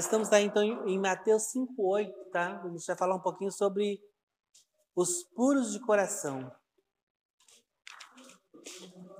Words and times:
Nós 0.00 0.06
estamos 0.06 0.32
aí 0.32 0.44
então 0.44 0.62
em 0.88 0.98
Mateus 0.98 1.52
5:8, 1.52 2.10
tá? 2.32 2.62
A 2.62 2.68
gente 2.70 2.86
vai 2.86 2.96
falar 2.96 3.16
um 3.16 3.20
pouquinho 3.20 3.52
sobre 3.52 4.00
os 4.96 5.24
puros 5.24 5.72
de 5.74 5.80
coração. 5.80 6.50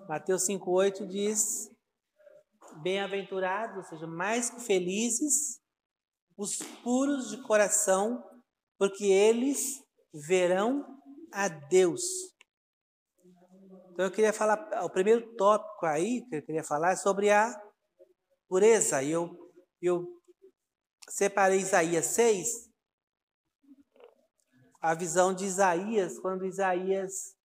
Mateus 0.09 0.47
5:8 0.47 1.07
diz: 1.07 1.71
Bem-aventurados, 2.83 3.77
ou 3.77 3.85
seja, 3.85 4.07
mais 4.07 4.49
que 4.49 4.59
felizes, 4.63 5.61
os 6.35 6.57
puros 6.83 7.29
de 7.29 7.43
coração, 7.43 8.25
porque 8.79 9.05
eles 9.05 9.85
verão 10.15 10.99
a 11.31 11.47
Deus. 11.47 12.01
Então 13.93 14.07
eu 14.07 14.11
queria 14.11 14.33
falar, 14.33 14.83
o 14.83 14.89
primeiro 14.89 15.37
tópico 15.37 15.85
aí 15.85 16.25
que 16.31 16.37
eu 16.37 16.43
queria 16.43 16.65
falar 16.65 16.93
é 16.93 16.97
sobre 16.97 17.29
a 17.29 17.55
pureza. 18.49 19.03
E 19.03 19.11
eu, 19.11 19.29
eu 19.83 20.20
separei 21.11 21.59
Isaías 21.59 22.07
6, 22.07 22.71
a 24.81 24.95
visão 24.95 25.35
de 25.35 25.45
Isaías, 25.45 26.19
quando 26.21 26.47
Isaías 26.47 27.37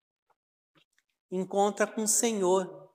encontra 1.31 1.85
com 1.85 2.03
o 2.03 2.07
Senhor. 2.07 2.93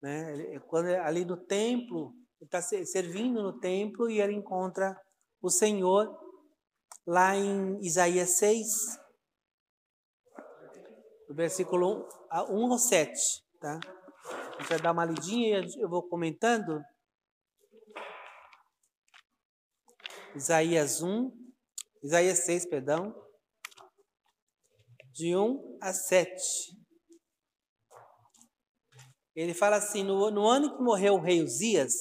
Né? 0.00 0.58
Quando 0.60 0.86
ali 0.86 1.24
no 1.24 1.36
templo, 1.36 2.14
ele 2.40 2.46
está 2.46 2.62
servindo 2.62 3.42
no 3.42 3.58
templo 3.58 4.08
e 4.08 4.20
ele 4.20 4.32
encontra 4.32 4.98
o 5.42 5.50
Senhor 5.50 6.16
lá 7.06 7.36
em 7.36 7.78
Isaías 7.84 8.38
6, 8.38 8.66
do 11.28 11.34
versículo 11.34 12.08
1 12.48 12.72
ao 12.72 12.78
7. 12.78 13.12
Tá? 13.60 13.80
A 14.26 14.60
gente 14.60 14.68
vai 14.68 14.80
dar 14.80 14.92
uma 14.92 15.04
lidinha 15.04 15.60
e 15.60 15.80
eu 15.80 15.88
vou 15.88 16.08
comentando. 16.08 16.80
Isaías 20.34 21.02
1, 21.02 21.32
Isaías 22.04 22.44
6, 22.44 22.66
perdão, 22.66 23.14
de 25.12 25.36
1 25.36 25.78
a 25.82 25.92
7. 25.92 26.30
Ele 29.34 29.52
fala 29.54 29.76
assim: 29.76 30.04
no, 30.04 30.30
no 30.30 30.46
ano 30.46 30.76
que 30.76 30.82
morreu 30.82 31.14
o 31.14 31.20
rei 31.20 31.42
Uzias, 31.42 31.92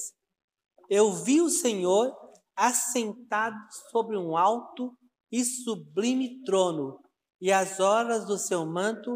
eu 0.90 1.12
vi 1.12 1.42
o 1.42 1.50
Senhor 1.50 2.16
assentado 2.56 3.58
sobre 3.92 4.18
um 4.18 4.38
alto 4.38 4.96
e 5.32 5.44
sublime 5.44 6.44
trono, 6.44 7.00
e 7.42 7.52
as 7.52 7.80
horas 7.80 8.26
do 8.26 8.38
seu 8.38 8.66
manto 8.66 9.12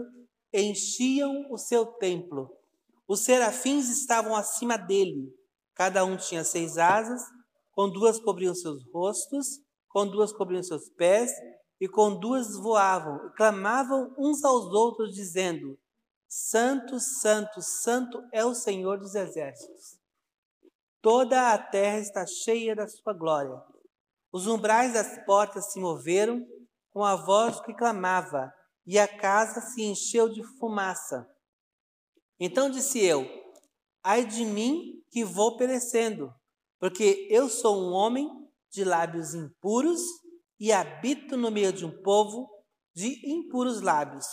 enchiam 0.54 1.52
o 1.52 1.58
seu 1.58 1.86
templo. 1.86 2.50
Os 3.08 3.24
serafins 3.24 3.90
estavam 3.90 4.36
acima 4.36 4.78
dele, 4.78 5.30
cada 5.76 6.06
um 6.06 6.16
tinha 6.16 6.44
seis 6.44 6.78
asas, 6.78 7.22
com 7.74 7.90
duas 7.90 8.20
cobriam 8.20 8.56
seus 8.56 8.84
rostos, 8.92 9.60
com 9.90 10.08
duas 10.08 10.32
cobriam 10.32 10.64
seus 10.64 10.90
pés, 10.90 11.32
e 11.82 11.88
com 11.88 12.18
duas 12.18 12.56
voavam, 12.56 13.28
e 13.28 13.36
clamavam 13.36 14.14
uns 14.18 14.44
aos 14.44 14.66
outros, 14.74 15.14
dizendo: 15.14 15.78
Santo, 16.28 17.00
Santo, 17.00 17.62
Santo 17.62 18.24
é 18.32 18.46
o 18.46 18.56
Senhor 18.56 18.98
dos 18.98 19.16
exércitos. 19.16 20.00
Toda 21.02 21.52
a 21.52 21.58
terra 21.58 22.00
está 22.00 22.26
cheia 22.26 22.76
da 22.76 22.88
sua 22.88 23.14
glória. 23.14 23.62
Os 24.32 24.48
umbrais 24.48 24.94
das 24.94 25.24
portas 25.26 25.72
se 25.72 25.80
moveram 25.80 26.46
com 26.92 27.04
a 27.04 27.16
voz 27.16 27.60
que 27.62 27.74
clamava, 27.74 28.54
e 28.86 28.98
a 29.00 29.08
casa 29.08 29.62
se 29.62 29.84
encheu 29.84 30.30
de 30.30 30.44
fumaça. 30.58 31.28
Então 32.40 32.70
disse 32.70 33.04
eu: 33.04 33.28
Ai 34.04 34.26
de 34.26 34.46
mim 34.46 35.04
que 35.10 35.24
vou 35.24 35.58
perecendo, 35.58 36.34
porque 36.84 37.30
eu 37.30 37.48
sou 37.48 37.82
um 37.82 37.94
homem 37.94 38.30
de 38.70 38.84
lábios 38.84 39.34
impuros 39.34 40.02
e 40.60 40.70
habito 40.74 41.38
no 41.38 41.50
meio 41.50 41.72
de 41.72 41.86
um 41.86 42.02
povo 42.04 42.46
de 42.94 43.26
impuros 43.26 43.80
lábios. 43.80 44.26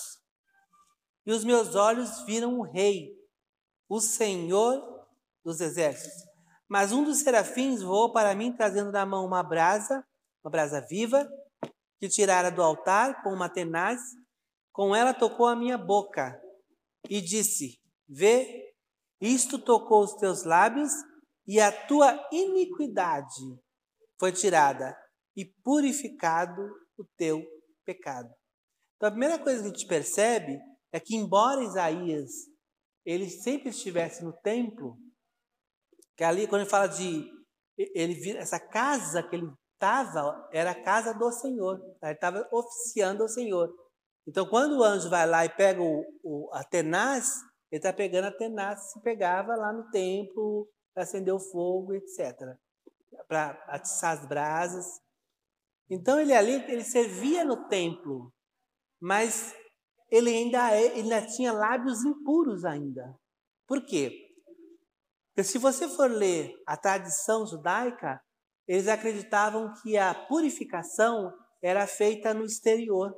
E 1.24 1.30
os 1.30 1.44
meus 1.44 1.76
olhos 1.76 2.24
viram 2.24 2.58
o 2.58 2.62
Rei, 2.64 3.16
o 3.88 4.00
Senhor 4.00 4.82
dos 5.44 5.60
exércitos. 5.60 6.24
Mas 6.68 6.90
um 6.90 7.04
dos 7.04 7.18
serafins 7.18 7.82
voou 7.82 8.12
para 8.12 8.34
mim, 8.34 8.52
trazendo 8.52 8.90
na 8.90 9.06
mão 9.06 9.24
uma 9.24 9.44
brasa, 9.44 10.04
uma 10.42 10.50
brasa 10.50 10.80
viva, 10.80 11.30
que 12.00 12.08
tirara 12.08 12.50
do 12.50 12.64
altar 12.64 13.22
com 13.22 13.32
uma 13.32 13.48
tenaz. 13.48 14.00
Com 14.72 14.92
ela 14.92 15.14
tocou 15.14 15.46
a 15.46 15.54
minha 15.54 15.78
boca 15.78 16.36
e 17.08 17.20
disse: 17.20 17.78
Vê, 18.08 18.74
isto 19.20 19.56
tocou 19.56 20.02
os 20.02 20.14
teus 20.14 20.42
lábios 20.42 20.90
e 21.50 21.58
a 21.58 21.72
tua 21.88 22.16
iniquidade 22.30 23.42
foi 24.20 24.30
tirada 24.30 24.96
e 25.36 25.44
purificado 25.64 26.62
o 26.96 27.04
teu 27.16 27.42
pecado. 27.84 28.32
Então 28.94 29.08
a 29.08 29.10
primeira 29.10 29.36
coisa 29.36 29.60
que 29.60 29.66
a 29.66 29.70
gente 29.72 29.86
percebe 29.88 30.60
é 30.92 31.00
que 31.00 31.16
embora 31.16 31.64
Isaías 31.64 32.30
ele 33.04 33.28
sempre 33.28 33.70
estivesse 33.70 34.22
no 34.22 34.32
templo, 34.32 34.96
que 36.16 36.22
ali, 36.22 36.46
quando 36.46 36.60
ele 36.60 36.70
fala 36.70 36.86
de. 36.86 37.28
Ele, 37.76 38.36
essa 38.36 38.60
casa 38.60 39.20
que 39.20 39.34
ele 39.34 39.50
estava 39.74 40.48
era 40.52 40.70
a 40.70 40.84
casa 40.84 41.12
do 41.12 41.32
Senhor. 41.32 41.80
Tá? 41.98 42.08
Ele 42.08 42.14
estava 42.14 42.48
oficiando 42.52 43.24
ao 43.24 43.28
Senhor. 43.28 43.74
Então, 44.28 44.46
quando 44.46 44.78
o 44.78 44.84
anjo 44.84 45.10
vai 45.10 45.26
lá 45.26 45.44
e 45.44 45.48
pega 45.48 45.82
o, 45.82 46.04
o 46.22 46.50
a 46.52 46.62
tenaz, 46.62 47.40
ele 47.72 47.78
está 47.80 47.92
pegando 47.92 48.26
a 48.26 48.36
tenaz 48.36 48.92
que 48.92 49.00
pegava 49.00 49.56
lá 49.56 49.72
no 49.72 49.90
templo 49.90 50.68
para 50.92 51.02
acender 51.04 51.34
o 51.34 51.38
fogo, 51.38 51.94
etc. 51.94 52.56
Para 53.28 53.50
atiçar 53.68 54.18
as 54.18 54.26
brasas. 54.26 55.00
Então, 55.88 56.20
ele 56.20 56.32
ali, 56.32 56.52
ele 56.70 56.84
servia 56.84 57.44
no 57.44 57.68
templo, 57.68 58.32
mas 59.00 59.54
ele 60.10 60.30
ainda, 60.30 60.74
é, 60.74 60.98
ele 60.98 61.12
ainda 61.12 61.26
tinha 61.26 61.52
lábios 61.52 62.04
impuros 62.04 62.64
ainda. 62.64 63.18
Por 63.66 63.84
quê? 63.84 64.30
Porque 65.28 65.44
se 65.44 65.58
você 65.58 65.88
for 65.88 66.10
ler 66.10 66.54
a 66.66 66.76
tradição 66.76 67.46
judaica, 67.46 68.20
eles 68.66 68.88
acreditavam 68.88 69.72
que 69.82 69.96
a 69.96 70.14
purificação 70.14 71.32
era 71.62 71.86
feita 71.86 72.34
no 72.34 72.44
exterior. 72.44 73.14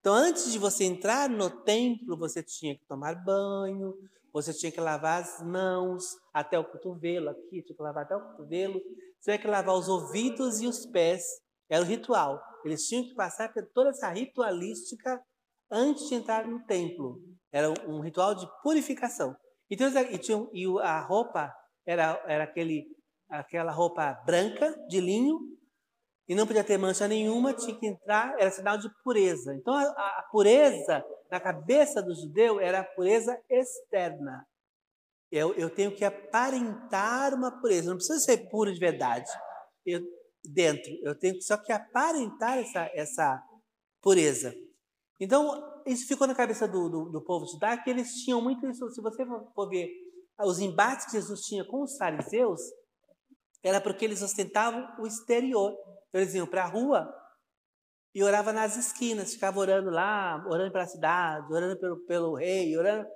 Então, 0.00 0.14
antes 0.14 0.52
de 0.52 0.58
você 0.58 0.84
entrar 0.84 1.28
no 1.28 1.50
templo, 1.64 2.16
você 2.16 2.42
tinha 2.42 2.76
que 2.76 2.84
tomar 2.86 3.14
banho, 3.14 3.94
você 4.32 4.52
tinha 4.52 4.70
que 4.70 4.80
lavar 4.80 5.22
as 5.22 5.42
mãos 5.42 6.04
até 6.32 6.58
o 6.58 6.64
cotovelo, 6.64 7.30
aqui 7.30 7.62
tinha 7.62 7.76
que 7.76 7.82
lavar 7.82 8.04
até 8.04 8.16
o 8.16 8.20
cotovelo, 8.20 8.80
você 9.18 9.32
tinha 9.32 9.38
que 9.38 9.46
lavar 9.46 9.74
os 9.74 9.88
ouvidos 9.88 10.60
e 10.60 10.66
os 10.66 10.86
pés. 10.86 11.22
Era 11.70 11.82
o 11.82 11.86
ritual. 11.86 12.40
Eles 12.64 12.86
tinham 12.86 13.04
que 13.04 13.14
passar 13.14 13.52
por 13.52 13.66
toda 13.74 13.90
essa 13.90 14.08
ritualística 14.08 15.20
antes 15.70 16.08
de 16.08 16.14
entrar 16.14 16.46
no 16.46 16.64
templo. 16.64 17.20
Era 17.52 17.68
um 17.86 18.00
ritual 18.00 18.34
de 18.34 18.46
purificação. 18.62 19.36
Então, 19.70 19.88
e, 19.88 20.18
tinha, 20.18 20.48
e 20.52 20.66
a 20.80 21.00
roupa 21.00 21.52
era, 21.86 22.22
era 22.26 22.44
aquele, 22.44 22.86
aquela 23.28 23.72
roupa 23.72 24.12
branca, 24.24 24.74
de 24.88 25.00
linho, 25.00 25.38
e 26.26 26.34
não 26.34 26.46
podia 26.46 26.64
ter 26.64 26.78
mancha 26.78 27.08
nenhuma, 27.08 27.54
tinha 27.54 27.78
que 27.78 27.86
entrar, 27.86 28.34
era 28.38 28.50
sinal 28.50 28.76
de 28.78 28.88
pureza. 29.02 29.54
Então, 29.54 29.74
a, 29.74 29.90
a 29.90 30.28
pureza 30.30 31.02
na 31.30 31.40
cabeça 31.40 32.02
do 32.02 32.14
judeu 32.14 32.60
era 32.60 32.80
a 32.80 32.84
pureza 32.84 33.38
externa. 33.48 34.46
Eu, 35.30 35.52
eu 35.54 35.68
tenho 35.68 35.94
que 35.94 36.04
aparentar 36.04 37.34
uma 37.34 37.60
pureza, 37.60 37.90
não 37.90 37.96
precisa 37.96 38.18
ser 38.18 38.48
puro 38.48 38.72
de 38.72 38.80
verdade. 38.80 39.30
Eu, 39.84 40.00
dentro, 40.44 40.90
eu 41.02 41.18
tenho 41.18 41.40
só 41.42 41.56
que 41.56 41.72
aparentar 41.72 42.58
essa, 42.58 42.90
essa 42.94 43.42
pureza. 44.00 44.54
Então, 45.20 45.82
isso 45.86 46.06
ficou 46.06 46.26
na 46.26 46.34
cabeça 46.34 46.66
do, 46.66 46.88
do, 46.88 47.04
do 47.10 47.24
povo 47.24 47.46
judaico, 47.46 47.84
que 47.84 47.90
eles 47.90 48.12
tinham 48.24 48.40
muito 48.40 48.66
isso. 48.68 48.88
Se 48.90 49.02
você 49.02 49.24
for 49.54 49.68
ver 49.68 49.88
os 50.40 50.60
embates 50.60 51.06
que 51.06 51.12
Jesus 51.12 51.40
tinha 51.42 51.64
com 51.64 51.82
os 51.82 51.96
fariseus, 51.96 52.60
era 53.62 53.80
porque 53.80 54.04
eles 54.04 54.22
ostentavam 54.22 54.88
o 54.98 55.06
exterior. 55.06 55.72
Então, 56.08 56.20
eles 56.20 56.34
iam 56.34 56.46
para 56.46 56.64
a 56.64 56.68
rua 56.68 57.06
e 58.14 58.22
oravam 58.22 58.52
nas 58.52 58.76
esquinas, 58.76 59.34
ficavam 59.34 59.60
orando 59.60 59.90
lá, 59.90 60.44
orando 60.48 60.72
pela 60.72 60.86
cidade, 60.86 61.52
orando 61.52 61.78
pelo, 61.78 61.96
pelo 62.06 62.34
rei, 62.36 62.76
orando, 62.76 63.06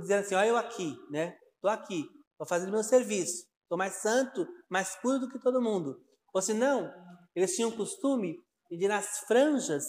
dizer 0.00 0.14
assim, 0.14 0.34
olha 0.34 0.48
eu 0.48 0.56
aqui, 0.56 0.94
né? 1.10 1.36
Estou 1.54 1.70
aqui, 1.70 2.04
estou 2.32 2.46
fazendo 2.46 2.72
meu 2.72 2.82
serviço, 2.82 3.46
estou 3.62 3.78
mais 3.78 3.94
santo, 3.94 4.46
mais 4.68 4.96
puro 4.96 5.20
do 5.20 5.28
que 5.28 5.38
todo 5.38 5.62
mundo. 5.62 6.00
Ou 6.32 6.42
se 6.42 6.54
não, 6.54 6.92
eles 7.34 7.54
tinham 7.54 7.70
o 7.70 7.76
costume 7.76 8.36
de 8.70 8.88
nas 8.88 9.20
franjas 9.26 9.84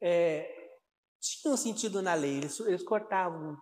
é, 0.00 0.46
tinham 1.20 1.56
sentido 1.56 2.02
na 2.02 2.14
lei. 2.14 2.38
Eles, 2.38 2.58
eles 2.60 2.82
cortavam 2.82 3.56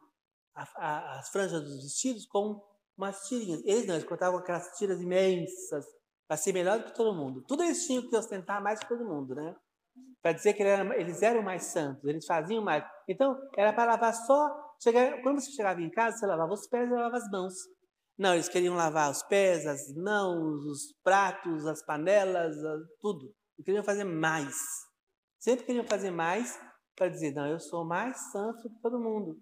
a, 0.55 0.63
a, 0.77 1.19
as 1.19 1.29
franjas 1.31 1.63
dos 1.63 1.83
vestidos 1.83 2.27
com 2.27 2.61
umas 2.97 3.29
tirinhas. 3.29 3.63
Eles 3.65 3.87
não, 3.87 3.95
eles 3.95 4.07
cortavam 4.07 4.39
aquelas 4.39 4.77
tiras 4.77 5.01
imensas 5.01 5.85
para 6.33 6.39
ser 6.39 6.55
melhor 6.55 6.79
do 6.79 6.87
que 6.87 6.95
todo 6.95 7.15
mundo. 7.15 7.45
Tudo 7.47 7.63
eles 7.63 7.85
tinham 7.85 8.09
que 8.09 8.17
ostentar 8.17 8.63
mais 8.63 8.81
que 8.81 8.89
todo 8.89 9.05
mundo, 9.05 9.35
né? 9.35 9.55
Para 10.23 10.33
dizer 10.33 10.55
que 10.55 10.63
eles 10.63 11.21
eram 11.21 11.43
mais 11.43 11.65
santos, 11.65 12.03
eles 12.05 12.25
faziam 12.25 12.65
mais. 12.65 12.83
Então, 13.07 13.37
era 13.55 13.71
para 13.71 13.93
lavar 13.93 14.15
só. 14.15 14.51
Chegar, 14.83 15.21
quando 15.21 15.43
você 15.43 15.51
chegava 15.53 15.83
em 15.83 15.91
casa, 15.91 16.17
você 16.17 16.27
lavava 16.27 16.55
os 16.55 16.67
pés 16.67 16.89
e 16.89 16.91
lavava 16.91 17.19
as 17.19 17.31
mãos. 17.31 17.53
Não, 18.17 18.33
eles 18.33 18.49
queriam 18.49 18.75
lavar 18.75 19.11
os 19.11 19.23
pés, 19.25 19.67
as 19.67 19.95
mãos, 19.95 20.65
os 20.65 20.95
pratos, 21.05 21.67
as 21.67 21.85
panelas, 21.85 22.57
tudo. 22.99 23.27
Eles 23.59 23.67
queriam 23.67 23.85
fazer 23.85 24.05
mais. 24.05 24.57
Sempre 25.39 25.67
queriam 25.67 25.85
fazer 25.85 26.11
mais 26.11 26.59
para 26.97 27.11
dizer, 27.11 27.35
não, 27.35 27.47
eu 27.47 27.61
sou 27.61 27.85
mais 27.85 28.17
santo 28.33 28.71
que 28.71 28.81
todo 28.81 28.99
mundo. 28.99 29.39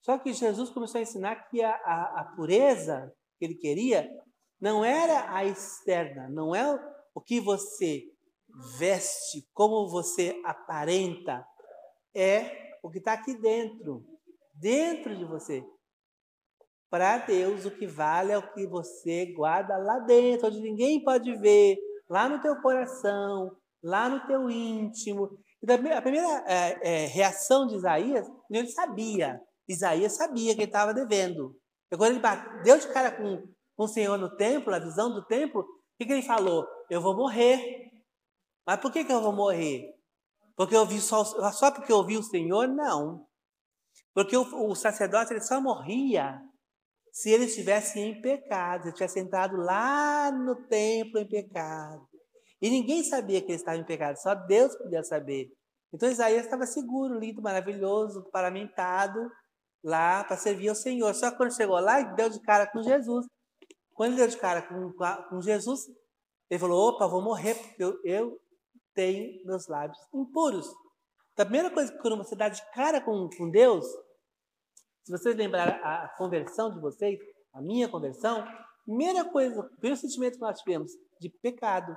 Só 0.00 0.18
que 0.18 0.32
Jesus 0.32 0.70
começou 0.70 0.98
a 0.98 1.02
ensinar 1.02 1.48
que 1.48 1.62
a, 1.62 1.70
a, 1.70 2.20
a 2.22 2.24
pureza 2.34 3.14
que 3.38 3.44
ele 3.44 3.54
queria 3.54 4.10
não 4.60 4.84
era 4.84 5.34
a 5.34 5.44
externa, 5.44 6.28
não 6.28 6.54
é 6.54 6.64
o 7.14 7.20
que 7.20 7.40
você 7.40 8.02
veste, 8.78 9.46
como 9.52 9.88
você 9.88 10.40
aparenta, 10.44 11.46
é 12.14 12.78
o 12.82 12.90
que 12.90 12.98
está 12.98 13.12
aqui 13.12 13.34
dentro, 13.34 14.04
dentro 14.54 15.16
de 15.16 15.24
você. 15.24 15.64
Para 16.88 17.18
Deus, 17.18 17.66
o 17.66 17.70
que 17.70 17.86
vale 17.86 18.32
é 18.32 18.38
o 18.38 18.52
que 18.52 18.66
você 18.66 19.32
guarda 19.34 19.76
lá 19.76 19.98
dentro, 20.00 20.46
onde 20.46 20.60
ninguém 20.60 21.02
pode 21.02 21.34
ver, 21.36 21.76
lá 22.08 22.28
no 22.28 22.40
teu 22.40 22.56
coração, 22.62 23.54
lá 23.82 24.08
no 24.08 24.26
teu 24.26 24.48
íntimo. 24.48 25.38
a 25.68 26.02
primeira 26.02 26.44
é, 26.46 27.04
é, 27.04 27.06
reação 27.06 27.66
de 27.66 27.74
Isaías, 27.74 28.26
ele 28.50 28.68
sabia. 28.68 29.40
Isaías 29.68 30.12
sabia 30.12 30.54
que 30.54 30.60
ele 30.60 30.68
estava 30.68 30.94
devendo. 30.94 31.56
E 31.90 31.96
quando 31.96 32.12
ele 32.12 32.20
bateu 32.20 32.78
de 32.78 32.88
cara 32.88 33.10
com, 33.10 33.42
com 33.76 33.84
o 33.84 33.88
Senhor 33.88 34.16
no 34.18 34.34
templo, 34.36 34.74
a 34.74 34.78
visão 34.78 35.12
do 35.12 35.24
templo, 35.24 35.60
o 35.60 35.66
que, 35.98 36.06
que 36.06 36.12
ele 36.12 36.22
falou? 36.22 36.66
Eu 36.90 37.00
vou 37.00 37.14
morrer. 37.14 37.90
Mas 38.66 38.80
por 38.80 38.90
que, 38.90 39.04
que 39.04 39.12
eu 39.12 39.20
vou 39.20 39.32
morrer? 39.32 39.94
Porque 40.56 40.74
eu 40.74 40.86
vi 40.86 41.00
só, 41.00 41.24
só 41.24 41.70
porque 41.70 41.92
eu 41.92 42.04
vi 42.04 42.16
o 42.16 42.22
Senhor? 42.22 42.66
Não. 42.66 43.26
Porque 44.14 44.36
o, 44.36 44.70
o 44.70 44.74
sacerdote 44.74 45.32
ele 45.32 45.42
só 45.42 45.60
morria 45.60 46.40
se 47.12 47.30
ele 47.30 47.44
estivesse 47.44 48.00
em 48.00 48.20
pecado, 48.20 48.82
se 48.82 48.88
ele 48.88 48.94
tivesse 48.94 49.20
entrado 49.20 49.56
lá 49.56 50.30
no 50.30 50.66
templo 50.66 51.18
em 51.18 51.28
pecado. 51.28 52.06
E 52.60 52.70
ninguém 52.70 53.04
sabia 53.04 53.40
que 53.40 53.48
ele 53.48 53.56
estava 53.56 53.76
em 53.76 53.84
pecado, 53.84 54.16
só 54.16 54.34
Deus 54.34 54.74
podia 54.76 55.04
saber. 55.04 55.48
Então 55.92 56.10
Isaías 56.10 56.44
estava 56.44 56.66
seguro, 56.66 57.18
lindo, 57.18 57.42
maravilhoso, 57.42 58.28
paramentado 58.30 59.30
lá 59.84 60.24
para 60.24 60.36
servir 60.36 60.68
ao 60.68 60.74
Senhor. 60.74 61.14
Só 61.14 61.30
quando 61.30 61.54
chegou 61.54 61.78
lá, 61.78 62.02
deu 62.02 62.28
de 62.28 62.40
cara 62.40 62.66
com 62.66 62.82
Jesus. 62.82 63.26
Quando 63.96 64.10
ele 64.10 64.18
deu 64.18 64.28
de 64.28 64.36
cara 64.36 64.62
com, 64.62 64.92
com 65.28 65.40
Jesus, 65.40 65.88
ele 66.50 66.60
falou: 66.60 66.90
opa, 66.90 67.08
vou 67.08 67.22
morrer, 67.22 67.54
porque 67.54 67.82
eu, 67.82 68.00
eu 68.04 68.40
tenho 68.94 69.44
meus 69.44 69.66
lábios 69.66 69.98
impuros. 70.14 70.66
Então, 71.32 71.42
a 71.42 71.46
primeira 71.46 71.70
coisa 71.70 71.90
que 71.90 71.98
quando 71.98 72.18
você 72.18 72.36
dá 72.36 72.48
de 72.48 72.62
cara 72.72 73.00
com, 73.00 73.28
com 73.36 73.50
Deus, 73.50 73.86
se 75.02 75.10
vocês 75.10 75.34
lembrarem 75.34 75.74
a 75.82 76.08
conversão 76.16 76.72
de 76.72 76.80
vocês, 76.80 77.18
a 77.54 77.60
minha 77.60 77.88
conversão, 77.88 78.46
primeira 78.84 79.24
coisa, 79.24 79.60
o 79.60 79.64
primeiro 79.64 79.96
sentimento 79.96 80.34
que 80.34 80.40
nós 80.40 80.58
tivemos 80.60 80.92
de 81.18 81.30
pecado. 81.42 81.96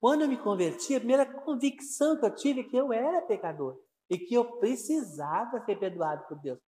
Quando 0.00 0.22
eu 0.22 0.28
me 0.28 0.38
converti, 0.38 0.94
a 0.94 1.00
primeira 1.00 1.26
convicção 1.26 2.18
que 2.18 2.24
eu 2.24 2.34
tive 2.34 2.60
é 2.60 2.64
que 2.64 2.76
eu 2.76 2.92
era 2.92 3.22
pecador 3.22 3.76
e 4.08 4.18
que 4.18 4.34
eu 4.34 4.58
precisava 4.58 5.60
ser 5.64 5.78
perdoado 5.78 6.24
por 6.26 6.40
Deus. 6.40 6.58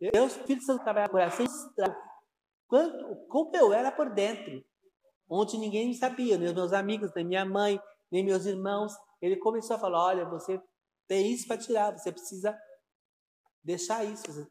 Deus, 0.00 0.34
Filho 0.46 0.62
Santo, 0.62 0.82
trabalha 0.82 1.06
no 1.06 1.12
coração 1.12 1.46
quanto 2.70 3.26
como 3.26 3.54
eu 3.56 3.72
era 3.72 3.90
por 3.90 4.14
dentro, 4.14 4.64
onde 5.28 5.58
ninguém 5.58 5.88
me 5.88 5.94
sabia, 5.94 6.38
nem 6.38 6.54
meus 6.54 6.72
amigos, 6.72 7.10
nem 7.14 7.26
minha 7.26 7.44
mãe, 7.44 7.80
nem 8.10 8.24
meus 8.24 8.46
irmãos. 8.46 8.92
Ele 9.20 9.36
começou 9.36 9.76
a 9.76 9.78
falar: 9.78 10.06
olha, 10.06 10.24
você 10.24 10.62
tem 11.08 11.32
isso 11.32 11.48
para 11.48 11.58
tirar, 11.58 11.98
você 11.98 12.12
precisa 12.12 12.56
deixar 13.62 14.04
isso, 14.04 14.22
você 14.26 14.48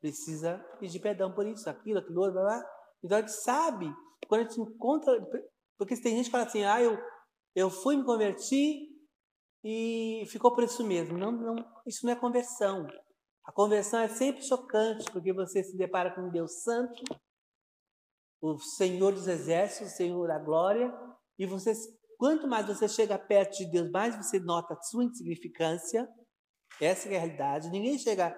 precisa 0.00 0.58
pedir 0.78 1.00
perdão 1.00 1.32
por 1.32 1.46
isso, 1.46 1.68
aquilo, 1.68 1.98
aquilo, 1.98 2.30
blá, 2.30 2.42
blá. 2.42 2.70
Então 3.02 3.16
a 3.16 3.20
gente 3.22 3.32
sabe, 3.32 3.90
quando 4.28 4.42
a 4.42 4.44
gente 4.44 4.60
encontra, 4.60 5.18
porque 5.78 5.96
tem 5.96 6.16
gente 6.16 6.26
que 6.26 6.32
fala 6.32 6.44
assim: 6.44 6.64
ah, 6.64 6.82
eu, 6.82 6.98
eu 7.54 7.70
fui 7.70 7.96
me 7.96 8.04
convertir 8.04 8.94
e 9.64 10.24
ficou 10.28 10.54
por 10.54 10.64
isso 10.64 10.84
mesmo. 10.84 11.16
Não, 11.16 11.32
não, 11.32 11.56
isso 11.86 12.04
não 12.04 12.12
é 12.12 12.16
conversão. 12.16 12.86
A 13.44 13.52
conversão 13.52 14.00
é 14.00 14.08
sempre 14.08 14.42
chocante, 14.42 15.10
porque 15.10 15.32
você 15.32 15.62
se 15.62 15.76
depara 15.76 16.14
com 16.14 16.22
um 16.22 16.30
Deus 16.30 16.62
Santo, 16.62 17.02
o 18.44 18.58
Senhor 18.58 19.12
dos 19.12 19.26
Exércitos, 19.26 19.92
o 19.92 19.96
Senhor 19.96 20.28
da 20.28 20.38
Glória, 20.38 20.92
e 21.38 21.46
você, 21.46 21.72
quanto 22.18 22.46
mais 22.46 22.66
você 22.66 22.86
chega 22.86 23.18
perto 23.18 23.56
de 23.56 23.70
Deus, 23.70 23.90
mais 23.90 24.14
você 24.16 24.38
nota 24.38 24.74
a 24.74 24.82
sua 24.82 25.04
insignificância. 25.04 26.06
Essa 26.78 27.08
é 27.08 27.16
a 27.16 27.20
realidade. 27.20 27.70
Ninguém 27.70 27.98
chega. 27.98 28.30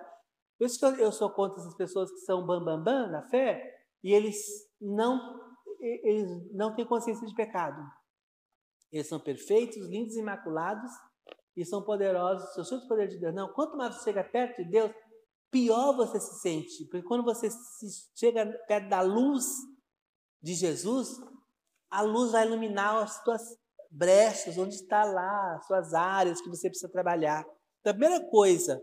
Por 0.57 0.67
isso 0.67 0.79
que 0.79 1.03
eu, 1.03 1.11
sou 1.11 1.29
contra 1.31 1.61
essas 1.61 1.75
pessoas 1.75 2.11
que 2.13 2.21
são 2.21 2.47
bambambam 2.47 2.85
bam, 2.85 3.03
bam, 3.03 3.11
na 3.11 3.23
fé 3.29 3.85
e 4.03 4.13
eles 4.13 4.37
não, 4.81 5.41
eles 5.81 6.55
não 6.55 6.75
têm 6.77 6.87
consciência 6.87 7.27
de 7.27 7.35
pecado. 7.35 7.83
Eles 8.93 9.09
são 9.09 9.19
perfeitos, 9.19 9.89
lindos 9.89 10.15
imaculados, 10.15 10.91
e 11.57 11.65
são 11.65 11.83
poderosos, 11.83 12.55
seus 12.55 12.69
filhos 12.69 12.87
poder 12.87 13.09
de 13.09 13.19
Deus. 13.19 13.35
Não, 13.35 13.53
quanto 13.53 13.77
mais 13.77 13.97
você 13.97 14.05
chega 14.05 14.23
perto 14.23 14.63
de 14.63 14.71
Deus, 14.71 14.93
pior 15.51 15.97
você 15.97 16.21
se 16.21 16.41
sente. 16.41 16.85
Porque 16.85 17.07
quando 17.07 17.25
você 17.25 17.49
chega 18.15 18.47
perto 18.69 18.89
da 18.89 19.01
luz 19.01 19.45
de 20.47 20.55
Jesus, 20.55 21.09
a 21.91 22.03
luz 22.03 22.31
vai 22.31 22.47
iluminar 22.47 23.03
as 23.03 23.21
tuas 23.25 23.43
brechas, 23.91 24.57
onde 24.57 24.77
está 24.77 25.03
lá, 25.03 25.57
as 25.57 25.67
suas 25.67 25.93
áreas 25.93 26.41
que 26.41 26.49
você 26.49 26.69
precisa 26.69 26.91
trabalhar. 26.91 27.45
Então, 27.81 27.91
a 27.91 27.95
primeira 27.95 28.25
coisa, 28.31 28.81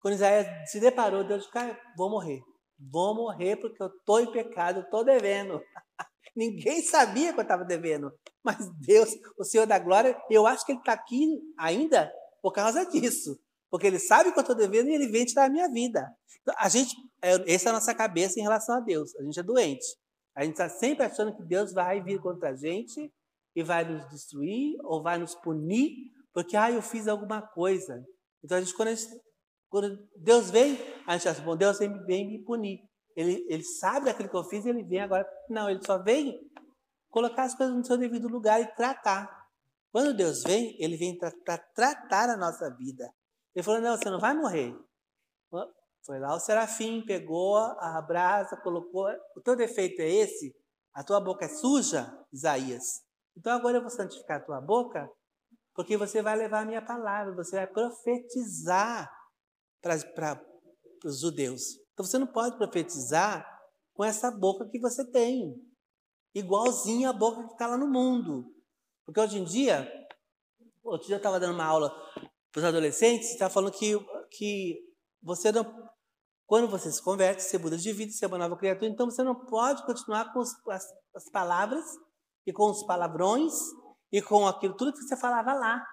quando 0.00 0.14
Isaías 0.14 0.48
se 0.68 0.80
deparou, 0.80 1.22
Deus 1.22 1.42
disse, 1.42 1.52
cara, 1.52 1.80
vou 1.96 2.10
morrer. 2.10 2.40
Vou 2.76 3.14
morrer 3.14 3.54
porque 3.56 3.80
eu 3.80 3.86
estou 3.86 4.18
em 4.18 4.32
pecado, 4.32 4.80
estou 4.80 5.04
devendo. 5.04 5.62
Ninguém 6.34 6.82
sabia 6.82 7.32
que 7.32 7.38
eu 7.38 7.42
estava 7.42 7.64
devendo. 7.64 8.10
Mas 8.42 8.56
Deus, 8.80 9.10
o 9.38 9.44
Senhor 9.44 9.66
da 9.66 9.78
glória, 9.78 10.20
eu 10.28 10.44
acho 10.44 10.66
que 10.66 10.72
Ele 10.72 10.80
está 10.80 10.94
aqui 10.94 11.24
ainda 11.56 12.12
por 12.42 12.52
causa 12.52 12.84
disso. 12.84 13.38
Porque 13.70 13.86
Ele 13.86 14.00
sabe 14.00 14.32
que 14.32 14.38
eu 14.38 14.42
estou 14.42 14.56
devendo 14.56 14.88
e 14.88 14.94
Ele 14.94 15.06
vem 15.06 15.24
tirar 15.24 15.44
a 15.44 15.50
minha 15.50 15.70
vida. 15.70 16.04
Então, 16.42 16.54
a 16.58 16.68
gente, 16.68 16.96
é, 17.22 17.54
essa 17.54 17.68
é 17.68 17.70
a 17.70 17.74
nossa 17.74 17.94
cabeça 17.94 18.40
em 18.40 18.42
relação 18.42 18.74
a 18.74 18.80
Deus. 18.80 19.14
A 19.14 19.22
gente 19.22 19.38
é 19.38 19.42
doente. 19.44 19.86
A 20.34 20.44
gente 20.44 20.52
está 20.52 20.68
sempre 20.68 21.04
achando 21.04 21.36
que 21.36 21.42
Deus 21.42 21.72
vai 21.72 22.02
vir 22.02 22.20
contra 22.20 22.50
a 22.50 22.56
gente 22.56 23.12
e 23.54 23.62
vai 23.62 23.84
nos 23.84 24.08
destruir 24.08 24.76
ou 24.82 25.02
vai 25.02 25.18
nos 25.18 25.34
punir 25.34 26.10
porque 26.32 26.56
ah, 26.56 26.70
eu 26.70 26.82
fiz 26.82 27.08
alguma 27.08 27.42
coisa. 27.42 28.04
Então, 28.42 28.56
a 28.56 28.60
gente, 28.60 28.74
quando, 28.74 28.88
a 28.88 28.94
gente, 28.94 29.20
quando 29.68 30.08
Deus 30.16 30.50
vem, 30.50 30.78
a 31.06 31.16
gente 31.16 31.28
acha, 31.28 31.42
bom, 31.42 31.56
Deus 31.56 31.78
vem, 31.78 31.92
vem 32.04 32.26
me 32.26 32.44
punir. 32.44 32.80
Ele, 33.16 33.44
ele 33.48 33.64
sabe 33.64 34.06
daquilo 34.06 34.28
que 34.28 34.36
eu 34.36 34.44
fiz 34.44 34.64
e 34.64 34.68
ele 34.68 34.84
vem 34.84 35.00
agora. 35.00 35.28
Não, 35.48 35.68
ele 35.68 35.84
só 35.84 36.02
vem 36.02 36.40
colocar 37.10 37.44
as 37.44 37.54
coisas 37.54 37.74
no 37.74 37.84
seu 37.84 37.98
devido 37.98 38.28
lugar 38.28 38.60
e 38.60 38.74
tratar. 38.74 39.28
Quando 39.92 40.16
Deus 40.16 40.42
vem, 40.44 40.76
ele 40.78 40.96
vem 40.96 41.18
para 41.18 41.58
tratar 41.74 42.30
a 42.30 42.36
nossa 42.36 42.70
vida. 42.76 43.12
Ele 43.54 43.64
falou: 43.64 43.80
Não, 43.80 43.96
você 43.96 44.08
não 44.08 44.20
vai 44.20 44.34
morrer. 44.34 44.72
Foi 46.04 46.18
lá 46.18 46.34
o 46.34 46.40
serafim, 46.40 47.04
pegou 47.04 47.56
a 47.56 48.02
brasa, 48.06 48.56
colocou. 48.56 49.06
O 49.36 49.40
teu 49.40 49.54
defeito 49.54 50.00
é 50.00 50.08
esse? 50.08 50.54
A 50.94 51.04
tua 51.04 51.20
boca 51.20 51.44
é 51.44 51.48
suja, 51.48 52.12
Isaías. 52.32 53.02
Então 53.36 53.52
agora 53.52 53.78
eu 53.78 53.82
vou 53.82 53.90
santificar 53.90 54.38
a 54.38 54.44
tua 54.44 54.60
boca, 54.60 55.08
porque 55.74 55.96
você 55.96 56.20
vai 56.22 56.36
levar 56.36 56.60
a 56.60 56.64
minha 56.64 56.82
palavra, 56.82 57.34
você 57.34 57.56
vai 57.56 57.66
profetizar 57.66 59.10
para 59.80 60.42
os 61.04 61.20
judeus. 61.20 61.78
Então 61.92 62.04
você 62.04 62.18
não 62.18 62.26
pode 62.26 62.56
profetizar 62.56 63.46
com 63.94 64.04
essa 64.04 64.30
boca 64.30 64.68
que 64.68 64.80
você 64.80 65.08
tem, 65.10 65.54
igualzinha 66.34 67.10
a 67.10 67.12
boca 67.12 67.46
que 67.46 67.52
está 67.52 67.66
lá 67.66 67.76
no 67.76 67.86
mundo. 67.86 68.54
Porque 69.04 69.20
hoje 69.20 69.38
em 69.38 69.44
dia, 69.44 69.90
outro 70.82 71.06
dia 71.06 71.16
eu 71.16 71.18
estava 71.18 71.40
dando 71.40 71.54
uma 71.54 71.64
aula 71.64 71.90
para 72.52 72.58
os 72.58 72.64
adolescentes, 72.64 73.30
está 73.30 73.48
falando 73.48 73.72
que, 73.72 73.98
que 74.30 74.78
você 75.22 75.52
não. 75.52 75.89
Quando 76.50 76.66
você 76.66 76.90
se 76.90 77.00
converte, 77.00 77.44
você 77.44 77.58
muda 77.58 77.76
de 77.76 77.92
vida, 77.92 78.10
você 78.10 78.24
é 78.24 78.28
uma 78.28 78.36
nova 78.36 78.56
criatura, 78.56 78.90
então 78.90 79.08
você 79.08 79.22
não 79.22 79.36
pode 79.36 79.86
continuar 79.86 80.32
com 80.32 80.40
as, 80.40 80.52
as 81.14 81.30
palavras 81.30 81.84
e 82.44 82.52
com 82.52 82.68
os 82.68 82.82
palavrões 82.82 83.52
e 84.10 84.20
com 84.20 84.44
aquilo 84.44 84.74
tudo 84.76 84.92
que 84.92 84.98
você 84.98 85.16
falava 85.16 85.52
lá. 85.52 85.86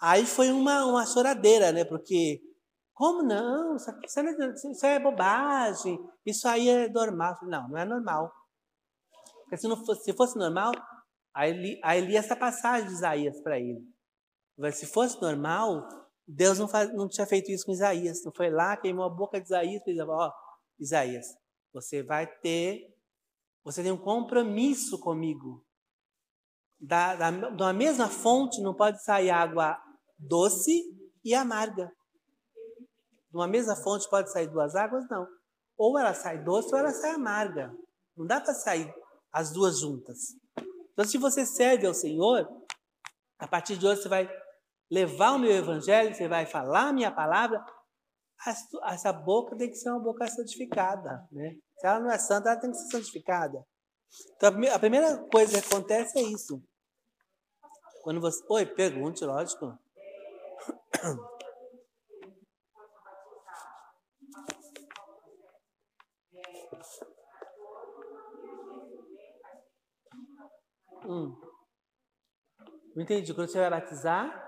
Aí 0.00 0.26
foi 0.26 0.50
uma, 0.50 0.84
uma 0.84 1.06
choradeira, 1.06 1.70
né? 1.70 1.84
Porque 1.84 2.40
como 2.92 3.22
não? 3.22 3.76
Isso, 3.76 3.88
aqui, 3.88 4.06
isso 4.06 4.84
é 4.84 4.98
bobagem, 4.98 5.96
isso 6.26 6.48
aí 6.48 6.68
é 6.68 6.88
normal. 6.88 7.38
Não, 7.42 7.68
não 7.68 7.78
é 7.78 7.84
normal. 7.84 8.32
Porque 9.44 9.58
se, 9.58 9.68
não 9.68 9.76
fosse, 9.76 10.02
se 10.02 10.12
fosse 10.12 10.36
normal, 10.36 10.72
aí 11.32 11.52
li, 11.52 11.80
aí 11.84 12.16
essa 12.16 12.34
passagem 12.34 12.88
de 12.88 12.94
Isaías 12.94 13.40
para 13.42 13.60
ele. 13.60 13.86
Mas 14.58 14.74
se 14.74 14.86
fosse 14.86 15.22
normal, 15.22 15.88
Deus 16.30 16.58
não, 16.58 16.68
faz, 16.68 16.94
não 16.94 17.08
tinha 17.08 17.26
feito 17.26 17.50
isso 17.50 17.64
com 17.64 17.72
Isaías. 17.72 18.22
Não 18.22 18.30
foi 18.30 18.50
lá, 18.50 18.76
queimou 18.76 19.06
a 19.06 19.08
boca 19.08 19.40
de 19.40 19.46
Isaías 19.46 19.82
e 19.86 20.00
ó, 20.02 20.30
Isaías, 20.78 21.26
você 21.72 22.02
vai 22.02 22.26
ter, 22.26 22.94
você 23.64 23.82
tem 23.82 23.90
um 23.90 23.96
compromisso 23.96 25.00
comigo. 25.00 25.64
Da, 26.78 27.16
da, 27.16 27.30
da 27.30 27.72
mesma 27.72 28.08
fonte 28.08 28.60
não 28.60 28.74
pode 28.74 29.02
sair 29.02 29.30
água 29.30 29.82
doce 30.18 30.84
e 31.24 31.34
amarga. 31.34 31.90
De 33.30 33.36
uma 33.36 33.48
mesma 33.48 33.74
fonte 33.74 34.08
pode 34.08 34.30
sair 34.30 34.48
duas 34.48 34.76
águas? 34.76 35.08
Não. 35.08 35.26
Ou 35.78 35.98
ela 35.98 36.12
sai 36.12 36.44
doce 36.44 36.68
ou 36.72 36.78
ela 36.78 36.92
sai 36.92 37.12
amarga. 37.12 37.74
Não 38.14 38.26
dá 38.26 38.40
para 38.40 38.52
sair 38.52 38.92
as 39.32 39.50
duas 39.50 39.80
juntas. 39.80 40.36
Então, 40.92 41.04
se 41.04 41.16
você 41.16 41.46
serve 41.46 41.86
ao 41.86 41.94
Senhor, 41.94 42.46
a 43.38 43.46
partir 43.46 43.76
de 43.78 43.86
hoje 43.86 44.02
você 44.02 44.08
vai 44.08 44.28
levar 44.90 45.32
o 45.32 45.38
meu 45.38 45.50
evangelho, 45.50 46.14
você 46.14 46.28
vai 46.28 46.46
falar 46.46 46.88
a 46.88 46.92
minha 46.92 47.10
palavra, 47.10 47.64
essa 48.84 49.12
boca 49.12 49.56
tem 49.56 49.68
que 49.68 49.76
ser 49.76 49.90
uma 49.90 50.00
boca 50.00 50.26
santificada, 50.26 51.26
né? 51.32 51.56
Se 51.78 51.86
ela 51.86 52.00
não 52.00 52.10
é 52.10 52.18
santa, 52.18 52.50
ela 52.50 52.60
tem 52.60 52.70
que 52.70 52.76
ser 52.76 52.90
santificada. 52.90 53.64
Então, 54.36 54.50
a 54.72 54.78
primeira 54.78 55.18
coisa 55.30 55.60
que 55.60 55.66
acontece 55.66 56.18
é 56.18 56.22
isso. 56.22 56.62
Quando 58.02 58.20
você. 58.20 58.42
Oi, 58.48 58.66
pergunte, 58.66 59.24
lógico. 59.24 59.78
Hum. 71.04 71.40
Não 72.94 73.02
entendi. 73.02 73.34
Quando 73.34 73.50
você 73.50 73.60
vai 73.60 73.70
batizar, 73.70 74.47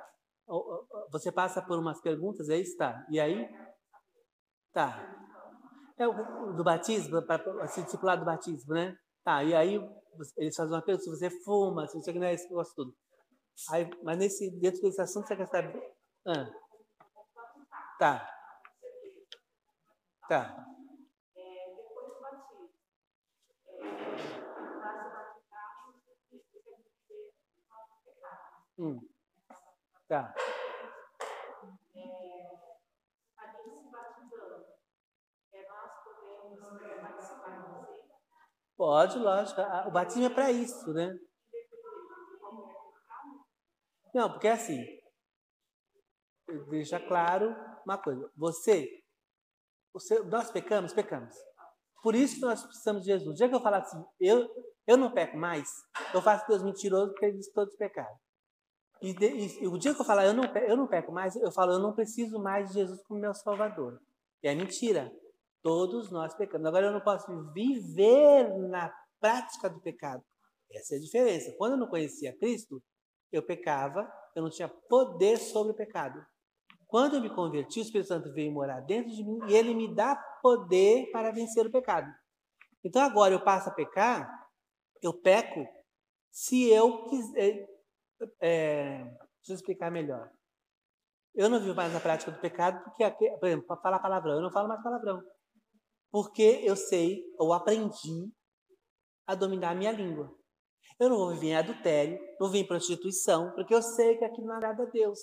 você 1.10 1.30
passa 1.30 1.62
por 1.62 1.78
umas 1.78 2.00
perguntas, 2.00 2.48
aí 2.48 2.58
é 2.58 2.62
está. 2.62 3.06
E 3.08 3.20
aí? 3.20 3.48
Tá. 4.72 5.06
É 5.96 6.08
o 6.08 6.52
do 6.52 6.64
batismo, 6.64 7.22
para 7.22 7.68
se 7.68 7.82
discipular 7.82 8.18
do 8.18 8.24
batismo, 8.24 8.74
né? 8.74 8.96
Tá, 9.22 9.44
e 9.44 9.54
aí 9.54 9.74
eles 10.36 10.56
fazem 10.56 10.74
uma 10.74 10.82
pergunta 10.82 11.04
se 11.04 11.10
você 11.10 11.30
fuma, 11.44 11.86
se 11.86 12.00
você 12.00 12.12
não 12.12 12.24
é 12.24 12.34
esse 12.34 12.48
negócio 12.48 12.74
tudo. 12.74 12.94
Aí, 13.70 13.88
mas 14.02 14.18
nesse, 14.18 14.50
dentro 14.58 14.80
desse 14.80 15.00
assunto 15.00 15.26
você 15.28 15.36
quer 15.36 15.46
saber. 15.46 15.94
Ah. 16.26 16.50
Tá. 17.98 18.30
Tá. 20.28 20.66
Hum. 28.78 29.09
Tá. 30.10 30.34
Pode, 38.76 39.18
lógico. 39.20 39.60
O 39.86 39.90
batismo 39.92 40.24
é 40.24 40.30
para 40.30 40.50
isso, 40.50 40.92
né? 40.92 41.16
Não, 44.12 44.32
porque 44.32 44.48
é 44.48 44.52
assim. 44.52 44.84
Deixa 46.70 46.98
claro 46.98 47.54
uma 47.84 47.96
coisa. 47.96 48.28
Você, 48.36 49.04
você, 49.94 50.24
nós 50.24 50.50
pecamos, 50.50 50.92
pecamos. 50.92 51.36
Por 52.02 52.16
isso 52.16 52.34
que 52.34 52.40
nós 52.40 52.64
precisamos 52.64 53.04
de 53.04 53.12
Jesus. 53.12 53.36
Dia 53.36 53.48
que 53.48 53.54
eu 53.54 53.62
falar 53.62 53.78
assim, 53.78 54.04
eu, 54.18 54.52
eu 54.88 54.96
não 54.96 55.14
peco 55.14 55.36
mais, 55.36 55.68
eu 56.12 56.20
faço 56.20 56.48
Deus 56.48 56.64
mentiroso 56.64 57.12
porque 57.12 57.26
ele 57.26 57.36
disse 57.36 57.52
todos 57.52 57.76
pecaram. 57.76 58.18
E, 59.02 59.14
e, 59.62 59.66
o 59.66 59.78
dia 59.78 59.94
que 59.94 60.00
eu 60.00 60.04
falar 60.04 60.26
eu 60.26 60.34
não, 60.34 60.44
eu 60.44 60.76
não 60.76 60.86
peco 60.86 61.10
mais, 61.10 61.34
eu 61.36 61.50
falo 61.50 61.72
eu 61.72 61.78
não 61.78 61.94
preciso 61.94 62.38
mais 62.38 62.68
de 62.68 62.74
Jesus 62.74 63.02
como 63.04 63.20
meu 63.20 63.32
Salvador. 63.34 64.00
E 64.42 64.48
é 64.48 64.54
mentira. 64.54 65.10
Todos 65.62 66.10
nós 66.10 66.34
pecamos. 66.34 66.66
Agora 66.66 66.86
eu 66.86 66.92
não 66.92 67.00
posso 67.00 67.26
viver 67.52 68.48
na 68.68 68.92
prática 69.20 69.68
do 69.68 69.80
pecado. 69.80 70.22
Essa 70.72 70.94
é 70.94 70.98
a 70.98 71.00
diferença. 71.00 71.54
Quando 71.58 71.72
eu 71.72 71.78
não 71.78 71.88
conhecia 71.88 72.36
Cristo, 72.36 72.82
eu 73.32 73.42
pecava, 73.42 74.10
eu 74.34 74.42
não 74.42 74.50
tinha 74.50 74.68
poder 74.68 75.36
sobre 75.38 75.72
o 75.72 75.76
pecado. 75.76 76.24
Quando 76.86 77.16
eu 77.16 77.20
me 77.20 77.30
converti, 77.30 77.78
o 77.78 77.82
Espírito 77.82 78.08
Santo 78.08 78.32
veio 78.32 78.52
morar 78.52 78.80
dentro 78.80 79.12
de 79.12 79.22
mim 79.22 79.38
e 79.48 79.54
ele 79.54 79.74
me 79.74 79.94
dá 79.94 80.16
poder 80.42 81.10
para 81.12 81.30
vencer 81.30 81.66
o 81.66 81.70
pecado. 81.70 82.10
Então 82.82 83.02
agora 83.02 83.34
eu 83.34 83.44
passo 83.44 83.68
a 83.68 83.72
pecar, 83.72 84.28
eu 85.02 85.12
peco, 85.12 85.64
se 86.30 86.68
eu 86.68 87.04
quiser. 87.06 87.68
É, 88.40 89.04
deixa 89.04 89.50
eu 89.50 89.54
explicar 89.54 89.90
melhor. 89.90 90.30
Eu 91.34 91.48
não 91.48 91.60
vivo 91.60 91.74
mais 91.74 91.92
na 91.92 92.00
prática 92.00 92.30
do 92.30 92.40
pecado, 92.40 92.82
porque, 92.84 93.08
por 93.38 93.46
exemplo, 93.46 93.66
para 93.66 93.80
falar 93.80 93.98
palavrão, 94.00 94.34
eu 94.34 94.42
não 94.42 94.50
falo 94.50 94.68
mais 94.68 94.82
palavrão. 94.82 95.22
Porque 96.10 96.60
eu 96.64 96.74
sei, 96.74 97.22
ou 97.38 97.52
aprendi 97.52 98.32
a 99.26 99.34
dominar 99.34 99.70
a 99.70 99.74
minha 99.74 99.92
língua. 99.92 100.34
Eu 100.98 101.08
não 101.08 101.16
vou 101.16 101.30
viver 101.30 101.48
em 101.48 101.56
adultério, 101.56 102.18
não 102.18 102.38
vou 102.40 102.50
viver 102.50 102.64
em 102.64 102.68
prostituição, 102.68 103.52
porque 103.52 103.74
eu 103.74 103.80
sei 103.80 104.18
que 104.18 104.24
aquilo 104.24 104.48
não 104.48 104.56
agrada 104.56 104.82
a 104.82 104.86
Deus. 104.86 105.18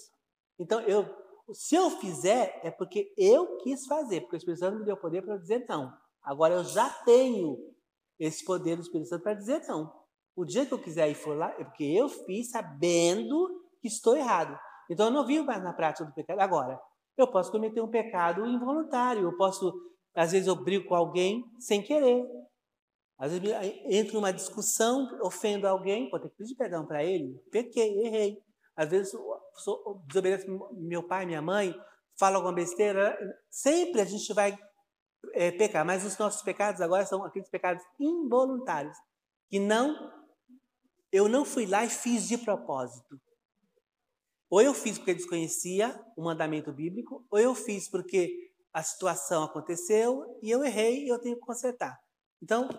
Então, 0.57 0.79
eu, 0.81 1.05
se 1.53 1.75
eu 1.75 1.89
fizer, 1.91 2.59
é 2.63 2.71
porque 2.71 3.13
eu 3.17 3.57
quis 3.57 3.85
fazer, 3.85 4.21
porque 4.21 4.37
o 4.37 4.39
Espírito 4.39 4.59
Santo 4.59 4.79
me 4.79 4.85
deu 4.85 4.97
poder 4.97 5.21
para 5.21 5.37
dizer 5.37 5.65
não. 5.67 5.93
Agora 6.23 6.55
eu 6.55 6.63
já 6.63 6.89
tenho 7.03 7.57
esse 8.17 8.43
poder 8.43 8.75
do 8.77 8.81
Espírito 8.81 9.09
Santo 9.09 9.23
para 9.23 9.35
dizer 9.35 9.61
não. 9.67 9.93
O 10.37 10.45
dia 10.45 10.65
que 10.65 10.73
eu 10.73 10.79
quiser 10.79 11.09
ir 11.09 11.15
for 11.15 11.35
lá, 11.35 11.53
é 11.57 11.63
porque 11.63 11.83
eu 11.83 12.07
fiz 12.07 12.51
sabendo 12.51 13.49
que 13.81 13.87
estou 13.87 14.15
errado. 14.15 14.57
Então 14.89 15.07
eu 15.07 15.11
não 15.11 15.25
vivo 15.25 15.45
mais 15.45 15.63
na 15.63 15.73
prática 15.73 16.05
do 16.05 16.13
pecado. 16.13 16.39
Agora, 16.39 16.79
eu 17.17 17.27
posso 17.27 17.51
cometer 17.51 17.81
um 17.81 17.89
pecado 17.89 18.45
involuntário, 18.45 19.23
eu 19.23 19.35
posso 19.35 19.73
às 20.17 20.31
vezes 20.31 20.47
eu 20.47 20.55
brigo 20.55 20.87
com 20.87 20.95
alguém 20.95 21.45
sem 21.59 21.81
querer. 21.81 22.25
Às 23.19 23.31
vezes 23.31 23.55
entro 23.85 24.15
numa 24.15 24.33
discussão, 24.33 25.07
ofendo 25.21 25.67
alguém, 25.67 26.09
pode 26.09 26.23
ter 26.23 26.29
que 26.29 26.37
pedir 26.37 26.55
perdão 26.55 26.85
para 26.85 27.03
ele. 27.03 27.35
Pequei, 27.51 27.99
errei. 28.05 28.37
Às 28.75 28.89
vezes 28.89 29.11
sou, 29.55 30.03
desobedeço 30.07 30.47
meu 30.73 31.03
pai, 31.03 31.25
minha 31.25 31.41
mãe, 31.41 31.73
falo 32.17 32.35
alguma 32.37 32.53
besteira. 32.53 33.17
Sempre 33.49 34.01
a 34.01 34.05
gente 34.05 34.31
vai 34.33 34.57
é, 35.33 35.51
pecar, 35.51 35.85
mas 35.85 36.05
os 36.05 36.17
nossos 36.17 36.41
pecados 36.41 36.81
agora 36.81 37.05
são 37.05 37.23
aqueles 37.23 37.49
pecados 37.49 37.83
involuntários, 37.99 38.97
que 39.49 39.59
não, 39.59 39.95
eu 41.11 41.27
não 41.27 41.45
fui 41.45 41.65
lá 41.65 41.85
e 41.85 41.89
fiz 41.89 42.27
de 42.27 42.37
propósito. 42.37 43.19
Ou 44.49 44.61
eu 44.61 44.73
fiz 44.73 44.97
porque 44.97 45.13
desconhecia 45.13 45.99
o 46.15 46.23
mandamento 46.23 46.71
bíblico, 46.71 47.25
ou 47.29 47.39
eu 47.39 47.53
fiz 47.53 47.89
porque 47.89 48.51
a 48.73 48.81
situação 48.81 49.43
aconteceu 49.43 50.39
e 50.41 50.49
eu 50.49 50.63
errei 50.63 51.05
e 51.05 51.09
eu 51.09 51.19
tenho 51.19 51.35
que 51.35 51.41
consertar. 51.41 51.97
Então, 52.41 52.69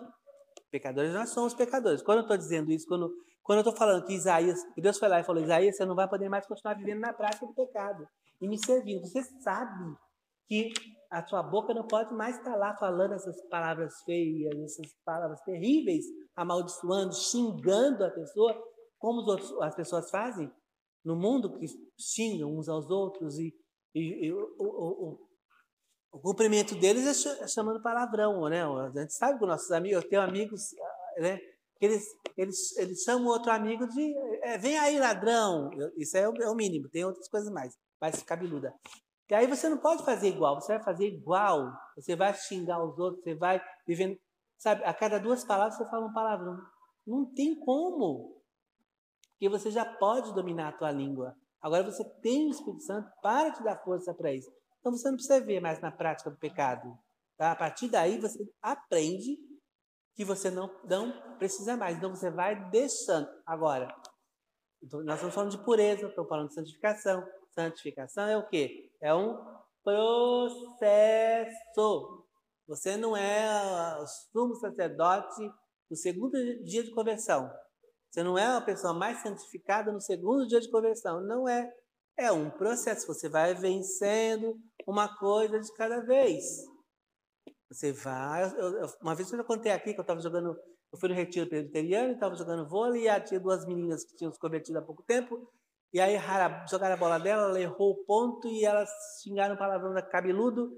pecadores 0.71 1.13
nós 1.13 1.29
somos 1.29 1.53
pecadores. 1.53 2.01
Quando 2.01 2.19
eu 2.19 2.23
estou 2.23 2.37
dizendo 2.37 2.71
isso, 2.71 2.87
quando, 2.87 3.11
quando 3.43 3.57
eu 3.57 3.61
estou 3.61 3.75
falando 3.75 4.05
que 4.05 4.13
Isaías, 4.13 4.63
que 4.73 4.81
Deus 4.81 4.97
foi 4.97 5.09
lá 5.09 5.19
e 5.19 5.23
falou, 5.23 5.43
Isaías, 5.43 5.75
você 5.75 5.85
não 5.85 5.95
vai 5.95 6.07
poder 6.07 6.29
mais 6.29 6.47
continuar 6.47 6.75
vivendo 6.75 6.99
na 6.99 7.13
prática 7.13 7.45
do 7.45 7.53
pecado 7.53 8.07
e 8.41 8.47
me 8.47 8.57
servindo. 8.57 9.01
Você 9.01 9.23
sabe 9.41 9.95
que 10.49 10.73
a 11.11 11.25
sua 11.25 11.43
boca 11.43 11.73
não 11.73 11.87
pode 11.87 12.13
mais 12.13 12.37
estar 12.37 12.55
lá 12.55 12.75
falando 12.75 13.13
essas 13.13 13.39
palavras 13.47 14.01
feias, 14.03 14.53
essas 14.59 14.91
palavras 15.05 15.39
terríveis, 15.41 16.05
amaldiçoando, 16.35 17.13
xingando 17.13 18.03
a 18.03 18.09
pessoa, 18.09 18.59
como 18.97 19.21
outros, 19.21 19.51
as 19.61 19.75
pessoas 19.75 20.09
fazem 20.09 20.51
no 21.05 21.15
mundo, 21.15 21.57
que 21.57 21.67
xingam 21.97 22.57
uns 22.57 22.67
aos 22.67 22.89
outros 22.89 23.37
e, 23.37 23.53
e, 23.95 24.27
e 24.27 24.33
o, 24.33 24.55
o, 24.59 25.29
o 26.11 26.19
cumprimento 26.19 26.75
deles 26.75 27.25
é, 27.25 27.43
é 27.43 27.47
chamando 27.47 27.81
palavrão, 27.81 28.49
né? 28.49 28.63
A 28.63 28.89
gente 28.89 29.13
sabe 29.13 29.39
que 29.39 29.45
nossos 29.45 29.71
amigos, 29.71 30.03
eu 30.03 30.09
tenho 30.09 30.21
amigos, 30.21 30.61
né? 31.17 31.37
Que 31.77 31.85
eles, 31.85 32.03
eles, 32.35 32.77
eles 32.77 33.03
chamam 33.03 33.27
outro 33.27 33.51
amigo 33.51 33.87
de 33.87 34.13
é, 34.43 34.57
vem 34.57 34.77
aí, 34.77 34.99
ladrão. 34.99 35.69
Isso 35.95 36.17
é 36.17 36.27
o, 36.27 36.33
é 36.41 36.49
o, 36.49 36.55
mínimo, 36.55 36.89
tem 36.89 37.05
outras 37.05 37.29
coisas 37.29 37.51
mais, 37.51 37.73
mais 38.01 38.21
cabeluda. 38.23 38.73
E 39.29 39.35
aí 39.35 39.45
você 39.45 39.69
não 39.69 39.77
pode 39.77 40.03
fazer 40.03 40.29
igual, 40.29 40.59
você 40.59 40.73
vai 40.73 40.83
fazer 40.83 41.07
igual. 41.07 41.71
Você 41.95 42.15
vai 42.15 42.33
xingar 42.33 42.83
os 42.83 42.97
outros, 42.97 43.23
você 43.23 43.35
vai 43.35 43.61
vivendo. 43.85 44.17
Sabe, 44.57 44.83
a 44.83 44.93
cada 44.93 45.19
duas 45.19 45.45
palavras 45.45 45.77
você 45.77 45.87
fala 45.89 46.07
um 46.07 46.13
palavrão. 46.13 46.57
Não 47.05 47.25
tem 47.33 47.57
como. 47.59 48.41
Porque 49.31 49.47
você 49.47 49.71
já 49.71 49.85
pode 49.85 50.33
dominar 50.33 50.69
a 50.69 50.77
tua 50.77 50.91
língua. 50.91 51.35
Agora 51.61 51.83
você 51.83 52.03
tem 52.21 52.47
o 52.47 52.51
Espírito 52.51 52.83
Santo 52.83 53.09
para 53.21 53.51
te 53.51 53.63
dar 53.63 53.77
força 53.83 54.13
para 54.13 54.33
isso. 54.33 54.51
Então 54.79 54.91
você 54.91 55.07
não 55.07 55.15
precisa 55.15 55.39
ver 55.39 55.59
mais 55.59 55.79
na 55.79 55.91
prática 55.91 56.29
do 56.29 56.37
pecado. 56.37 56.97
Tá? 57.37 57.51
A 57.51 57.55
partir 57.55 57.87
daí 57.87 58.19
você 58.19 58.39
aprende 58.61 59.37
que 60.15 60.25
você 60.25 60.49
não, 60.49 60.69
não 60.83 61.37
precisa 61.37 61.77
mais. 61.77 61.97
Então 61.97 62.09
você 62.09 62.29
vai 62.29 62.69
deixando. 62.69 63.29
Agora, 63.45 63.87
nós 64.81 65.15
estamos 65.15 65.35
falando 65.35 65.51
de 65.51 65.63
pureza, 65.63 66.07
estamos 66.07 66.29
falando 66.29 66.47
de 66.47 66.55
santificação. 66.55 67.25
Santificação 67.59 68.25
é 68.25 68.37
o 68.37 68.47
quê? 68.47 68.89
É 69.01 69.13
um 69.13 69.37
processo. 69.83 70.63
Você 72.65 72.95
não 72.95 73.17
é 73.17 74.01
o 74.01 74.07
sumo 74.07 74.55
sacerdote 74.55 75.41
no 75.89 75.97
segundo 75.97 76.37
dia 76.63 76.83
de 76.83 76.91
conversão. 76.91 77.51
Você 78.09 78.23
não 78.23 78.37
é 78.37 78.45
a 78.45 78.61
pessoa 78.61 78.93
mais 78.93 79.21
santificada 79.21 79.91
no 79.91 79.99
segundo 79.99 80.47
dia 80.47 80.61
de 80.61 80.71
conversão. 80.71 81.19
Não 81.19 81.49
é. 81.49 81.69
É 82.17 82.31
um 82.31 82.49
processo. 82.49 83.05
Você 83.07 83.27
vai 83.27 83.53
vencendo 83.53 84.57
uma 84.87 85.17
coisa 85.17 85.59
de 85.59 85.73
cada 85.73 85.99
vez. 85.99 86.65
Você 87.69 87.91
vai. 87.91 88.45
Eu, 88.57 88.77
eu, 88.77 88.87
uma 89.01 89.15
vez 89.15 89.29
eu 89.29 89.37
já 89.37 89.43
contei 89.43 89.73
aqui 89.73 89.93
que 89.93 89.99
eu 89.99 90.03
estava 90.03 90.21
jogando. 90.21 90.57
Eu 90.91 90.97
fui 90.97 91.09
no 91.09 91.15
retiro 91.15 91.49
presbiteriano, 91.49 92.13
estava 92.13 92.35
jogando 92.35 92.69
vôlei, 92.69 93.09
e 93.09 93.21
tinha 93.21 93.39
duas 93.39 93.65
meninas 93.65 94.05
que 94.05 94.15
tinham 94.15 94.31
se 94.31 94.39
convertido 94.39 94.79
há 94.79 94.81
pouco 94.81 95.03
tempo. 95.03 95.51
E 95.91 95.99
aí 95.99 96.17
jogaram 96.69 96.93
a 96.93 96.97
bola 96.97 97.19
dela, 97.19 97.49
ela 97.49 97.59
errou 97.59 97.91
o 97.91 98.05
ponto 98.05 98.47
e 98.47 98.63
elas 98.63 98.89
xingaram 99.23 99.55
o 99.55 99.57
palavrão 99.57 99.93
da 99.93 100.01
cabeludo. 100.01 100.69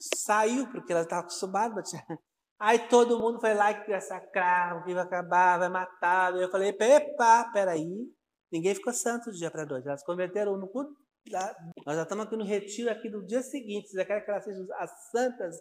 saiu, 0.00 0.66
porque 0.70 0.92
ela 0.92 1.02
estava 1.02 1.22
acostumada. 1.22 1.82
Aí 2.58 2.88
todo 2.88 3.18
mundo 3.20 3.38
foi 3.38 3.52
lá 3.52 3.74
que 3.74 3.90
ia 3.90 4.00
sacrar, 4.00 4.82
que 4.82 4.94
vai 4.94 5.04
acabar, 5.04 5.58
vai 5.58 5.68
matar. 5.68 6.34
Eu 6.36 6.50
falei, 6.50 6.70
epa, 6.70 7.50
peraí. 7.52 8.10
Ninguém 8.50 8.74
ficou 8.74 8.94
santo 8.94 9.30
do 9.30 9.36
dia 9.36 9.50
para 9.50 9.66
dois. 9.66 9.86
Elas 9.86 10.02
converteram 10.02 10.56
no 10.56 10.66
culto. 10.68 10.90
Nós 11.86 11.96
já 11.96 12.04
estamos 12.04 12.24
aqui 12.24 12.36
no 12.36 12.44
retiro 12.44 12.90
aqui 12.90 13.10
do 13.10 13.26
dia 13.26 13.42
seguinte. 13.42 13.88
Você 13.88 14.04
quer 14.06 14.24
que 14.24 14.30
elas 14.30 14.44
sejam 14.44 14.66
as 14.78 15.10
santas? 15.10 15.56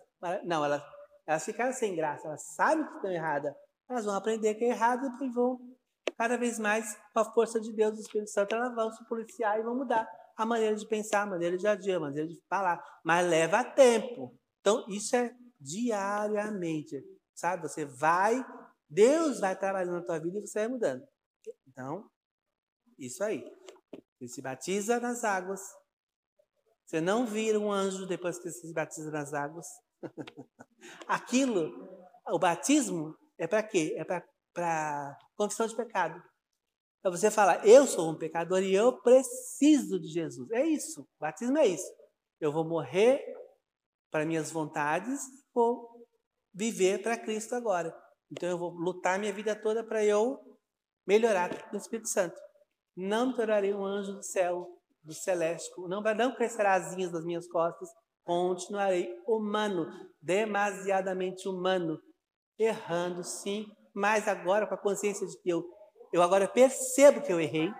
Não, 0.46 0.64
elas, 0.64 0.82
elas 1.28 1.44
ficaram 1.44 1.74
sem 1.74 1.98
graça. 1.98 2.28
Elas 2.28 2.46
sabem 2.56 2.86
que 2.86 2.96
estão 2.96 3.12
erradas. 3.12 3.54
Elas 3.90 4.06
vão 4.06 4.16
aprender 4.16 4.56
que 4.56 4.64
é 4.64 4.70
errado 4.70 5.06
e 5.22 5.30
vão 5.32 5.60
cada 6.18 6.38
vez 6.38 6.60
mais, 6.60 6.98
com 7.14 7.20
a 7.20 7.26
força 7.26 7.60
de 7.60 7.72
Deus, 7.74 7.94
do 7.94 8.02
Espírito 8.02 8.32
Santo, 8.32 8.56
elas 8.56 8.74
vão 8.74 8.92
se 8.92 9.04
policiar 9.06 9.60
e 9.60 9.64
vão 9.64 9.76
mudar 9.76 10.08
a 10.36 10.46
maneira 10.46 10.76
de 10.76 10.88
pensar, 10.88 11.22
a 11.22 11.26
maneira 11.26 11.58
de 11.58 11.68
agir, 11.68 11.94
a 11.94 12.00
maneira 12.00 12.28
de 12.28 12.42
falar. 12.50 12.84
Mas 13.04 13.28
leva 13.28 13.64
tempo. 13.64 14.38
Então, 14.60 14.86
isso 14.90 15.16
é 15.16 15.34
diariamente, 15.60 17.04
sabe? 17.34 17.64
Você 17.64 17.86
vai, 17.86 18.46
Deus 18.90 19.40
vai 19.40 19.58
trabalhando 19.58 19.96
na 19.96 20.04
tua 20.04 20.20
vida 20.20 20.38
e 20.38 20.48
você 20.48 20.60
vai 20.60 20.68
mudando. 20.68 21.08
Então, 21.68 22.10
isso 22.98 23.24
aí. 23.24 23.44
Você 24.18 24.28
se 24.28 24.42
batiza 24.42 25.00
nas 25.00 25.24
águas. 25.24 25.62
Você 26.86 27.02
não 27.02 27.26
vira 27.26 27.60
um 27.60 27.72
anjo 27.72 28.06
depois 28.06 28.38
que 28.38 28.50
você 28.50 28.68
se 28.68 28.74
batiza 28.74 29.12
nas 29.12 29.34
águas. 29.34 29.68
Aquilo, 31.08 31.72
o 32.28 32.38
batismo 32.38 33.18
é 33.38 33.48
para 33.48 33.64
quê? 33.64 33.96
É 33.98 34.04
para 34.04 35.18
confissão 35.36 35.68
de 35.68 35.76
pecado. 35.76 36.22
Para 37.02 37.12
você 37.12 37.30
falar, 37.30 37.66
eu 37.68 37.86
sou 37.86 38.10
um 38.10 38.18
pecador 38.18 38.64
e 38.64 38.74
eu 38.74 39.00
preciso 39.02 40.00
de 40.00 40.08
Jesus. 40.08 40.50
É 40.52 40.66
isso. 40.66 41.02
O 41.02 41.08
batismo 41.20 41.58
é 41.58 41.68
isso. 41.68 41.88
Eu 42.40 42.52
vou 42.52 42.68
morrer 42.68 43.24
para 44.12 44.26
minhas 44.26 44.52
vontades, 44.52 45.22
vou 45.54 46.08
viver 46.54 47.02
para 47.02 47.18
Cristo 47.18 47.54
agora. 47.54 47.96
Então 48.32 48.50
eu 48.50 48.58
vou 48.58 48.72
lutar 48.72 49.20
minha 49.20 49.32
vida 49.32 49.56
toda 49.56 49.84
para 49.84 50.04
eu 50.04 50.40
melhorar 51.06 51.72
no 51.72 51.78
Espírito 51.78 52.10
Santo. 52.10 52.36
Não 52.96 53.28
me 53.28 53.36
tornarei 53.36 53.74
um 53.74 53.86
anjo 53.86 54.14
do 54.14 54.24
céu, 54.24 54.68
do 55.04 55.14
celeste. 55.14 55.70
Não, 55.88 56.02
não 56.02 56.36
crescerá 56.36 56.74
asinhas 56.74 57.12
das 57.12 57.24
minhas 57.24 57.48
costas. 57.48 57.90
Continuarei 58.24 59.14
humano, 59.28 59.86
demasiadamente 60.20 61.48
humano, 61.48 62.00
errando 62.58 63.24
sim, 63.24 63.68
mas 63.96 64.28
agora 64.28 64.68
com 64.68 64.76
a 64.76 64.78
consciência 64.78 65.26
de 65.26 65.38
que 65.38 65.50
eu, 65.50 65.66
eu 66.12 66.22
agora 66.22 66.48
percebo 66.50 67.22
que 67.22 67.32
eu 67.32 67.40
errei, 67.40 67.72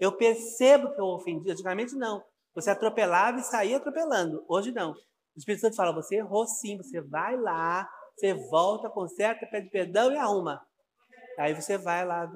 eu 0.00 0.10
percebo 0.16 0.92
que 0.92 1.00
eu 1.00 1.06
ofendi. 1.06 1.48
Antigamente 1.48 1.94
não. 1.94 2.24
Você 2.54 2.70
atropelava 2.70 3.38
e 3.38 3.44
saía 3.44 3.76
atropelando. 3.76 4.44
Hoje 4.48 4.72
não. 4.72 4.90
O 4.92 5.38
Espírito 5.38 5.60
Santo 5.60 5.76
fala: 5.76 5.94
você 5.94 6.16
errou 6.16 6.46
sim, 6.46 6.76
você 6.76 7.00
vai 7.00 7.36
lá, 7.36 7.88
você 8.16 8.34
volta, 8.34 8.90
conserta, 8.90 9.46
pede 9.46 9.70
perdão 9.70 10.12
e 10.12 10.16
arruma. 10.16 10.60
Aí 11.38 11.54
você 11.54 11.78
vai 11.78 12.04
lá, 12.04 12.28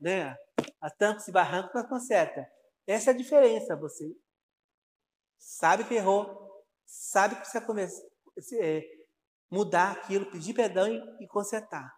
né? 0.00 0.36
A 0.80 0.90
tancos 0.90 1.26
e 1.26 1.32
barrancos, 1.32 1.72
mas 1.74 1.88
conserta. 1.88 2.46
Essa 2.86 3.10
é 3.10 3.14
a 3.14 3.16
diferença. 3.16 3.76
Você 3.76 4.14
sabe 5.38 5.84
que 5.84 5.94
errou, 5.94 6.64
sabe 6.84 7.34
que 7.34 7.40
precisa 7.40 7.64
começar, 7.64 8.02
é, 8.60 8.82
mudar 9.50 9.92
aquilo, 9.92 10.30
pedir 10.30 10.54
perdão 10.54 10.86
e, 10.86 11.24
e 11.24 11.26
consertar. 11.26 11.97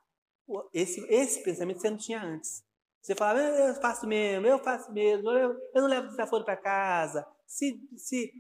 Esse, 0.73 1.05
esse 1.09 1.43
pensamento 1.43 1.81
você 1.81 1.91
não 1.91 1.97
tinha 1.97 2.23
antes. 2.23 2.63
Você 3.03 3.15
falava, 3.15 3.41
eu 3.41 3.75
faço 3.77 4.07
mesmo, 4.07 4.47
eu 4.47 4.59
faço 4.59 4.93
mesmo, 4.93 5.31
eu, 5.31 5.53
eu 5.75 5.83
não 5.83 5.89
levo 5.89 6.09
desaforo 6.09 6.45
para 6.45 6.57
casa. 6.57 7.27
Se, 7.47 7.81
se 7.97 8.31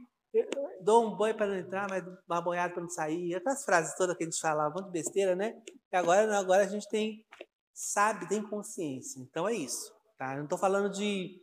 dou 0.82 1.06
um 1.06 1.16
banho 1.16 1.36
para 1.36 1.46
não 1.46 1.56
entrar, 1.56 1.88
mas 1.88 2.04
uma 2.28 2.40
banhada 2.40 2.74
para 2.74 2.82
não 2.82 2.90
sair. 2.90 3.34
Aquelas 3.34 3.64
frases 3.64 3.94
todas 3.96 4.16
que 4.16 4.22
a 4.22 4.26
gente 4.26 4.40
falava, 4.40 4.74
muito 4.74 4.90
besteira, 4.90 5.34
né? 5.34 5.60
E 5.92 5.96
agora, 5.96 6.38
agora 6.38 6.62
a 6.62 6.68
gente 6.68 6.88
tem, 6.88 7.24
sabe, 7.72 8.28
tem 8.28 8.42
consciência. 8.42 9.20
Então 9.20 9.48
é 9.48 9.54
isso. 9.54 9.92
Tá? 10.18 10.32
Eu 10.32 10.38
não 10.38 10.44
estou 10.44 10.58
falando 10.58 10.90
de 10.90 11.42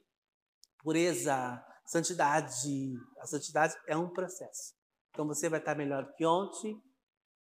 pureza, 0.83 1.63
santidade. 1.85 2.93
A 3.19 3.25
santidade 3.25 3.75
é 3.87 3.97
um 3.97 4.09
processo. 4.09 4.73
Então 5.09 5.25
você 5.25 5.49
vai 5.49 5.59
estar 5.59 5.75
melhor 5.75 6.13
que 6.13 6.25
ontem, 6.25 6.79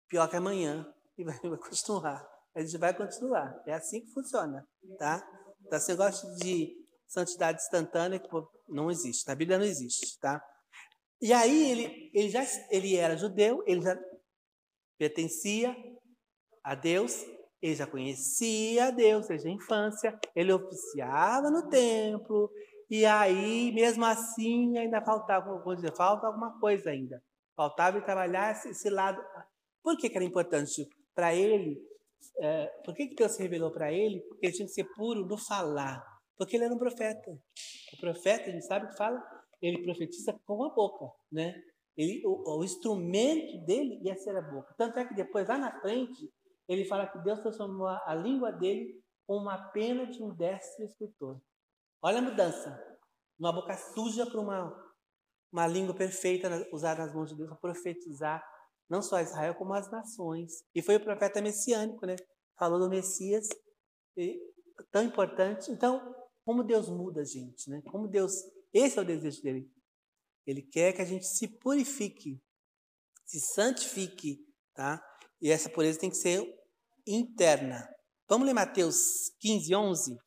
pior 0.07 0.29
que 0.29 0.35
amanhã, 0.35 0.85
e 1.17 1.23
vai, 1.23 1.37
vai 1.39 1.57
continuar. 1.57 2.32
A 2.55 2.61
gente 2.61 2.77
vai 2.77 2.93
continuar. 2.93 3.61
É 3.65 3.73
assim 3.73 4.01
que 4.01 4.11
funciona. 4.11 4.67
Tá? 4.97 5.25
Então, 5.65 5.77
esse 5.77 5.89
negócio 5.89 6.35
de 6.35 6.75
santidade 7.07 7.61
instantânea 7.61 8.21
não 8.67 8.89
existe. 8.89 9.27
Na 9.27 9.35
Bíblia 9.35 9.57
não 9.57 9.65
existe. 9.65 10.19
Tá? 10.19 10.43
E 11.21 11.31
aí 11.31 11.71
ele, 11.71 12.11
ele 12.13 12.29
já 12.29 12.43
ele 12.69 12.95
era 12.95 13.17
judeu, 13.17 13.63
ele 13.65 13.81
já 13.81 13.97
pertencia 14.97 15.75
a 16.63 16.75
Deus, 16.75 17.25
ele 17.61 17.75
já 17.75 17.87
conhecia 17.87 18.87
a 18.87 18.91
Deus 18.91 19.27
desde 19.27 19.47
a 19.47 19.51
infância, 19.51 20.19
ele 20.35 20.51
oficiava 20.51 21.49
no 21.49 21.69
templo, 21.69 22.51
e 22.89 23.05
aí, 23.05 23.71
mesmo 23.73 24.05
assim, 24.05 24.77
ainda 24.77 25.01
faltava, 25.01 25.57
vou 25.63 25.73
dizer, 25.73 25.95
falta 25.95 26.27
alguma 26.27 26.59
coisa 26.59 26.91
ainda. 26.91 27.23
Faltava 27.55 27.97
ele 27.97 28.05
trabalhar 28.05 28.51
esse, 28.51 28.69
esse 28.69 28.89
lado. 28.89 29.19
Por 29.81 29.97
que, 29.97 30.09
que 30.09 30.15
era 30.15 30.23
importante 30.23 30.87
para 31.15 31.33
ele? 31.33 31.81
É, 32.39 32.67
por 32.85 32.93
que, 32.93 33.07
que 33.07 33.15
Deus 33.15 33.33
se 33.33 33.41
revelou 33.41 33.71
para 33.71 33.91
ele? 33.91 34.21
Porque 34.21 34.45
ele 34.45 34.53
tinha 34.53 34.67
que 34.67 34.73
ser 34.73 34.85
puro 34.95 35.25
no 35.25 35.37
falar. 35.37 36.03
Porque 36.37 36.55
ele 36.55 36.65
era 36.65 36.73
um 36.73 36.77
profeta. 36.77 37.31
O 37.93 37.99
profeta, 37.99 38.49
a 38.49 38.53
gente 38.53 38.65
sabe 38.65 38.87
que 38.87 38.97
fala 38.97 39.21
ele 39.63 39.81
profetiza 39.81 40.37
com 40.45 40.65
a 40.65 40.69
boca, 40.69 41.05
né? 41.31 41.55
Ele, 41.95 42.21
o, 42.25 42.59
o, 42.59 42.63
instrumento 42.63 43.57
dele 43.65 44.01
ia 44.03 44.15
ser 44.17 44.35
a 44.35 44.41
boca. 44.41 44.73
Tanto 44.77 44.99
é 44.99 45.05
que 45.05 45.13
depois, 45.13 45.47
lá 45.47 45.57
na 45.57 45.79
frente, 45.79 46.29
ele 46.67 46.85
fala 46.85 47.07
que 47.07 47.19
Deus 47.19 47.39
transformou 47.39 47.87
a, 47.87 48.03
a 48.05 48.15
língua 48.15 48.51
dele 48.51 49.01
com 49.25 49.37
uma 49.37 49.69
pena 49.69 50.05
de 50.05 50.21
um 50.21 50.35
destro 50.35 50.83
escritor. 50.83 51.39
Olha 52.01 52.19
a 52.19 52.21
mudança. 52.21 52.77
Uma 53.39 53.53
boca 53.53 53.73
suja 53.77 54.25
para 54.25 54.39
uma, 54.39 54.93
uma 55.51 55.67
língua 55.67 55.95
perfeita 55.95 56.67
usada 56.73 57.05
nas 57.05 57.13
mãos 57.13 57.29
de 57.29 57.37
Deus 57.37 57.49
para 57.49 57.57
profetizar 57.57 58.43
não 58.93 59.01
só 59.01 59.19
Israel, 59.19 59.55
como 59.55 59.73
as 59.73 59.89
nações. 59.89 60.63
E 60.75 60.81
foi 60.81 60.97
o 60.97 61.03
profeta 61.03 61.41
messiânico, 61.41 62.05
né? 62.05 62.15
Falou 62.55 62.77
do 62.79 62.87
Messias, 62.87 63.47
e, 64.15 64.39
tão 64.91 65.01
importante. 65.01 65.71
Então, 65.71 66.15
como 66.45 66.63
Deus 66.63 66.89
muda 66.89 67.21
a 67.21 67.25
gente, 67.25 67.69
né? 67.71 67.81
Como 67.89 68.07
Deus 68.07 68.33
esse 68.71 68.99
é 68.99 69.01
o 69.01 69.05
desejo 69.05 69.41
dele. 69.41 69.67
Ele 70.45 70.61
quer 70.61 70.93
que 70.93 71.01
a 71.01 71.05
gente 71.05 71.25
se 71.25 71.47
purifique, 71.47 72.39
se 73.25 73.39
santifique, 73.39 74.45
tá? 74.75 75.03
E 75.41 75.49
essa 75.49 75.69
pureza 75.69 75.99
tem 75.99 76.09
que 76.09 76.17
ser 76.17 76.45
interna. 77.07 77.87
Vamos 78.29 78.45
ler 78.45 78.53
Mateus 78.53 79.31
15, 79.39 79.75
11? 79.75 80.17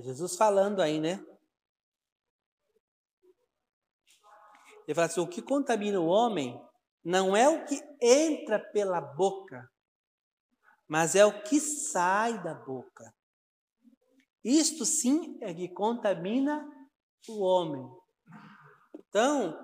Jesus 0.00 0.36
falando 0.36 0.80
aí, 0.80 1.00
né? 1.00 1.24
Ele 4.86 4.94
fala 4.94 5.06
assim: 5.06 5.20
o 5.20 5.28
que 5.28 5.42
contamina 5.42 6.00
o 6.00 6.06
homem 6.06 6.60
não 7.04 7.36
é 7.36 7.48
o 7.48 7.64
que 7.64 7.80
entra 8.00 8.58
pela 8.58 9.00
boca, 9.00 9.70
mas 10.86 11.14
é 11.14 11.24
o 11.24 11.42
que 11.42 11.60
sai 11.60 12.42
da 12.42 12.54
boca. 12.54 13.14
Isto 14.42 14.84
sim 14.84 15.38
é 15.42 15.52
que 15.52 15.68
contamina 15.68 16.66
o 17.28 17.42
homem. 17.42 17.86
Então, 18.94 19.58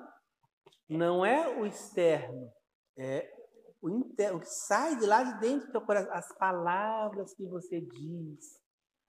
não 0.89 1.25
é 1.25 1.49
o 1.49 1.65
externo, 1.65 2.53
é 2.97 3.33
o 3.81 3.91
interno, 3.91 4.39
o 4.39 4.41
que 4.41 4.49
sai 4.49 4.97
de 4.97 5.07
lá 5.07 5.23
de 5.23 5.41
dentro 5.41 5.67
do 5.67 5.73
teu 5.73 5.81
coração, 5.81 6.13
as 6.13 6.39
palavras 6.39 7.35
que 7.35 7.47
você 7.47 7.81
diz, 7.81 8.61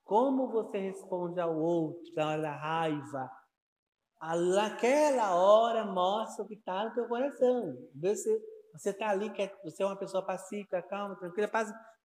como 0.06 0.50
você 0.50 0.78
responde 0.78 1.40
ao 1.42 1.54
outro 1.58 2.14
na 2.16 2.30
hora 2.30 2.42
da 2.42 2.56
raiva, 2.56 3.30
naquela 4.56 5.36
hora 5.36 5.84
mostra 5.84 6.46
o 6.46 6.48
que 6.48 6.54
está 6.54 6.86
no 6.86 6.94
teu 6.94 7.08
coração. 7.08 7.76
Você 7.96 8.42
você 8.76 8.90
está 8.90 9.10
ali, 9.10 9.30
quer, 9.30 9.58
você 9.64 9.84
é 9.84 9.86
uma 9.86 9.96
pessoa 9.96 10.22
pacífica, 10.26 10.82
calma, 10.82 11.16
tranquila, 11.16 11.50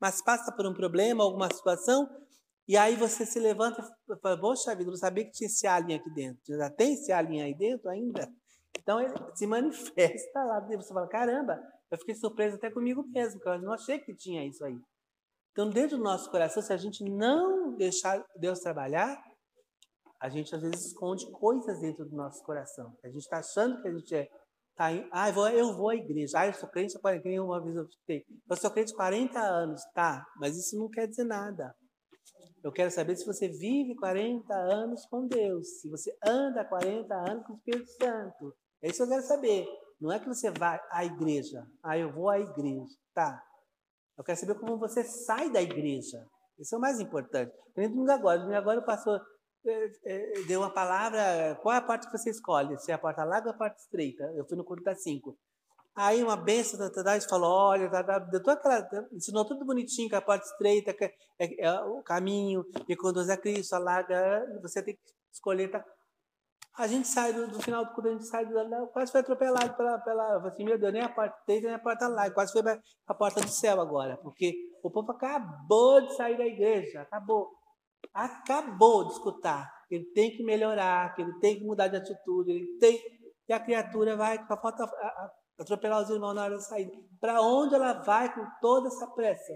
mas 0.01 0.23
passa 0.23 0.53
por 0.53 0.65
um 0.65 0.73
problema, 0.73 1.25
alguma 1.25 1.53
situação, 1.53 2.09
e 2.67 2.77
aí 2.77 2.95
você 2.95 3.27
se 3.27 3.41
levanta 3.41 3.83
e 4.09 4.17
fala, 4.21 4.41
poxa 4.41 4.77
vida, 4.77 4.89
não 4.89 4.97
sabia 4.97 5.25
que 5.25 5.33
tinha 5.33 5.49
esse 5.49 5.67
alien 5.67 5.99
aqui 5.99 6.09
dentro. 6.11 6.57
Já 6.57 6.71
tem 6.71 6.95
esse 6.95 7.11
alien 7.11 7.43
aí 7.43 7.55
dentro 7.55 7.91
ainda? 7.91 8.33
Então 8.79 9.01
ele 9.01 9.13
se 9.35 9.45
manifesta 9.49 10.45
lá 10.45 10.61
dentro. 10.61 10.87
Você 10.87 10.95
fala, 10.95 11.09
caramba, 11.09 11.61
eu 11.91 11.99
fiquei 11.99 12.15
surpreso 12.15 12.55
até 12.55 12.71
comigo 12.71 13.05
mesmo, 13.09 13.41
porque 13.41 13.49
eu 13.49 13.63
não 13.63 13.73
achei 13.73 13.99
que 13.99 14.15
tinha 14.15 14.47
isso 14.47 14.65
aí. 14.65 14.79
Então, 15.53 15.69
dentro 15.69 15.97
do 15.97 16.03
nosso 16.03 16.31
coração, 16.31 16.63
se 16.63 16.73
a 16.73 16.77
gente 16.77 17.05
não 17.05 17.77
deixar 17.77 18.25
Deus 18.37 18.61
trabalhar, 18.61 19.21
a 20.21 20.29
gente 20.29 20.55
às 20.55 20.63
vezes 20.63 20.87
esconde 20.87 21.31
coisas 21.33 21.81
dentro 21.81 22.05
do 22.05 22.15
nosso 22.15 22.43
coração. 22.45 22.97
A 23.05 23.09
gente 23.09 23.21
está 23.21 23.39
achando 23.39 23.81
que 23.81 23.89
a 23.89 23.93
gente 23.93 24.15
é, 24.15 24.29
Tá 24.81 24.91
em, 24.91 25.07
ah, 25.13 25.29
eu 25.29 25.35
vou, 25.35 25.49
eu 25.49 25.77
vou 25.77 25.91
à 25.91 25.95
igreja. 25.95 26.39
Ah, 26.39 26.47
eu 26.47 26.55
sou 26.55 26.67
crente 26.67 26.97
há 26.97 27.01
40 27.01 27.43
uma 27.43 27.63
vez 27.63 27.77
eu 27.77 27.85
escutei. 27.85 28.25
Eu 28.49 28.57
sou 28.57 28.71
crente 28.71 28.95
há 28.95 28.97
40 28.97 29.39
anos, 29.39 29.83
tá? 29.93 30.25
Mas 30.39 30.57
isso 30.57 30.75
não 30.79 30.89
quer 30.89 31.07
dizer 31.07 31.25
nada. 31.25 31.75
Eu 32.65 32.73
quero 32.73 32.91
saber 32.91 33.15
se 33.15 33.27
você 33.27 33.47
vive 33.47 33.95
40 33.97 34.55
anos 34.55 35.05
com 35.05 35.27
Deus, 35.27 35.81
se 35.83 35.91
você 35.91 36.17
anda 36.27 36.65
40 36.65 37.15
anos 37.15 37.47
com 37.47 37.53
o 37.53 37.57
Espírito 37.57 37.91
Santo. 37.91 38.55
É 38.83 38.89
isso 38.89 38.97
que 38.97 39.03
eu 39.03 39.09
quero 39.09 39.23
saber. 39.23 39.67
Não 40.01 40.11
é 40.11 40.19
que 40.19 40.27
você 40.27 40.51
vai 40.51 40.81
à 40.91 41.05
igreja. 41.05 41.63
Ah, 41.83 41.99
eu 41.99 42.11
vou 42.11 42.31
à 42.31 42.39
igreja. 42.39 42.97
Tá. 43.13 43.39
Eu 44.21 44.25
quero 44.25 44.39
saber 44.39 44.55
como 44.57 44.77
você 44.77 45.03
sai 45.03 45.51
da 45.51 45.63
igreja. 45.63 46.23
Isso 46.59 46.75
é 46.75 46.79
o 46.79 46.81
mais 46.81 47.01
importante. 47.01 47.51
Domingo 47.75 48.11
agora, 48.11 48.39
domingo 48.39 48.59
agora 48.59 48.81
o 48.81 48.85
pastor 48.85 49.19
é, 49.65 49.91
é, 50.05 50.43
deu 50.47 50.61
uma 50.61 50.71
palavra, 50.71 51.59
qual 51.63 51.75
é 51.75 51.79
a 51.79 51.83
parte 51.83 52.05
que 52.05 52.19
você 52.19 52.29
escolhe? 52.29 52.79
Se 52.81 52.91
é 52.91 52.95
a 52.95 52.99
porta 52.99 53.25
larga 53.25 53.49
ou 53.49 53.55
a 53.55 53.57
porta 53.57 53.79
estreita? 53.79 54.25
Eu 54.37 54.47
fui 54.47 54.59
no 54.59 54.65
culto 54.65 54.83
das 54.83 55.03
cinco. 55.03 55.39
Aí 55.97 56.23
uma 56.23 56.37
benção 56.37 56.79
da 56.79 56.91
Tadá 56.91 57.19
falou, 57.23 57.51
olha, 57.51 57.91
tá, 57.91 58.05
tá, 58.05 58.19
deu 58.19 58.43
toda 58.43 58.59
aquela, 58.59 59.09
ensinou 59.11 59.47
tudo 59.47 59.65
bonitinho, 59.65 60.11
que 60.11 60.15
a 60.15 60.21
porta 60.21 60.45
estreita, 60.45 60.93
que 60.93 61.05
é, 61.05 61.13
é, 61.39 61.65
é 61.65 61.81
o 61.81 62.03
caminho, 62.03 62.63
que 62.87 62.95
conduz 62.97 63.31
a 63.31 63.39
Cristo, 63.39 63.73
a 63.73 63.79
larga, 63.79 64.47
você 64.61 64.83
tem 64.83 64.97
que 64.97 65.01
escolher, 65.33 65.71
tá? 65.71 65.83
A 66.79 66.87
gente 66.87 67.09
sai 67.09 67.33
do, 67.33 67.49
do 67.49 67.61
final 67.61 67.85
do 67.85 67.93
culto, 67.93 68.09
a 68.09 68.13
gente 68.13 68.27
sai 68.27 68.47
do 68.47 68.55
quase 68.93 69.13
foi 69.13 69.21
atropelado 69.21 69.77
pela, 69.77 69.99
pela 69.99 70.49
assim, 70.49 70.65
meu 70.65 70.79
Deus, 70.79 70.93
nem 70.93 71.03
a 71.03 71.09
porta 71.09 71.37
estreita, 71.39 71.67
nem 71.67 71.77
a 71.77 71.81
porta 71.81 72.09
larga, 72.09 72.35
quase 72.35 72.53
foi 72.53 72.63
a 73.07 73.15
porta 73.15 73.41
do 73.41 73.49
céu 73.49 73.81
agora, 73.81 74.17
porque 74.19 74.55
o 74.83 74.91
povo 74.91 75.13
acabou 75.13 76.01
de 76.01 76.15
sair 76.17 76.39
da 76.39 76.47
igreja, 76.47 77.03
acabou 77.03 77.51
acabou 78.15 79.07
de 79.07 79.13
escutar 79.13 79.69
ele 79.91 80.07
tem 80.13 80.31
que 80.31 80.43
melhorar, 80.43 81.15
que 81.15 81.23
ele 81.23 81.39
tem 81.41 81.59
que 81.59 81.65
mudar 81.65 81.89
de 81.89 81.97
atitude, 81.97 82.51
ele 82.51 82.79
tem 82.79 83.01
e 83.49 83.53
a 83.53 83.59
criatura 83.59 84.17
vai 84.17 84.47
com 84.47 84.55
a 84.55 84.57
falta 84.57 84.89
atropelar 85.59 86.01
os 86.03 86.09
irmãos 86.09 86.35
na 86.35 86.45
hora 86.45 86.55
da 86.55 86.61
saída. 86.61 86.93
Para 87.21 87.43
onde 87.43 87.75
ela 87.75 87.95
vai 87.95 88.33
com 88.33 88.47
toda 88.61 88.87
essa 88.87 89.09
pressa? 89.09 89.53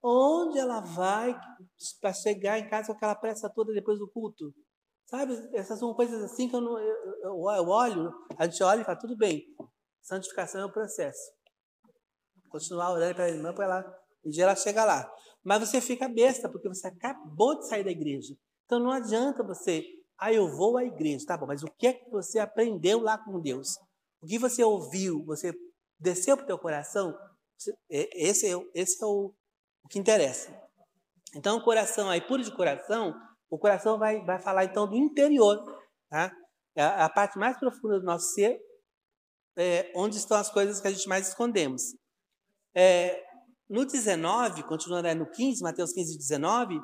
Onde 0.00 0.58
ela 0.58 0.80
vai 0.80 1.34
para 2.00 2.12
chegar 2.12 2.60
em 2.60 2.68
casa 2.68 2.92
com 2.92 2.96
aquela 2.96 3.16
pressa 3.16 3.50
toda 3.52 3.72
depois 3.72 3.98
do 3.98 4.08
culto? 4.08 4.54
Sabe, 5.12 5.50
essas 5.52 5.78
são 5.78 5.92
coisas 5.92 6.22
assim 6.22 6.48
que 6.48 6.56
eu, 6.56 6.60
não, 6.62 6.78
eu, 6.78 6.96
eu, 7.22 7.34
eu 7.34 7.68
olho, 7.68 8.10
a 8.38 8.46
gente 8.46 8.62
olha 8.62 8.80
e 8.80 8.84
fala, 8.84 8.98
tudo 8.98 9.14
bem, 9.14 9.44
santificação 10.00 10.62
é 10.62 10.64
um 10.64 10.72
processo. 10.72 11.20
Continuar 12.48 12.92
orando 12.92 13.14
para 13.16 13.24
a 13.24 13.28
irmã 13.28 13.52
para 13.52 13.64
ela, 13.66 13.98
um 14.24 14.30
dia 14.30 14.44
ela 14.44 14.56
chega 14.56 14.86
lá. 14.86 15.14
Mas 15.44 15.68
você 15.68 15.82
fica 15.82 16.08
besta, 16.08 16.48
porque 16.48 16.66
você 16.66 16.86
acabou 16.86 17.58
de 17.58 17.68
sair 17.68 17.84
da 17.84 17.90
igreja. 17.90 18.34
Então 18.64 18.80
não 18.80 18.90
adianta 18.90 19.42
você, 19.42 19.84
ah, 20.16 20.32
eu 20.32 20.48
vou 20.56 20.78
à 20.78 20.84
igreja, 20.84 21.26
tá 21.26 21.36
bom, 21.36 21.46
mas 21.46 21.62
o 21.62 21.70
que 21.78 21.88
é 21.88 21.92
que 21.92 22.08
você 22.08 22.38
aprendeu 22.38 22.98
lá 22.98 23.18
com 23.18 23.38
Deus? 23.38 23.76
O 24.22 24.26
que 24.26 24.38
você 24.38 24.64
ouviu, 24.64 25.22
você 25.26 25.52
desceu 26.00 26.38
para 26.38 26.44
o 26.44 26.46
teu 26.46 26.58
coração? 26.58 27.14
É, 27.90 28.28
esse 28.28 28.50
é, 28.50 28.58
esse 28.74 29.04
é 29.04 29.06
o, 29.06 29.34
o 29.84 29.88
que 29.90 29.98
interessa. 29.98 30.58
Então, 31.36 31.60
coração 31.60 32.08
aí, 32.08 32.22
puro 32.22 32.42
de 32.42 32.54
coração, 32.56 33.14
o 33.52 33.58
coração 33.58 33.98
vai, 33.98 34.24
vai 34.24 34.40
falar 34.40 34.64
então 34.64 34.88
do 34.88 34.96
interior, 34.96 35.58
tá? 36.08 36.34
A, 36.74 37.04
a 37.04 37.10
parte 37.10 37.38
mais 37.38 37.58
profunda 37.58 38.00
do 38.00 38.06
nosso 38.06 38.32
ser, 38.32 38.58
é, 39.58 39.92
onde 39.94 40.16
estão 40.16 40.38
as 40.38 40.50
coisas 40.50 40.80
que 40.80 40.88
a 40.88 40.90
gente 40.90 41.06
mais 41.06 41.28
escondemos. 41.28 41.82
É, 42.74 43.22
no 43.68 43.84
19, 43.84 44.62
continuando 44.62 45.06
aí 45.06 45.14
no 45.14 45.30
15, 45.30 45.62
Mateus 45.62 45.92
15, 45.92 46.16
19, 46.16 46.80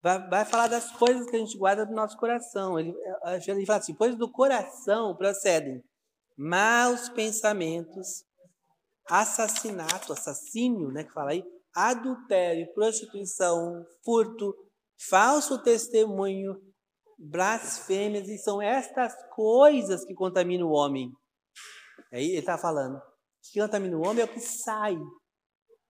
vai, 0.00 0.28
vai 0.28 0.44
falar 0.44 0.68
das 0.68 0.92
coisas 0.92 1.28
que 1.28 1.34
a 1.34 1.38
gente 1.40 1.58
guarda 1.58 1.84
do 1.84 1.92
nosso 1.92 2.16
coração. 2.16 2.78
Ele, 2.78 2.94
ele 3.48 3.66
fala 3.66 3.80
assim: 3.80 3.96
pois 3.96 4.16
do 4.16 4.30
coração 4.30 5.16
procedem 5.16 5.82
maus 6.38 7.08
pensamentos, 7.08 8.22
assassinato, 9.10 10.12
assassínio, 10.12 10.92
né, 10.92 11.02
que 11.02 11.12
fala 11.12 11.32
aí, 11.32 11.42
adultério, 11.74 12.72
prostituição, 12.72 13.84
furto, 14.04 14.54
falso 15.08 15.62
testemunho, 15.62 16.54
blasfêmias, 17.18 18.28
e 18.28 18.38
são 18.38 18.60
estas 18.60 19.14
coisas 19.30 20.04
que 20.04 20.14
contaminam 20.14 20.68
o 20.68 20.72
homem. 20.72 21.10
Aí 22.12 22.30
ele 22.30 22.38
está 22.38 22.58
falando, 22.58 22.96
o 22.96 23.00
que 23.52 23.60
contamina 23.60 23.96
o 23.96 24.06
homem 24.06 24.22
é 24.22 24.24
o 24.24 24.32
que 24.32 24.40
sai 24.40 24.96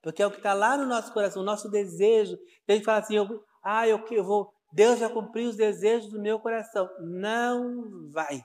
porque 0.04 0.22
é 0.22 0.26
o 0.26 0.30
que 0.30 0.36
está 0.36 0.52
lá 0.52 0.76
no 0.76 0.84
nosso 0.84 1.10
coração, 1.14 1.40
o 1.40 1.46
nosso 1.46 1.70
desejo. 1.70 2.36
A 2.68 2.72
gente 2.72 2.84
fala 2.84 2.98
assim, 2.98 3.16
eu, 3.16 3.42
ah, 3.64 3.88
eu, 3.88 4.04
eu 4.10 4.22
vou, 4.22 4.52
Deus 4.70 5.00
vai 5.00 5.08
cumprir 5.08 5.48
os 5.48 5.56
desejos 5.56 6.10
do 6.10 6.20
meu 6.20 6.38
coração. 6.38 6.86
Não 7.00 8.06
vai. 8.12 8.42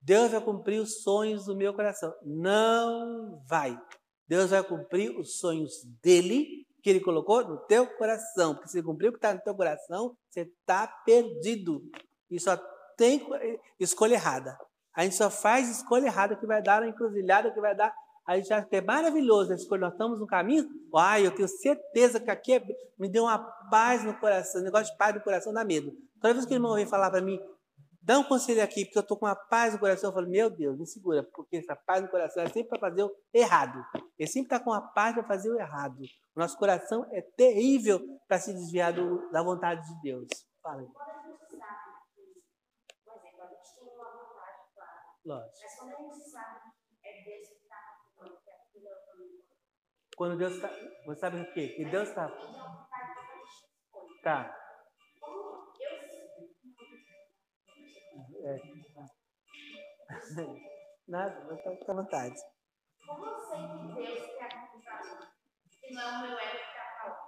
Deus 0.00 0.30
vai 0.30 0.40
cumprir 0.40 0.80
os 0.80 1.02
sonhos 1.02 1.44
do 1.44 1.56
meu 1.56 1.74
coração. 1.74 2.14
Não 2.24 3.42
vai. 3.48 3.76
Deus 4.28 4.50
vai 4.50 4.62
cumprir 4.62 5.10
os 5.18 5.38
sonhos 5.38 5.72
dele, 6.00 6.64
que 6.82 6.90
ele 6.90 7.00
colocou 7.00 7.44
no 7.44 7.58
teu 7.58 7.86
coração. 7.86 8.54
Porque 8.54 8.68
se 8.68 8.82
cumprir 8.82 9.08
o 9.08 9.12
que 9.12 9.18
está 9.18 9.32
no 9.32 9.40
teu 9.40 9.54
coração, 9.54 10.16
você 10.28 10.42
está 10.42 10.86
perdido. 10.86 11.82
E 12.30 12.40
só 12.40 12.56
tem 12.96 13.26
escolha 13.78 14.14
errada. 14.14 14.58
A 14.94 15.04
gente 15.04 15.16
só 15.16 15.30
faz 15.30 15.70
escolha 15.70 16.06
errada 16.06 16.36
que 16.36 16.46
vai 16.46 16.62
dar 16.62 16.80
na 16.80 16.88
encruzilhada, 16.88 17.50
que 17.52 17.60
vai 17.60 17.74
dar 17.74 17.94
a 18.26 18.36
gente 18.36 18.52
acha 18.52 18.66
que 18.66 18.76
é 18.76 18.80
maravilhoso, 18.80 19.50
nós 19.50 19.92
estamos 19.92 20.20
no 20.20 20.26
caminho, 20.26 20.68
ai, 20.94 21.26
eu 21.26 21.34
tenho 21.34 21.48
certeza 21.48 22.20
que 22.20 22.30
aqui 22.30 22.52
é, 22.54 22.62
me 22.96 23.08
deu 23.08 23.24
uma 23.24 23.38
paz 23.38 24.04
no 24.04 24.14
coração, 24.14 24.62
negócio 24.62 24.92
de 24.92 24.98
paz 24.98 25.14
no 25.14 25.20
coração 25.20 25.52
dá 25.52 25.64
medo. 25.64 25.92
Toda 26.20 26.34
vez 26.34 26.46
que 26.46 26.52
o 26.52 26.56
irmão 26.56 26.74
vem 26.74 26.86
falar 26.86 27.10
para 27.10 27.20
mim, 27.20 27.40
dá 28.02 28.18
um 28.18 28.24
conselho 28.24 28.62
aqui, 28.62 28.84
porque 28.84 28.98
eu 28.98 29.02
estou 29.02 29.16
com 29.16 29.26
uma 29.26 29.36
paz 29.36 29.72
no 29.72 29.78
coração, 29.78 30.10
eu 30.10 30.14
falo, 30.14 30.28
meu 30.28 30.50
Deus, 30.50 30.78
me 30.78 30.86
segura, 30.86 31.22
porque 31.34 31.56
essa 31.56 31.76
paz 31.76 32.02
no 32.02 32.08
coração 32.10 32.42
é 32.42 32.48
sempre 32.48 32.68
para 32.68 32.90
fazer 32.90 33.04
o 33.04 33.16
errado. 33.32 33.84
Ele 34.18 34.28
sempre 34.28 34.54
está 34.54 34.60
com 34.60 34.72
a 34.72 34.80
paz 34.80 35.14
para 35.14 35.24
fazer 35.24 35.50
o 35.50 35.58
errado. 35.58 36.00
O 36.34 36.40
nosso 36.40 36.56
coração 36.58 37.06
é 37.12 37.22
terrível 37.22 38.00
para 38.26 38.38
se 38.38 38.52
desviar 38.52 38.92
do, 38.92 39.30
da 39.30 39.42
vontade 39.42 39.86
de 39.86 40.00
Deus. 40.02 40.28
Fala 40.62 40.80
aí. 40.80 40.88
Lógico. 45.24 45.56
Mas 45.62 45.78
quando 45.78 45.92
a 45.92 45.96
gente 45.98 46.30
sabe 46.30 46.60
é 47.04 47.24
Deus 47.24 47.62
quando 50.22 50.36
Deus 50.36 50.54
está. 50.54 50.68
Você 51.06 51.20
sabe 51.20 51.40
o 51.40 51.52
quê? 51.52 51.68
Que 51.68 51.84
Deus 51.84 52.08
está. 52.08 52.30
Tá. 54.22 54.61
É. 58.44 58.58
Nada, 61.06 61.46
vai 61.46 61.56
ficar 61.56 61.92
à 61.92 61.94
vontade. 61.94 62.34
Como 63.06 63.24
eu 63.24 63.38
sei 63.38 63.58
que 63.58 63.94
Deus 63.94 64.36
quer 64.36 64.52
acontecer 64.52 65.32
que 65.80 65.94
não 65.94 66.02
é 66.02 66.06
o 66.08 66.20
meu 66.22 66.38
ego 66.38 66.58
que 66.58 66.64
está 66.66 66.84
falando? 66.98 67.22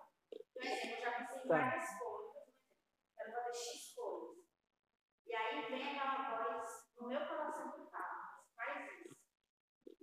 Por 0.53 0.62
exemplo, 0.64 0.90
eu 0.90 1.00
já 1.00 1.11
pensei 1.12 1.37
em 1.37 1.48
tá. 1.48 1.55
várias 1.55 1.98
coisas. 1.98 2.35
Eu 3.18 3.24
vou 3.27 3.35
fazer 3.35 3.55
X 3.55 3.94
coisas. 3.94 4.44
E 5.27 5.35
aí 5.35 5.70
vem 5.70 5.83
aquela 5.88 6.37
voz 6.37 6.68
no 6.96 7.09
meu 7.09 7.20
coração 7.29 7.72
que 7.72 7.90
fala, 7.90 8.42
faz 8.57 8.90
isso. 8.92 9.16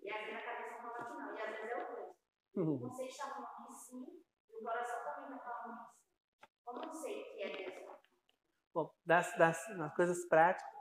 E 0.01 0.09
às 0.09 0.21
vezes 0.21 0.37
a 0.37 0.45
cabeça 0.45 0.81
fala 0.81 1.05
que 1.05 1.13
não, 1.13 1.35
e 1.35 1.41
às 1.41 1.49
vezes 1.49 1.71
é 1.71 1.75
o 1.75 1.83
oposto. 1.83 2.15
Uhum. 2.55 2.79
Você 2.79 3.05
está 3.05 3.25
falando 3.29 3.67
que 3.67 3.73
sim, 3.73 4.23
e 4.49 4.57
o 4.57 4.63
coração 4.63 5.03
também 5.03 5.37
está 5.37 5.51
falando 5.51 5.77
que 5.77 5.91
sim. 5.91 6.01
Como 6.63 6.83
eu 6.85 6.93
sei 6.93 7.23
que 7.23 7.43
é 7.43 7.69
Deus? 7.69 7.81
Bom, 8.73 8.93
das, 9.05 9.37
das, 9.37 9.77
nas 9.77 9.93
coisas 9.93 10.25
práticas, 10.29 10.80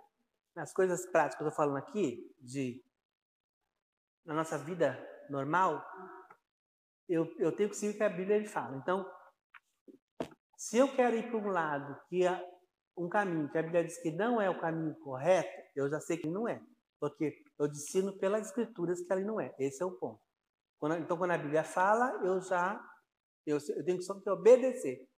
nas 0.61 0.75
coisas 0.75 1.07
práticas 1.07 1.39
que 1.39 1.43
eu 1.43 1.49
estou 1.49 1.57
falando 1.57 1.79
aqui, 1.79 2.37
de 2.39 2.85
na 4.27 4.35
nossa 4.35 4.59
vida 4.59 4.95
normal, 5.31 5.83
eu, 7.09 7.35
eu 7.39 7.51
tenho 7.51 7.71
que 7.71 7.77
seguir 7.77 7.95
o 7.95 7.97
que 7.97 8.03
a 8.03 8.11
Bíblia 8.11 8.37
ele 8.37 8.47
fala. 8.47 8.77
Então, 8.77 9.11
se 10.59 10.77
eu 10.77 10.95
quero 10.95 11.17
ir 11.17 11.31
para 11.31 11.39
um 11.39 11.49
lado 11.49 11.99
que 12.11 12.27
é 12.27 12.47
um 12.95 13.09
caminho 13.09 13.49
que 13.51 13.57
a 13.57 13.63
Bíblia 13.63 13.85
diz 13.85 13.97
que 14.03 14.11
não 14.11 14.39
é 14.39 14.51
o 14.51 14.61
caminho 14.61 14.95
correto, 14.97 15.49
eu 15.75 15.89
já 15.89 15.99
sei 15.99 16.19
que 16.19 16.29
não 16.29 16.47
é. 16.47 16.63
Porque 17.01 17.43
eu 17.59 17.67
discerno 17.67 18.13
pelas 18.19 18.49
escrituras 18.49 19.01
que 19.01 19.11
ali 19.11 19.25
não 19.25 19.41
é. 19.41 19.55
Esse 19.59 19.83
é 19.83 19.87
o 19.87 19.93
ponto. 19.93 20.21
Quando, 20.79 20.97
então, 20.97 21.17
quando 21.17 21.31
a 21.31 21.39
Bíblia 21.39 21.65
fala, 21.65 22.21
eu 22.23 22.39
já 22.43 22.79
eu, 23.47 23.57
eu 23.57 23.83
tenho 23.83 24.03
só 24.03 24.21
que 24.21 24.29
obedecer. 24.29 25.09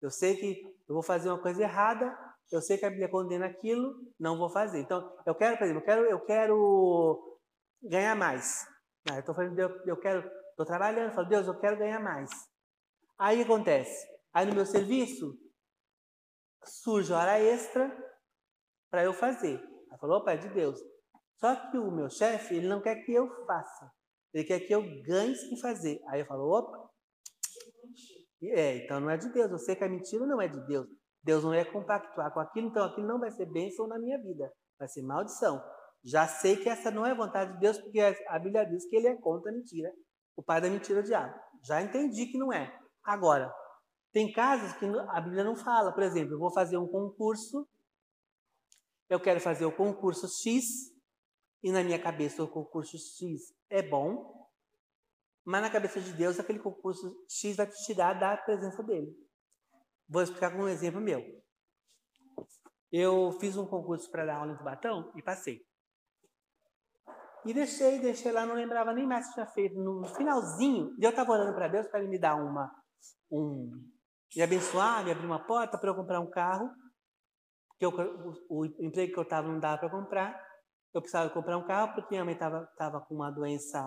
Eu 0.00 0.12
sei 0.12 0.36
que 0.36 0.62
eu 0.88 0.94
vou 0.94 1.02
fazer 1.02 1.28
uma 1.28 1.42
coisa 1.42 1.60
errada, 1.60 2.16
eu 2.50 2.60
sei 2.60 2.76
que 2.76 2.84
a 2.84 2.90
Bíblia 2.90 3.08
condena 3.08 3.46
aquilo, 3.46 3.94
não 4.18 4.36
vou 4.36 4.50
fazer. 4.50 4.80
Então, 4.80 5.16
eu 5.24 5.34
quero, 5.34 5.56
por 5.56 5.64
exemplo, 5.64 5.80
eu 5.80 5.84
quero, 5.84 6.04
eu 6.04 6.20
quero 6.20 7.38
ganhar 7.82 8.14
mais. 8.14 8.66
Ah, 9.10 9.14
eu 9.14 9.20
estou 9.20 9.34
falando, 9.34 9.58
eu, 9.58 9.70
eu 9.86 9.96
quero, 9.98 10.20
estou 10.50 10.66
trabalhando, 10.66 11.14
falo, 11.14 11.28
Deus, 11.28 11.46
eu 11.46 11.58
quero 11.58 11.78
ganhar 11.78 12.00
mais. 12.00 12.30
Aí 13.18 13.36
o 13.36 13.38
que 13.44 13.52
acontece? 13.52 14.06
Aí 14.32 14.46
no 14.46 14.54
meu 14.54 14.66
serviço 14.66 15.38
surge 16.64 17.12
hora 17.12 17.38
extra 17.38 17.90
para 18.90 19.04
eu 19.04 19.12
fazer. 19.12 19.60
Ela 19.88 19.98
falou, 19.98 20.18
opa, 20.18 20.32
é 20.32 20.36
de 20.36 20.48
Deus. 20.48 20.80
Só 21.36 21.70
que 21.70 21.78
o 21.78 21.90
meu 21.90 22.08
chefe, 22.08 22.54
ele 22.54 22.68
não 22.68 22.80
quer 22.80 22.96
que 23.04 23.12
eu 23.12 23.28
faça. 23.46 23.90
Ele 24.32 24.44
quer 24.44 24.60
que 24.60 24.72
eu 24.72 24.82
ganhe 25.02 25.34
sem 25.34 25.58
fazer. 25.60 26.00
Aí 26.08 26.20
eu 26.20 26.26
falo, 26.26 26.48
opa. 26.50 26.90
É, 28.42 28.84
então 28.84 29.00
não 29.00 29.10
é 29.10 29.16
de 29.16 29.28
Deus. 29.32 29.50
Eu 29.50 29.58
sei 29.58 29.76
que 29.76 29.84
a 29.84 29.88
mentira 29.88 30.26
não 30.26 30.40
é 30.40 30.48
de 30.48 30.60
Deus. 30.66 30.88
Deus 31.22 31.44
não 31.44 31.54
é 31.54 31.64
compactuar 31.64 32.32
com 32.32 32.40
aquilo, 32.40 32.68
então 32.68 32.84
aquilo 32.84 33.06
não 33.06 33.20
vai 33.20 33.30
ser 33.30 33.46
bênção 33.46 33.86
na 33.86 33.98
minha 33.98 34.18
vida. 34.18 34.52
Vai 34.78 34.88
ser 34.88 35.02
maldição. 35.02 35.62
Já 36.04 36.26
sei 36.26 36.56
que 36.56 36.68
essa 36.68 36.90
não 36.90 37.06
é 37.06 37.14
vontade 37.14 37.52
de 37.52 37.60
Deus, 37.60 37.78
porque 37.78 38.00
a 38.00 38.38
Bíblia 38.38 38.64
diz 38.64 38.84
que 38.88 38.96
ele 38.96 39.08
é 39.08 39.16
contra 39.16 39.50
a 39.50 39.54
mentira. 39.54 39.92
O 40.36 40.42
pai 40.42 40.60
da 40.60 40.68
mentira 40.68 40.98
é 40.98 41.02
o 41.02 41.04
diabo. 41.04 41.38
Já 41.64 41.80
entendi 41.80 42.26
que 42.26 42.38
não 42.38 42.52
é. 42.52 42.76
Agora, 43.04 43.52
tem 44.12 44.32
casos 44.32 44.72
que 44.74 44.84
a 44.84 45.20
Bíblia 45.20 45.44
não 45.44 45.54
fala. 45.54 45.92
Por 45.92 46.02
exemplo, 46.02 46.34
eu 46.34 46.38
vou 46.38 46.52
fazer 46.52 46.76
um 46.76 46.88
concurso, 46.88 47.68
eu 49.08 49.20
quero 49.20 49.40
fazer 49.40 49.64
o 49.64 49.76
concurso 49.76 50.26
X, 50.26 50.92
e 51.62 51.70
na 51.70 51.84
minha 51.84 52.00
cabeça 52.02 52.42
o 52.42 52.48
concurso 52.48 52.96
X 52.98 53.54
é 53.70 53.82
bom, 53.82 54.48
mas 55.44 55.62
na 55.62 55.70
cabeça 55.70 56.00
de 56.00 56.12
Deus 56.12 56.40
aquele 56.40 56.58
concurso 56.58 57.14
X 57.28 57.56
vai 57.56 57.66
te 57.66 57.76
tirar 57.84 58.14
da 58.14 58.36
presença 58.36 58.82
dele. 58.82 59.12
Vou 60.08 60.22
explicar 60.22 60.50
com 60.50 60.62
um 60.62 60.68
exemplo 60.68 61.00
meu. 61.00 61.22
Eu 62.90 63.32
fiz 63.40 63.56
um 63.56 63.66
concurso 63.66 64.10
para 64.10 64.26
dar 64.26 64.36
aula 64.36 64.52
em 64.52 64.56
Cubatão 64.56 65.10
e 65.16 65.22
passei. 65.22 65.60
E 67.44 67.52
deixei, 67.52 67.98
deixei 67.98 68.30
lá, 68.30 68.46
não 68.46 68.54
lembrava 68.54 68.92
nem 68.92 69.06
mais 69.06 69.26
que 69.28 69.34
tinha 69.34 69.46
feito. 69.46 69.74
No 69.74 70.04
finalzinho, 70.14 70.94
eu 71.00 71.10
estava 71.10 71.32
orando 71.32 71.54
para 71.54 71.68
Deus 71.68 71.88
para 71.88 72.00
ele 72.00 72.08
me 72.08 72.18
dar 72.18 72.36
uma, 72.36 72.72
um, 73.30 73.70
me 74.36 74.42
abençoar, 74.42 75.04
me 75.04 75.10
abrir 75.10 75.26
uma 75.26 75.44
porta 75.44 75.76
para 75.76 75.90
eu 75.90 75.94
comprar 75.94 76.20
um 76.20 76.30
carro, 76.30 76.70
porque 77.68 77.84
eu, 77.84 77.90
o, 78.48 78.60
o, 78.60 78.66
emprego 78.84 79.12
que 79.12 79.18
eu 79.18 79.24
estava 79.24 79.48
não 79.48 79.58
dava 79.58 79.78
para 79.78 79.90
comprar. 79.90 80.52
Eu 80.94 81.00
precisava 81.00 81.30
comprar 81.30 81.58
um 81.58 81.66
carro 81.66 81.94
porque 81.94 82.14
minha 82.14 82.24
mãe 82.24 82.34
estava 82.34 82.66
tava 82.76 83.00
com 83.00 83.14
uma 83.14 83.30
doença 83.30 83.82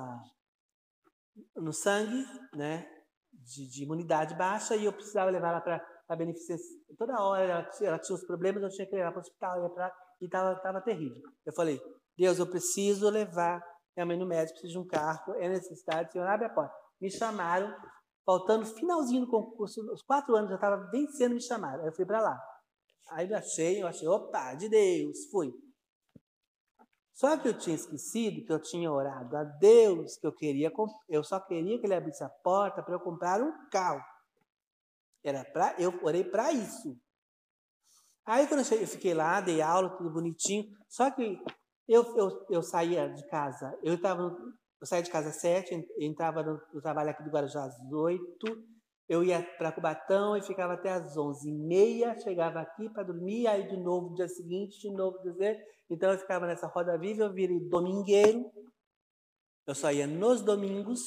no 1.55 1.71
sangue, 1.71 2.25
né, 2.53 2.85
de, 3.31 3.69
de 3.69 3.83
imunidade 3.83 4.35
baixa, 4.35 4.75
e 4.75 4.85
eu 4.85 4.93
precisava 4.93 5.29
levar 5.29 5.49
ela 5.49 5.61
para 5.61 5.79
beneficiar. 6.13 6.59
Toda 6.97 7.21
hora 7.21 7.43
ela, 7.43 7.69
ela, 7.81 7.99
tinha 7.99 8.15
os 8.15 8.25
problemas, 8.25 8.61
eu 8.61 8.69
tinha 8.69 8.85
que 8.85 8.95
levar 8.95 9.11
para 9.11 9.19
o 9.19 9.21
hospital, 9.21 9.63
ia 9.63 9.69
pra, 9.69 9.91
e 10.21 10.25
estava 10.25 10.59
tava 10.59 10.81
terrível. 10.81 11.21
Eu 11.45 11.53
falei, 11.53 11.79
Deus, 12.17 12.37
eu 12.37 12.47
preciso 12.47 13.09
levar 13.09 13.63
minha 13.95 14.05
mãe 14.05 14.17
no 14.17 14.25
médico, 14.25 14.59
preciso 14.59 14.73
de 14.73 14.79
um 14.79 14.87
carro, 14.87 15.33
é 15.35 15.47
necessidade, 15.47 16.11
Senhor, 16.11 16.27
abre 16.27 16.47
a 16.47 16.49
porta. 16.49 16.75
Me 16.99 17.09
chamaram, 17.09 17.73
faltando 18.25 18.65
finalzinho 18.65 19.25
do 19.25 19.31
concurso, 19.31 19.81
os 19.93 20.01
quatro 20.03 20.35
anos 20.35 20.49
já 20.49 20.55
estava 20.55 20.89
vencendo, 20.91 21.33
me 21.33 21.41
chamaram. 21.41 21.81
Aí 21.81 21.87
eu 21.87 21.95
fui 21.95 22.05
para 22.05 22.21
lá. 22.21 22.37
Aí 23.11 23.29
eu 23.29 23.37
achei, 23.37 23.81
eu 23.81 23.87
achei, 23.87 24.07
opa, 24.07 24.53
de 24.55 24.67
Deus, 24.67 25.25
fui. 25.31 25.53
Só 27.13 27.37
que 27.37 27.47
eu 27.47 27.57
tinha 27.57 27.75
esquecido 27.75 28.45
que 28.45 28.51
eu 28.51 28.61
tinha 28.61 28.91
orado 28.91 29.37
a 29.37 29.43
Deus, 29.43 30.17
que 30.17 30.27
eu 30.27 30.33
queria, 30.33 30.69
eu 31.07 31.23
só 31.23 31.39
queria 31.39 31.79
que 31.79 31.85
ele 31.85 31.95
abrisse 31.95 32.23
a 32.23 32.29
porta 32.29 32.83
para 32.83 32.95
eu 32.95 32.99
comprar 32.99 33.41
um 33.41 33.53
carro. 33.69 34.03
Era 35.25 35.43
para, 35.43 35.75
eu 35.79 35.91
orei 36.03 36.23
para 36.23 36.51
isso. 36.51 36.95
Aí 38.27 38.47
quando 38.47 38.59
eu, 38.59 38.87
fiquei 38.87 39.13
lá, 39.13 39.41
dei 39.41 39.59
aula, 39.59 39.97
tudo 39.97 40.13
bonitinho. 40.13 40.65
Só 40.87 41.09
que 41.09 41.39
eu, 41.87 42.03
eu, 42.15 42.45
eu 42.51 42.61
saía 42.61 43.09
de 43.09 43.27
casa, 43.27 43.75
eu, 43.83 43.99
tava, 43.99 44.23
eu 44.23 44.87
saía 44.87 45.01
de 45.01 45.09
casa 45.09 45.29
às 45.29 45.41
sete, 45.41 45.75
entrava 45.99 46.43
no, 46.43 46.59
no 46.73 46.81
trabalho 46.81 47.09
aqui 47.09 47.23
do 47.23 47.31
Guarujá 47.31 47.65
às 47.65 47.75
oito, 47.91 48.63
eu 49.07 49.23
ia 49.23 49.41
para 49.57 49.71
Cubatão 49.71 50.37
e 50.37 50.43
ficava 50.43 50.73
até 50.73 50.91
às 50.91 51.17
onze 51.17 51.49
e 51.49 51.53
meia, 51.53 52.19
chegava 52.19 52.59
aqui 52.59 52.87
para 52.89 53.03
dormir, 53.03 53.47
aí 53.47 53.67
de 53.67 53.77
novo 53.77 54.09
no 54.09 54.15
dia 54.15 54.27
seguinte, 54.27 54.79
de 54.79 54.91
novo 54.91 55.19
dizer. 55.23 55.59
Então 55.89 56.11
eu 56.11 56.17
ficava 56.17 56.47
nessa 56.47 56.67
roda 56.67 56.97
viva, 56.97 57.23
eu 57.23 57.33
virei 57.33 57.59
domingueiro, 57.69 58.51
eu 59.67 59.75
só 59.75 59.91
ia 59.91 60.07
nos 60.07 60.41
domingos, 60.41 61.01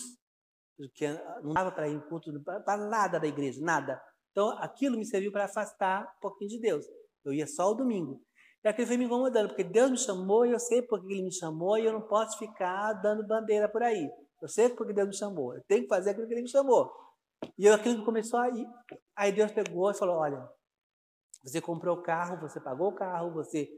porque 0.76 1.09
não 1.42 1.52
dava 1.54 1.72
para 1.72 1.88
ir 1.88 1.94
em 1.94 2.00
culto, 2.09 2.31
para 2.42 2.76
nada 2.76 3.18
da 3.18 3.26
igreja, 3.26 3.61
nada. 3.61 4.00
Então 4.38 4.51
aquilo 4.59 4.96
me 4.96 5.05
serviu 5.05 5.33
para 5.33 5.46
afastar 5.46 6.14
um 6.16 6.20
pouquinho 6.20 6.51
de 6.51 6.61
Deus. 6.61 6.87
Eu 7.24 7.33
ia 7.33 7.44
só 7.44 7.72
o 7.72 7.74
domingo. 7.74 8.22
E 8.64 8.68
aquilo 8.68 8.87
foi 8.87 8.96
me 8.96 9.05
incomodando, 9.05 9.48
porque 9.48 9.64
Deus 9.64 9.90
me 9.90 9.98
chamou 9.98 10.46
e 10.46 10.53
eu 10.53 10.61
sei 10.61 10.81
porque 10.81 11.12
Ele 11.12 11.24
me 11.24 11.33
chamou 11.33 11.77
e 11.77 11.85
eu 11.85 11.92
não 11.92 12.03
posso 12.03 12.38
ficar 12.38 12.92
dando 12.92 13.27
bandeira 13.27 13.68
por 13.68 13.83
aí. 13.83 14.09
Eu 14.40 14.46
sei 14.46 14.68
porque 14.68 14.92
Deus 14.92 15.09
me 15.09 15.16
chamou. 15.16 15.57
Eu 15.57 15.62
tenho 15.64 15.83
que 15.83 15.88
fazer 15.88 16.11
aquilo 16.11 16.29
que 16.29 16.35
Ele 16.35 16.42
me 16.42 16.48
chamou. 16.48 16.88
E 17.59 17.68
aquilo 17.68 18.05
começou 18.05 18.38
a 18.38 18.48
ir. 18.48 18.64
Aí 19.16 19.33
Deus 19.33 19.51
pegou 19.51 19.90
e 19.90 19.94
falou: 19.94 20.18
Olha, 20.18 20.48
você 21.42 21.61
comprou 21.61 21.96
o 21.96 22.03
carro, 22.05 22.40
você 22.40 22.61
pagou 22.61 22.90
o 22.90 22.94
carro, 22.94 23.33
você 23.33 23.68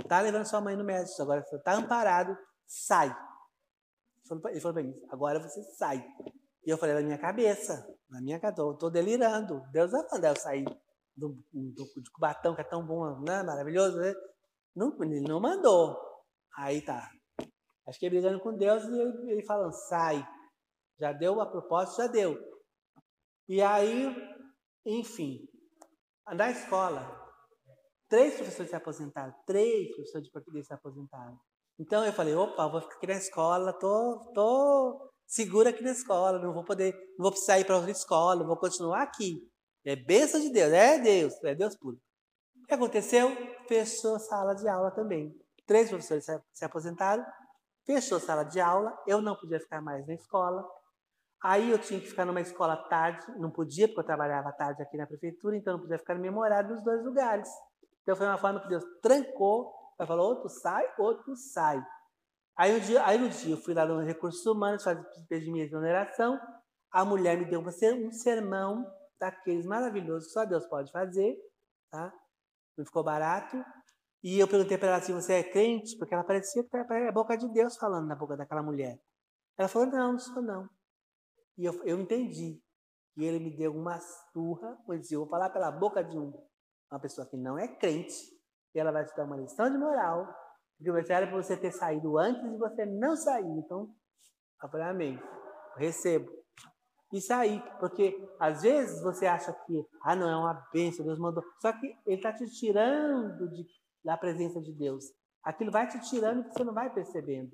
está 0.00 0.20
levando 0.20 0.46
sua 0.46 0.60
mãe 0.60 0.76
no 0.76 0.84
médico, 0.84 1.20
agora 1.22 1.42
você 1.42 1.56
está 1.56 1.74
amparado, 1.74 2.38
sai. 2.64 3.08
Ele 4.48 4.60
falou 4.60 4.74
para 4.74 4.82
mim: 4.84 4.94
Agora 5.10 5.40
você 5.40 5.60
sai. 5.76 6.06
E 6.64 6.70
eu 6.70 6.78
falei 6.78 6.94
na 6.94 7.02
minha 7.02 7.18
cabeça, 7.18 7.84
na 8.14 8.20
minha 8.20 8.38
cabeça, 8.38 8.70
estou 8.70 8.90
delirando. 8.90 9.60
Deus 9.72 9.90
vai 9.90 10.02
mandar 10.12 10.28
eu 10.28 10.36
sair 10.36 10.64
do, 11.16 11.36
do, 11.52 12.00
de 12.00 12.10
Cubatão, 12.12 12.54
que 12.54 12.60
é 12.60 12.64
tão 12.64 12.86
bom, 12.86 13.20
né? 13.20 13.42
maravilhoso, 13.42 13.98
né? 13.98 14.14
Não, 14.74 14.96
ele 15.02 15.20
não 15.20 15.40
mandou. 15.40 15.98
Aí 16.56 16.80
tá. 16.80 17.10
Acho 17.86 17.98
que 17.98 18.08
brigando 18.08 18.40
com 18.40 18.56
Deus 18.56 18.84
e 18.84 19.00
ele, 19.00 19.32
ele 19.32 19.44
falando, 19.44 19.72
sai. 19.72 20.24
Já 20.98 21.12
deu 21.12 21.40
a 21.40 21.46
proposta, 21.46 22.04
já 22.04 22.08
deu. 22.08 22.38
E 23.48 23.60
aí, 23.60 24.14
enfim, 24.86 25.46
na 26.28 26.50
escola, 26.52 27.04
três 28.08 28.36
professores 28.36 28.70
se 28.70 28.76
aposentaram, 28.76 29.34
três 29.44 29.92
professores 29.92 30.26
de 30.26 30.32
português 30.32 30.66
se 30.68 30.72
aposentaram. 30.72 31.38
Então 31.80 32.04
eu 32.06 32.12
falei, 32.12 32.34
opa, 32.34 32.68
vou 32.68 32.80
ficar 32.80 32.94
aqui 32.94 33.06
na 33.08 33.14
escola, 33.14 33.72
tô, 33.72 34.32
tô 34.32 35.13
segura 35.26 35.70
aqui 35.70 35.82
na 35.82 35.90
escola, 35.90 36.38
não 36.38 36.52
vou 36.52 36.64
poder, 36.64 36.94
não 37.18 37.24
vou 37.24 37.30
precisar 37.30 37.58
ir 37.58 37.64
para 37.64 37.76
outra 37.76 37.90
escola, 37.90 38.44
vou 38.44 38.56
continuar 38.56 39.02
aqui. 39.02 39.46
É 39.84 39.94
bênção 39.94 40.40
de 40.40 40.50
Deus, 40.50 40.72
é 40.72 40.98
Deus, 40.98 41.44
é 41.44 41.54
Deus 41.54 41.76
puro. 41.76 41.98
O 42.62 42.66
que 42.66 42.74
aconteceu? 42.74 43.30
Fechou 43.68 44.18
sala 44.18 44.54
de 44.54 44.66
aula 44.66 44.90
também. 44.90 45.34
Três 45.66 45.88
professores 45.88 46.26
se 46.52 46.64
aposentaram, 46.64 47.24
fechou 47.84 48.18
sala 48.18 48.44
de 48.44 48.60
aula, 48.60 48.96
eu 49.06 49.20
não 49.20 49.36
podia 49.36 49.60
ficar 49.60 49.80
mais 49.80 50.06
na 50.06 50.14
escola. 50.14 50.64
Aí 51.42 51.70
eu 51.70 51.78
tinha 51.78 52.00
que 52.00 52.06
ficar 52.06 52.24
numa 52.24 52.40
escola 52.40 52.74
tarde, 52.88 53.26
não 53.38 53.50
podia, 53.50 53.86
porque 53.86 54.00
eu 54.00 54.06
trabalhava 54.06 54.50
tarde 54.52 54.82
aqui 54.82 54.96
na 54.96 55.06
prefeitura, 55.06 55.56
então 55.56 55.74
não 55.74 55.80
podia 55.80 55.98
ficar 55.98 56.14
no 56.14 56.20
mesmo 56.22 56.40
horário 56.40 56.70
nos 56.70 56.82
dois 56.82 57.04
lugares. 57.04 57.48
Então 58.02 58.16
foi 58.16 58.26
uma 58.26 58.38
forma 58.38 58.60
que 58.60 58.68
Deus 58.68 58.82
trancou, 59.02 59.70
falou, 60.06 60.30
outro 60.30 60.48
sai, 60.48 60.86
outro 60.98 61.36
sai. 61.36 61.84
Aí, 62.56 62.74
um 62.74 62.78
dia, 62.78 63.04
aí 63.04 63.18
no 63.18 63.28
dia 63.28 63.54
eu 63.54 63.56
fui 63.56 63.74
lá 63.74 63.84
no 63.84 64.00
Recursos 64.00 64.44
Humanos, 64.46 64.84
pedir 65.28 65.50
minha 65.50 65.64
exoneração, 65.64 66.38
a 66.90 67.04
mulher 67.04 67.36
me 67.36 67.44
deu 67.44 67.60
um 67.60 68.12
sermão 68.12 68.86
daqueles 69.18 69.66
maravilhosos 69.66 70.28
que 70.28 70.32
só 70.32 70.44
Deus 70.44 70.64
pode 70.66 70.92
fazer, 70.92 71.36
tá? 71.90 72.12
Não 72.76 72.84
ficou 72.84 73.02
barato. 73.02 73.56
E 74.22 74.38
eu 74.38 74.46
perguntei 74.46 74.78
para 74.78 74.88
ela 74.88 75.00
se 75.00 75.12
você 75.12 75.34
é 75.34 75.42
crente, 75.42 75.98
porque 75.98 76.14
ela 76.14 76.22
parecia 76.22 76.62
que 76.62 76.76
era 76.76 77.08
a 77.08 77.12
boca 77.12 77.36
de 77.36 77.48
Deus 77.52 77.76
falando 77.76 78.06
na 78.06 78.14
boca 78.14 78.36
daquela 78.36 78.62
mulher. 78.62 78.98
Ela 79.58 79.68
falou, 79.68 79.88
não, 79.88 80.12
não 80.12 80.18
sou 80.18 80.40
não. 80.40 80.68
E 81.58 81.64
eu, 81.64 81.74
eu 81.84 82.00
entendi. 82.00 82.62
E 83.16 83.24
ele 83.24 83.38
me 83.38 83.56
deu 83.56 83.74
uma 83.74 83.98
surra, 84.32 84.78
pois 84.86 85.00
disse, 85.00 85.14
eu 85.14 85.20
vou 85.20 85.28
falar 85.28 85.50
pela 85.50 85.70
boca 85.70 86.02
de 86.02 86.16
um, 86.16 86.32
uma 86.90 87.00
pessoa 87.00 87.26
que 87.26 87.36
não 87.36 87.58
é 87.58 87.68
crente, 87.68 88.16
e 88.74 88.78
ela 88.78 88.90
vai 88.90 89.04
te 89.04 89.14
dar 89.16 89.24
uma 89.24 89.36
lição 89.36 89.70
de 89.70 89.78
moral, 89.78 90.32
porque 90.76 90.90
você 90.90 91.12
era 91.12 91.26
para 91.26 91.36
você 91.36 91.56
ter 91.56 91.72
saído 91.72 92.18
antes 92.18 92.42
e 92.42 92.58
você 92.58 92.84
não 92.84 93.16
saiu. 93.16 93.58
Então, 93.58 93.88
eu 94.62 94.68
falei, 94.68 94.86
amém. 94.86 95.22
Recebo 95.76 96.30
e 97.12 97.20
sair. 97.20 97.62
Porque 97.78 98.16
às 98.40 98.62
vezes 98.62 99.02
você 99.02 99.26
acha 99.26 99.52
que, 99.52 99.86
ah, 100.02 100.16
não, 100.16 100.28
é 100.28 100.36
uma 100.36 100.68
bênção, 100.72 101.04
Deus 101.04 101.18
mandou. 101.18 101.44
Só 101.60 101.72
que 101.72 101.86
Ele 102.06 102.16
está 102.16 102.32
te 102.32 102.46
tirando 102.50 103.48
de, 103.50 103.66
da 104.04 104.16
presença 104.16 104.60
de 104.60 104.72
Deus. 104.72 105.04
Aquilo 105.42 105.70
vai 105.70 105.86
te 105.86 106.00
tirando 106.00 106.44
e 106.44 106.52
você 106.52 106.64
não 106.64 106.74
vai 106.74 106.92
percebendo. 106.92 107.52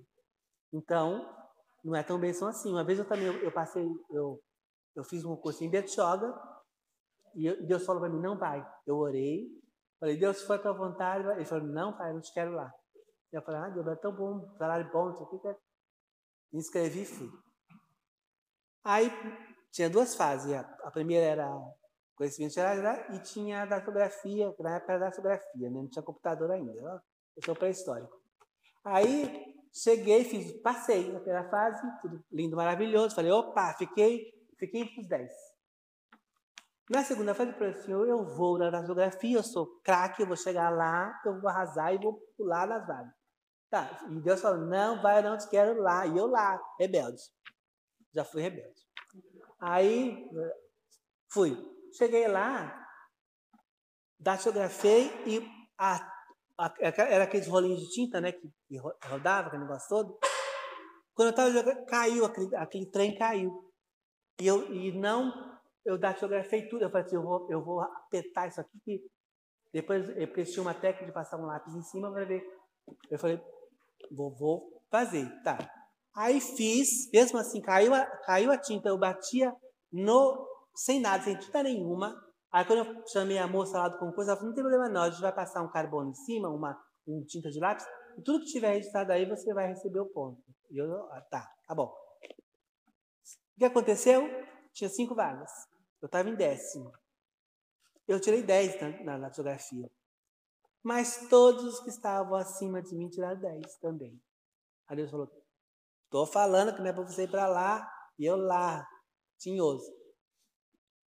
Então, 0.72 1.28
não 1.85 1.94
é 1.94 2.02
tão 2.02 2.18
bênção 2.18 2.48
assim. 2.48 2.70
Uma 2.70 2.85
vez 2.85 2.98
eu 2.98 3.04
também, 3.04 3.26
eu, 3.26 3.35
eu 3.42 3.52
passei, 3.52 3.87
eu, 4.11 4.40
eu 4.96 5.04
fiz 5.04 5.24
um 5.24 5.37
curso 5.37 5.62
em 5.62 5.70
Bertioga 5.70 6.35
e 7.35 7.46
eu, 7.46 7.66
Deus 7.66 7.85
falou 7.85 8.00
para 8.00 8.11
mim, 8.11 8.20
não 8.20 8.38
vai. 8.38 8.66
Eu 8.87 8.96
orei, 8.96 9.48
falei, 9.98 10.16
Deus, 10.16 10.38
se 10.38 10.46
for 10.46 10.54
a 10.54 10.59
tua 10.59 10.72
vontade, 10.72 11.26
ele 11.28 11.44
falou, 11.44 11.66
não, 11.66 11.96
pai, 11.96 12.11
eu 12.11 12.14
não 12.14 12.20
te 12.20 12.33
quero 12.33 12.52
lá. 12.52 12.72
Eu 13.32 13.42
falei, 13.42 13.60
ah, 13.60 13.68
Deus, 13.68 13.86
é 13.86 13.96
tão 13.96 14.12
bom, 14.12 14.54
salário 14.58 14.90
bom, 14.92 15.10
isso 15.10 15.22
aqui. 15.22 15.58
Me 16.52 16.58
inscrevi 16.58 17.02
e 17.02 17.06
fui. 17.06 17.30
Aí 18.84 19.10
tinha 19.70 19.88
duas 19.88 20.14
fases. 20.14 20.52
A 20.52 20.90
primeira 20.90 21.24
era 21.24 21.48
conhecimento 22.16 22.54
geral 22.54 22.74
e 23.14 23.18
tinha 23.20 23.62
a 23.62 23.66
datografia, 23.66 24.52
que 24.52 24.62
na 24.62 24.76
época 24.76 24.92
era 24.92 25.10
datografia, 25.10 25.70
né? 25.70 25.80
não 25.80 25.88
tinha 25.88 26.02
computador 26.02 26.50
ainda. 26.50 26.72
Eu 26.72 27.00
sou 27.44 27.54
pré-histórico. 27.54 28.14
Aí 28.84 29.54
cheguei, 29.72 30.24
fiz, 30.24 30.60
passei 30.60 31.12
na 31.12 31.20
primeira 31.20 31.48
fase, 31.48 31.80
tudo 32.02 32.22
lindo, 32.32 32.56
maravilhoso. 32.56 33.14
Falei, 33.14 33.30
opa, 33.30 33.74
fiquei, 33.74 34.32
fiquei 34.58 34.82
entre 34.82 35.00
os 35.00 35.08
10. 35.08 35.30
Na 36.90 37.04
segunda 37.04 37.34
fase, 37.34 37.52
eu 37.52 37.56
falei 37.56 37.72
assim, 37.72 37.92
eu 37.92 38.24
vou 38.34 38.58
na 38.58 38.68
datografia, 38.68 39.38
eu 39.38 39.44
sou 39.44 39.80
craque, 39.84 40.22
eu 40.22 40.26
vou 40.26 40.36
chegar 40.36 40.70
lá, 40.70 41.18
eu 41.24 41.40
vou 41.40 41.48
arrasar 41.48 41.94
e 41.94 41.98
vou 41.98 42.20
pular 42.36 42.66
nas 42.66 42.84
vagas. 42.84 43.19
Tá, 43.70 44.04
e 44.11 44.20
Deus 44.20 44.40
falou, 44.40 44.66
não, 44.66 45.00
vai, 45.00 45.18
eu 45.18 45.22
não 45.22 45.38
te 45.38 45.48
quero 45.48 45.80
lá. 45.80 46.04
E 46.04 46.16
eu 46.16 46.26
lá, 46.26 46.61
rebelde. 46.78 47.22
Já 48.12 48.24
fui 48.24 48.42
rebelde. 48.42 48.80
Aí 49.61 50.28
fui. 51.33 51.56
Cheguei 51.96 52.26
lá, 52.26 52.87
datilografei 54.18 55.11
e 55.26 55.46
a, 55.78 56.20
era 56.88 57.24
aqueles 57.24 57.46
rolinhos 57.46 57.80
de 57.80 57.90
tinta, 57.90 58.20
né? 58.20 58.33
Que, 58.33 58.76
rodava, 59.04 59.48
aquele 59.48 59.62
negócio 59.62 59.88
todo. 59.88 60.18
Quando 61.14 61.28
eu 61.28 61.30
estava 61.30 61.50
jogando, 61.50 61.87
caiu, 61.87 62.24
aquele, 62.24 62.56
aquele 62.56 62.87
trem 62.87 63.16
caiu. 63.16 63.72
E, 64.40 64.46
eu, 64.46 64.72
e 64.72 64.92
não, 64.98 65.33
eu 65.85 65.96
datilografei 65.96 66.68
tudo. 66.68 66.83
Eu 66.83 66.90
falei 66.90 67.06
assim, 67.06 67.16
eu 67.16 67.22
vou, 67.22 67.50
eu 67.50 67.64
vou 67.64 67.80
apertar 67.80 68.48
isso 68.48 68.61
aqui. 68.61 68.78
Que 68.85 69.11
depois, 69.72 70.06
porque 70.06 70.44
tinha 70.44 70.62
uma 70.62 70.74
técnica 70.74 71.06
de 71.06 71.12
passar 71.12 71.37
um 71.38 71.46
lápis 71.46 71.74
em 71.74 71.83
cima 71.83 72.11
para 72.11 72.24
ver. 72.24 72.44
Eu 73.11 73.18
falei, 73.18 73.40
vou, 74.10 74.34
vou 74.34 74.82
fazer, 74.90 75.28
tá. 75.42 75.58
Aí 76.14 76.40
fiz, 76.40 77.10
mesmo 77.12 77.38
assim, 77.38 77.60
caiu 77.60 77.94
a, 77.94 78.04
caiu 78.04 78.50
a 78.50 78.58
tinta, 78.58 78.88
eu 78.88 78.98
batia 78.98 79.54
no, 79.92 80.46
sem 80.74 81.00
nada, 81.00 81.22
sem 81.22 81.36
tinta 81.36 81.62
nenhuma. 81.62 82.14
Aí 82.52 82.64
quando 82.64 82.84
eu 82.84 83.06
chamei 83.06 83.38
a 83.38 83.46
moça 83.46 83.78
lá 83.78 83.88
do 83.88 83.98
concurso, 83.98 84.28
ela 84.28 84.36
falou, 84.36 84.48
não 84.48 84.54
tem 84.54 84.64
problema 84.64 84.88
não, 84.88 85.02
a 85.02 85.10
gente 85.10 85.22
vai 85.22 85.32
passar 85.32 85.62
um 85.62 85.70
carbono 85.70 86.10
em 86.10 86.14
cima, 86.14 86.48
uma, 86.48 86.76
tinta 87.26 87.50
de 87.50 87.60
lápis, 87.60 87.86
e 88.18 88.22
tudo 88.22 88.44
que 88.44 88.50
tiver 88.50 88.72
registrado 88.72 89.12
aí, 89.12 89.24
você 89.24 89.54
vai 89.54 89.68
receber 89.68 90.00
o 90.00 90.06
ponto. 90.06 90.42
E 90.70 90.78
eu, 90.78 91.10
ah, 91.12 91.20
tá, 91.30 91.48
tá 91.66 91.74
bom. 91.74 91.86
O 91.86 93.58
que 93.58 93.64
aconteceu? 93.64 94.28
Tinha 94.72 94.88
cinco 94.88 95.14
vagas. 95.14 95.50
Eu 96.00 96.06
estava 96.06 96.28
em 96.28 96.34
décimo. 96.34 96.92
Eu 98.08 98.20
tirei 98.20 98.42
dez 98.42 98.80
na, 98.80 99.18
na, 99.18 99.18
na 99.18 99.30
Mas 100.82 101.28
todos 101.28 101.64
os 101.64 101.80
que 101.80 101.90
estavam 101.90 102.34
acima 102.34 102.82
de 102.82 102.94
mim 102.94 103.08
tiraram 103.08 103.40
dez 103.40 103.76
também. 103.76 104.18
Aí 104.88 104.96
Deus 104.96 105.10
falou, 105.10 105.30
tô 106.10 106.26
falando 106.26 106.74
que 106.74 106.80
não 106.80 106.88
é 106.88 106.92
para 106.92 107.04
você 107.04 107.24
ir 107.24 107.30
para 107.30 107.46
lá, 107.46 107.88
e 108.18 108.24
eu 108.24 108.36
lá, 108.36 108.86
tinhoso. 109.38 109.90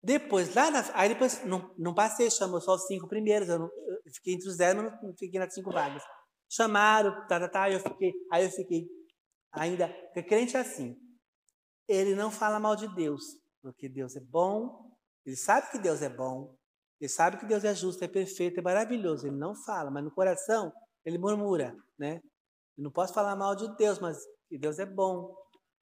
Depois, 0.04 0.54
lá 0.54 0.69
na, 0.69 0.84
aí 0.93 1.10
depois, 1.10 1.43
não, 1.45 1.73
não 1.78 1.93
passei, 1.93 2.30
chamou 2.30 2.62
só 2.62 2.75
os 2.75 2.86
cinco 2.86 3.08
primeiros, 3.08 3.49
eu, 3.49 3.58
não, 3.58 3.65
eu 3.65 4.13
fiquei 4.13 4.36
entre 4.36 4.47
os 4.47 4.58
dez, 4.58 4.75
mas 4.75 5.01
não 5.01 5.15
fiquei 5.17 5.39
nas 5.39 5.54
cinco 5.54 5.71
vagas. 5.71 6.04
Chamaram, 6.47 7.28
tá, 7.28 7.39
tá, 7.39 7.49
tá, 7.49 7.71
eu 7.71 7.80
fiquei, 7.80 8.13
aí 8.32 8.45
eu 8.45 8.51
fiquei 8.51 8.88
ainda, 9.51 9.88
porque 9.88 10.21
crente 10.21 10.56
é 10.56 10.60
assim, 10.60 10.95
ele 11.88 12.13
não 12.13 12.30
fala 12.30 12.60
mal 12.60 12.75
de 12.75 12.88
Deus, 12.93 13.23
porque 13.62 13.89
Deus 13.89 14.15
é 14.15 14.19
bom, 14.19 14.95
ele 15.25 15.36
sabe 15.36 15.71
que 15.71 15.80
Deus 15.80 16.04
é 16.04 16.10
bom, 16.10 16.56
ele 17.00 17.10
sabe 17.10 17.38
que 17.38 17.46
Deus 17.46 17.64
é 17.64 17.74
justo, 17.74 18.04
é 18.04 18.08
perfeito, 18.08 18.60
é 18.60 18.64
maravilhoso, 18.64 19.28
ele 19.28 19.36
não 19.36 19.54
fala, 19.56 19.92
mas 19.92 20.04
no 20.04 20.12
coração 20.12 20.72
ele 21.04 21.18
murmura, 21.18 21.76
né? 21.98 22.22
Eu 22.78 22.84
não 22.84 22.92
posso 22.92 23.14
falar 23.14 23.36
mal 23.36 23.56
de 23.56 23.74
Deus, 23.76 24.00
mas 24.00 24.18
Deus 24.50 24.80
é 24.80 24.86
bom, 24.86 25.34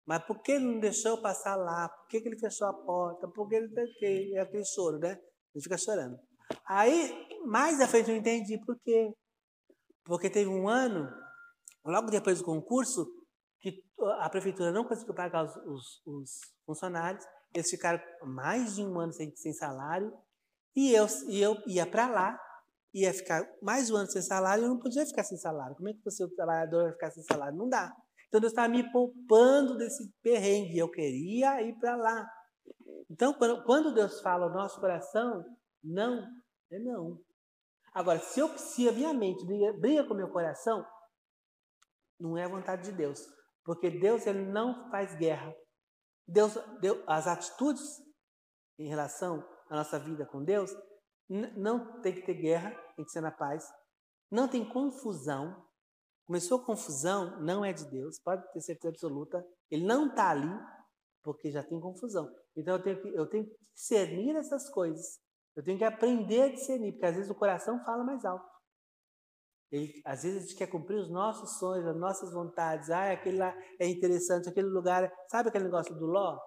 mas 0.07 0.25
por 0.25 0.43
que 0.43 0.53
ele 0.53 0.65
não 0.65 0.81
deixou 0.81 1.21
passar 1.21 1.57
lá? 1.57 1.89
Por 1.89 2.09
que, 2.09 2.21
que 2.21 2.29
ele 2.29 2.39
fechou 2.39 2.67
a 2.67 2.73
porta? 2.73 3.29
Por 3.29 3.49
que 3.49 3.57
ele? 3.57 4.35
É 4.35 4.41
aquele 4.41 4.65
choro, 4.65 4.99
né? 4.99 5.19
Ele 5.55 5.63
fica 5.63 5.79
chorando. 5.79 6.19
Aí, 6.67 7.29
mais 7.47 7.81
à 7.81 7.87
frente 7.87 8.11
eu 8.11 8.17
entendi 8.17 8.59
por 8.65 8.79
quê. 8.81 9.13
Porque 10.05 10.29
teve 10.29 10.51
um 10.51 10.69
ano, 10.69 11.09
logo 11.85 12.11
depois 12.11 12.39
do 12.39 12.45
concurso, 12.45 13.07
que 13.61 13.85
a 14.19 14.29
prefeitura 14.29 14.73
não 14.73 14.85
conseguiu 14.85 15.15
pagar 15.15 15.45
os, 15.45 15.57
os, 15.57 16.03
os 16.05 16.31
funcionários. 16.67 17.25
Eles 17.55 17.71
ficaram 17.71 18.03
mais 18.25 18.75
de 18.75 18.83
um 18.83 18.99
ano 18.99 19.13
sem, 19.13 19.35
sem 19.37 19.53
salário. 19.53 20.13
E 20.75 20.93
eu, 20.93 21.07
e 21.29 21.41
eu 21.41 21.57
ia 21.67 21.87
para 21.87 22.09
lá, 22.09 22.39
ia 22.95 23.13
ficar 23.13 23.47
mais 23.63 23.91
um 23.91 23.97
ano 23.97 24.11
sem 24.11 24.23
salário, 24.23 24.65
eu 24.65 24.69
não 24.69 24.79
podia 24.79 25.05
ficar 25.07 25.25
sem 25.25 25.39
salário. 25.39 25.77
Como 25.77 25.89
é 25.89 25.93
que 25.93 26.03
você, 26.05 26.25
o 26.25 26.35
trabalhador, 26.35 26.85
vai 26.85 26.93
ficar 26.93 27.11
sem 27.11 27.23
salário? 27.23 27.57
Não 27.57 27.69
dá. 27.69 27.93
Então 28.29 28.41
Deus 28.41 28.53
estava 28.53 28.69
me 28.69 28.91
poupando 28.91 29.77
desse 29.77 30.11
perrengue. 30.23 30.79
Eu 30.79 30.91
queria 30.91 31.61
ir 31.63 31.79
para 31.79 31.97
lá. 31.97 32.27
Então, 33.11 33.35
quando, 33.35 33.93
Deus 33.93 34.21
fala 34.21 34.47
ao 34.47 34.53
nosso 34.53 34.81
coração, 34.81 35.45
não, 35.85 36.27
é 36.71 36.79
não. 36.79 37.21
Agora, 37.93 38.19
se, 38.19 38.41
eu, 38.41 38.49
se 38.57 38.89
a 38.89 38.93
minha 38.93 39.13
mente 39.13 39.45
briga, 39.45 39.73
briga 39.75 40.05
com 40.07 40.15
o 40.15 40.17
meu 40.17 40.31
coração, 40.31 40.83
não 42.19 42.39
é 42.39 42.45
a 42.45 42.49
vontade 42.49 42.91
de 42.91 42.93
Deus. 42.93 43.21
Porque 43.65 43.91
Deus 43.91 44.27
ele 44.27 44.47
não 44.47 44.91
faz 44.91 45.15
guerra. 45.17 45.55
Deus, 46.27 46.57
Deus 46.81 47.03
as 47.07 47.27
atitudes 47.27 48.01
em 48.79 48.89
relação 48.89 49.47
à 49.73 49.77
nossa 49.77 49.99
vida 49.99 50.27
com 50.27 50.45
Deus 50.45 50.71
não 51.29 52.01
tem 52.03 52.15
que 52.15 52.23
ter 52.23 52.35
guerra, 52.35 52.71
tem 52.95 53.05
que 53.05 53.11
ser 53.11 53.23
na 53.23 53.31
paz. 53.31 53.65
Não 54.31 54.47
tem 54.49 54.69
confusão, 54.69 55.65
Começou 56.33 56.65
confusão, 56.65 57.41
não 57.43 57.65
é 57.65 57.73
de 57.73 57.85
Deus, 57.91 58.19
pode 58.19 58.43
ter 58.53 58.61
certeza 58.61 58.95
absoluta. 58.95 59.45
Ele 59.71 59.85
não 59.85 60.09
está 60.09 60.31
ali 60.31 60.49
porque 61.23 61.51
já 61.51 61.63
tem 61.63 61.81
confusão. 61.81 62.33
Então 62.57 62.77
eu 62.77 62.83
tenho, 62.83 63.03
que, 63.03 63.09
eu 63.09 63.27
tenho 63.29 63.45
que 63.45 63.57
discernir 63.75 64.37
essas 64.37 64.71
coisas. 64.71 65.21
Eu 65.55 65.63
tenho 65.63 65.77
que 65.77 65.85
aprender 65.85 66.43
a 66.43 66.49
discernir, 66.49 66.93
porque 66.93 67.07
às 67.07 67.17
vezes 67.17 67.31
o 67.31 67.35
coração 67.35 67.85
fala 67.85 68.05
mais 68.05 68.25
alto. 68.25 68.47
Ele, 69.71 70.01
às 70.05 70.23
vezes 70.23 70.39
a 70.39 70.41
gente 70.47 70.57
quer 70.57 70.69
cumprir 70.69 70.99
os 70.99 71.11
nossos 71.11 71.59
sonhos, 71.59 71.87
as 71.87 71.97
nossas 71.97 72.33
vontades. 72.33 72.89
Ah, 72.89 73.13
aquele 73.13 73.39
lá 73.39 73.55
é 73.79 73.87
interessante, 73.87 74.49
aquele 74.49 74.69
lugar. 74.69 75.13
Sabe 75.31 75.49
aquele 75.49 75.65
negócio 75.65 75.95
do 75.95 76.07
Ló? 76.07 76.39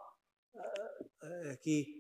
Ah, 1.22 1.58
que 1.62 1.95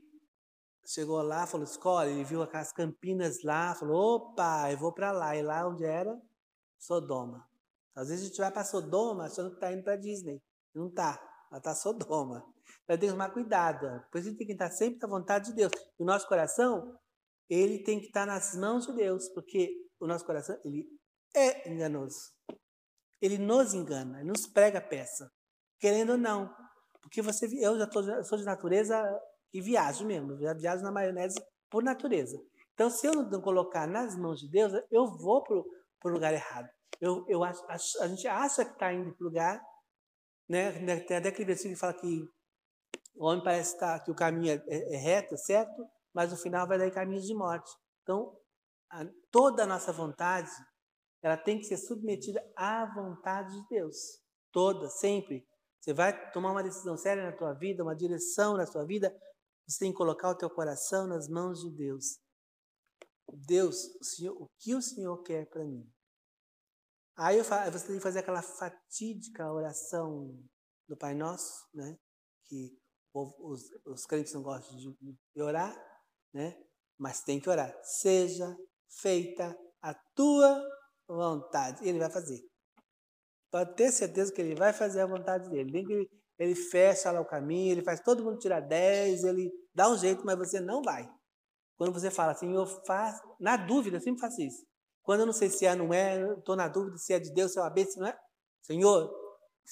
chegou 0.85 1.21
lá, 1.21 1.47
falou: 1.47 1.65
escolhe. 1.65 2.11
Ele 2.11 2.23
viu 2.23 2.41
aquelas 2.41 2.71
campinas 2.71 3.43
lá, 3.43 3.75
falou: 3.75 4.15
opa, 4.15 4.71
eu 4.71 4.77
vou 4.77 4.93
para 4.93 5.11
lá. 5.11 5.35
E 5.35 5.41
lá 5.41 5.67
onde 5.67 5.83
era? 5.83 6.19
Sodoma. 6.77 7.47
Às 7.95 8.09
vezes 8.09 8.25
a 8.25 8.27
gente 8.27 8.37
vai 8.37 8.51
para 8.51 8.63
Sodoma 8.63 9.25
achando 9.25 9.49
que 9.49 9.55
está 9.55 9.71
indo 9.71 9.83
para 9.83 9.95
Disney. 9.95 10.41
Não 10.73 10.87
está. 10.87 11.19
Ela 11.49 11.59
está 11.59 11.73
Sodoma. 11.73 12.45
Então 12.83 12.97
tem 12.97 13.09
que 13.09 13.13
tomar 13.13 13.29
cuidado. 13.31 14.03
Por 14.11 14.19
isso 14.19 14.29
a 14.29 14.35
tem 14.35 14.47
que 14.47 14.53
estar 14.53 14.69
sempre 14.69 14.99
à 15.03 15.07
vontade 15.07 15.47
de 15.47 15.55
Deus. 15.55 15.71
E 15.97 16.03
o 16.03 16.05
nosso 16.05 16.27
coração, 16.27 16.97
ele 17.49 17.83
tem 17.83 17.99
que 17.99 18.07
estar 18.07 18.25
nas 18.25 18.55
mãos 18.55 18.85
de 18.85 18.93
Deus, 18.93 19.29
porque 19.29 19.71
o 19.99 20.07
nosso 20.07 20.25
coração, 20.25 20.59
ele 20.63 20.87
é 21.33 21.71
enganoso. 21.71 22.33
Ele 23.21 23.37
nos 23.37 23.73
engana, 23.73 24.19
ele 24.19 24.29
nos 24.29 24.45
prega 24.45 24.81
peça. 24.81 25.31
Querendo 25.79 26.13
ou 26.13 26.17
não. 26.17 26.53
Porque 27.01 27.21
você, 27.21 27.47
eu 27.63 27.77
já 27.77 27.87
tô, 27.87 28.01
sou 28.23 28.37
de 28.37 28.43
natureza 28.43 29.01
e 29.53 29.61
viajo 29.61 30.05
mesmo. 30.05 30.35
Viajo 30.35 30.83
na 30.83 30.91
maionese 30.91 31.35
por 31.69 31.83
natureza. 31.83 32.37
Então, 32.73 32.89
se 32.89 33.07
eu 33.07 33.13
não 33.13 33.41
colocar 33.41 33.87
nas 33.87 34.17
mãos 34.17 34.39
de 34.39 34.49
Deus, 34.49 34.73
eu 34.91 35.07
vou 35.17 35.43
para 35.43 35.55
o 35.55 36.13
lugar 36.13 36.33
errado. 36.33 36.69
Eu, 36.99 37.25
eu 37.27 37.43
acho, 37.43 37.63
a 38.01 38.07
gente 38.07 38.27
acha 38.27 38.65
que 38.65 38.71
está 38.71 38.93
indo 38.93 39.13
para 39.13 39.23
o 39.23 39.27
lugar, 39.27 39.61
né? 40.47 40.99
Tem 41.01 41.17
até 41.17 41.29
aquele 41.29 41.45
versículo 41.45 41.73
que 41.73 41.79
fala 41.79 41.93
que 41.93 42.29
o 43.15 43.25
homem 43.25 43.43
parece 43.43 43.73
estar, 43.73 43.99
que 44.03 44.11
o 44.11 44.15
caminho 44.15 44.53
é, 44.53 44.63
é, 44.67 44.95
é 44.95 44.97
reto, 44.97 45.37
certo? 45.37 45.85
Mas 46.13 46.31
no 46.31 46.37
final 46.37 46.67
vai 46.67 46.77
dar 46.77 46.91
caminhos 46.91 47.25
de 47.25 47.33
morte. 47.33 47.69
Então, 48.03 48.37
a, 48.91 49.05
toda 49.31 49.63
a 49.63 49.67
nossa 49.67 49.91
vontade, 49.91 50.51
ela 51.21 51.37
tem 51.37 51.57
que 51.57 51.65
ser 51.65 51.77
submetida 51.77 52.41
à 52.55 52.85
vontade 52.93 53.53
de 53.53 53.67
Deus. 53.69 53.95
Toda, 54.51 54.89
sempre. 54.89 55.47
Você 55.79 55.93
vai 55.93 56.31
tomar 56.31 56.51
uma 56.51 56.63
decisão 56.63 56.97
séria 56.97 57.23
na 57.23 57.31
tua 57.31 57.53
vida, 57.53 57.83
uma 57.83 57.95
direção 57.95 58.57
na 58.57 58.65
sua 58.65 58.85
vida, 58.85 59.15
você 59.67 59.79
tem 59.79 59.91
que 59.91 59.97
colocar 59.97 60.29
o 60.29 60.37
teu 60.37 60.49
coração 60.49 61.07
nas 61.07 61.27
mãos 61.27 61.61
de 61.61 61.71
Deus. 61.71 62.19
Deus, 63.33 63.85
o, 63.99 64.03
Senhor, 64.03 64.41
o 64.41 64.49
que 64.59 64.75
o 64.75 64.81
Senhor 64.81 65.21
quer 65.23 65.49
para 65.49 65.65
mim? 65.65 65.89
Aí 67.17 67.41
você 67.41 67.87
tem 67.87 67.95
que 67.95 68.03
fazer 68.03 68.19
aquela 68.19 68.41
fatídica 68.41 69.51
oração 69.51 70.37
do 70.87 70.97
Pai 70.97 71.15
Nosso, 71.15 71.67
né? 71.73 71.97
Que 72.45 72.77
os, 73.13 73.63
os 73.85 74.05
crentes 74.05 74.33
não 74.33 74.43
gostam 74.43 74.77
de 74.77 75.41
orar, 75.41 75.73
né? 76.33 76.61
Mas 76.97 77.23
tem 77.23 77.39
que 77.39 77.49
orar. 77.49 77.73
Seja 77.83 78.55
feita 79.01 79.57
a 79.81 79.93
tua 80.13 80.61
vontade. 81.07 81.87
Ele 81.87 81.99
vai 81.99 82.09
fazer. 82.09 82.45
Pode 83.49 83.75
ter 83.75 83.91
certeza 83.91 84.33
que 84.33 84.41
ele 84.41 84.55
vai 84.55 84.73
fazer 84.73 85.01
a 85.01 85.07
vontade 85.07 85.49
dele. 85.49 85.71
Nem 85.71 85.85
que 85.85 85.93
ele, 85.93 86.09
ele 86.37 86.55
fecha 86.55 87.11
lá 87.11 87.21
o 87.21 87.25
caminho, 87.25 87.71
ele 87.71 87.83
faz 87.83 87.99
todo 87.99 88.23
mundo 88.23 88.39
tirar 88.39 88.59
10, 88.59 89.23
ele 89.23 89.51
dá 89.73 89.89
um 89.89 89.97
jeito, 89.97 90.25
mas 90.25 90.37
você 90.37 90.59
não 90.59 90.81
vai. 90.81 91.09
Quando 91.77 91.93
você 91.93 92.09
fala 92.09 92.31
assim, 92.31 92.53
eu 92.53 92.65
faço, 92.85 93.21
na 93.39 93.57
dúvida, 93.57 93.97
eu 93.97 94.01
sempre 94.01 94.21
faço 94.21 94.41
isso. 94.41 94.65
Quando 95.03 95.21
eu 95.21 95.25
não 95.25 95.33
sei 95.33 95.49
se 95.49 95.65
é 95.65 95.75
não 95.75 95.93
é, 95.93 96.19
estou 96.33 96.55
na 96.55 96.67
dúvida 96.67 96.97
se 96.97 97.13
é 97.13 97.19
de 97.19 97.31
Deus, 97.33 97.53
se 97.53 97.59
é 97.59 97.61
uma 97.61 97.69
bênção, 97.69 98.01
não 98.01 98.09
é? 98.09 98.17
Senhor, 98.61 99.13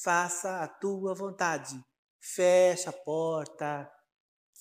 faça 0.04 0.64
a 0.64 0.68
tua 0.68 1.16
vontade. 1.16 1.84
Fecha 2.22 2.90
a 2.90 2.94
porta, 2.94 3.92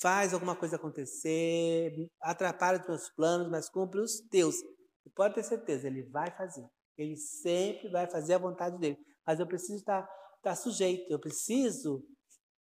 faz 0.01 0.35
alguma 0.35 0.57
coisa 0.57 0.77
acontecer, 0.77 1.93
atrapalha 2.21 2.81
os 2.81 2.87
teus 2.87 3.11
planos, 3.11 3.49
mas 3.49 3.69
cumpre 3.69 4.01
os 4.01 4.21
teus. 4.31 4.57
E 5.05 5.11
pode 5.11 5.35
ter 5.35 5.43
certeza, 5.43 5.87
ele 5.87 6.03
vai 6.05 6.31
fazer. 6.37 6.67
Ele 6.97 7.17
sempre 7.17 7.91
vai 7.91 8.11
fazer 8.11 8.35
a 8.35 8.39
vontade 8.39 8.79
dele. 8.79 8.99
Mas 9.27 9.39
eu 9.39 9.47
preciso 9.47 9.77
estar, 9.77 10.09
estar 10.51 10.57
sujeito, 10.57 11.11
eu 11.11 11.19
preciso 11.19 12.05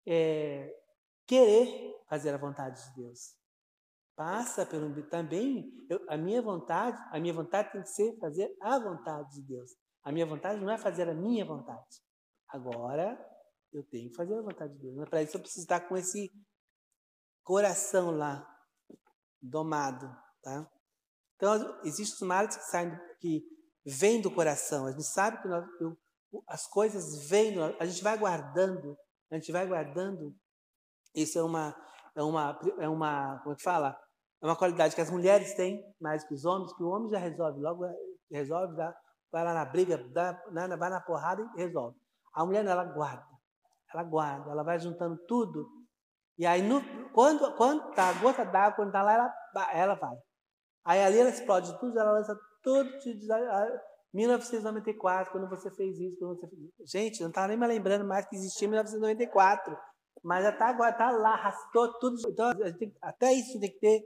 é, 0.06 0.72
querer 1.26 1.94
fazer 2.08 2.34
a 2.34 2.38
vontade 2.38 2.82
de 2.84 3.02
Deus 3.02 3.42
passa 4.14 4.64
pelo 4.66 5.02
também 5.08 5.72
eu, 5.88 6.00
a 6.08 6.16
minha 6.16 6.40
vontade, 6.42 6.96
a 7.10 7.18
minha 7.18 7.32
vontade 7.32 7.72
tem 7.72 7.82
que 7.82 7.88
ser 7.88 8.16
fazer 8.18 8.54
a 8.60 8.78
vontade 8.78 9.34
de 9.34 9.42
Deus. 9.42 9.72
A 10.04 10.12
minha 10.12 10.26
vontade 10.26 10.60
não 10.60 10.70
é 10.70 10.78
fazer 10.78 11.08
a 11.08 11.14
minha 11.14 11.44
vontade. 11.44 12.00
Agora 12.48 13.18
eu 13.72 13.82
tenho 13.84 14.10
que 14.10 14.16
fazer 14.16 14.38
a 14.38 14.42
vontade 14.42 14.74
de 14.74 14.80
Deus. 14.80 14.96
Mas 14.96 15.08
para 15.08 15.22
isso 15.22 15.36
eu 15.36 15.40
preciso 15.40 15.64
estar 15.64 15.80
com 15.80 15.96
esse 15.96 16.30
coração 17.42 18.10
lá 18.10 18.46
domado, 19.40 20.06
tá? 20.42 20.70
Então 21.36 21.80
existem 21.84 22.14
os 22.14 22.20
males 22.20 22.56
que 22.56 22.64
saem 22.64 22.96
que 23.18 23.44
vem 23.84 24.20
do 24.20 24.32
coração. 24.32 24.86
A 24.86 24.92
gente 24.92 25.04
sabe 25.04 25.40
que 25.42 25.48
nós, 25.48 25.64
as 26.46 26.66
coisas 26.66 27.28
vêm, 27.28 27.54
a 27.78 27.84
gente 27.84 28.02
vai 28.02 28.16
guardando, 28.16 28.96
a 29.30 29.34
gente 29.34 29.52
vai 29.52 29.66
guardando. 29.66 30.34
Isso 31.14 31.38
é 31.38 31.42
uma, 31.42 31.74
é 32.14 32.22
uma, 32.22 32.60
é 32.78 32.88
uma, 32.88 33.38
como 33.40 33.52
é 33.52 33.56
que 33.56 33.62
fala? 33.62 33.98
É 34.40 34.46
uma 34.46 34.56
qualidade 34.56 34.94
que 34.94 35.00
as 35.00 35.10
mulheres 35.10 35.54
têm 35.54 35.82
mais 36.00 36.24
que 36.24 36.34
os 36.34 36.44
homens, 36.44 36.72
que 36.72 36.82
o 36.82 36.88
homem 36.88 37.10
já 37.10 37.18
resolve, 37.18 37.60
logo 37.60 37.84
resolve, 38.30 38.76
dá, 38.76 38.94
vai 39.30 39.44
lá 39.44 39.54
na 39.54 39.64
briga, 39.64 39.98
dá, 40.12 40.32
vai 40.50 40.90
na 40.90 41.00
porrada 41.00 41.42
e 41.42 41.60
resolve. 41.60 41.96
A 42.34 42.44
mulher, 42.44 42.64
ela 42.64 42.84
guarda, 42.84 43.26
ela 43.92 44.02
guarda, 44.02 44.50
ela 44.50 44.62
vai 44.62 44.78
juntando 44.78 45.16
tudo. 45.26 45.68
E 46.38 46.46
aí, 46.46 46.62
no, 46.62 46.82
quando, 47.10 47.54
quando 47.56 47.92
tá 47.94 48.08
a 48.08 48.12
gota 48.14 48.44
d'água, 48.44 48.76
quando 48.76 48.92
tá 48.92 49.02
lá, 49.02 49.12
ela, 49.12 49.34
ela 49.72 49.94
vai. 49.94 50.16
Aí 50.84 51.04
ali 51.04 51.18
ela 51.18 51.28
explode 51.28 51.78
tudo, 51.78 51.98
ela 51.98 52.12
lança 52.12 52.36
tudo 52.62 52.98
de 52.98 53.26
1994, 54.12 55.32
quando 55.32 55.48
você 55.48 55.70
fez 55.70 55.98
isso, 55.98 56.18
quando 56.18 56.38
você 56.38 56.48
fez 56.48 56.62
isso. 56.62 56.82
Gente, 56.86 57.20
não 57.20 57.28
estava 57.28 57.48
nem 57.48 57.56
me 57.56 57.66
lembrando 57.66 58.04
mais 58.04 58.26
que 58.26 58.36
existia 58.36 58.68
1994. 58.68 59.76
Mas 60.22 60.44
já 60.44 60.50
está 60.50 60.68
agora, 60.68 60.90
está 60.90 61.10
lá, 61.10 61.34
arrastou 61.34 61.98
tudo. 61.98 62.16
Então, 62.28 62.52
até 63.00 63.32
isso 63.32 63.58
tem 63.58 63.70
que 63.70 63.80
ter 63.80 64.02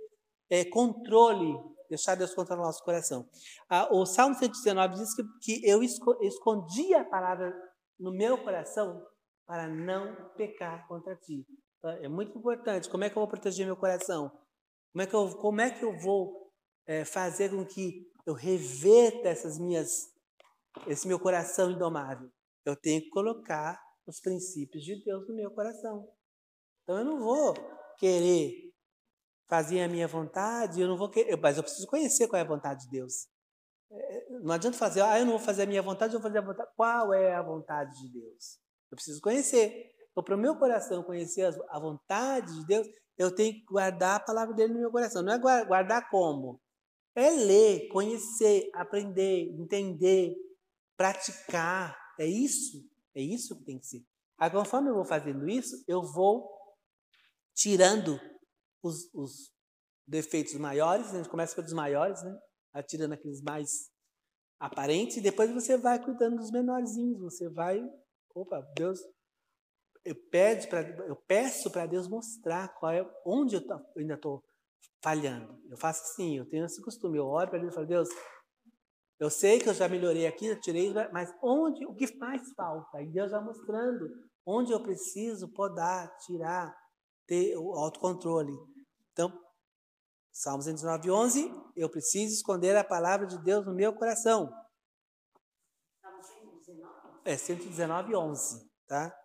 é, 0.51 0.65
controle, 0.65 1.55
deixar 1.89 2.15
Deus 2.15 2.35
controlar 2.35 2.63
o 2.63 2.67
nosso 2.67 2.83
coração. 2.85 3.29
Ah, 3.69 3.89
o 3.93 4.07
Salmo 4.07 4.35
119 4.35 4.95
diz 4.95 5.15
que, 5.15 5.23
que 5.43 5.69
eu 5.69 5.83
escondi 5.83 6.95
a 6.95 7.05
palavra 7.05 7.55
no 7.99 8.13
meu 8.13 8.43
coração 8.43 9.05
para 9.47 9.69
não 9.69 10.31
pecar 10.37 10.87
contra 10.89 11.15
ti. 11.17 11.45
Então, 11.79 11.91
é 11.91 12.09
muito 12.09 12.39
importante. 12.39 12.89
Como 12.89 13.05
é 13.05 13.11
que 13.11 13.17
eu 13.17 13.21
vou 13.21 13.29
proteger 13.29 13.67
meu 13.67 13.77
coração? 13.77 14.31
Como 14.93 15.03
é 15.03 15.07
que 15.07 15.15
eu, 15.15 15.37
como 15.37 15.61
é 15.61 15.71
que 15.71 15.85
eu 15.85 15.99
vou 15.99 16.45
é, 16.87 17.05
fazer 17.05 17.51
com 17.51 17.64
que 17.64 18.11
eu 18.24 18.34
reverta 18.34 19.28
essas 19.28 19.59
minhas, 19.59 20.12
esse 20.87 21.07
meu 21.07 21.18
coração 21.18 21.70
indomável? 21.70 22.30
Eu 22.64 22.76
tenho 22.76 23.01
que 23.03 23.11
colocar 23.11 23.80
os 24.07 24.20
princípios 24.20 24.84
de 24.84 25.03
Deus 25.05 25.28
no 25.28 25.34
meu 25.34 25.51
coração. 25.51 26.09
Então 26.82 26.99
eu 26.99 27.05
não 27.05 27.18
vou 27.18 27.55
querer 27.99 28.72
fazer 29.49 29.82
a 29.82 29.89
minha 29.89 30.09
vontade, 30.09 30.80
eu 30.80 30.89
não 30.89 30.97
vou 30.97 31.11
querer, 31.11 31.37
mas 31.37 31.57
eu 31.57 31.62
preciso 31.62 31.87
conhecer 31.87 32.28
qual 32.28 32.39
é 32.39 32.43
a 32.43 32.49
vontade 32.49 32.84
de 32.84 32.91
Deus. 32.91 33.28
É, 33.91 34.26
não 34.41 34.53
adianta 34.53 34.76
fazer, 34.76 35.01
ah, 35.03 35.18
eu 35.18 35.24
não 35.24 35.32
vou 35.32 35.41
fazer 35.41 35.62
a 35.62 35.66
minha 35.66 35.82
vontade, 35.82 36.14
eu 36.14 36.20
vou 36.20 36.28
fazer 36.28 36.39
a 36.39 36.47
vontade. 36.47 36.70
Qual 36.76 37.14
é 37.14 37.34
a 37.34 37.43
vontade 37.43 38.03
de 38.03 38.20
Deus? 38.20 38.59
Eu 38.91 38.97
preciso 38.97 39.20
conhecer. 39.20 39.93
Então, 40.11 40.24
para 40.24 40.34
o 40.34 40.39
meu 40.39 40.57
coração 40.57 41.03
conhecer 41.03 41.55
a 41.68 41.78
vontade 41.78 42.53
de 42.55 42.66
Deus, 42.66 42.87
eu 43.18 43.34
tenho 43.34 43.55
que 43.55 43.64
guardar 43.64 44.16
a 44.16 44.20
palavra 44.20 44.55
dele 44.55 44.72
no 44.72 44.80
meu 44.80 44.91
coração. 44.91 45.22
Não 45.22 45.32
é 45.32 45.39
guardar 45.39 46.09
como? 46.11 46.61
É 47.17 47.31
ler, 47.31 47.89
conhecer, 47.89 48.69
aprender, 48.75 49.51
entender, 49.59 50.37
praticar. 50.97 51.97
É 52.21 52.27
isso. 52.27 52.87
É 53.14 53.23
isso 53.23 53.57
que 53.57 53.64
tem 53.64 53.79
que 53.79 53.87
ser. 53.87 54.05
Aí, 54.39 54.51
conforme 54.51 54.91
eu 54.91 54.95
vou 54.95 55.05
fazendo 55.05 55.49
isso, 55.49 55.83
eu 55.89 56.03
vou 56.03 56.47
tirando 57.55 58.21
os, 58.83 59.09
os 59.14 59.51
defeitos 60.07 60.55
maiores. 60.55 61.09
A 61.09 61.17
gente 61.17 61.31
começa 61.31 61.57
pelos 61.57 61.73
maiores, 61.73 62.23
né? 62.23 62.39
Tirando 62.87 63.14
aqueles 63.14 63.41
mais 63.41 63.91
aparentes, 64.61 65.17
e 65.17 65.23
depois 65.23 65.51
você 65.51 65.79
vai 65.79 66.03
cuidando 66.03 66.37
dos 66.37 66.51
menorzinhos. 66.51 67.19
Você 67.21 67.49
vai. 67.49 67.83
Opa, 68.35 68.61
Deus. 68.77 69.01
Eu, 70.05 70.14
pede 70.31 70.69
pra, 70.69 70.83
eu 70.83 71.17
peço 71.17 71.71
para 71.71 71.87
Deus 71.87 72.07
mostrar 72.07 72.69
qual 72.79 72.93
é, 72.93 73.05
onde 73.25 73.57
eu, 73.57 73.67
tô, 73.67 73.75
eu 73.75 74.03
ainda 74.03 74.14
estou 74.14 74.45
falhando. 75.03 75.59
Eu 75.70 75.76
faço 75.76 76.03
assim, 76.03 76.37
eu 76.37 76.49
tenho 76.49 76.64
esse 76.64 76.82
costume. 76.82 77.18
Eu 77.18 77.26
oro 77.26 77.51
para 77.51 77.59
Deus 77.59 77.72
e 77.72 77.74
falo, 77.74 77.87
Deus, 77.87 78.09
eu 79.18 79.30
sei 79.30 79.59
que 79.59 79.68
eu 79.68 79.74
já 79.74 79.89
melhorei 79.89 80.26
aqui, 80.26 80.47
eu 80.47 80.61
tirei, 80.61 80.93
mas 81.12 81.32
onde, 81.43 81.87
o 81.87 81.95
que 81.95 82.07
faz 82.18 82.43
falta? 82.55 83.01
E 83.01 83.07
Deus 83.07 83.30
vai 83.30 83.43
mostrando 83.43 84.09
onde 84.45 84.72
eu 84.72 84.82
preciso 84.82 85.49
podar, 85.53 86.14
tirar, 86.18 86.76
ter 87.26 87.57
o 87.57 87.74
autocontrole. 87.74 88.53
Então, 89.12 89.32
Salmos 90.32 90.66
119, 90.66 91.11
11, 91.11 91.51
eu 91.74 91.89
preciso 91.89 92.34
esconder 92.34 92.76
a 92.76 92.84
palavra 92.84 93.26
de 93.26 93.43
Deus 93.43 93.64
no 93.64 93.74
meu 93.74 93.95
coração. 93.95 94.53
É, 97.24 97.37
119, 97.37 98.14
11, 98.14 98.70
tá? 98.87 99.16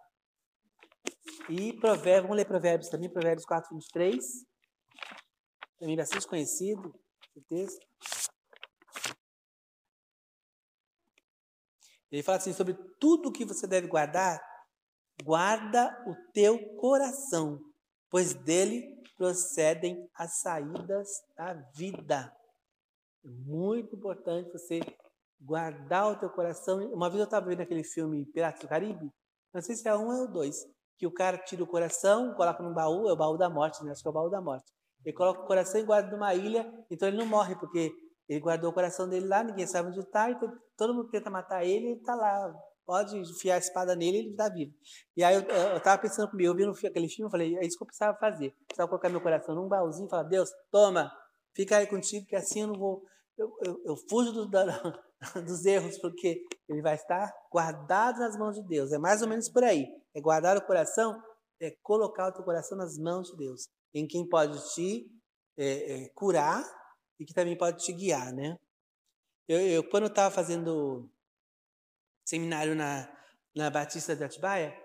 E 1.49 1.74
Provérbios, 1.74 2.22
vamos 2.22 2.38
ler 2.38 2.45
Provérbios 2.45 2.89
também, 2.89 3.12
Provérbios 3.12 3.45
4, 3.45 3.76
23 3.76 4.26
também 5.82 5.98
bastante 5.98 6.28
conhecido, 6.28 6.94
o 7.36 7.42
texto. 7.42 7.84
Ele 12.12 12.22
fala 12.22 12.38
assim: 12.38 12.54
sobre 12.54 12.76
tudo 13.00 13.32
que 13.32 13.44
você 13.44 13.66
deve 13.66 13.88
guardar, 13.88 14.40
guarda 15.24 15.90
o 16.08 16.16
teu 16.32 16.76
coração, 16.76 17.60
pois 18.12 18.36
dele 18.36 19.02
procedem 19.18 20.08
as 20.14 20.40
saídas 20.40 21.10
da 21.36 21.54
vida. 21.76 22.32
É 23.26 23.30
muito 23.30 23.96
importante 23.96 24.52
você 24.52 24.82
guardar 25.40 26.12
o 26.12 26.20
teu 26.20 26.30
coração. 26.30 26.78
Uma 26.94 27.10
vez 27.10 27.20
eu 27.20 27.26
estava 27.26 27.48
vendo 27.48 27.62
aquele 27.62 27.84
filme 27.84 28.26
Piratas 28.28 28.62
do 28.62 28.68
Caribe, 28.68 29.12
não 29.52 29.62
sei 29.62 29.76
se 29.76 29.88
é 29.88 29.96
um 29.96 30.08
ou 30.08 30.32
dois, 30.32 30.64
que 30.96 31.08
o 31.08 31.12
cara 31.12 31.40
tira 31.40 31.64
o 31.64 31.68
coração, 31.68 32.36
coloca 32.36 32.62
num 32.62 32.74
baú, 32.74 33.10
é 33.10 33.14
o 33.14 33.18
baú 33.18 33.36
da 33.36 33.50
morte, 33.50 33.84
né? 33.84 33.92
Acho 33.92 34.04
que 34.04 34.08
é 34.08 34.12
o 34.12 34.14
baú 34.14 34.30
da 34.30 34.40
morte. 34.40 34.72
Ele 35.06 35.16
coloca 35.16 35.41
o 35.41 35.47
coração 35.47 35.82
e 35.82 35.84
guarda 35.84 36.12
numa 36.12 36.34
ilha, 36.36 36.72
então 36.89 37.08
ele 37.08 37.18
não 37.18 37.26
morre, 37.26 37.56
porque 37.56 37.91
ele 38.30 38.39
guardou 38.39 38.70
o 38.70 38.74
coração 38.74 39.10
dele 39.10 39.28
lá, 39.28 39.43
ninguém 39.43 39.68
sabe 39.68 39.89
onde 39.89 39.99
está, 39.99 40.30
então 40.30 40.52
todo 40.78 40.93
mundo 40.93 41.10
tenta 41.10 41.30
matar 41.30 41.66
ele, 41.66 41.88
ele 41.88 41.99
está 41.99 42.16
lá. 42.16 42.54
Pode 42.86 43.18
enfiar 43.18 43.56
a 43.56 43.60
espada 43.60 43.95
nele, 43.95 44.18
ele 44.18 44.30
está 44.32 44.49
vivo. 44.49 44.74
E 45.16 45.24
aí 45.24 45.36
eu, 45.36 45.41
estava 45.78 46.02
pensando 46.02 46.30
comigo, 46.30 46.60
eu 46.60 46.74
vi 46.74 46.88
aquele 46.88 47.08
filme, 47.08 47.28
eu 47.28 47.32
falei, 47.32 47.58
é 47.58 47.66
isso 47.66 47.78
que 47.78 47.84
eu 47.84 47.88
precisava 47.88 48.18
fazer. 48.18 48.54
Precisava 48.68 48.89
colocar 48.89 49.10
meu 49.10 49.22
coração 49.22 49.56
num 49.56 49.68
baúzinho 49.68 50.08
e 50.08 50.10
falar, 50.10 50.24
Deus, 50.24 50.49
toma, 50.72 51.12
fica 51.56 51.78
aí 51.78 51.88
contigo, 51.88 52.26
que 52.26 52.36
assim 52.36 52.62
eu 52.62 52.68
não 52.68 52.76
vou. 52.76 53.04
Eu, 53.38 53.52
eu, 53.66 53.82
eu 53.86 53.95
fujo 54.10 54.32
do, 54.32 54.49
da, 54.49 54.66
dos 55.45 55.66
erros, 55.66 55.97
porque 55.99 56.41
ele 56.68 56.82
vai 56.82 56.95
estar 56.95 57.32
guardado 57.52 58.20
nas 58.20 58.38
mãos 58.38 58.56
de 58.56 58.68
Deus. 58.68 58.91
É 58.91 58.97
mais 58.97 59.22
ou 59.22 59.28
menos 59.28 59.49
por 59.49 59.64
aí. 59.64 59.88
É 60.14 60.22
guardar 60.22 60.58
o 60.58 60.66
coração, 60.66 61.22
é 61.62 61.72
colocar 61.82 62.28
o 62.28 62.34
teu 62.34 62.43
coração 62.43 62.78
nas 62.78 62.97
mãos 62.97 63.30
de 63.30 63.38
Deus 63.38 63.70
em 63.94 64.08
quem 64.08 64.28
pode 64.28 64.74
te 64.74 65.10
é, 65.58 65.94
é, 66.04 66.10
curar 66.10 66.64
e 67.20 67.26
que 67.26 67.34
também 67.34 67.58
pode 67.58 67.84
te 67.84 67.92
guiar, 67.92 68.34
né? 68.34 68.58
Eu, 69.48 69.60
eu 69.60 69.89
quando 69.89 70.08
estava 70.08 70.34
fazendo 70.34 71.10
seminário 72.26 72.76
na, 72.76 73.12
na 73.56 73.70
Batista 73.70 74.16
de 74.16 74.24
Atibaia, 74.24 74.76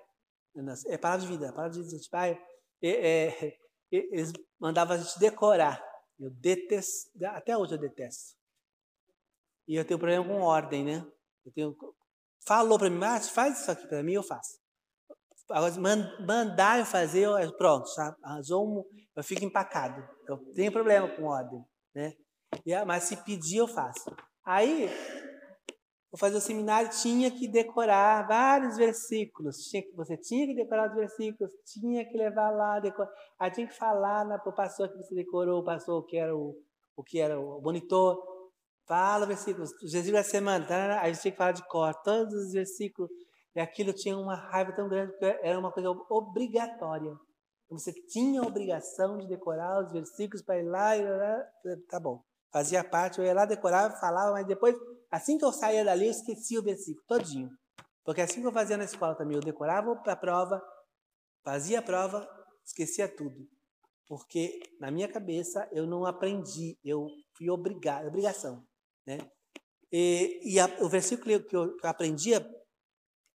é 0.86 0.98
Palavra 0.98 1.26
de 1.26 1.32
Vida, 1.32 1.52
Palavra 1.52 1.70
de 1.70 1.78
Vida 1.78 1.90
de 1.90 1.96
Atibaia, 1.96 2.42
é, 2.82 3.58
eles 3.90 4.32
mandavam 4.58 4.96
a 4.96 4.98
gente 4.98 5.18
decorar. 5.18 5.82
Eu 6.18 6.30
detesto, 6.30 7.10
até 7.26 7.56
hoje 7.56 7.74
eu 7.74 7.78
detesto. 7.78 8.36
E 9.68 9.76
eu 9.76 9.84
tenho 9.84 9.98
problema 9.98 10.24
com 10.24 10.40
ordem, 10.40 10.84
né? 10.84 11.06
Eu 11.44 11.52
tenho, 11.52 11.76
falou 12.46 12.78
para 12.78 12.88
mim, 12.88 12.98
mas 12.98 13.28
faz 13.28 13.60
isso 13.60 13.70
aqui 13.70 13.86
para 13.86 14.02
mim, 14.02 14.14
eu 14.14 14.22
faço. 14.22 14.58
Mandar 15.48 16.80
eu 16.80 16.84
fazer, 16.84 17.24
eu, 17.24 17.56
pronto, 17.56 17.88
arrasou 18.22 18.66
um, 18.66 18.84
eu 19.14 19.22
fico 19.22 19.44
empacado. 19.44 20.02
Eu 20.26 20.38
tenho 20.54 20.72
problema 20.72 21.08
com 21.08 21.24
ordem, 21.24 21.64
né? 21.94 22.14
Mas 22.84 23.04
se 23.04 23.16
pedir, 23.16 23.58
eu 23.58 23.68
faço. 23.68 24.10
Aí, 24.44 24.88
vou 26.10 26.18
fazer 26.18 26.36
o 26.36 26.40
seminário, 26.40 26.90
tinha 26.90 27.30
que 27.30 27.46
decorar 27.46 28.26
vários 28.26 28.76
versículos. 28.76 29.56
Tinha 29.68 29.82
que, 29.82 29.92
você 29.92 30.16
tinha 30.16 30.46
que 30.46 30.54
decorar 30.54 30.88
os 30.88 30.96
versículos, 30.96 31.52
tinha 31.64 32.04
que 32.04 32.16
levar 32.16 32.50
lá, 32.50 32.80
decorar. 32.80 33.10
Aí 33.38 33.50
tinha 33.50 33.68
que 33.68 33.74
falar 33.74 34.26
para 34.40 34.50
o 34.50 34.54
pastor 34.54 34.88
que 34.88 34.96
você 34.96 35.14
decorou, 35.14 35.60
o 35.60 35.64
pastor 35.64 36.04
que 36.06 36.16
era 36.16 36.36
o, 36.36 36.56
o 36.96 37.04
que 37.04 37.20
era 37.20 37.38
o 37.38 37.60
monitor. 37.60 38.20
Fala 38.84 39.26
versículos, 39.26 39.70
Jesus 39.82 40.12
da 40.12 40.22
semana, 40.22 40.64
aí 41.00 41.12
você 41.12 41.22
tinha 41.22 41.32
que 41.32 41.38
falar 41.38 41.52
de 41.52 41.66
cor, 41.66 41.92
todos 42.04 42.32
os 42.34 42.52
versículos 42.52 43.10
e 43.56 43.60
aquilo 43.60 43.94
tinha 43.94 44.16
uma 44.18 44.34
raiva 44.36 44.70
tão 44.72 44.86
grande, 44.86 45.12
porque 45.12 45.24
era 45.42 45.58
uma 45.58 45.72
coisa 45.72 45.88
obrigatória. 46.10 47.18
Você 47.70 47.90
tinha 47.90 48.42
a 48.42 48.46
obrigação 48.46 49.16
de 49.16 49.26
decorar 49.26 49.82
os 49.82 49.92
versículos 49.92 50.42
para 50.42 50.58
ir 50.58 50.64
lá 50.64 50.94
e 50.94 51.02
lá, 51.02 51.42
tá 51.88 51.98
bom. 51.98 52.22
Fazia 52.52 52.84
parte, 52.84 53.18
eu 53.18 53.24
ia 53.24 53.32
lá, 53.32 53.46
decorava, 53.46 53.96
falava, 53.96 54.32
mas 54.32 54.46
depois, 54.46 54.76
assim 55.10 55.38
que 55.38 55.44
eu 55.44 55.52
saía 55.52 55.82
dali, 55.86 56.04
eu 56.04 56.10
esquecia 56.10 56.60
o 56.60 56.62
versículo 56.62 57.02
todinho. 57.08 57.50
Porque 58.04 58.20
assim 58.20 58.42
que 58.42 58.46
eu 58.46 58.52
fazia 58.52 58.76
na 58.76 58.84
escola 58.84 59.14
também, 59.14 59.36
eu 59.36 59.42
decorava 59.42 59.90
a 60.06 60.16
prova, 60.16 60.62
fazia 61.42 61.78
a 61.78 61.82
prova, 61.82 62.28
esquecia 62.62 63.08
tudo. 63.08 63.48
Porque 64.06 64.60
na 64.78 64.90
minha 64.90 65.08
cabeça 65.08 65.66
eu 65.72 65.86
não 65.86 66.04
aprendi, 66.04 66.78
eu 66.84 67.08
fui 67.36 67.48
obrigado, 67.48 68.06
obrigação. 68.06 68.62
Né? 69.06 69.18
E, 69.90 70.40
e 70.44 70.60
a, 70.60 70.66
o 70.82 70.90
versículo 70.90 71.42
que 71.42 71.56
eu, 71.56 71.74
que 71.74 71.86
eu 71.86 71.90
aprendia 71.90 72.46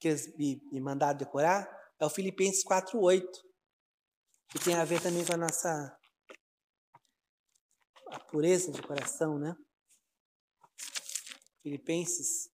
que 0.00 0.08
eles 0.08 0.34
me, 0.36 0.60
me 0.72 0.80
mandaram 0.80 1.18
decorar 1.18 1.68
é 2.00 2.06
o 2.06 2.10
Filipenses 2.10 2.64
4.8, 2.64 3.22
que 4.48 4.58
tem 4.58 4.74
a 4.74 4.84
ver 4.84 5.02
também 5.02 5.24
com 5.24 5.34
a 5.34 5.36
nossa 5.36 5.96
a 8.06 8.18
pureza 8.18 8.72
de 8.72 8.82
coração, 8.82 9.38
né? 9.38 9.54
Filipenses. 11.62 12.50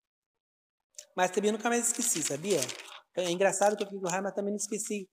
Mas 1.17 1.31
também 1.31 1.53
nunca 1.53 1.69
mais 1.69 1.87
esqueci, 1.87 2.23
sabia? 2.23 2.61
É 3.15 3.31
engraçado 3.31 3.77
que 3.77 3.85
eu 3.85 3.89
fico 3.89 4.03
com 4.03 4.09
raiva, 4.09 4.25
mas 4.25 4.35
também 4.35 4.51
não 4.51 4.59
esqueci 4.59 5.09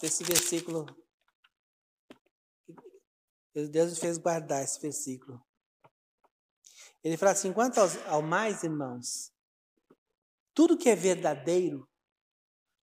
desse 0.00 0.24
versículo. 0.24 0.86
Deus 3.54 3.98
fez 3.98 4.18
guardar 4.18 4.64
esse 4.64 4.80
versículo. 4.80 5.40
Ele 7.04 7.16
fala 7.16 7.32
assim: 7.32 7.52
quanto 7.52 7.78
aos, 7.78 7.96
ao 8.06 8.22
mais, 8.22 8.64
irmãos, 8.64 9.32
tudo 10.54 10.76
que 10.76 10.88
é 10.88 10.96
verdadeiro, 10.96 11.88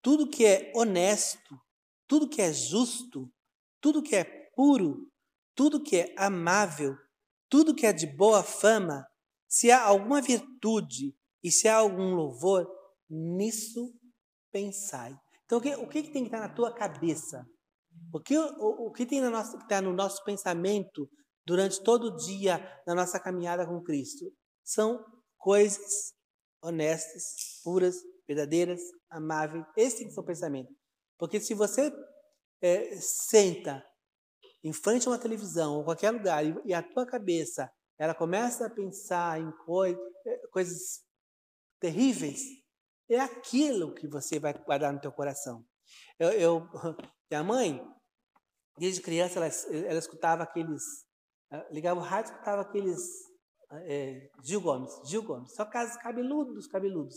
tudo 0.02 0.30
que 0.30 0.46
é 0.46 0.72
honesto, 0.76 1.60
tudo 2.08 2.30
que 2.30 2.42
é 2.42 2.52
justo, 2.54 3.32
tudo 3.82 4.02
que 4.02 4.16
é 4.16 4.24
puro, 4.56 5.10
tudo 5.56 5.84
que 5.84 5.98
é 5.98 6.16
amável, 6.18 6.96
tudo 7.50 7.76
que 7.76 7.86
é 7.86 7.94
de 7.94 8.08
boa 8.08 8.44
fama, 8.44 9.06
se 9.48 9.72
há 9.72 9.82
alguma 9.82 10.22
virtude 10.22 11.16
e 11.44 11.52
se 11.52 11.68
há 11.68 11.76
algum 11.76 12.14
louvor, 12.16 12.68
nisso 13.10 13.94
pensai. 14.52 15.18
Então, 15.46 15.58
o 15.58 15.62
que, 15.62 15.76
o 15.76 15.88
que, 15.88 16.04
tem 16.04 16.24
que 16.24 16.28
estar 16.28 16.40
na 16.40 16.54
tua 16.54 16.74
cabeça? 16.74 17.46
O 18.14 18.20
que, 18.20 18.38
o, 18.38 18.88
o 18.88 18.92
que 18.92 19.06
tem 19.06 19.20
no 19.20 19.32
nosso, 19.32 19.58
que 19.58 19.64
está 19.64 19.82
no 19.82 19.94
nosso 19.94 20.24
pensamento 20.24 21.10
durante 21.46 21.82
todo 21.84 22.06
o 22.06 22.16
dia 22.16 22.82
na 22.86 22.94
nossa 22.94 23.20
caminhada 23.20 23.66
com 23.66 23.82
Cristo? 23.82 24.32
São 24.64 25.04
coisas 25.38 26.14
honestas, 26.62 27.60
puras, 27.64 27.98
verdadeiras, 28.28 28.82
amáveis. 29.10 29.66
Esse 29.76 30.10
ser 30.10 30.20
o 30.20 30.24
pensamento. 30.24 30.74
Porque 31.18 31.40
se 31.40 31.54
você 31.54 31.92
é, 32.62 32.98
senta 32.98 33.86
em 34.64 34.74
frente 34.74 35.08
a 35.08 35.12
uma 35.12 35.20
televisão 35.20 35.78
ou 35.78 35.84
qualquer 35.84 36.12
lugar 36.12 36.46
e, 36.46 36.56
e 36.66 36.74
a 36.74 36.84
tua 36.84 37.06
cabeça 37.06 37.72
ela 37.98 38.16
começa 38.16 38.66
a 38.66 38.70
pensar 38.70 39.42
em 39.42 39.52
coi 39.66 39.98
é, 40.26 40.48
coisas 40.48 41.04
terríveis, 41.82 42.42
é 43.10 43.20
aquilo 43.20 43.94
que 43.94 44.08
você 44.08 44.40
vai 44.40 44.54
guardar 44.54 44.94
no 44.94 45.02
teu 45.02 45.12
coração. 45.12 45.66
Eu, 46.18 46.30
eu 46.32 46.70
minha 47.30 47.44
mãe, 47.44 47.86
desde 48.78 49.02
criança, 49.02 49.40
ela, 49.40 49.48
ela 49.86 50.00
escutava 50.00 50.44
aqueles, 50.44 50.84
ligava 51.72 52.00
o 52.00 52.04
rádio, 52.04 52.32
escutava 52.32 52.62
aqueles 52.62 53.29
é, 53.72 54.30
Gil 54.44 54.62
Gomes, 54.62 54.92
Gil 55.06 55.24
Gomes, 55.24 55.54
só 55.54 55.66
casos 55.66 55.96
cabeludos, 55.98 56.68
cabeludos, 56.68 57.16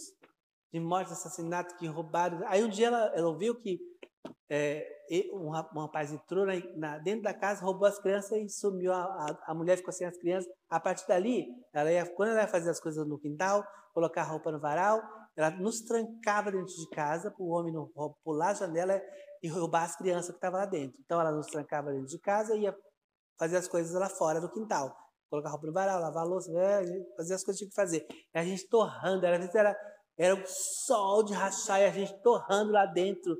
de 0.72 0.80
morte, 0.80 1.12
assassinato, 1.12 1.76
que 1.76 1.86
roubaram. 1.86 2.40
Aí 2.46 2.62
um 2.62 2.68
dia 2.68 2.88
ela, 2.88 3.12
ela 3.14 3.28
ouviu 3.28 3.54
que 3.54 3.78
é, 4.50 4.86
um, 5.32 5.48
um 5.48 5.80
rapaz 5.80 6.12
entrou 6.12 6.46
na, 6.46 6.52
na, 6.76 6.98
dentro 6.98 7.22
da 7.22 7.34
casa, 7.34 7.64
roubou 7.64 7.86
as 7.86 7.98
crianças 7.98 8.32
e 8.32 8.48
sumiu. 8.48 8.92
A, 8.92 9.02
a, 9.02 9.38
a, 9.48 9.54
mulher 9.54 9.76
ficou 9.76 9.92
sem 9.92 10.06
as 10.06 10.16
crianças. 10.16 10.50
A 10.68 10.80
partir 10.80 11.06
dali, 11.06 11.46
ela 11.72 11.90
ia, 11.90 12.06
quando 12.14 12.30
ela 12.30 12.42
ia 12.42 12.48
fazer 12.48 12.70
as 12.70 12.80
coisas 12.80 13.06
no 13.06 13.18
quintal, 13.18 13.64
colocar 13.94 14.22
a 14.22 14.26
roupa 14.26 14.50
no 14.50 14.60
varal, 14.60 15.02
ela 15.36 15.50
nos 15.50 15.80
trancava 15.80 16.50
dentro 16.50 16.74
de 16.74 16.88
casa 16.90 17.30
para 17.30 17.42
o 17.42 17.48
homem 17.48 17.72
não 17.72 17.90
pular 18.22 18.50
a 18.50 18.54
janela 18.54 19.00
e 19.42 19.48
roubar 19.48 19.84
as 19.84 19.96
crianças 19.96 20.30
que 20.30 20.36
estavam 20.36 20.60
lá 20.60 20.66
dentro. 20.66 20.98
Então 21.04 21.20
ela 21.20 21.32
nos 21.32 21.46
trancava 21.46 21.90
dentro 21.90 22.06
de 22.06 22.18
casa 22.18 22.54
e 22.54 22.62
ia 22.62 22.76
fazer 23.38 23.56
as 23.56 23.68
coisas 23.68 23.92
lá 23.94 24.08
fora 24.08 24.40
do 24.40 24.50
quintal. 24.50 24.94
Colocar 25.32 25.48
roupa 25.48 25.66
no 25.66 25.72
varal, 25.72 25.98
lavar 25.98 26.24
a 26.24 26.26
louça, 26.26 26.52
é, 26.52 26.84
fazer 27.16 27.32
as 27.32 27.42
coisas 27.42 27.58
que 27.58 27.64
tinha 27.64 27.70
que 27.70 27.74
fazer. 27.74 28.06
E 28.34 28.38
a 28.38 28.44
gente 28.44 28.68
torrando, 28.68 29.22
vezes 29.22 29.54
era, 29.54 29.74
era 30.18 30.34
o 30.34 30.42
sol 30.46 31.24
de 31.24 31.32
rachar 31.32 31.80
e 31.80 31.86
a 31.86 31.90
gente 31.90 32.12
torrando 32.20 32.70
lá 32.70 32.84
dentro. 32.84 33.34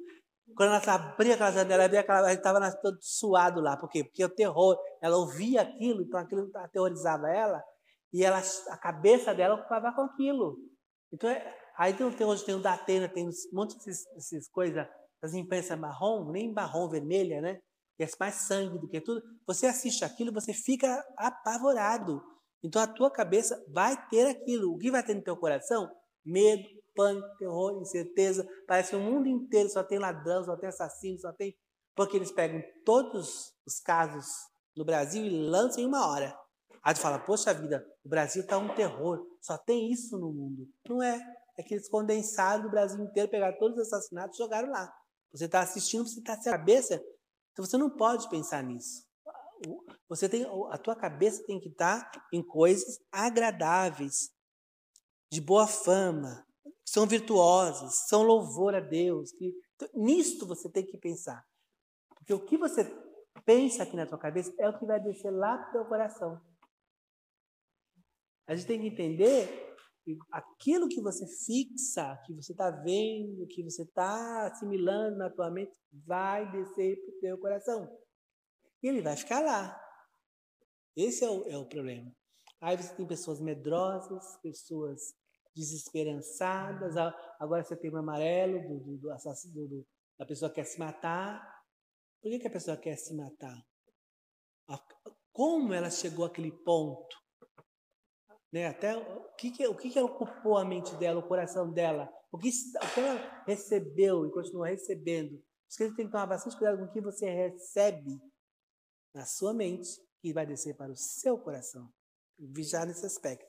Quando 0.56 0.72
ela 0.72 0.94
abria 0.94 1.34
aquela 1.34 1.52
janela, 1.52 1.84
abria 1.84 2.00
aquela, 2.00 2.20
a 2.20 2.30
gente 2.30 2.38
estava 2.38 2.72
todo 2.80 2.96
suado 3.02 3.60
lá. 3.60 3.76
Por 3.76 3.90
quê? 3.90 4.04
Porque 4.04 4.24
o 4.24 4.34
terror, 4.34 4.74
ela 5.02 5.18
ouvia 5.18 5.60
aquilo, 5.60 6.00
então 6.00 6.18
aquilo 6.18 6.50
aterrorizava 6.54 7.28
ela, 7.28 7.62
e 8.10 8.24
ela, 8.24 8.40
a 8.70 8.78
cabeça 8.78 9.34
dela 9.34 9.56
ocupava 9.56 9.92
com 9.92 10.00
aquilo. 10.00 10.56
Então, 11.12 11.28
é, 11.28 11.54
aí 11.76 11.92
tem, 11.92 12.10
tem, 12.12 12.26
hoje 12.26 12.42
tem 12.42 12.54
o 12.54 12.62
da 12.62 12.72
Atena, 12.72 13.06
tem 13.06 13.28
um 13.28 13.32
monte 13.52 13.76
dessas 13.76 14.48
coisas, 14.48 14.88
das 15.20 15.34
imprensa 15.34 15.76
marrom, 15.76 16.30
nem 16.32 16.50
marrom 16.54 16.88
vermelha, 16.88 17.42
né? 17.42 17.60
Que 18.02 18.12
é 18.12 18.16
mais 18.18 18.34
sangue 18.34 18.80
do 18.80 18.88
que 18.88 19.00
tudo. 19.00 19.22
Você 19.46 19.66
assiste 19.66 20.04
aquilo, 20.04 20.32
você 20.32 20.52
fica 20.52 21.04
apavorado. 21.16 22.20
Então 22.60 22.82
a 22.82 22.86
tua 22.86 23.12
cabeça 23.12 23.64
vai 23.72 23.96
ter 24.08 24.26
aquilo. 24.26 24.72
O 24.72 24.78
que 24.78 24.90
vai 24.90 25.04
ter 25.04 25.14
no 25.14 25.22
teu 25.22 25.36
coração? 25.36 25.88
Medo, 26.24 26.68
pânico, 26.96 27.28
terror, 27.38 27.80
incerteza. 27.80 28.44
Parece 28.66 28.90
que 28.90 28.96
o 28.96 29.00
mundo 29.00 29.28
inteiro 29.28 29.68
só 29.68 29.84
tem 29.84 30.00
ladrão, 30.00 30.42
só 30.42 30.56
tem 30.56 30.68
assassino, 30.68 31.16
só 31.20 31.32
tem. 31.32 31.56
Porque 31.94 32.16
eles 32.16 32.32
pegam 32.32 32.60
todos 32.84 33.52
os 33.64 33.78
casos 33.78 34.26
no 34.76 34.84
Brasil 34.84 35.24
e 35.24 35.30
lançam 35.30 35.80
em 35.80 35.86
uma 35.86 36.08
hora. 36.08 36.36
Aí 36.82 36.94
tu 36.94 37.00
fala, 37.00 37.20
poxa 37.20 37.54
vida, 37.54 37.86
o 38.04 38.08
Brasil 38.08 38.42
está 38.42 38.58
um 38.58 38.74
terror, 38.74 39.24
só 39.40 39.56
tem 39.56 39.92
isso 39.92 40.18
no 40.18 40.32
mundo. 40.32 40.68
Não 40.88 41.00
é. 41.00 41.20
É 41.56 41.62
que 41.62 41.74
eles 41.74 41.88
condensaram 41.88 42.66
o 42.66 42.70
Brasil 42.70 43.00
inteiro, 43.04 43.30
pegaram 43.30 43.56
todos 43.58 43.76
os 43.76 43.86
assassinatos 43.86 44.36
e 44.36 44.42
jogaram 44.42 44.70
lá. 44.70 44.92
Você 45.32 45.44
está 45.44 45.60
assistindo, 45.60 46.06
você 46.06 46.18
está 46.18 46.32
a 46.32 46.42
cabeça, 46.42 47.00
então 47.52 47.64
você 47.64 47.76
não 47.76 47.90
pode 47.90 48.28
pensar 48.28 48.62
nisso. 48.62 49.06
Você 50.08 50.28
tem, 50.28 50.44
a 50.70 50.78
tua 50.78 50.96
cabeça 50.96 51.44
tem 51.46 51.60
que 51.60 51.68
estar 51.68 52.10
em 52.32 52.42
coisas 52.42 52.98
agradáveis, 53.10 54.30
de 55.30 55.40
boa 55.40 55.66
fama, 55.66 56.46
são 56.84 57.06
virtuosas, 57.06 58.06
são 58.08 58.22
louvor 58.22 58.74
a 58.74 58.80
Deus. 58.80 59.32
Que, 59.32 59.54
então, 59.74 59.88
nisto 59.94 60.46
você 60.46 60.68
tem 60.68 60.84
que 60.84 60.98
pensar. 60.98 61.46
Porque 62.14 62.34
o 62.34 62.44
que 62.44 62.58
você 62.58 62.84
pensa 63.44 63.82
aqui 63.82 63.96
na 63.96 64.06
tua 64.06 64.18
cabeça 64.18 64.52
é 64.58 64.68
o 64.68 64.78
que 64.78 64.84
vai 64.84 65.00
descer 65.00 65.30
lá 65.30 65.56
para 65.56 65.68
o 65.68 65.72
teu 65.72 65.84
coração. 65.86 66.40
A 68.46 68.54
gente 68.54 68.66
tem 68.66 68.80
que 68.80 68.88
entender 68.88 69.71
que 69.71 69.71
aquilo 70.30 70.88
que 70.88 71.00
você 71.00 71.26
fixa, 71.26 72.16
que 72.26 72.32
você 72.34 72.52
está 72.52 72.70
vendo, 72.70 73.46
que 73.46 73.62
você 73.62 73.82
está 73.82 74.46
assimilando 74.46 75.16
na 75.16 75.30
tua 75.30 75.50
mente, 75.50 75.72
vai 75.92 76.50
descer 76.50 77.00
para 77.00 77.14
o 77.14 77.20
teu 77.20 77.38
coração. 77.38 77.98
E 78.82 78.88
ele 78.88 79.00
vai 79.00 79.16
ficar 79.16 79.40
lá. 79.40 79.80
Esse 80.96 81.24
é 81.24 81.30
o, 81.30 81.48
é 81.48 81.56
o 81.56 81.66
problema. 81.66 82.12
Aí 82.60 82.76
você 82.76 82.94
tem 82.94 83.06
pessoas 83.06 83.40
medrosas, 83.40 84.36
pessoas 84.42 85.14
desesperançadas. 85.54 86.96
Agora 87.38 87.62
você 87.62 87.76
tem 87.76 87.90
o 87.90 87.96
amarelo 87.96 88.60
do, 88.68 88.80
do, 88.80 88.98
do 88.98 89.10
assassino, 89.10 89.68
do, 89.68 89.86
da 90.18 90.26
pessoa 90.26 90.48
que 90.48 90.56
quer 90.56 90.64
se 90.64 90.78
matar. 90.78 91.42
Por 92.20 92.30
que, 92.30 92.38
que 92.38 92.46
a 92.46 92.52
pessoa 92.52 92.76
quer 92.76 92.96
se 92.96 93.14
matar? 93.14 93.56
Como 95.32 95.72
ela 95.72 95.90
chegou 95.90 96.24
àquele 96.24 96.52
ponto? 96.52 97.16
Né? 98.52 98.66
Até 98.66 98.96
o 98.96 99.32
que, 99.36 99.50
que, 99.50 99.66
o 99.66 99.74
que, 99.74 99.90
que 99.90 100.00
ocupou 100.00 100.58
a 100.58 100.64
mente 100.64 100.94
dela, 100.96 101.20
o 101.20 101.26
coração 101.26 101.72
dela? 101.72 102.12
O 102.30 102.38
que, 102.38 102.48
o 102.48 102.94
que 102.94 103.00
ela 103.00 103.44
recebeu 103.46 104.26
e 104.26 104.30
continua 104.30 104.68
recebendo? 104.68 105.38
Por 105.38 105.84
isso 105.84 105.96
tem 105.96 106.06
que 106.06 106.12
tomar 106.12 106.26
bastante 106.26 106.56
cuidado 106.58 106.78
com 106.78 106.84
o 106.84 106.92
que 106.92 107.00
você 107.00 107.30
recebe 107.30 108.20
na 109.14 109.24
sua 109.24 109.54
mente, 109.54 109.88
que 110.20 110.32
vai 110.32 110.46
descer 110.46 110.76
para 110.76 110.92
o 110.92 110.96
seu 110.96 111.38
coração. 111.38 111.90
Vigiar 112.38 112.86
nesse 112.86 113.06
aspecto. 113.06 113.46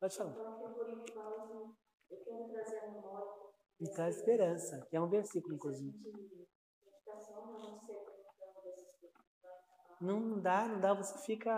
Pode 0.00 0.16
falar. 0.16 0.34
E 3.80 3.90
traz 3.90 4.16
esperança, 4.16 4.86
que 4.88 4.96
é 4.96 5.00
um 5.00 5.08
versículo, 5.08 5.54
inclusive. 5.54 5.96
Não 10.02 10.40
dá, 10.40 10.66
não 10.66 10.80
dá, 10.80 10.92
você 10.92 11.16
fica 11.24 11.52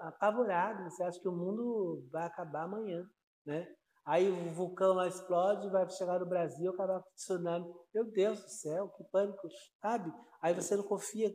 apavorado, 0.00 0.84
você 0.84 1.02
acha 1.02 1.20
que 1.20 1.28
o 1.28 1.32
mundo 1.32 2.08
vai 2.10 2.24
acabar 2.24 2.62
amanhã, 2.62 3.06
né? 3.44 3.68
Aí 4.06 4.30
o 4.30 4.54
vulcão 4.54 4.94
lá 4.94 5.06
explode, 5.06 5.68
vai 5.68 5.88
chegar 5.90 6.18
no 6.18 6.26
Brasil, 6.26 6.70
acabar 6.70 7.02
com 7.02 7.10
tsunami. 7.14 7.70
Meu 7.94 8.10
Deus 8.10 8.42
do 8.42 8.48
céu, 8.48 8.88
que 8.96 9.04
pânico, 9.04 9.46
sabe? 9.82 10.10
Aí 10.40 10.54
você 10.54 10.74
não 10.74 10.82
confia 10.82 11.30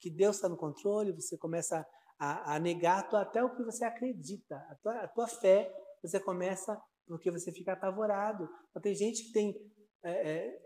que 0.00 0.08
Deus 0.08 0.36
está 0.36 0.48
no 0.48 0.56
controle, 0.56 1.12
você 1.12 1.36
começa 1.36 1.86
a, 2.18 2.54
a 2.54 2.58
negar 2.58 3.06
até 3.14 3.44
o 3.44 3.54
que 3.54 3.62
você 3.62 3.84
acredita, 3.84 4.56
a 4.70 4.74
tua, 4.76 4.94
a 5.00 5.08
tua 5.08 5.26
fé 5.28 5.70
você 6.02 6.18
começa 6.18 6.80
porque 7.06 7.30
você 7.30 7.52
fica 7.52 7.74
apavorado. 7.74 8.48
Então, 8.70 8.80
tem 8.80 8.94
gente 8.94 9.24
que 9.24 9.32
tem 9.32 9.54
é, 10.02 10.30
é, 10.30 10.58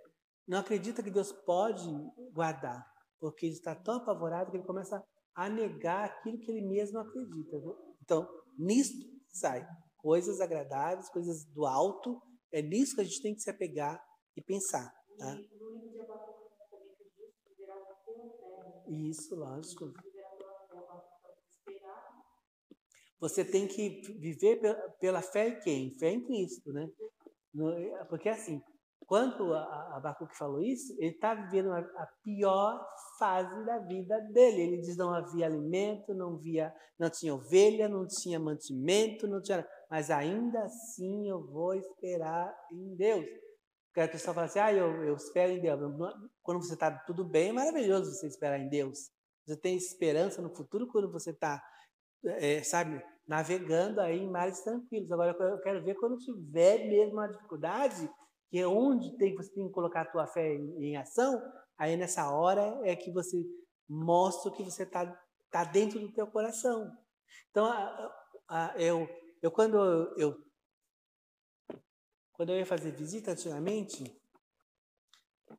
não 0.46 0.58
acredita 0.58 1.02
que 1.02 1.10
Deus 1.10 1.32
pode 1.32 1.88
guardar, 2.32 2.86
porque 3.18 3.46
ele 3.46 3.54
está 3.54 3.74
tão 3.74 3.96
apavorado 3.96 4.50
que 4.50 4.56
ele 4.56 4.66
começa 4.66 5.02
a 5.34 5.48
negar 5.48 6.04
aquilo 6.04 6.38
que 6.38 6.50
ele 6.50 6.66
mesmo 6.66 6.98
acredita. 6.98 7.56
Então, 8.02 8.28
nisso 8.58 8.92
sai 9.28 9.66
coisas 9.98 10.40
agradáveis, 10.40 11.08
coisas 11.08 11.44
do 11.46 11.64
alto. 11.64 12.20
É 12.52 12.60
nisso 12.60 12.94
que 12.96 13.00
a 13.00 13.04
gente 13.04 13.22
tem 13.22 13.34
que 13.34 13.40
se 13.40 13.50
apegar 13.50 14.02
e 14.36 14.42
pensar. 14.42 14.92
Tá? 15.16 15.38
Isso, 18.88 19.34
lógico. 19.34 19.92
Você 23.20 23.44
tem 23.44 23.68
que 23.68 24.00
viver 24.18 24.60
pela 24.98 25.22
fé 25.22 25.48
em 25.48 25.60
quem? 25.60 25.98
Fé 25.98 26.10
em 26.10 26.24
Cristo, 26.24 26.72
né? 26.72 26.90
Porque 28.08 28.28
assim, 28.28 28.60
quando 29.12 29.52
Abacuque 29.52 30.34
falou 30.38 30.62
isso, 30.62 30.94
ele 30.96 31.10
está 31.10 31.34
vivendo 31.34 31.70
a 31.70 32.08
pior 32.24 32.82
fase 33.18 33.62
da 33.66 33.78
vida 33.80 34.18
dele. 34.32 34.62
Ele 34.62 34.78
diz 34.78 34.96
não 34.96 35.12
havia 35.12 35.44
alimento, 35.44 36.14
não 36.14 36.36
havia, 36.36 36.74
não 36.98 37.10
tinha 37.10 37.34
ovelha, 37.34 37.90
não 37.90 38.06
tinha 38.06 38.40
mantimento, 38.40 39.28
não 39.28 39.42
tinha, 39.42 39.68
mas 39.90 40.10
ainda 40.10 40.60
assim 40.62 41.28
eu 41.28 41.46
vou 41.46 41.74
esperar 41.74 42.56
em 42.72 42.96
Deus. 42.96 43.26
Porque 43.88 44.00
a 44.00 44.08
pessoa 44.08 44.32
fala 44.32 44.46
assim, 44.46 44.60
ah, 44.60 44.72
eu, 44.72 45.04
eu 45.04 45.14
espero 45.14 45.52
em 45.52 45.60
Deus. 45.60 45.78
Quando 46.42 46.62
você 46.62 46.72
está 46.72 46.90
tudo 46.90 47.22
bem, 47.22 47.50
é 47.50 47.52
maravilhoso 47.52 48.10
você 48.14 48.26
esperar 48.26 48.58
em 48.58 48.70
Deus. 48.70 49.10
Você 49.46 49.58
tem 49.58 49.76
esperança 49.76 50.40
no 50.40 50.56
futuro 50.56 50.86
quando 50.86 51.12
você 51.12 51.32
está, 51.32 51.62
é, 52.24 52.62
sabe, 52.62 53.04
navegando 53.28 54.00
aí 54.00 54.20
em 54.20 54.30
mares 54.30 54.62
tranquilos. 54.62 55.12
Agora 55.12 55.36
eu 55.38 55.60
quero 55.60 55.84
ver 55.84 55.96
quando 55.96 56.16
tiver 56.16 56.88
mesmo 56.88 57.12
uma 57.12 57.28
dificuldade, 57.28 58.08
que 58.52 58.58
é 58.58 58.66
onde 58.66 59.16
tem, 59.16 59.34
você 59.34 59.50
tem 59.50 59.66
que 59.66 59.72
colocar 59.72 60.02
a 60.02 60.10
tua 60.10 60.26
fé 60.26 60.54
em, 60.54 60.90
em 60.90 60.96
ação, 60.98 61.40
aí 61.78 61.96
nessa 61.96 62.30
hora 62.30 62.78
é 62.84 62.94
que 62.94 63.10
você 63.10 63.42
mostra 63.88 64.52
que 64.52 64.62
você 64.62 64.82
está 64.82 65.06
tá 65.50 65.64
dentro 65.64 65.98
do 65.98 66.12
teu 66.12 66.26
coração. 66.26 66.94
Então, 67.50 67.64
a, 67.64 68.14
a, 68.46 68.74
eu, 68.76 69.08
eu 69.40 69.50
quando 69.50 69.78
eu 70.18 70.38
quando 72.32 72.50
eu 72.50 72.58
ia 72.58 72.66
fazer 72.66 72.92
visita 72.92 73.30
antigamente, 73.30 74.20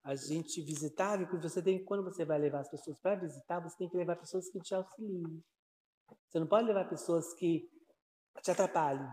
a 0.03 0.13
gente 0.13 0.61
visitava, 0.61 1.23
e 1.23 1.25
você 1.25 1.63
tem, 1.63 1.83
quando 1.83 2.03
você 2.03 2.23
vai 2.23 2.37
levar 2.37 2.59
as 2.59 2.69
pessoas 2.69 2.95
para 2.99 3.15
visitar, 3.15 3.59
você 3.59 3.75
tem 3.75 3.89
que 3.89 3.97
levar 3.97 4.17
pessoas 4.17 4.51
que 4.51 4.59
te 4.59 4.75
auxiliem. 4.75 5.43
Você 6.29 6.39
não 6.39 6.45
pode 6.45 6.67
levar 6.67 6.87
pessoas 6.87 7.33
que 7.33 7.67
te 8.43 8.51
atrapalhem. 8.51 9.09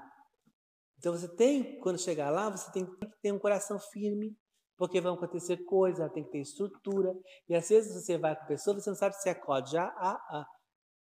Então 1.01 1.15
você 1.15 1.27
tem, 1.35 1.81
quando 1.81 1.99
chegar 1.99 2.29
lá, 2.31 2.51
você 2.51 2.71
tem 2.73 2.85
que 2.85 3.07
ter 3.23 3.33
um 3.33 3.39
coração 3.39 3.79
firme, 3.79 4.37
porque 4.77 5.01
vão 5.01 5.15
acontecer 5.15 5.57
coisas, 5.65 6.13
tem 6.13 6.23
que 6.23 6.31
ter 6.31 6.41
estrutura. 6.41 7.15
E 7.49 7.55
às 7.55 7.67
vezes 7.71 7.95
você 7.95 8.19
vai 8.19 8.37
com 8.37 8.43
a 8.43 8.47
pessoa, 8.47 8.79
você 8.79 8.91
não 8.91 8.97
sabe 8.97 9.17
se 9.17 9.29
é 9.31 9.35
código 9.35 9.79
A, 9.79 9.85
A, 9.85 10.11
A. 10.13 10.47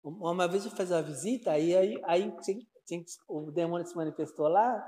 Uma 0.05 0.47
vez 0.47 0.65
eu 0.65 0.71
fiz 0.71 0.93
uma 0.93 1.03
visita, 1.03 1.51
aí, 1.51 1.77
aí, 1.77 2.01
aí 2.05 2.33
o 3.29 3.51
demônio 3.51 3.85
se 3.87 3.97
manifestou 3.97 4.47
lá, 4.47 4.81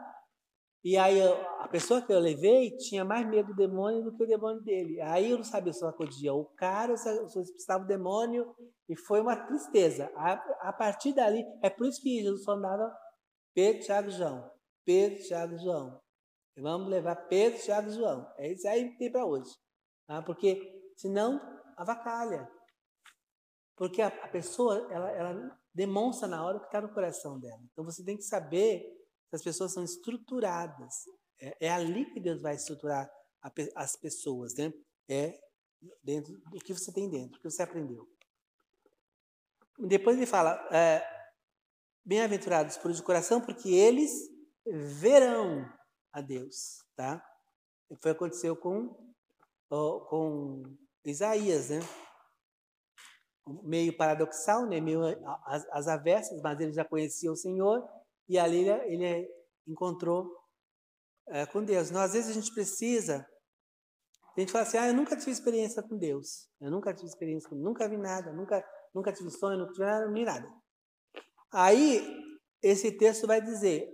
e 0.82 0.96
aí 0.96 1.20
a 1.58 1.66
pessoa 1.68 2.00
que 2.00 2.12
eu 2.12 2.20
levei 2.20 2.76
tinha 2.76 3.04
mais 3.04 3.28
medo 3.28 3.48
do 3.48 3.56
demônio 3.56 4.04
do 4.04 4.16
que 4.16 4.22
o 4.22 4.26
demônio 4.26 4.62
dele. 4.62 5.00
Aí 5.00 5.32
eu 5.32 5.38
não 5.38 5.44
sabia 5.44 5.72
se 5.72 5.84
eu 5.84 5.88
acudia 5.88 6.32
o 6.32 6.44
cara 6.54 6.92
ou 6.92 6.96
se 6.96 7.08
eu 7.08 7.42
expulsava 7.42 7.82
o 7.82 7.86
demônio. 7.86 8.54
E 8.88 8.96
foi 8.96 9.20
uma 9.20 9.36
tristeza. 9.36 10.10
A, 10.14 10.32
a 10.68 10.72
partir 10.72 11.12
dali, 11.12 11.44
é 11.62 11.68
por 11.68 11.86
isso 11.86 12.00
que 12.00 12.22
Jesus 12.22 12.44
falava 12.44 12.90
Pedro, 13.52 13.82
Tiago 13.82 14.08
e 14.08 14.12
João. 14.12 14.59
Pedro, 14.90 15.22
Tiago 15.22 15.54
e 15.54 15.58
João. 15.58 16.02
Vamos 16.58 16.88
levar 16.88 17.14
Pedro, 17.28 17.62
Tiago 17.62 17.88
e 17.88 17.92
João. 17.92 18.28
É 18.36 18.52
isso 18.52 18.66
aí 18.66 18.90
que 18.90 18.98
tem 18.98 19.12
para 19.12 19.24
hoje. 19.24 19.56
Tá? 20.04 20.20
Porque 20.20 20.92
senão 20.96 21.40
avacalha. 21.76 22.50
Porque 23.76 24.02
a, 24.02 24.08
a 24.08 24.28
pessoa, 24.28 24.88
ela, 24.90 25.10
ela 25.12 25.60
demonstra 25.72 26.26
na 26.26 26.44
hora 26.44 26.56
o 26.56 26.60
que 26.60 26.66
está 26.66 26.80
no 26.80 26.92
coração 26.92 27.38
dela. 27.38 27.60
Então 27.70 27.84
você 27.84 28.04
tem 28.04 28.16
que 28.16 28.24
saber 28.24 28.84
as 29.32 29.44
pessoas 29.44 29.72
são 29.72 29.84
estruturadas. 29.84 31.04
É, 31.40 31.66
é 31.66 31.70
ali 31.70 32.12
que 32.12 32.18
Deus 32.18 32.42
vai 32.42 32.56
estruturar 32.56 33.08
a, 33.40 33.52
as 33.76 33.94
pessoas, 33.94 34.54
né? 34.56 34.72
É 35.08 35.38
dentro 36.02 36.36
do 36.50 36.58
que 36.58 36.74
você 36.74 36.92
tem 36.92 37.08
dentro, 37.08 37.30
do 37.30 37.38
que 37.38 37.48
você 37.48 37.62
aprendeu. 37.62 38.08
Depois 39.78 40.16
ele 40.16 40.26
fala, 40.26 40.68
é, 40.72 41.00
bem-aventurados 42.04 42.76
por 42.76 42.92
de 42.92 43.02
coração, 43.04 43.40
porque 43.40 43.68
eles 43.70 44.28
verão 44.72 45.68
a 46.12 46.20
Deus, 46.20 46.84
tá? 46.96 47.24
Foi 48.00 48.12
aconteceu 48.12 48.56
com 48.56 49.10
com 49.68 50.64
Isaías, 51.04 51.70
né? 51.70 51.78
Meio 53.62 53.96
paradoxal, 53.96 54.66
né? 54.66 54.80
Meio 54.80 55.02
as, 55.44 55.66
as 55.70 55.88
avessas, 55.88 56.40
mas 56.42 56.60
ele 56.60 56.72
já 56.72 56.84
conhecia 56.84 57.30
o 57.30 57.36
Senhor 57.36 57.88
e 58.28 58.38
ali 58.38 58.68
ele, 58.68 59.04
ele 59.04 59.28
encontrou 59.66 60.28
é, 61.28 61.46
com 61.46 61.64
Deus. 61.64 61.90
Então, 61.90 62.02
às 62.02 62.12
vezes 62.12 62.30
a 62.30 62.34
gente 62.34 62.52
precisa. 62.52 63.26
A 64.36 64.40
gente 64.40 64.52
fala 64.52 64.64
assim: 64.64 64.78
ah, 64.78 64.88
eu 64.88 64.94
nunca 64.94 65.16
tive 65.16 65.30
experiência 65.30 65.82
com 65.82 65.96
Deus. 65.96 66.48
Eu 66.60 66.70
nunca 66.70 66.92
tive 66.92 67.08
experiência 67.08 67.48
nunca 67.52 67.88
vi 67.88 67.96
nada, 67.96 68.32
nunca, 68.32 68.64
nunca 68.94 69.12
tive 69.12 69.30
sonho, 69.30 69.58
nunca 69.58 69.72
tive 69.72 70.08
nem 70.12 70.24
nada. 70.24 70.48
Aí, 71.52 72.04
esse 72.62 72.92
texto 72.92 73.26
vai 73.26 73.40
dizer: 73.40 73.88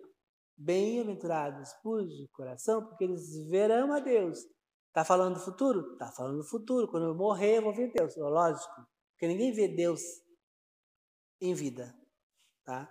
bem-aventurados 0.57 1.73
puros 1.83 2.09
de 2.17 2.29
coração, 2.29 2.85
porque 2.85 3.05
eles 3.05 3.47
verão 3.49 3.93
a 3.93 4.01
Deus. 4.01 4.39
Está 4.89 5.05
falando 5.05 5.35
do 5.35 5.41
futuro? 5.41 5.93
Está 5.93 6.11
falando 6.11 6.39
do 6.39 6.45
futuro. 6.45 6.89
Quando 6.89 7.07
eu 7.07 7.15
morrer, 7.15 7.59
eu 7.59 7.63
vou 7.63 7.75
ver 7.75 7.93
Deus. 7.93 8.17
Lógico, 8.17 8.87
porque 9.13 9.29
ninguém 9.29 9.53
vê 9.53 9.69
Deus 9.69 10.01
em 11.41 11.53
vida. 11.53 11.95
Tá? 12.65 12.91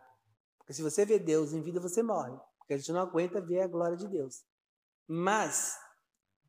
Porque 0.59 0.73
se 0.73 0.83
você 0.83 1.05
vê 1.05 1.17
Deus 1.17 1.51
em 1.53 1.61
vida, 1.61 1.79
você 1.79 2.03
morre. 2.03 2.37
Porque 2.59 2.73
a 2.75 2.77
gente 2.77 2.91
não 2.91 3.01
aguenta 3.01 3.41
ver 3.41 3.61
a 3.61 3.67
glória 3.67 3.97
de 3.97 4.07
Deus. 4.07 4.45
Mas, 5.07 5.77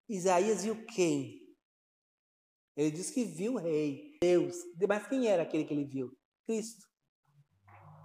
Isaías 0.08 0.64
viu 0.64 0.84
quem? 0.86 1.40
Ele 2.76 2.90
disse 2.90 3.12
que 3.12 3.24
viu 3.24 3.54
o 3.54 3.58
rei, 3.58 4.18
Deus. 4.20 4.56
Mas 4.86 5.06
quem 5.06 5.26
era 5.26 5.42
aquele 5.42 5.64
que 5.64 5.72
ele 5.72 5.86
viu? 5.86 6.14
Cristo. 6.46 6.86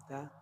Tá? 0.08 0.41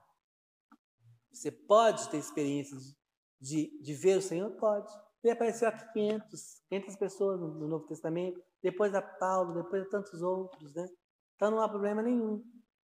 Você 1.31 1.51
pode 1.51 2.09
ter 2.09 2.17
experiências 2.17 2.95
de, 3.39 3.79
de 3.81 3.93
ver 3.93 4.17
o 4.17 4.21
Senhor? 4.21 4.51
Pode. 4.51 4.91
Ele 5.23 5.33
apareceu 5.33 5.67
a 5.67 5.71
500, 5.71 6.61
500 6.69 6.95
pessoas 6.95 7.39
no, 7.39 7.47
no 7.55 7.67
Novo 7.67 7.85
Testamento, 7.85 8.41
depois 8.63 8.93
a 8.95 9.01
Paulo, 9.01 9.53
depois 9.53 9.83
a 9.83 9.89
tantos 9.89 10.21
outros, 10.21 10.73
né? 10.73 10.87
Então 11.35 11.51
não 11.51 11.61
há 11.61 11.69
problema 11.69 12.01
nenhum. 12.01 12.43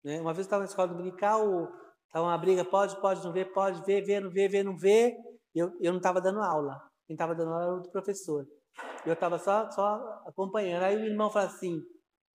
Né? 0.04 0.20
Uma 0.20 0.32
vez 0.32 0.46
eu 0.46 0.48
estava 0.48 0.62
na 0.62 0.68
escola 0.68 0.88
dominical, 0.88 1.72
Estava 2.08 2.24
uma 2.24 2.38
briga, 2.38 2.64
pode, 2.64 2.98
pode, 3.02 3.22
não 3.22 3.32
ver, 3.32 3.52
pode, 3.52 3.84
ver, 3.84 4.02
ver, 4.02 4.20
não 4.20 4.30
ver, 4.30 4.48
ver, 4.48 4.64
não 4.64 4.76
ver. 4.76 5.14
Eu, 5.54 5.70
eu 5.78 5.92
não 5.92 5.98
estava 5.98 6.20
dando 6.22 6.40
aula. 6.40 6.80
Quem 7.06 7.14
estava 7.14 7.34
dando 7.34 7.52
aula 7.52 7.64
era 7.64 7.74
outro 7.74 7.92
professor. 7.92 8.46
Eu 9.04 9.12
estava 9.12 9.38
só, 9.38 9.70
só 9.70 10.22
acompanhando. 10.26 10.84
Aí 10.84 10.96
o 10.96 11.04
irmão 11.04 11.30
falou 11.30 11.48
assim, 11.48 11.82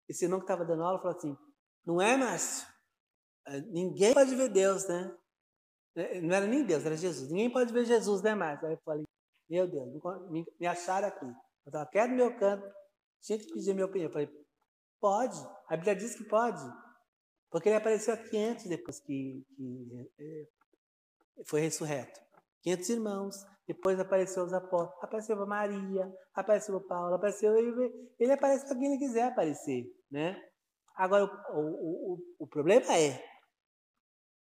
esse 0.07 0.25
irmão 0.25 0.39
que 0.39 0.45
estava 0.45 0.65
dando 0.65 0.83
aula 0.83 0.97
falou 0.97 1.15
assim, 1.15 1.37
não 1.85 2.01
é, 2.01 2.17
Márcio? 2.17 2.67
É, 3.45 3.61
ninguém 3.61 4.13
pode 4.13 4.35
ver 4.35 4.49
Deus, 4.49 4.87
né? 4.87 5.15
É, 5.95 6.21
não 6.21 6.35
era 6.35 6.47
nem 6.47 6.65
Deus, 6.65 6.85
era 6.85 6.95
Jesus. 6.95 7.29
Ninguém 7.29 7.51
pode 7.51 7.73
ver 7.73 7.85
Jesus, 7.85 8.21
né, 8.21 8.35
Márcio? 8.35 8.67
Aí 8.67 8.73
eu 8.73 8.79
falei, 8.83 9.03
meu 9.49 9.67
Deus, 9.67 9.87
me, 10.29 10.45
me 10.59 10.67
acharam 10.67 11.07
aqui. 11.07 11.25
Eu 11.25 11.69
estava 11.69 11.89
quieto 11.89 12.11
no 12.11 12.15
meu 12.15 12.37
canto, 12.37 12.67
tinha 13.21 13.37
que 13.37 13.51
pedir 13.51 13.73
minha 13.73 13.85
opinião. 13.85 14.09
Eu 14.09 14.13
falei, 14.13 14.29
pode. 14.99 15.37
A 15.67 15.75
Bíblia 15.75 15.95
diz 15.95 16.15
que 16.15 16.23
pode. 16.25 16.61
Porque 17.49 17.69
ele 17.69 17.77
apareceu 17.77 18.13
a 18.13 18.17
500 18.17 18.65
depois 18.65 18.99
que, 18.99 19.43
que 19.55 20.09
é, 20.19 20.47
foi 21.45 21.61
ressurreto. 21.61 22.19
500 22.61 22.89
irmãos. 22.89 23.35
Depois 23.67 23.99
apareceu 23.99 24.43
os 24.43 24.53
apóstolos. 24.53 25.03
Apareceu 25.03 25.41
a 25.41 25.45
Maria, 25.45 26.11
apareceu 26.33 26.75
o 26.75 26.87
Paulo, 26.87 27.15
apareceu 27.15 27.55
ele. 27.57 28.13
Ele 28.19 28.31
aparece 28.31 28.65
para 28.65 28.77
quem 28.77 28.87
ele 28.87 28.99
quiser 28.99 29.23
aparecer. 29.23 29.85
Né? 30.11 30.39
Agora, 30.95 31.25
o, 31.25 31.59
o, 31.59 32.13
o, 32.13 32.19
o 32.39 32.47
problema 32.47 32.85
é 32.97 33.23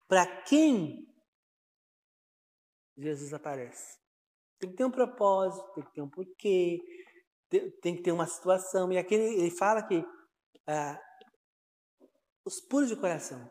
para 0.07 0.25
quem 0.43 1.05
Jesus 2.97 3.33
aparece. 3.33 3.97
Tem 4.59 4.69
que 4.71 4.75
ter 4.75 4.85
um 4.85 4.91
propósito, 4.91 5.71
tem 5.73 5.83
que 5.83 5.93
ter 5.93 6.01
um 6.01 6.09
porquê, 6.09 6.79
tem, 7.81 7.95
que 7.95 8.01
ter 8.01 8.11
uma 8.11 8.25
situação. 8.25 8.91
E 8.91 8.97
aqui 8.97 9.13
ele, 9.15 9.51
fala 9.51 9.83
que 9.83 10.03
ah, 10.65 10.99
os 12.43 12.59
puros 12.59 12.89
de 12.89 12.95
coração 12.95 13.49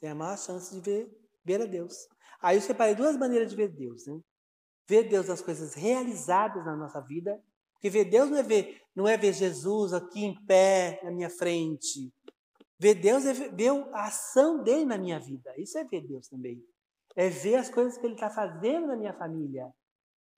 têm 0.00 0.10
a 0.10 0.14
maior 0.14 0.38
chance 0.38 0.74
de 0.74 0.80
ver, 0.80 1.10
ver 1.44 1.62
a 1.62 1.66
Deus. 1.66 1.94
Aí 2.42 2.56
eu 2.56 2.62
separei 2.62 2.94
duas 2.94 3.16
maneiras 3.16 3.50
de 3.50 3.56
ver 3.56 3.68
Deus. 3.68 4.06
Né? 4.06 4.20
Ver 4.86 5.08
Deus 5.08 5.28
nas 5.28 5.40
coisas 5.40 5.74
realizadas 5.74 6.64
na 6.64 6.76
nossa 6.76 7.00
vida. 7.00 7.42
Porque 7.72 7.88
ver 7.88 8.04
Deus 8.04 8.28
não 8.28 8.36
é 8.36 8.42
ver, 8.42 8.82
não 8.94 9.08
é 9.08 9.16
ver 9.16 9.32
Jesus 9.32 9.94
aqui 9.94 10.24
em 10.24 10.44
pé 10.44 11.00
na 11.02 11.10
minha 11.10 11.30
frente. 11.30 12.12
Ver 12.78 12.94
Deus 12.94 13.24
é 13.24 13.32
ver 13.32 13.70
a 13.92 14.06
ação 14.06 14.62
dele 14.62 14.84
na 14.84 14.98
minha 14.98 15.18
vida. 15.18 15.52
Isso 15.56 15.78
é 15.78 15.84
ver 15.84 16.06
Deus 16.06 16.28
também. 16.28 16.62
É 17.20 17.28
ver 17.28 17.56
as 17.56 17.68
coisas 17.68 17.98
que 17.98 18.06
ele 18.06 18.14
está 18.14 18.30
fazendo 18.30 18.86
na 18.86 18.96
minha 18.96 19.12
família. 19.12 19.70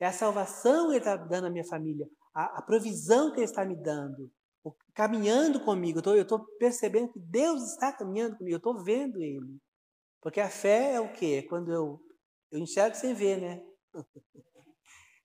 É 0.01 0.07
a 0.07 0.13
salvação 0.13 0.87
que 0.87 0.93
ele 0.93 0.99
está 0.99 1.17
dando 1.17 1.47
à 1.47 1.51
minha 1.51 1.65
família. 1.65 2.07
A, 2.35 2.59
a 2.59 2.63
provisão 2.63 3.31
que 3.31 3.39
ele 3.39 3.45
está 3.45 3.65
me 3.65 3.77
dando 3.77 4.31
caminhando 4.95 5.61
comigo, 5.65 6.01
eu 6.05 6.23
estou 6.23 6.45
percebendo 6.59 7.13
que 7.13 7.19
Deus 7.19 7.73
está 7.73 7.93
caminhando 7.93 8.37
comigo, 8.37 8.55
eu 8.55 8.59
estou 8.59 8.83
vendo 8.83 9.21
Ele. 9.21 9.59
Porque 10.21 10.41
a 10.41 10.49
fé 10.49 10.95
é 10.95 11.01
o 11.01 11.13
quê? 11.13 11.43
Quando 11.49 11.73
eu, 11.73 12.01
eu 12.51 12.59
enxergo 12.59 12.95
sem 12.97 13.15
ver, 13.15 13.41
né? 13.41 13.63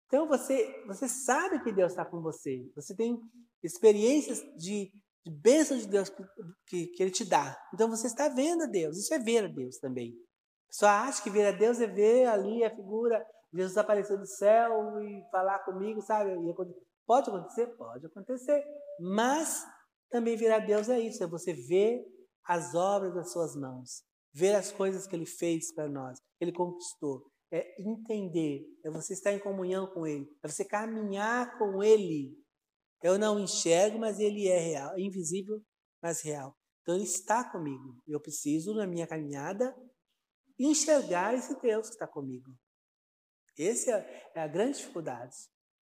Então 0.10 0.26
você, 0.26 0.86
você 0.88 1.06
sabe 1.06 1.62
que 1.62 1.70
Deus 1.70 1.92
está 1.92 2.06
com 2.06 2.22
você, 2.22 2.66
você 2.74 2.96
tem 2.96 3.20
experiências 3.62 4.40
de, 4.58 4.90
de 5.26 5.30
bênção 5.30 5.78
de 5.78 5.86
Deus 5.86 6.10
que, 6.66 6.88
que 6.88 7.04
Ele 7.04 7.12
te 7.12 7.26
dá. 7.26 7.62
Então 7.74 7.90
você 7.90 8.08
está 8.08 8.30
vendo 8.30 8.64
a 8.64 8.68
Deus, 8.68 8.98
isso 8.98 9.14
é 9.14 9.20
ver 9.20 9.44
a 9.44 9.48
Deus 9.50 9.78
também. 9.80 10.16
Só 10.70 10.88
acha 10.88 11.24
que 11.24 11.30
ver 11.30 11.48
a 11.48 11.52
Deus 11.52 11.80
é 11.80 11.88
ver 11.88 12.26
ali 12.26 12.64
a 12.64 12.76
figura 12.76 13.26
Jesus 13.54 13.78
aparecer 13.78 14.18
do 14.18 14.26
céu 14.26 15.02
e 15.02 15.24
falar 15.32 15.60
comigo, 15.60 16.02
sabe? 16.02 16.32
Pode 17.06 17.30
acontecer? 17.30 17.68
Pode 17.78 18.06
acontecer. 18.06 18.64
Mas 19.00 19.66
também 20.10 20.36
virar 20.36 20.60
Deus 20.60 20.90
é 20.90 21.00
isso, 21.00 21.24
é 21.24 21.28
você 21.28 21.54
ver 21.54 22.06
as 22.46 22.76
obras 22.76 23.14
das 23.14 23.32
suas 23.32 23.56
mãos, 23.56 24.04
ver 24.34 24.56
as 24.56 24.72
coisas 24.72 25.08
que 25.08 25.16
ele 25.16 25.26
fez 25.26 25.74
para 25.74 25.90
nós, 25.90 26.18
ele 26.40 26.52
conquistou. 26.52 27.26
É 27.50 27.82
entender, 27.82 28.66
é 28.84 28.90
você 28.90 29.14
estar 29.14 29.32
em 29.32 29.40
comunhão 29.40 29.88
com 29.88 30.06
ele, 30.06 30.28
é 30.44 30.48
você 30.48 30.66
caminhar 30.66 31.58
com 31.58 31.82
ele. 31.82 32.38
Eu 33.02 33.18
não 33.18 33.40
enxergo, 33.40 33.98
mas 33.98 34.20
ele 34.20 34.48
é 34.48 34.60
real, 34.60 34.96
é 34.96 35.00
invisível, 35.00 35.62
mas 36.02 36.22
real. 36.22 36.54
Então 36.82 36.96
ele 36.96 37.06
está 37.06 37.50
comigo. 37.50 37.96
Eu 38.06 38.20
preciso, 38.20 38.74
na 38.74 38.86
minha 38.86 39.08
caminhada, 39.08 39.74
enxergar 40.60 41.34
esse 41.34 41.60
Deus 41.62 41.88
que 41.88 41.96
está 41.96 42.08
comigo. 42.08 42.52
Essa 43.58 43.92
é, 43.92 44.32
é 44.36 44.42
a 44.42 44.48
grande 44.48 44.78
dificuldade. 44.78 45.36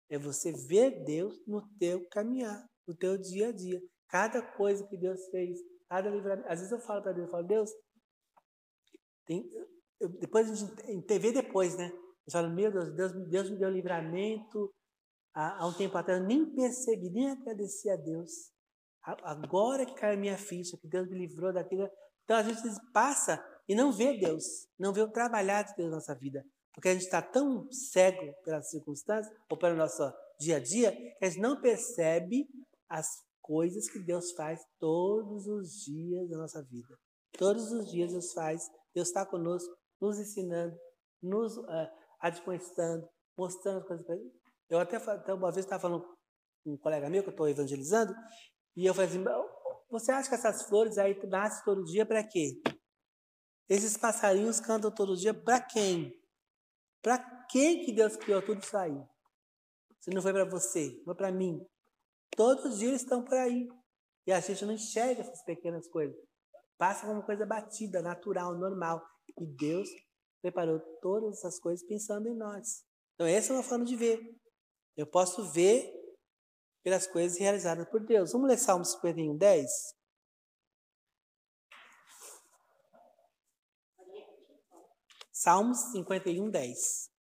É 0.10 0.18
você 0.18 0.52
ver 0.52 1.04
Deus 1.04 1.36
no 1.48 1.68
teu 1.78 2.08
caminhar, 2.10 2.66
no 2.88 2.96
teu 2.96 3.18
dia 3.18 3.50
a 3.50 3.52
dia. 3.52 3.82
Cada 4.08 4.42
coisa 4.42 4.86
que 4.88 4.98
Deus 4.98 5.26
fez, 5.30 5.60
cada 5.90 6.10
livramento. 6.10 6.48
Às 6.48 6.60
vezes 6.60 6.72
eu 6.72 6.80
falo 6.80 7.02
para 7.02 7.12
Deus, 7.12 7.26
eu 7.26 7.32
falo, 7.32 7.48
Deus, 7.48 7.70
tem, 9.26 9.50
eu, 10.00 10.10
depois 10.10 10.50
a 10.50 10.54
gente, 10.54 10.92
em 10.92 11.02
TV 11.02 11.32
depois, 11.32 11.76
né? 11.78 11.92
Eu 12.26 12.32
falo, 12.32 12.50
meu 12.50 12.72
Deus, 12.72 12.94
Deus, 12.96 13.12
Deus 13.30 13.50
me 13.50 13.58
deu 13.58 13.70
livramento 13.70 14.74
há, 15.34 15.64
há 15.64 15.68
um 15.68 15.74
tempo 15.74 15.98
atrás, 15.98 16.22
eu 16.22 16.28
nem 16.28 16.46
percebi, 16.54 17.10
nem 17.10 17.30
agradeci 17.32 17.90
a 17.90 17.96
Deus. 17.96 18.52
Agora 19.02 19.86
que 19.86 19.94
caiu 19.94 20.18
a 20.18 20.20
minha 20.20 20.38
ficha, 20.38 20.78
que 20.78 20.88
Deus 20.88 21.08
me 21.08 21.18
livrou 21.18 21.54
daquilo. 21.54 21.88
Então 22.24 22.38
a 22.38 22.44
gente 22.44 22.62
passa 22.92 23.38
e 23.68 23.76
não 23.76 23.92
vê 23.92 24.18
Deus, 24.18 24.68
não 24.78 24.94
vê 24.94 25.02
o 25.02 25.12
trabalhar 25.12 25.64
de 25.64 25.76
Deus 25.76 25.90
na 25.90 25.98
nossa 25.98 26.16
vida. 26.16 26.46
Porque 26.74 26.90
a 26.90 26.94
gente 26.94 27.04
está 27.04 27.22
tão 27.22 27.72
cego 27.72 28.34
pelas 28.44 28.70
circunstâncias 28.70 29.34
ou 29.50 29.58
pelo 29.58 29.76
nosso 29.76 30.04
dia 30.40 30.58
a 30.58 30.60
dia 30.60 30.92
que 30.92 31.26
a 31.26 31.30
gente 31.30 31.42
não 31.42 31.62
percebe 31.62 32.48
as 32.90 33.08
coisas 33.42 33.90
que 33.90 34.00
Deus 34.00 34.32
faz 34.34 34.60
todos 34.80 35.48
os 35.48 35.72
dias 35.86 36.30
da 36.30 36.38
nossa 36.38 36.62
vida. 36.64 36.98
Todos 37.38 37.72
os 37.72 37.90
dias 37.92 38.12
Deus 38.12 38.34
faz, 38.34 38.70
Deus 38.94 39.08
está 39.08 39.26
conosco, 39.26 39.74
nos 40.02 40.20
ensinando, 40.20 40.76
nos 41.22 41.58
uh, 41.58 41.88
admoestando, 42.20 43.08
mostrando 43.38 43.80
as 43.80 43.88
coisas 43.88 44.06
para 44.06 44.16
ele. 44.16 44.32
Eu 44.70 44.80
até, 44.80 44.98
até 44.98 45.34
uma 45.34 45.52
vez 45.52 45.66
estava 45.66 45.82
falando 45.82 46.04
com 46.64 46.74
um 46.74 46.78
colega 46.78 47.10
meu 47.10 47.22
que 47.22 47.30
eu 47.30 47.32
estou 47.32 47.48
evangelizando, 47.48 48.14
e 48.76 48.86
eu 48.86 48.94
falei 48.94 49.10
assim: 49.10 49.24
você 49.90 50.12
acha 50.12 50.30
que 50.30 50.36
essas 50.36 50.64
flores 50.64 50.98
aí 50.98 51.18
nascem 51.28 51.64
todo 51.64 51.84
dia 51.84 52.06
para 52.06 52.24
quê? 52.24 52.62
Esses 53.68 53.98
passarinhos 53.98 54.60
cantam 54.60 54.92
todo 54.92 55.18
dia 55.18 55.34
para 55.34 55.60
quem? 55.60 56.14
Para 57.02 57.18
quem 57.50 57.84
que 57.84 57.92
Deus 57.92 58.16
criou 58.16 58.42
tudo 58.42 58.62
isso 58.62 58.78
aí? 58.78 59.04
Se 60.00 60.12
não 60.12 60.22
foi 60.22 60.34
para 60.34 60.46
você, 60.46 61.02
foi 61.04 61.16
para 61.16 61.32
mim. 61.32 61.66
Todos 62.36 62.66
os 62.66 62.80
dias 62.80 63.02
estão 63.02 63.24
por 63.24 63.38
aí. 63.38 63.68
E 64.28 64.32
a 64.32 64.40
gente 64.40 64.66
não 64.66 64.74
enxerga 64.74 65.22
essas 65.22 65.44
pequenas 65.44 65.88
coisas. 65.88 66.16
Passa 66.78 67.08
como 67.08 67.24
coisa 67.24 67.46
batida, 67.46 68.02
natural, 68.02 68.56
normal. 68.56 69.04
E 69.40 69.46
Deus 69.46 69.90
preparou 70.42 70.80
todas 71.02 71.38
essas 71.38 71.60
coisas 71.60 71.86
pensando 71.88 72.28
em 72.28 72.36
nós. 72.36 72.84
Então, 73.16 73.26
essa 73.28 73.52
é 73.52 73.56
uma 73.56 73.64
forma 73.64 73.86
de 73.86 73.96
ver. 73.96 74.20
Eu 74.96 75.08
posso 75.08 75.44
ver 75.52 75.92
pelas 76.84 77.08
coisas 77.08 77.40
realizadas 77.40 77.88
por 77.90 78.06
Deus. 78.06 78.32
Vamos 78.32 78.48
ler 78.48 78.58
Salmo 78.58 78.86
51, 78.86 79.38
10? 79.38 79.70
Salmos 85.38 85.92
51, 85.92 86.50
10. 86.50 87.12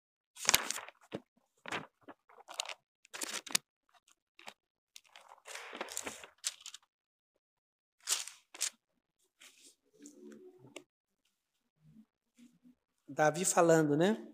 Davi 13.05 13.43
falando, 13.43 13.97
né? 13.97 14.25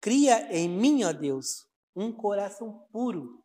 Cria 0.00 0.50
em 0.50 0.70
mim, 0.70 1.04
ó 1.04 1.12
Deus, 1.12 1.68
um 1.94 2.10
coração 2.10 2.88
puro 2.90 3.44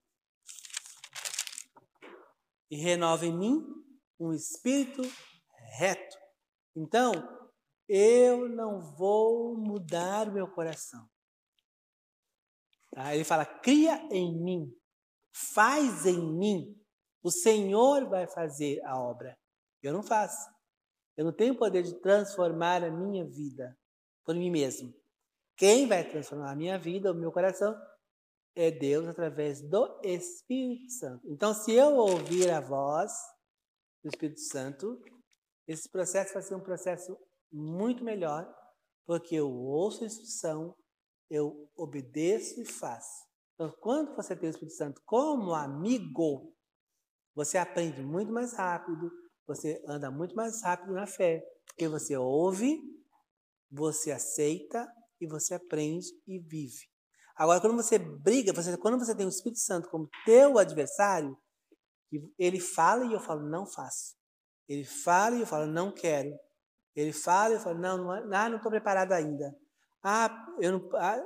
e 2.72 2.78
renova 2.78 3.26
em 3.26 3.38
mim 3.38 3.68
um 4.18 4.32
espírito 4.32 5.02
reto. 5.78 6.18
Então, 6.74 7.45
eu 7.88 8.50
não 8.50 8.82
vou 8.82 9.56
mudar 9.56 10.28
o 10.28 10.32
meu 10.32 10.48
coração. 10.48 11.08
Tá? 12.92 13.14
Ele 13.14 13.24
fala: 13.24 13.46
cria 13.46 13.96
em 14.12 14.36
mim, 14.42 14.76
faz 15.34 16.06
em 16.06 16.20
mim. 16.20 16.82
O 17.22 17.32
Senhor 17.32 18.08
vai 18.08 18.28
fazer 18.28 18.84
a 18.86 19.00
obra. 19.00 19.38
Eu 19.82 19.94
não 19.94 20.04
faço. 20.04 20.50
Eu 21.18 21.26
não 21.26 21.32
tenho 21.32 21.56
poder 21.58 21.84
de 21.84 22.00
transformar 22.02 22.84
a 22.84 22.92
minha 22.92 23.26
vida 23.26 23.78
por 24.24 24.36
mim 24.36 24.50
mesmo. 24.50 24.94
Quem 25.56 25.88
vai 25.88 26.08
transformar 26.08 26.52
a 26.52 26.56
minha 26.56 26.78
vida, 26.78 27.12
o 27.12 27.16
meu 27.16 27.32
coração, 27.32 27.76
é 28.56 28.72
Deus 28.72 29.08
através 29.08 29.62
do 29.62 30.00
Espírito 30.04 30.92
Santo. 30.92 31.30
Então, 31.30 31.54
se 31.54 31.74
eu 31.74 31.96
ouvir 31.96 32.50
a 32.50 32.60
voz 32.60 33.12
do 34.04 34.10
Espírito 34.10 34.40
Santo, 34.42 35.02
esse 35.68 35.90
processo 35.90 36.34
vai 36.34 36.44
ser 36.44 36.56
um 36.56 36.62
processo 36.62 37.18
muito 37.56 38.04
melhor, 38.04 38.46
porque 39.06 39.36
eu 39.36 39.50
ouço 39.50 40.04
a 40.04 40.08
instrução, 40.08 40.76
eu 41.30 41.70
obedeço 41.76 42.60
e 42.60 42.66
faço. 42.66 43.26
Então, 43.54 43.74
quando 43.80 44.14
você 44.16 44.36
tem 44.36 44.50
o 44.50 44.52
Espírito 44.52 44.76
Santo 44.76 45.02
como 45.06 45.54
amigo, 45.54 46.54
você 47.34 47.58
aprende 47.58 48.02
muito 48.02 48.32
mais 48.32 48.54
rápido, 48.54 49.10
você 49.48 49.82
anda 49.88 50.12
muito 50.12 50.36
mais 50.36 50.62
rápido 50.62 50.94
na 50.94 51.08
fé, 51.08 51.42
porque 51.66 51.88
você 51.88 52.18
ouve, 52.18 52.78
você 53.72 54.12
aceita 54.12 54.88
e 55.22 55.28
você 55.28 55.54
aprende 55.54 56.08
e 56.28 56.40
vive. 56.40 56.90
Agora, 57.38 57.62
quando 57.62 57.76
você 57.76 57.98
briga, 57.98 58.54
você, 58.54 58.78
quando 58.78 58.98
você 58.98 59.16
tem 59.16 59.26
o 59.26 59.30
Espírito 59.30 59.60
Santo 59.60 59.90
como 59.90 60.10
teu 60.26 60.58
adversário, 60.58 61.38
ele 62.38 62.60
fala 62.60 63.06
e 63.06 63.14
eu 63.14 63.20
falo, 63.20 63.48
não 63.48 63.66
faço. 63.66 64.16
Ele 64.68 64.84
fala 64.84 65.36
e 65.36 65.42
eu 65.42 65.48
falo, 65.48 65.66
não 65.68 65.92
quero. 65.92 66.30
Ele 66.96 67.12
fala 67.12 67.54
e 67.54 67.58
eu 67.58 67.60
falo, 67.60 67.78
não, 67.78 67.98
não 68.26 68.56
estou 68.56 68.72
preparado 68.72 69.12
ainda. 69.12 69.56
Ah, 70.02 70.48
eu 70.60 70.72
não, 70.72 70.90
ah, 70.96 71.22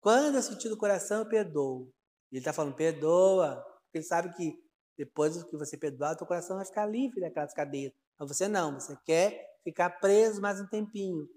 quando 0.00 0.36
eu 0.36 0.42
sentir 0.42 0.68
do 0.68 0.76
coração, 0.76 1.20
eu 1.20 1.28
perdoo. 1.28 1.90
Ele 2.30 2.40
está 2.40 2.52
falando, 2.52 2.74
perdoa. 2.74 3.64
Porque 3.84 3.98
ele 3.98 4.04
sabe 4.04 4.34
que 4.34 4.58
depois 4.96 5.42
que 5.44 5.56
você 5.56 5.76
perdoar, 5.76 6.12
o 6.12 6.16
teu 6.16 6.26
coração 6.26 6.56
vai 6.56 6.66
ficar 6.66 6.86
livre 6.86 7.20
daquelas 7.20 7.54
cadeias. 7.54 7.92
Mas 8.18 8.28
você 8.28 8.48
não, 8.48 8.74
você 8.74 8.96
quer 9.04 9.58
ficar 9.62 9.90
preso 9.90 10.40
mais 10.40 10.60
um 10.60 10.66
tempinho. 10.66 11.28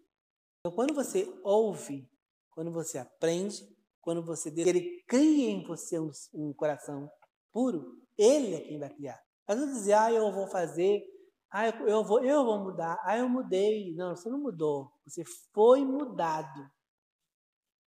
Então, 0.59 0.76
quando 0.76 0.93
você 0.93 1.32
ouve, 1.43 2.09
quando 2.51 2.72
você 2.72 2.97
aprende, 2.97 3.67
quando 4.01 4.24
você 4.24 4.49
ele 4.57 5.03
cria 5.07 5.49
em 5.49 5.63
você 5.63 5.99
um, 5.99 6.11
um 6.34 6.53
coração 6.53 7.09
puro, 7.51 8.01
ele 8.17 8.55
é 8.55 8.61
quem 8.61 8.80
vai 8.80 8.89
criar. 8.89 9.22
Às 9.47 9.59
vezes 9.59 9.76
dizer, 9.76 9.93
ah, 9.93 10.11
eu 10.11 10.32
vou 10.32 10.47
fazer 10.47 11.03
ah, 11.52 11.68
eu, 11.68 11.88
eu, 11.88 12.04
vou, 12.04 12.24
eu 12.24 12.45
vou 12.45 12.60
mudar. 12.60 12.97
Ah, 13.04 13.18
eu 13.18 13.28
mudei. 13.28 13.93
Não, 13.95 14.16
você 14.16 14.30
não 14.30 14.39
mudou. 14.39 14.89
Você 15.06 15.24
foi 15.54 15.84
mudado. 15.84 16.72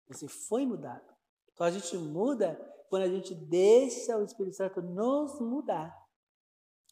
Você 0.07 0.27
foi 0.27 0.65
mudado. 0.65 1.13
Então 1.53 1.65
a 1.65 1.71
gente 1.71 1.97
muda 1.97 2.59
quando 2.89 3.03
a 3.03 3.07
gente 3.07 3.33
deixa 3.33 4.17
o 4.17 4.23
Espírito 4.23 4.57
Santo 4.57 4.81
nos 4.81 5.39
mudar. 5.39 5.95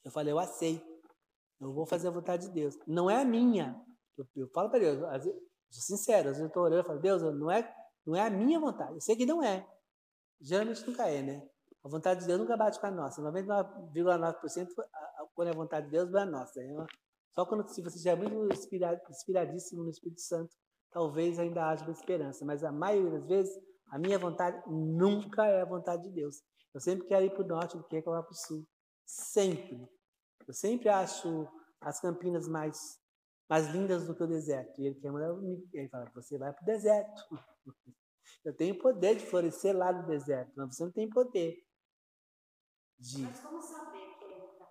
Eu 0.03 0.11
falei, 0.11 0.31
eu 0.31 0.39
aceito. 0.39 0.89
Eu 1.59 1.73
vou 1.73 1.85
fazer 1.85 2.07
a 2.07 2.11
vontade 2.11 2.47
de 2.47 2.53
Deus. 2.53 2.77
Não 2.87 3.09
é 3.09 3.21
a 3.21 3.25
minha. 3.25 3.79
Eu, 4.17 4.25
eu 4.35 4.47
falo 4.49 4.69
para 4.69 4.79
Deus, 4.79 5.03
às 5.03 5.25
vezes, 5.25 5.41
sincero, 5.69 6.29
às 6.29 6.37
vezes 6.37 6.41
eu 6.41 6.47
estou 6.47 6.63
orando 6.63 6.81
e 6.81 6.87
falo, 6.87 6.99
Deus, 6.99 7.21
não 7.21 7.51
é, 7.51 7.75
não 8.05 8.15
é 8.15 8.25
a 8.25 8.29
minha 8.29 8.59
vontade. 8.59 8.93
Eu 8.93 9.01
sei 9.01 9.15
que 9.15 9.25
não 9.25 9.43
é. 9.43 9.67
Geralmente 10.39 10.87
nunca 10.87 11.07
é, 11.07 11.21
né? 11.21 11.49
A 11.83 11.89
vontade 11.89 12.21
de 12.21 12.27
Deus 12.27 12.39
nunca 12.39 12.55
bate 12.55 12.79
com 12.79 12.87
a 12.87 12.91
nossa. 12.91 13.21
99,9% 13.21 14.67
quando 15.33 15.47
é 15.47 15.51
a 15.51 15.55
vontade 15.55 15.85
de 15.87 15.91
Deus, 15.91 16.13
é 16.13 16.19
a 16.19 16.25
nossa. 16.25 16.61
É 16.61 16.85
só 17.31 17.45
quando 17.45 17.67
se 17.69 17.81
você 17.81 17.99
já 17.99 18.11
é 18.11 18.15
muito 18.15 18.47
inspiradíssimo 19.09 19.83
no 19.83 19.89
Espírito 19.89 20.21
Santo, 20.21 20.55
talvez 20.91 21.39
ainda 21.39 21.69
haja 21.69 21.83
uma 21.83 21.91
esperança. 21.91 22.45
Mas 22.45 22.63
a 22.63 22.71
maioria 22.71 23.19
das 23.19 23.27
vezes, 23.27 23.53
a 23.89 23.97
minha 23.97 24.19
vontade 24.19 24.61
nunca 24.69 25.45
é 25.47 25.61
a 25.61 25.65
vontade 25.65 26.03
de 26.03 26.11
Deus. 26.11 26.41
Eu 26.73 26.79
sempre 26.79 27.07
quero 27.07 27.25
ir 27.25 27.31
para 27.31 27.43
o 27.43 27.47
norte, 27.47 27.77
quer 27.89 28.01
que 28.01 28.09
vá 28.09 28.21
para 28.21 28.31
o 28.31 28.35
sul. 28.35 28.65
Sempre. 29.05 29.89
Eu 30.47 30.53
sempre 30.53 30.89
acho 30.89 31.47
as 31.81 31.99
Campinas 31.99 32.47
mais, 32.47 32.99
mais 33.49 33.67
lindas 33.69 34.05
do 34.05 34.15
que 34.15 34.23
o 34.23 34.27
deserto. 34.27 34.79
E 34.81 34.87
ele 34.87 34.95
quer 34.95 35.11
mandar 35.11 35.33
ele 35.73 35.89
fala, 35.89 36.05
você 36.13 36.37
vai 36.37 36.53
para 36.53 36.61
o 36.61 36.65
deserto. 36.65 37.23
Eu 38.43 38.55
tenho 38.55 38.77
poder 38.79 39.15
de 39.15 39.25
florescer 39.25 39.75
lá 39.75 39.91
no 39.93 40.07
deserto, 40.07 40.51
mas 40.55 40.75
você 40.75 40.83
não 40.83 40.91
tem 40.91 41.07
poder 41.07 41.63
de. 43.01 43.23
Mas 43.23 43.39
como 43.41 43.61
saber 43.61 44.15
que 44.17 44.25
ele 44.25 44.45
está 44.45 44.65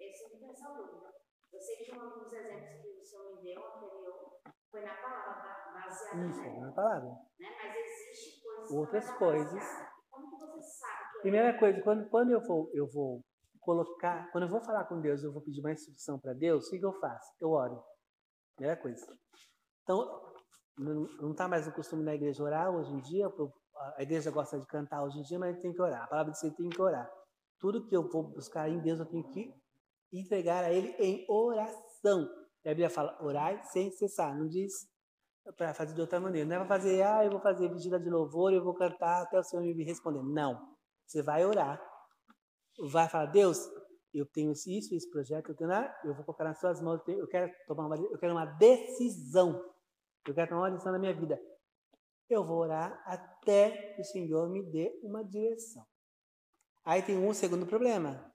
Essa 0.00 0.24
é 0.24 0.50
essa 0.50 0.68
dúvida. 0.74 1.14
Eu 1.52 1.60
sei 1.60 1.76
que 1.76 1.90
tem 1.90 1.98
alguns 1.98 2.32
exemplos 2.32 2.82
que 2.82 3.00
o 3.00 3.04
senhor 3.04 3.36
me 3.36 3.42
deu 3.42 3.66
anterior, 3.66 4.40
Foi 4.70 4.82
na 4.82 4.94
palavra, 4.94 5.72
baseada 5.72 6.26
Isso, 6.26 6.42
nela, 6.42 6.66
na 6.66 6.72
palavra. 6.72 7.08
né? 7.08 7.48
Mas 7.56 7.76
existe 7.76 8.42
coisas 8.42 8.70
Outras 8.70 9.08
é 9.08 9.14
coisas. 9.14 9.64
Como 10.10 10.30
que 10.30 10.36
você 10.46 10.62
sabe 10.62 11.10
que 11.12 11.18
é? 11.18 11.20
Primeira 11.22 11.58
coisa, 11.58 11.82
quando, 11.82 12.08
quando 12.10 12.30
eu 12.30 12.40
vou, 12.42 12.70
eu 12.74 12.86
vou 12.90 13.24
colocar, 13.60 14.30
quando 14.32 14.44
eu 14.44 14.50
vou 14.50 14.60
falar 14.60 14.84
com 14.84 15.00
Deus, 15.00 15.22
eu 15.22 15.32
vou 15.32 15.42
pedir 15.42 15.60
uma 15.60 15.72
instrução 15.72 16.18
para 16.20 16.34
Deus, 16.34 16.66
o 16.66 16.70
que, 16.70 16.78
que 16.78 16.84
eu 16.84 16.92
faço? 17.00 17.32
Eu 17.40 17.50
oro. 17.50 17.82
Primeira 18.54 18.80
coisa. 18.80 19.06
Então, 19.82 20.32
não, 20.78 20.94
não 21.20 21.34
tá 21.34 21.48
mais 21.48 21.66
no 21.66 21.72
costume 21.72 22.02
na 22.04 22.14
igreja 22.14 22.42
orar 22.42 22.70
hoje 22.70 22.92
em 22.92 23.00
dia, 23.00 23.24
eu- 23.24 23.52
a 23.96 24.02
igreja 24.02 24.30
gosta 24.30 24.58
de 24.58 24.66
cantar 24.66 25.02
hoje 25.04 25.18
em 25.18 25.22
dia, 25.22 25.38
mas 25.38 25.50
a 25.50 25.52
gente 25.52 25.62
tem 25.62 25.72
que 25.72 25.82
orar. 25.82 26.04
A 26.04 26.06
palavra 26.06 26.32
diz 26.32 26.40
que 26.40 26.50
tem 26.50 26.68
que 26.68 26.80
orar. 26.80 27.10
Tudo 27.58 27.86
que 27.86 27.96
eu 27.96 28.08
vou 28.08 28.22
buscar 28.22 28.68
em 28.68 28.80
Deus, 28.80 28.98
eu 29.00 29.06
tenho 29.06 29.28
que 29.30 29.54
entregar 30.12 30.64
a 30.64 30.72
Ele 30.72 30.94
em 30.98 31.24
oração. 31.28 32.28
E 32.64 32.68
a 32.68 32.72
Bíblia 32.72 32.90
fala, 32.90 33.16
orai 33.20 33.62
sem 33.64 33.90
cessar. 33.90 34.36
Não 34.36 34.46
diz 34.48 34.72
para 35.56 35.72
fazer 35.74 35.94
de 35.94 36.00
outra 36.00 36.18
maneira. 36.18 36.48
Não 36.48 36.56
é 36.56 36.58
para 36.58 36.68
fazer, 36.68 37.02
ah, 37.02 37.24
eu 37.24 37.30
vou 37.30 37.40
fazer 37.40 37.68
vigília 37.72 37.98
de 37.98 38.10
louvor, 38.10 38.52
eu 38.52 38.64
vou 38.64 38.74
cantar 38.74 39.22
até 39.22 39.38
o 39.38 39.42
Senhor 39.42 39.62
me 39.62 39.84
responder. 39.84 40.22
Não. 40.22 40.74
Você 41.06 41.22
vai 41.22 41.44
orar. 41.44 41.80
Vai 42.90 43.08
falar, 43.08 43.26
Deus, 43.26 43.58
eu 44.12 44.26
tenho 44.26 44.52
isso, 44.52 44.94
esse 44.94 45.10
projeto, 45.10 45.50
eu, 45.50 45.56
tenho, 45.56 45.70
eu 46.04 46.14
vou 46.14 46.24
colocar 46.24 46.44
nas 46.44 46.58
suas 46.58 46.80
mãos, 46.80 46.98
eu 46.98 47.04
tenho- 47.04 47.20
eu 47.20 47.28
quero 47.28 47.50
tomar 47.66 47.86
uma, 47.86 47.96
eu 47.96 48.18
quero 48.18 48.32
uma 48.32 48.44
decisão. 48.44 49.62
Eu 50.26 50.34
quero 50.34 50.48
tomar 50.48 50.62
uma 50.62 50.70
decisão 50.70 50.92
na 50.92 50.98
minha 50.98 51.14
vida. 51.14 51.38
Eu 52.28 52.44
vou 52.44 52.58
orar 52.58 53.02
até 53.04 53.94
que 53.94 54.00
o 54.00 54.04
Senhor 54.04 54.48
me 54.48 54.62
dê 54.62 54.98
uma 55.02 55.22
direção. 55.22 55.86
Aí 56.84 57.02
tem 57.02 57.16
um 57.16 57.32
segundo 57.32 57.66
problema. 57.66 58.32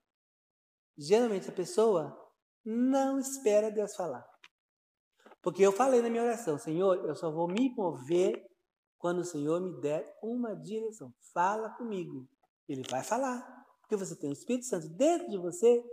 Geralmente 0.98 1.50
a 1.50 1.54
pessoa 1.54 2.18
não 2.64 3.20
espera 3.20 3.72
Deus 3.72 3.96
falar. 3.96 4.26
Porque 5.42 5.64
eu 5.64 5.72
falei 5.72 6.02
na 6.02 6.10
minha 6.10 6.24
oração, 6.24 6.58
Senhor, 6.58 7.04
eu 7.06 7.16
só 7.16 7.32
vou 7.32 7.48
me 7.48 7.74
mover 7.74 8.46
quando 8.98 9.20
o 9.20 9.26
Senhor 9.26 9.60
me 9.60 9.82
der 9.82 10.18
uma 10.22 10.56
direção. 10.56 11.14
Fala 11.34 11.72
comigo. 11.72 12.30
Ele 12.68 12.84
vai 12.90 13.04
falar. 13.04 13.42
Porque 13.82 13.96
você 13.96 14.16
tem 14.16 14.30
o 14.30 14.34
Espírito 14.34 14.66
Santo 14.66 14.88
dentro 14.90 15.28
de 15.30 15.38
você 15.38 15.84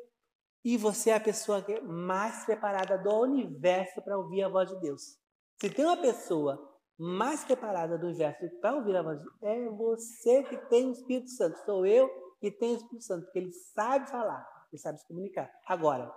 e 0.64 0.76
você 0.76 1.10
é 1.10 1.14
a 1.14 1.20
pessoa 1.20 1.64
é 1.66 1.80
mais 1.80 2.44
preparada 2.44 2.98
do 2.98 3.20
universo 3.20 4.02
para 4.02 4.18
ouvir 4.18 4.42
a 4.42 4.48
voz 4.48 4.68
de 4.68 4.78
Deus. 4.80 5.18
Se 5.60 5.70
tem 5.70 5.84
uma 5.84 5.96
pessoa 5.96 6.77
mais 6.98 7.44
preparada 7.44 7.96
do 7.96 8.06
universo 8.06 8.48
para 8.60 8.74
ouvir 8.76 8.96
a 8.96 9.02
voz 9.02 9.22
é 9.42 9.68
você 9.70 10.42
que 10.44 10.56
tem 10.68 10.88
o 10.88 10.92
Espírito 10.92 11.30
Santo. 11.30 11.58
Sou 11.64 11.86
eu 11.86 12.08
que 12.40 12.50
tenho 12.50 12.74
o 12.74 12.76
Espírito 12.76 13.04
Santo, 13.04 13.24
porque 13.24 13.38
ele 13.38 13.52
sabe 13.52 14.10
falar, 14.10 14.44
ele 14.72 14.80
sabe 14.80 14.98
se 14.98 15.06
comunicar. 15.06 15.50
Agora, 15.66 16.12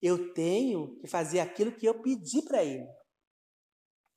eu 0.00 0.32
tenho 0.32 0.96
que 1.00 1.08
fazer 1.08 1.40
aquilo 1.40 1.72
que 1.72 1.86
eu 1.86 2.00
pedi 2.00 2.42
para 2.42 2.62
ele. 2.62 2.86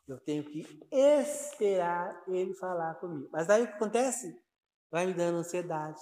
Eu 0.08 0.20
tenho 0.20 0.44
que 0.44 0.64
esperar 1.12 2.24
ele 2.28 2.54
falar 2.56 2.96
comigo. 2.96 3.30
Mas 3.32 3.50
aí 3.50 3.64
o 3.64 3.68
que 3.68 3.74
acontece? 3.74 4.28
Vai 4.92 5.06
me 5.06 5.14
dando 5.14 5.38
ansiedade, 5.38 6.00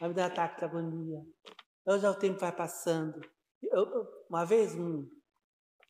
vai 0.00 0.08
me 0.08 0.14
dando 0.14 0.32
ataque 0.32 0.58
de 0.58 0.64
agonia. 0.64 1.24
Eu 1.86 1.98
já 1.98 2.10
o 2.10 2.18
tempo 2.18 2.40
vai 2.40 2.54
passando. 2.54 3.20
Eu- 3.62 3.86
eu- 3.86 4.24
uma 4.28 4.44
vez, 4.44 4.74
um, 4.74 5.08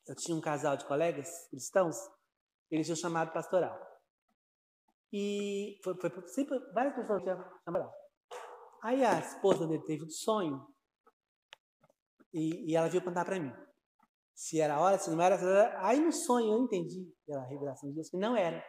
eu 0.07 0.15
tinha 0.15 0.37
um 0.37 0.41
casal 0.41 0.77
de 0.77 0.85
colegas 0.85 1.47
cristãos, 1.49 1.95
eles 2.69 2.85
tinham 2.85 2.97
chamado 2.97 3.31
pastoral. 3.31 3.79
E 5.11 5.79
foi, 5.83 5.95
foi 5.95 6.27
sempre 6.27 6.59
várias 6.73 6.95
pessoas 6.95 7.23
tinham 7.23 7.43
chamado. 7.63 7.91
Aí 8.83 9.03
a 9.03 9.19
esposa 9.19 9.67
dele 9.67 9.83
teve 9.83 10.03
um 10.03 10.09
sonho 10.09 10.65
e, 12.33 12.71
e 12.71 12.75
ela 12.75 12.89
veio 12.89 13.03
contar 13.03 13.25
para 13.25 13.39
mim. 13.39 13.53
Se 14.33 14.59
era 14.59 14.79
hora, 14.79 14.97
se 14.97 15.09
não 15.09 15.21
era, 15.21 15.37
se 15.37 15.45
era. 15.45 15.87
Aí 15.87 15.99
no 15.99 16.11
sonho 16.11 16.53
eu 16.53 16.63
entendi, 16.63 17.09
pela 17.25 17.45
revelação 17.45 17.89
de 17.89 17.95
Deus, 17.95 18.09
que 18.09 18.17
não 18.17 18.35
era. 18.35 18.63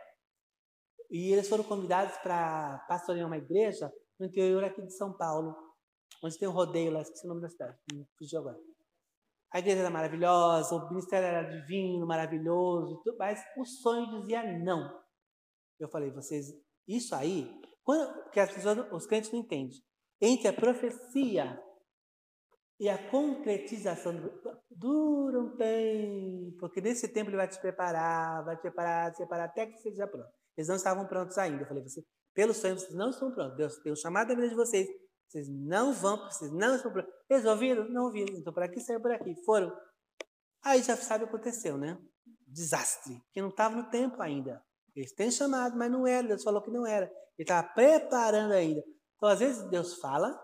E 1.10 1.32
eles 1.32 1.48
foram 1.48 1.64
convidados 1.64 2.16
para 2.18 2.78
pastorear 2.88 3.26
uma 3.26 3.36
igreja 3.36 3.92
no 4.18 4.26
interior 4.26 4.62
aqui 4.64 4.82
de 4.82 4.96
São 4.96 5.16
Paulo, 5.16 5.54
onde 6.22 6.38
tem 6.38 6.48
um 6.48 6.52
rodeio 6.52 6.92
lá, 6.92 7.00
esqueci 7.00 7.26
o 7.26 7.28
nome 7.28 7.42
da 7.42 7.48
cidade, 7.48 7.76
me 7.92 8.06
fugiu 8.16 8.40
agora. 8.40 8.58
A 9.52 9.58
igreja 9.58 9.80
era 9.80 9.90
maravilhosa, 9.90 10.74
o 10.74 10.88
ministério 10.88 11.26
era 11.26 11.48
divino, 11.48 12.06
maravilhoso, 12.06 13.02
mas 13.18 13.42
o 13.56 13.64
sonho 13.64 14.20
dizia 14.20 14.42
não. 14.58 14.90
Eu 15.78 15.88
falei, 15.88 16.10
vocês, 16.10 16.46
isso 16.86 17.14
aí, 17.14 17.50
quando, 17.82 18.22
porque 18.24 18.40
as 18.40 18.52
pessoas, 18.52 18.78
os 18.92 19.06
crentes 19.06 19.30
não 19.32 19.40
entendem. 19.40 19.78
Entre 20.20 20.48
a 20.48 20.52
profecia 20.52 21.60
e 22.78 22.88
a 22.88 23.10
concretização 23.10 24.12
dura 24.70 25.40
um 25.40 25.56
tempo, 25.56 26.56
porque 26.58 26.80
nesse 26.80 27.08
tempo 27.08 27.30
ele 27.30 27.36
vai 27.36 27.48
te 27.48 27.60
preparar, 27.60 28.44
vai 28.44 28.56
te 28.56 28.62
preparar, 28.62 29.12
te 29.12 29.18
preparar 29.18 29.48
até 29.48 29.66
que 29.66 29.78
você 29.78 29.88
esteja 29.88 30.06
pronto. 30.06 30.28
Eles 30.56 30.68
não 30.68 30.76
estavam 30.76 31.06
prontos 31.06 31.38
ainda. 31.38 31.62
Eu 31.62 31.66
falei, 31.66 31.82
você, 31.82 32.02
pelo 32.34 32.52
sonho, 32.52 32.78
vocês 32.78 32.94
não 32.94 33.10
estão 33.10 33.32
prontos. 33.32 33.56
Deus 33.56 33.76
tem 33.78 33.92
o 33.92 33.96
chamado 33.96 34.28
da 34.28 34.34
vida 34.34 34.48
de 34.48 34.54
vocês. 34.54 34.86
Vocês 35.28 35.48
não 35.48 35.92
vão, 35.92 36.16
vocês 36.30 36.52
não 36.52 36.76
estão. 36.76 36.92
Eles 37.28 37.44
ouviram? 37.44 37.88
Não 37.88 38.04
ouviram. 38.04 38.34
Então, 38.36 38.52
por 38.52 38.62
aqui, 38.62 38.80
saiu 38.80 39.00
por 39.00 39.10
aqui. 39.10 39.34
Foram. 39.44 39.76
Aí 40.64 40.82
já 40.82 40.96
sabe 40.96 41.24
o 41.24 41.28
que 41.28 41.34
aconteceu, 41.34 41.76
né? 41.76 41.98
Desastre. 42.46 43.20
Que 43.32 43.40
não 43.40 43.48
estava 43.48 43.76
no 43.76 43.90
tempo 43.90 44.22
ainda. 44.22 44.64
Eles 44.94 45.12
têm 45.12 45.30
chamado, 45.30 45.76
mas 45.76 45.90
não 45.90 46.06
era. 46.06 46.26
Deus 46.26 46.42
falou 46.42 46.62
que 46.62 46.70
não 46.70 46.86
era. 46.86 47.06
Ele 47.36 47.44
estava 47.44 47.68
preparando 47.68 48.52
ainda. 48.52 48.82
Então, 49.16 49.28
às 49.28 49.40
vezes, 49.40 49.68
Deus 49.68 49.94
fala, 49.94 50.38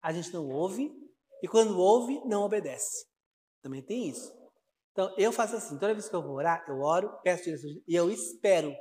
a 0.00 0.12
gente 0.12 0.32
não 0.32 0.48
ouve, 0.48 0.92
e 1.42 1.48
quando 1.48 1.78
ouve, 1.78 2.20
não 2.24 2.42
obedece. 2.42 3.06
Também 3.62 3.82
tem 3.82 4.08
isso. 4.08 4.32
Então, 4.92 5.12
eu 5.18 5.32
faço 5.32 5.56
assim: 5.56 5.78
toda 5.78 5.92
vez 5.92 6.08
que 6.08 6.14
eu 6.14 6.22
vou 6.22 6.36
orar, 6.36 6.64
eu 6.68 6.80
oro, 6.80 7.10
peço 7.22 7.44
direção 7.44 7.70
e 7.86 7.94
eu 7.94 8.10
espero. 8.10 8.74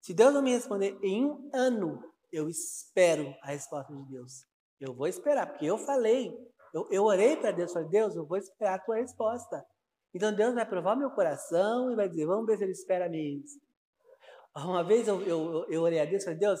Se 0.00 0.12
Deus 0.12 0.32
não 0.34 0.42
me 0.42 0.50
responder 0.50 0.98
em 1.02 1.24
um 1.24 1.50
ano, 1.54 2.02
eu 2.32 2.48
espero 2.48 3.32
a 3.42 3.48
resposta 3.48 3.94
de 3.94 4.04
Deus. 4.08 4.44
Eu 4.82 4.92
vou 4.92 5.06
esperar, 5.06 5.46
porque 5.46 5.64
eu 5.64 5.78
falei, 5.78 6.36
eu, 6.74 6.88
eu 6.90 7.04
orei 7.04 7.36
para 7.36 7.52
Deus, 7.52 7.72
falei, 7.72 7.88
Deus, 7.88 8.16
eu 8.16 8.26
vou 8.26 8.36
esperar 8.36 8.74
a 8.74 8.78
tua 8.80 8.96
resposta. 8.96 9.64
Então 10.12 10.34
Deus 10.34 10.54
vai 10.54 10.68
provar 10.68 10.96
meu 10.96 11.08
coração 11.12 11.92
e 11.92 11.94
vai 11.94 12.08
dizer, 12.08 12.26
vamos 12.26 12.46
ver 12.46 12.56
se 12.56 12.64
ele 12.64 12.72
espera 12.72 13.08
mesmo. 13.08 13.60
Uma 14.56 14.82
vez 14.82 15.06
eu, 15.06 15.22
eu, 15.22 15.66
eu 15.70 15.82
orei 15.82 16.00
a 16.00 16.04
Deus, 16.04 16.24
falei, 16.24 16.40
Deus, 16.40 16.58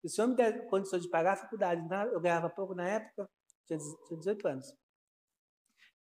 se 0.00 0.06
o 0.06 0.10
Senhor 0.10 0.26
me 0.26 0.34
der 0.34 0.66
condições 0.66 1.00
de 1.00 1.08
pagar 1.08 1.34
a 1.34 1.36
faculdade, 1.36 1.80
então 1.80 2.02
eu 2.08 2.20
ganhava 2.20 2.50
pouco 2.50 2.74
na 2.74 2.88
época, 2.88 3.30
tinha 3.68 3.78
18 4.18 4.48
anos. 4.48 4.66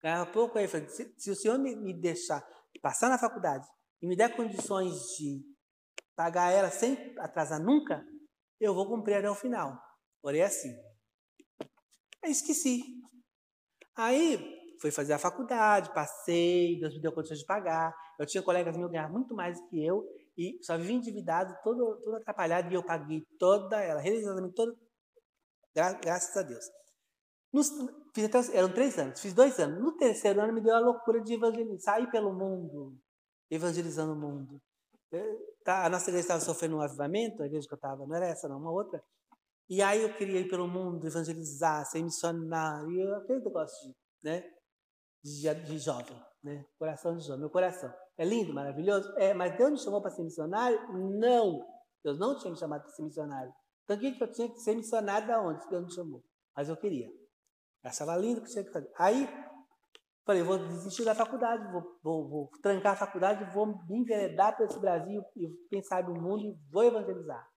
Ganhava 0.02 0.32
pouco 0.32 0.58
aí, 0.58 0.68
falei, 0.68 0.90
se, 0.90 1.14
se 1.20 1.30
o 1.30 1.36
Senhor 1.36 1.60
me, 1.60 1.76
me 1.76 1.94
deixar 1.94 2.44
passar 2.82 3.10
na 3.10 3.20
faculdade 3.20 3.68
e 4.02 4.08
me 4.08 4.16
der 4.16 4.36
condições 4.36 4.96
de 5.18 5.44
pagar 6.16 6.52
ela 6.52 6.72
sem 6.72 7.14
atrasar 7.20 7.62
nunca, 7.62 8.04
eu 8.60 8.74
vou 8.74 8.88
cumprir 8.88 9.18
até 9.18 9.30
o 9.30 9.36
final. 9.36 9.80
Orei 10.24 10.42
assim. 10.42 10.89
Aí 12.24 12.32
esqueci. 12.32 12.84
Aí 13.96 14.60
fui 14.80 14.92
fazer 14.92 15.14
a 15.14 15.20
faculdade, 15.20 15.94
passei, 15.94 16.80
Deus 16.80 16.94
me 16.96 17.02
deu 17.02 17.12
condições 17.12 17.40
de 17.40 17.46
pagar. 17.46 17.94
Eu 18.18 18.26
tinha 18.26 18.42
colegas 18.42 18.78
meus 18.78 18.92
ganhavam 18.92 19.14
muito 19.14 19.36
mais 19.36 19.60
que 19.70 19.84
eu 19.84 20.06
e 20.38 20.58
só 20.62 20.78
vivia 20.78 20.96
endividado, 20.96 21.54
todo, 21.62 21.98
todo 22.02 22.16
atrapalhado, 22.16 22.72
e 22.72 22.74
eu 22.74 22.82
paguei 22.82 23.26
toda 23.38 23.82
ela, 23.82 24.00
religiosamente 24.00 24.56
toda, 24.56 24.74
gra 25.76 25.92
graças 25.94 26.36
a 26.38 26.42
Deus. 26.42 26.66
Nos, 27.52 27.70
fiz 28.16 28.26
até, 28.26 28.58
eram 28.58 28.72
três 28.72 28.98
anos, 28.98 29.20
fiz 29.20 29.34
dois 29.34 29.60
anos. 29.60 29.82
No 29.82 29.98
terceiro 29.98 30.40
ano 30.40 30.54
me 30.54 30.62
deu 30.62 30.76
a 30.76 30.80
loucura 30.80 31.20
de 31.20 31.34
evangelizar, 31.34 31.96
sair 31.96 32.10
pelo 32.10 32.32
mundo, 32.34 32.98
evangelizando 33.52 34.14
o 34.14 34.16
mundo. 34.16 34.62
Eh, 35.12 35.38
tá, 35.66 35.86
a 35.86 35.90
nossa 35.90 36.10
igreja 36.10 36.26
estava 36.26 36.40
sofrendo 36.40 36.78
um 36.78 36.82
avivamento, 36.82 37.44
a 37.44 37.48
igreja 37.48 37.68
que 37.68 37.74
eu 37.74 37.78
estava, 37.78 38.06
não 38.06 38.16
era 38.16 38.28
essa 38.28 38.48
não, 38.48 38.60
uma 38.60 38.72
outra. 38.72 39.04
E 39.70 39.84
aí 39.84 40.02
eu 40.02 40.12
queria 40.16 40.40
ir 40.40 40.48
pelo 40.48 40.68
mundo, 40.68 41.06
evangelizar, 41.06 41.86
ser 41.86 42.02
missionário, 42.02 42.92
eu, 43.00 43.16
aquele 43.18 43.40
negócio 43.40 43.88
de, 43.88 43.96
né, 44.24 44.44
de, 45.24 45.54
de 45.64 45.78
jovem, 45.78 46.20
né, 46.44 46.66
coração 46.80 47.16
de 47.16 47.24
jovem, 47.24 47.42
meu 47.42 47.52
coração. 47.52 47.94
É 48.18 48.26
lindo, 48.26 48.52
maravilhoso? 48.52 49.14
É, 49.18 49.32
mas 49.34 49.56
Deus 49.56 49.72
me 49.72 49.78
chamou 49.78 50.02
para 50.02 50.10
ser 50.10 50.24
missionário? 50.24 50.80
Não. 51.20 51.64
Deus 52.04 52.18
não 52.18 52.38
tinha 52.40 52.52
me 52.52 52.58
chamado 52.58 52.82
para 52.82 52.92
ser 52.92 53.04
missionário. 53.04 53.54
Então 53.84 53.96
o 53.96 54.00
que, 54.00 54.12
que 54.12 54.24
eu 54.24 54.32
tinha 54.32 54.50
que 54.50 54.60
ser 54.60 54.76
missionário 54.76 55.28
da 55.28 55.40
onde? 55.40 55.70
Deus 55.70 55.86
me 55.86 55.94
chamou. 55.94 56.24
Mas 56.56 56.68
eu 56.68 56.76
queria. 56.76 57.06
Eu 57.08 57.90
achava 57.90 58.18
lindo 58.18 58.42
que 58.42 58.50
tinha 58.50 58.64
que 58.64 58.72
fazer. 58.72 58.92
Aí, 58.98 59.30
falei, 60.26 60.42
vou 60.42 60.58
desistir 60.58 61.06
da 61.06 61.14
faculdade, 61.14 61.72
vou, 61.72 62.00
vou, 62.04 62.28
vou 62.28 62.50
trancar 62.62 62.94
a 62.94 62.98
faculdade, 62.98 63.54
vou 63.54 63.68
me 63.88 64.00
enveredar 64.00 64.56
para 64.56 64.66
esse 64.66 64.80
Brasil, 64.80 65.24
e 65.36 65.48
quem 65.70 65.82
sabe 65.84 66.12
o 66.12 66.22
mundo, 66.22 66.44
e 66.44 66.58
vou 66.72 66.84
evangelizar. 66.84 67.49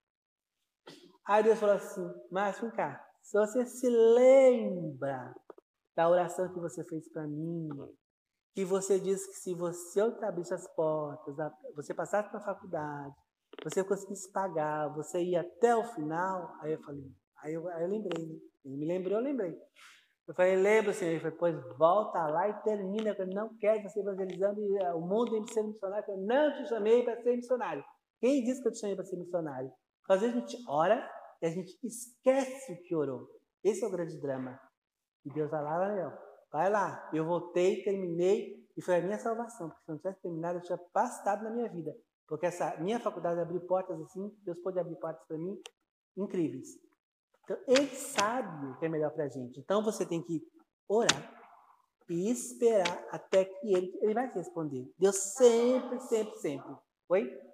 Aí 1.26 1.42
Deus 1.42 1.58
falou 1.58 1.76
assim, 1.76 2.08
Márcio, 2.30 2.62
vem 2.68 2.76
cá, 2.76 3.04
se 3.22 3.38
você 3.38 3.64
se 3.64 3.88
lembra 3.88 5.34
da 5.94 6.08
oração 6.08 6.52
que 6.52 6.58
você 6.60 6.84
fez 6.84 7.08
para 7.12 7.26
mim, 7.26 7.68
que 8.54 8.64
você 8.64 8.98
disse 8.98 9.28
que 9.30 9.36
se 9.36 9.54
você 9.54 10.00
eu 10.00 10.24
abrisse 10.24 10.52
as 10.52 10.66
portas, 10.74 11.38
a- 11.38 11.52
você 11.74 11.94
passasse 11.94 12.32
na 12.32 12.40
faculdade, 12.40 13.14
você 13.62 13.84
conseguisse 13.84 14.30
pagar, 14.32 14.88
você 14.94 15.22
ia 15.22 15.42
até 15.42 15.74
o 15.76 15.84
final, 15.84 16.54
aí 16.60 16.72
eu 16.72 16.82
falei, 16.82 17.04
aí 17.42 17.54
eu, 17.54 17.68
aí 17.68 17.82
eu 17.82 17.88
lembrei, 17.88 18.26
né? 18.26 18.38
Ele 18.64 18.76
me 18.76 18.86
lembrou, 18.86 19.18
eu 19.18 19.24
lembrei. 19.24 19.56
Eu 20.26 20.34
falei, 20.34 20.56
lembra, 20.56 20.92
Senhor? 20.92 21.12
Ele 21.12 21.20
falou, 21.20 21.36
pois 21.38 21.76
volta 21.76 22.26
lá 22.28 22.48
e 22.48 22.62
termina. 22.62 23.10
Eu 23.10 23.16
falei, 23.16 23.34
não 23.34 23.56
quero 23.58 23.82
você 23.82 24.00
evangelizando 24.00 24.60
eh, 24.78 24.94
o 24.94 25.00
mundo 25.00 25.36
em 25.36 25.46
ser 25.48 25.62
missionário. 25.64 26.04
Eu 26.08 26.18
não 26.18 26.52
te 26.54 26.68
chamei 26.68 27.02
para 27.04 27.20
ser 27.22 27.36
missionário. 27.36 27.84
Quem 28.20 28.42
disse 28.44 28.62
que 28.62 28.68
eu 28.68 28.72
te 28.72 28.78
chamei 28.78 28.94
para 28.94 29.04
ser 29.04 29.16
missionário? 29.16 29.72
Às 30.12 30.20
vezes 30.20 30.36
a 30.36 30.40
gente 30.40 30.64
ora 30.68 31.10
e 31.40 31.46
a 31.46 31.50
gente 31.50 31.78
esquece 31.82 32.72
o 32.72 32.82
que 32.82 32.94
orou. 32.94 33.28
Esse 33.64 33.84
é 33.84 33.86
o 33.86 33.90
grande 33.90 34.20
drama. 34.20 34.60
E 35.24 35.30
Deus 35.30 35.50
vai 35.50 35.62
lá, 35.62 35.78
vai, 35.78 36.18
vai 36.50 36.70
lá. 36.70 37.10
Eu 37.12 37.24
voltei, 37.24 37.82
terminei 37.82 38.66
e 38.76 38.82
foi 38.82 38.96
a 38.96 39.00
minha 39.00 39.18
salvação. 39.18 39.68
Porque 39.68 39.84
se 39.84 39.90
eu 39.90 39.92
não 39.94 39.98
tivesse 39.98 40.22
terminado, 40.22 40.58
eu 40.58 40.62
tinha 40.62 40.78
passado 40.78 41.44
na 41.44 41.50
minha 41.50 41.68
vida. 41.68 41.94
Porque 42.26 42.46
essa 42.46 42.76
minha 42.78 42.98
faculdade 42.98 43.40
abriu 43.40 43.60
portas 43.60 44.00
assim, 44.00 44.34
Deus 44.42 44.58
pode 44.60 44.78
abrir 44.78 44.96
portas 44.96 45.24
para 45.26 45.38
mim 45.38 45.60
incríveis. 46.16 46.68
Então, 47.44 47.56
Ele 47.66 47.88
sabe 47.88 48.66
o 48.66 48.78
que 48.78 48.86
é 48.86 48.88
melhor 48.88 49.10
para 49.10 49.24
a 49.24 49.28
gente. 49.28 49.60
Então, 49.60 49.82
você 49.82 50.06
tem 50.06 50.22
que 50.22 50.42
orar 50.88 51.40
e 52.08 52.30
esperar 52.30 53.06
até 53.10 53.44
que 53.44 53.74
Ele, 53.74 53.98
ele 54.00 54.14
vai 54.14 54.28
te 54.30 54.38
responder. 54.38 54.90
Deus 54.98 55.16
sempre, 55.16 56.00
sempre, 56.00 56.36
sempre. 56.38 56.74
Oi? 57.08 57.51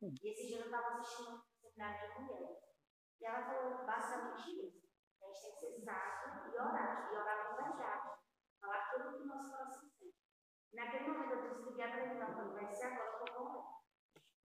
E 0.00 0.30
esse 0.30 0.46
dia 0.46 0.60
eu 0.60 0.66
estava 0.66 0.94
assistindo 0.94 1.34
o 1.34 1.42
seminário 1.58 2.14
de 2.14 2.20
mulher. 2.22 2.60
E 3.20 3.26
ela 3.26 3.42
falou 3.42 3.84
basicamente 3.84 4.66
isso. 4.66 4.88
A 5.20 5.26
gente 5.26 5.42
tem 5.42 5.52
que 5.52 5.58
ser 5.58 5.84
sábio 5.84 6.52
e 6.52 6.56
orar. 6.56 7.12
E 7.12 7.16
orar 7.16 7.48
com 7.48 7.62
verdade. 7.62 8.18
Falar 8.60 8.90
tudo 8.90 9.08
o 9.08 9.12
que 9.16 9.22
o 9.22 9.26
nosso 9.26 9.50
coração 9.50 9.88
sente. 9.90 10.14
Naquele 10.72 11.08
momento 11.08 11.32
eu 11.32 11.42
desliguei 11.42 11.84
a 11.84 11.90
televisão, 11.92 12.34
falei, 12.34 12.52
vai 12.52 12.74
ser 12.74 12.84
agora 12.84 13.24
eu 13.26 13.44
vou 13.44 13.82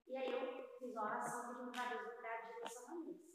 E 0.08 0.16
aí 0.16 0.32
eu 0.32 0.78
fiz 0.78 0.92
uma 0.92 1.04
oração 1.04 1.48
pedindo 1.48 1.70
para 1.70 1.88
Deus 1.88 2.16
me 2.16 2.22
dar 2.22 2.46
direção 2.46 2.88
a 2.88 2.94
mim. 2.96 3.34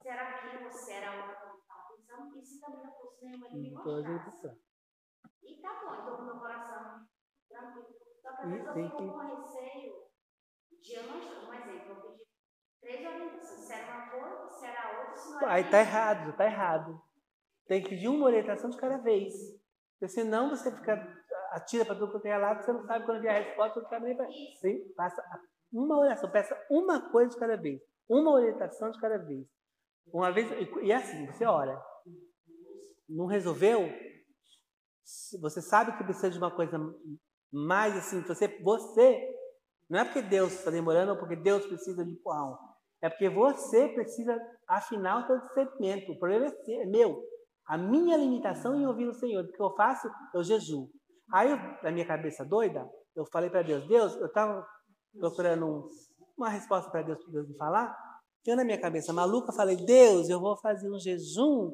Será 0.00 0.40
que 0.40 0.64
você 0.64 0.92
era 0.92 1.10
a 1.10 1.26
outra 1.26 1.50
que 1.50 1.58
estava 1.58 1.88
pensando? 1.88 2.38
E 2.38 2.42
se 2.42 2.60
também 2.60 2.82
não 2.84 2.92
fosse 2.92 3.24
nenhuma, 3.24 3.46
ele 3.48 3.58
me 3.58 3.70
mostrasse. 3.74 4.58
E 5.42 5.60
tá 5.60 5.84
bom, 5.84 5.94
então 5.94 6.16
com 6.16 6.22
meu 6.22 6.38
coração 6.38 7.06
tranquilo. 7.48 7.98
Só 8.22 8.36
que 8.36 8.42
às 8.42 8.48
vezes 8.48 8.66
eu 8.66 8.74
fico 8.74 8.96
com 8.96 9.18
receio 9.18 10.09
de 10.82 10.96
anjo, 10.96 11.48
um 11.48 11.54
exemplo, 11.54 11.90
eu 11.90 12.02
pedi 12.02 12.24
três 12.80 13.06
orientações. 13.06 13.60
Se 13.60 13.72
era 13.72 14.08
uma 14.16 14.48
se 14.50 14.64
era 14.66 15.00
outra, 15.00 15.16
se 15.16 15.30
não 15.30 15.40
era. 15.40 15.52
Aí 15.52 15.70
tá 15.70 15.80
errado, 15.80 16.36
tá 16.36 16.44
errado. 16.44 17.02
Tem 17.66 17.82
que 17.82 17.90
pedir 17.90 18.08
uma 18.08 18.26
orientação 18.26 18.70
de 18.70 18.76
cada 18.76 18.98
vez. 18.98 19.34
Porque 19.92 20.08
senão 20.08 20.50
você 20.50 20.74
fica 20.74 20.96
atira 21.52 21.84
para 21.84 21.96
tudo 21.96 22.12
quanto 22.12 22.26
é 22.26 22.38
lado, 22.38 22.62
você 22.62 22.72
não 22.72 22.86
sabe 22.86 23.04
quando 23.04 23.20
vier 23.20 23.34
a 23.34 23.44
resposta, 23.44 23.80
você 23.80 23.88
também 23.88 24.16
vai. 24.16 24.30
Sim, 24.60 24.92
faça 24.96 25.22
uma 25.72 25.98
oração, 25.98 26.30
peça 26.30 26.56
uma 26.70 27.10
coisa 27.10 27.30
de 27.30 27.38
cada 27.38 27.56
vez. 27.56 27.80
Uma 28.08 28.32
orientação 28.32 28.90
de 28.90 29.00
cada 29.00 29.18
vez. 29.18 29.46
Uma 30.12 30.32
vez, 30.32 30.50
e 30.82 30.90
é 30.90 30.96
assim, 30.96 31.26
você 31.26 31.44
ora. 31.44 31.80
Não 33.08 33.26
resolveu? 33.26 33.88
Você 35.40 35.60
sabe 35.60 35.96
que 35.96 36.04
precisa 36.04 36.30
de 36.30 36.38
uma 36.38 36.50
coisa 36.50 36.78
mais 37.52 37.96
assim, 37.96 38.22
você, 38.22 38.48
você 38.62 39.39
não 39.90 39.98
é 39.98 40.04
porque 40.04 40.22
Deus 40.22 40.52
está 40.52 40.70
demorando 40.70 41.10
ou 41.10 41.18
porque 41.18 41.34
Deus 41.34 41.66
precisa 41.66 42.04
de 42.04 42.12
empurrão. 42.12 42.56
É 43.02 43.10
porque 43.10 43.28
você 43.28 43.88
precisa 43.88 44.38
afinar 44.68 45.18
o 45.18 45.26
seu 45.26 45.40
discernimento. 45.40 46.12
O 46.12 46.18
problema 46.18 46.46
é 46.46 46.86
meu. 46.86 47.20
A 47.66 47.76
minha 47.76 48.16
limitação 48.16 48.76
em 48.76 48.86
ouvir 48.86 49.08
o 49.08 49.14
Senhor. 49.14 49.44
O 49.44 49.52
que 49.52 49.60
eu 49.60 49.74
faço? 49.74 50.08
Eu 50.32 50.44
jejuo. 50.44 50.88
Aí, 51.32 51.50
na 51.82 51.90
minha 51.90 52.06
cabeça 52.06 52.44
doida, 52.44 52.88
eu 53.16 53.26
falei 53.32 53.50
para 53.50 53.62
Deus: 53.62 53.86
Deus, 53.88 54.14
eu 54.16 54.26
estava 54.26 54.64
procurando 55.18 55.66
um, 55.66 55.88
uma 56.36 56.48
resposta 56.48 56.88
para 56.90 57.02
Deus, 57.02 57.18
para 57.22 57.32
Deus 57.32 57.48
me 57.48 57.56
falar. 57.56 57.96
Eu, 58.46 58.56
na 58.56 58.64
minha 58.64 58.80
cabeça 58.80 59.12
maluca, 59.12 59.52
falei: 59.52 59.76
Deus, 59.76 60.28
eu 60.28 60.40
vou 60.40 60.56
fazer 60.58 60.88
um 60.88 60.98
jejum. 60.98 61.72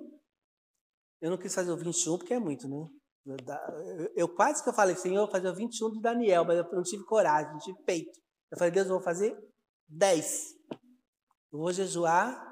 Eu 1.21 1.31
não 1.31 1.39
quis 1.39 1.55
fazer 1.55 1.71
o 1.71 1.77
21 1.77 2.19
porque 2.19 2.35
é 2.35 2.39
muito, 2.39 2.67
né? 2.67 2.89
Eu, 4.15 4.29
quase 4.29 4.63
que 4.63 4.69
eu 4.69 4.75
falei, 4.75 4.95
Senhor, 4.95 5.17
eu 5.17 5.23
vou 5.23 5.33
fazer 5.33 5.49
o 5.49 5.55
21 5.55 5.93
de 5.93 6.01
Daniel, 6.01 6.45
mas 6.45 6.59
eu 6.59 6.65
não 6.73 6.83
tive 6.83 7.05
coragem, 7.05 7.53
não 7.53 7.59
tive 7.59 7.79
peito. 7.83 8.19
Eu 8.51 8.59
falei, 8.59 8.73
Deus, 8.73 8.87
eu 8.87 8.95
vou 8.95 9.03
fazer 9.03 9.37
10. 9.89 10.55
Eu 11.53 11.59
vou 11.59 11.73
jejuar 11.73 12.47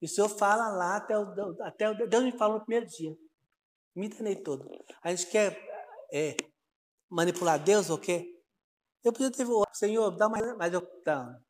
e 0.00 0.06
o 0.06 0.08
Senhor 0.08 0.28
fala 0.28 0.68
lá 0.68 0.96
até 0.96 1.18
o, 1.18 1.62
até 1.62 1.90
o 1.90 2.08
Deus 2.08 2.24
me 2.24 2.36
falou 2.36 2.58
no 2.58 2.64
primeiro 2.64 2.86
dia. 2.86 3.16
Me 3.94 4.06
enganei 4.06 4.36
todo. 4.36 4.68
A 5.02 5.14
gente 5.14 5.30
quer 5.30 5.58
é, 6.12 6.36
manipular 7.10 7.62
Deus 7.62 7.88
ou 7.88 7.98
quê? 7.98 8.32
Eu 9.02 9.12
podia 9.12 9.30
ter 9.30 9.46
falado, 9.46 9.74
Senhor, 9.74 10.10
dá 10.16 10.28
mais, 10.28 10.56
mas 10.56 10.72
eu 10.74 10.86
não, 11.06 11.40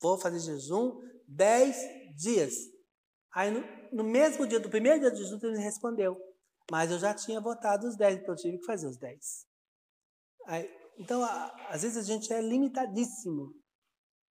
vou 0.00 0.18
fazer 0.18 0.40
jejum 0.40 0.98
10 1.28 1.76
dias. 2.16 2.54
Aí 3.34 3.50
no, 3.50 3.62
no, 3.92 4.04
mesmo 4.04 4.46
dia, 4.46 4.58
do 4.58 4.68
primeiro 4.68 5.00
dia 5.00 5.10
de 5.10 5.22
jejum, 5.22 5.38
ele 5.42 5.58
respondeu. 5.58 6.16
Mas 6.70 6.90
eu 6.90 6.98
já 6.98 7.14
tinha 7.14 7.40
votado 7.40 7.86
os 7.86 7.96
10, 7.96 8.20
então 8.20 8.34
eu 8.34 8.38
tive 8.38 8.58
que 8.58 8.64
fazer 8.64 8.86
os 8.86 8.98
10. 8.98 9.18
Aí, 10.46 10.68
então, 10.98 11.22
a, 11.22 11.68
às 11.68 11.82
vezes 11.82 11.96
a 11.96 12.02
gente 12.02 12.32
é 12.32 12.40
limitadíssimo. 12.40 13.52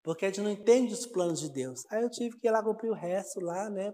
Porque 0.04 0.26
a 0.26 0.30
gente 0.30 0.42
não 0.42 0.50
entende 0.50 0.94
os 0.94 1.06
planos 1.06 1.40
de 1.40 1.50
Deus. 1.50 1.84
Aí 1.90 2.02
eu 2.02 2.10
tive 2.10 2.40
que 2.40 2.48
ir 2.48 2.52
lá 2.52 2.64
cumprir 2.64 2.90
o 2.90 2.96
resto 2.96 3.40
lá, 3.42 3.70
né? 3.70 3.92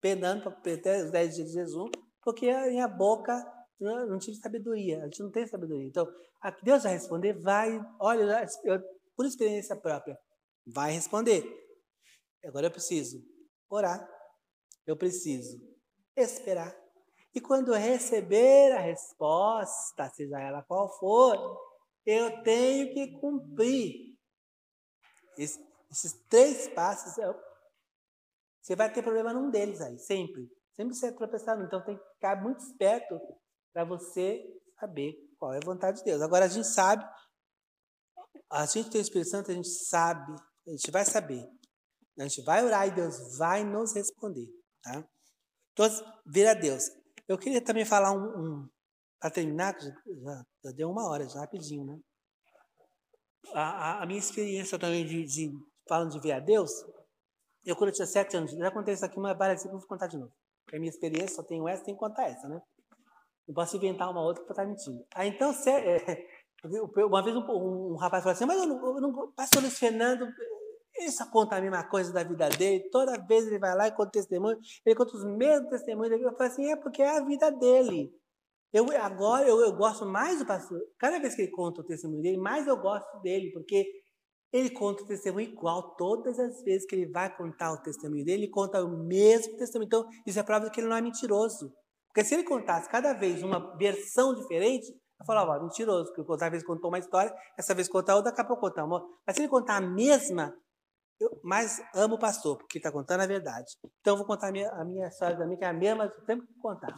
Penando 0.00 0.42
para 0.42 0.78
ter 0.78 1.04
os 1.04 1.10
10 1.12 1.34
dias 1.36 1.48
de 1.48 1.54
jejum, 1.54 1.88
porque 2.20 2.48
a 2.48 2.66
minha 2.66 2.88
boca 2.88 3.32
não, 3.78 4.06
não 4.06 4.18
tive 4.18 4.36
sabedoria. 4.38 5.00
A 5.00 5.04
gente 5.04 5.22
não 5.22 5.30
tem 5.30 5.46
sabedoria. 5.46 5.86
Então, 5.86 6.06
Deus 6.62 6.82
vai 6.82 6.92
responder, 6.92 7.40
vai, 7.40 7.80
olha, 8.00 8.44
eu, 8.64 8.80
por 9.16 9.24
experiência 9.24 9.76
própria, 9.76 10.18
vai 10.66 10.92
responder. 10.92 11.44
Agora 12.44 12.66
eu 12.66 12.70
preciso 12.72 13.22
orar, 13.70 14.04
eu 14.84 14.96
preciso 14.96 15.60
esperar. 16.16 16.74
E 17.34 17.40
quando 17.40 17.74
eu 17.74 17.80
receber 17.80 18.72
a 18.72 18.80
resposta, 18.80 20.08
seja 20.10 20.38
ela 20.38 20.62
qual 20.62 20.88
for, 20.98 21.36
eu 22.04 22.42
tenho 22.42 22.92
que 22.92 23.18
cumprir 23.18 24.16
esse, 25.38 25.58
esses 25.90 26.12
três 26.28 26.68
passos, 26.68 27.16
é 27.18 27.52
você 28.60 28.76
vai 28.76 28.92
ter 28.92 29.02
problema 29.02 29.32
num 29.32 29.50
deles 29.50 29.80
aí, 29.80 29.98
sempre. 29.98 30.48
Sempre 30.74 30.94
você 30.94 31.08
vai 31.08 31.16
tropeçar 31.16 31.60
Então 31.60 31.84
tem 31.84 31.98
que 31.98 32.08
ficar 32.14 32.40
muito 32.40 32.60
esperto 32.60 33.20
para 33.72 33.84
você 33.84 34.40
saber 34.78 35.14
qual 35.38 35.52
é 35.52 35.56
a 35.56 35.66
vontade 35.66 35.98
de 35.98 36.04
Deus. 36.04 36.22
Agora 36.22 36.44
a 36.44 36.48
gente 36.48 36.68
sabe, 36.68 37.04
a 38.50 38.64
gente 38.66 38.90
tem 38.90 39.00
o 39.00 39.02
Espírito 39.02 39.30
Santo, 39.30 39.50
a 39.50 39.54
gente 39.54 39.68
sabe, 39.68 40.32
a 40.66 40.70
gente 40.70 40.90
vai 40.90 41.04
saber. 41.04 41.44
A 42.18 42.22
gente 42.22 42.42
vai 42.42 42.64
orar 42.64 42.86
e 42.86 42.92
Deus 42.92 43.36
vai 43.38 43.64
nos 43.64 43.94
responder. 43.94 44.46
Tá? 44.82 45.04
Então, 45.72 45.86
vira 46.26 46.54
Deus. 46.54 46.84
Eu 47.28 47.38
queria 47.38 47.62
também 47.62 47.84
falar 47.84 48.12
um, 48.12 48.62
um 48.62 48.68
para 49.20 49.30
terminar, 49.30 49.78
já, 49.80 50.44
já, 50.64 50.72
deu 50.72 50.90
uma 50.90 51.08
hora, 51.08 51.28
já 51.28 51.40
rapidinho, 51.40 51.84
né? 51.84 52.00
a, 53.54 54.02
a, 54.02 54.06
minha 54.06 54.18
experiência 54.18 54.78
também 54.78 55.04
de, 55.04 55.24
de, 55.24 55.52
falando 55.88 56.10
de 56.10 56.20
ver 56.20 56.32
a 56.32 56.40
Deus, 56.40 56.70
eu 57.64 57.76
quando 57.76 57.90
eu 57.90 57.94
tinha 57.94 58.06
sete 58.06 58.36
anos, 58.36 58.52
já 58.52 58.70
contei 58.70 58.94
isso 58.94 59.04
aqui 59.04 59.18
uma 59.18 59.34
várias 59.34 59.62
vezes, 59.62 59.78
vou 59.78 59.88
contar 59.88 60.06
de 60.06 60.18
novo. 60.18 60.32
Porque 60.64 60.76
a 60.76 60.78
minha 60.78 60.90
experiência 60.90 61.36
só 61.36 61.42
tenho 61.42 61.68
essa, 61.68 61.84
tem 61.84 61.94
que 61.94 62.00
contar 62.00 62.24
essa, 62.28 62.48
né? 62.48 62.60
Não 63.46 63.54
posso 63.54 63.76
inventar 63.76 64.10
uma 64.10 64.22
outra 64.22 64.42
para 64.44 64.52
estar 64.52 64.64
mentindo. 64.64 65.04
Aí 65.14 65.28
então, 65.28 65.52
se, 65.52 65.70
é, 65.70 66.26
uma 67.04 67.22
vez 67.22 67.36
um, 67.36 67.40
um, 67.40 67.92
um, 67.92 67.96
rapaz 67.96 68.22
falou 68.22 68.34
assim, 68.34 68.46
mas 68.46 68.60
eu 68.60 68.66
não, 68.66 68.96
eu 68.96 69.00
não 69.00 69.32
pastor 69.32 69.62
Luiz 69.62 69.78
Fernando, 69.78 70.26
só 71.10 71.28
conta 71.30 71.56
a 71.56 71.60
mesma 71.60 71.82
coisa 71.88 72.12
da 72.12 72.22
vida 72.22 72.48
dele, 72.50 72.88
toda 72.90 73.20
vez 73.26 73.46
ele 73.46 73.58
vai 73.58 73.74
lá 73.74 73.88
e 73.88 73.92
conta 73.92 74.10
testemunho, 74.12 74.58
ele 74.84 74.94
conta 74.94 75.16
os 75.16 75.24
mesmos 75.24 75.70
testemunhos, 75.70 76.20
eu 76.20 76.32
falei 76.32 76.52
assim, 76.52 76.70
é 76.70 76.76
porque 76.76 77.02
é 77.02 77.16
a 77.16 77.24
vida 77.24 77.50
dele. 77.50 78.12
Eu, 78.72 78.86
agora 78.98 79.46
eu, 79.46 79.60
eu 79.60 79.72
gosto 79.76 80.06
mais 80.06 80.38
do 80.38 80.46
pastor. 80.46 80.80
Cada 80.98 81.18
vez 81.18 81.34
que 81.34 81.42
ele 81.42 81.50
conta 81.50 81.82
o 81.82 81.84
testemunho 81.84 82.22
dele, 82.22 82.38
mais 82.38 82.66
eu 82.66 82.76
gosto 82.76 83.20
dele, 83.20 83.50
porque 83.52 83.86
ele 84.50 84.70
conta 84.70 85.02
o 85.02 85.06
testemunho 85.06 85.50
igual. 85.50 85.94
Todas 85.96 86.38
as 86.38 86.62
vezes 86.62 86.86
que 86.86 86.94
ele 86.94 87.10
vai 87.10 87.34
contar 87.36 87.72
o 87.72 87.82
testemunho 87.82 88.24
dele, 88.24 88.44
ele 88.44 88.50
conta 88.50 88.82
o 88.82 88.88
mesmo 88.88 89.56
testemunho. 89.56 89.86
Então, 89.86 90.06
isso 90.26 90.38
é 90.38 90.42
prova 90.42 90.66
de 90.66 90.70
que 90.70 90.80
ele 90.80 90.88
não 90.88 90.96
é 90.96 91.02
mentiroso. 91.02 91.70
Porque 92.08 92.24
se 92.24 92.34
ele 92.34 92.44
contasse 92.44 92.88
cada 92.88 93.12
vez 93.12 93.42
uma 93.42 93.76
versão 93.76 94.34
diferente, 94.34 94.86
eu 95.20 95.26
falava, 95.26 95.52
ó, 95.52 95.62
mentiroso, 95.62 96.12
porque 96.12 96.30
outra 96.30 96.50
vez 96.50 96.64
contou 96.64 96.90
uma 96.90 96.98
história, 96.98 97.32
essa 97.56 97.74
vez 97.74 97.88
contou 97.88 98.16
outra, 98.16 98.30
daqui 98.30 98.42
a 98.42 98.44
pouco 98.44 98.62
contar 98.62 98.84
uma. 98.84 99.02
Mas 99.26 99.36
se 99.36 99.42
ele 99.42 99.48
contar 99.48 99.76
a 99.76 99.80
mesma, 99.80 100.54
eu 101.22 101.40
mais 101.42 101.80
amo 101.94 102.16
o 102.16 102.18
pastor, 102.18 102.58
porque 102.58 102.78
ele 102.78 102.80
está 102.80 102.92
contando 102.92 103.20
a 103.20 103.26
verdade. 103.26 103.76
Então, 104.00 104.14
eu 104.14 104.18
vou 104.18 104.26
contar 104.26 104.48
a 104.48 104.52
minha, 104.52 104.70
a 104.70 104.84
minha 104.84 105.06
história 105.06 105.36
que 105.56 105.64
é 105.64 105.68
a 105.68 105.72
mesma, 105.72 106.04
eu 106.04 106.24
tenho 106.24 106.46
que 106.46 106.54
contar. 106.58 106.94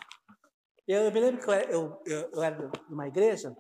Eu, 0.86 1.02
eu 1.02 1.12
me 1.12 1.20
lembro 1.20 1.42
que 1.42 1.50
eu, 1.50 1.54
eu, 1.54 2.02
eu, 2.06 2.30
eu 2.32 2.42
era 2.42 2.56
de 2.56 2.92
uma 2.92 3.06
igreja 3.06 3.54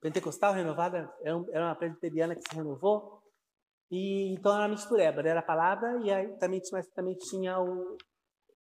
pentecostal 0.00 0.52
renovada, 0.52 1.12
era, 1.22 1.44
era 1.52 1.64
uma 1.66 1.76
presbiteriana 1.76 2.34
que 2.34 2.42
se 2.42 2.54
renovou, 2.54 3.22
e 3.90 4.32
então 4.32 4.54
era 4.56 4.68
mistureba, 4.68 5.20
era 5.20 5.40
a 5.40 5.44
palavra 5.44 6.00
e 6.02 6.10
aí 6.10 6.36
também, 6.38 6.60
mas 6.72 6.86
também 6.88 7.16
tinha 7.16 7.60
o. 7.60 7.96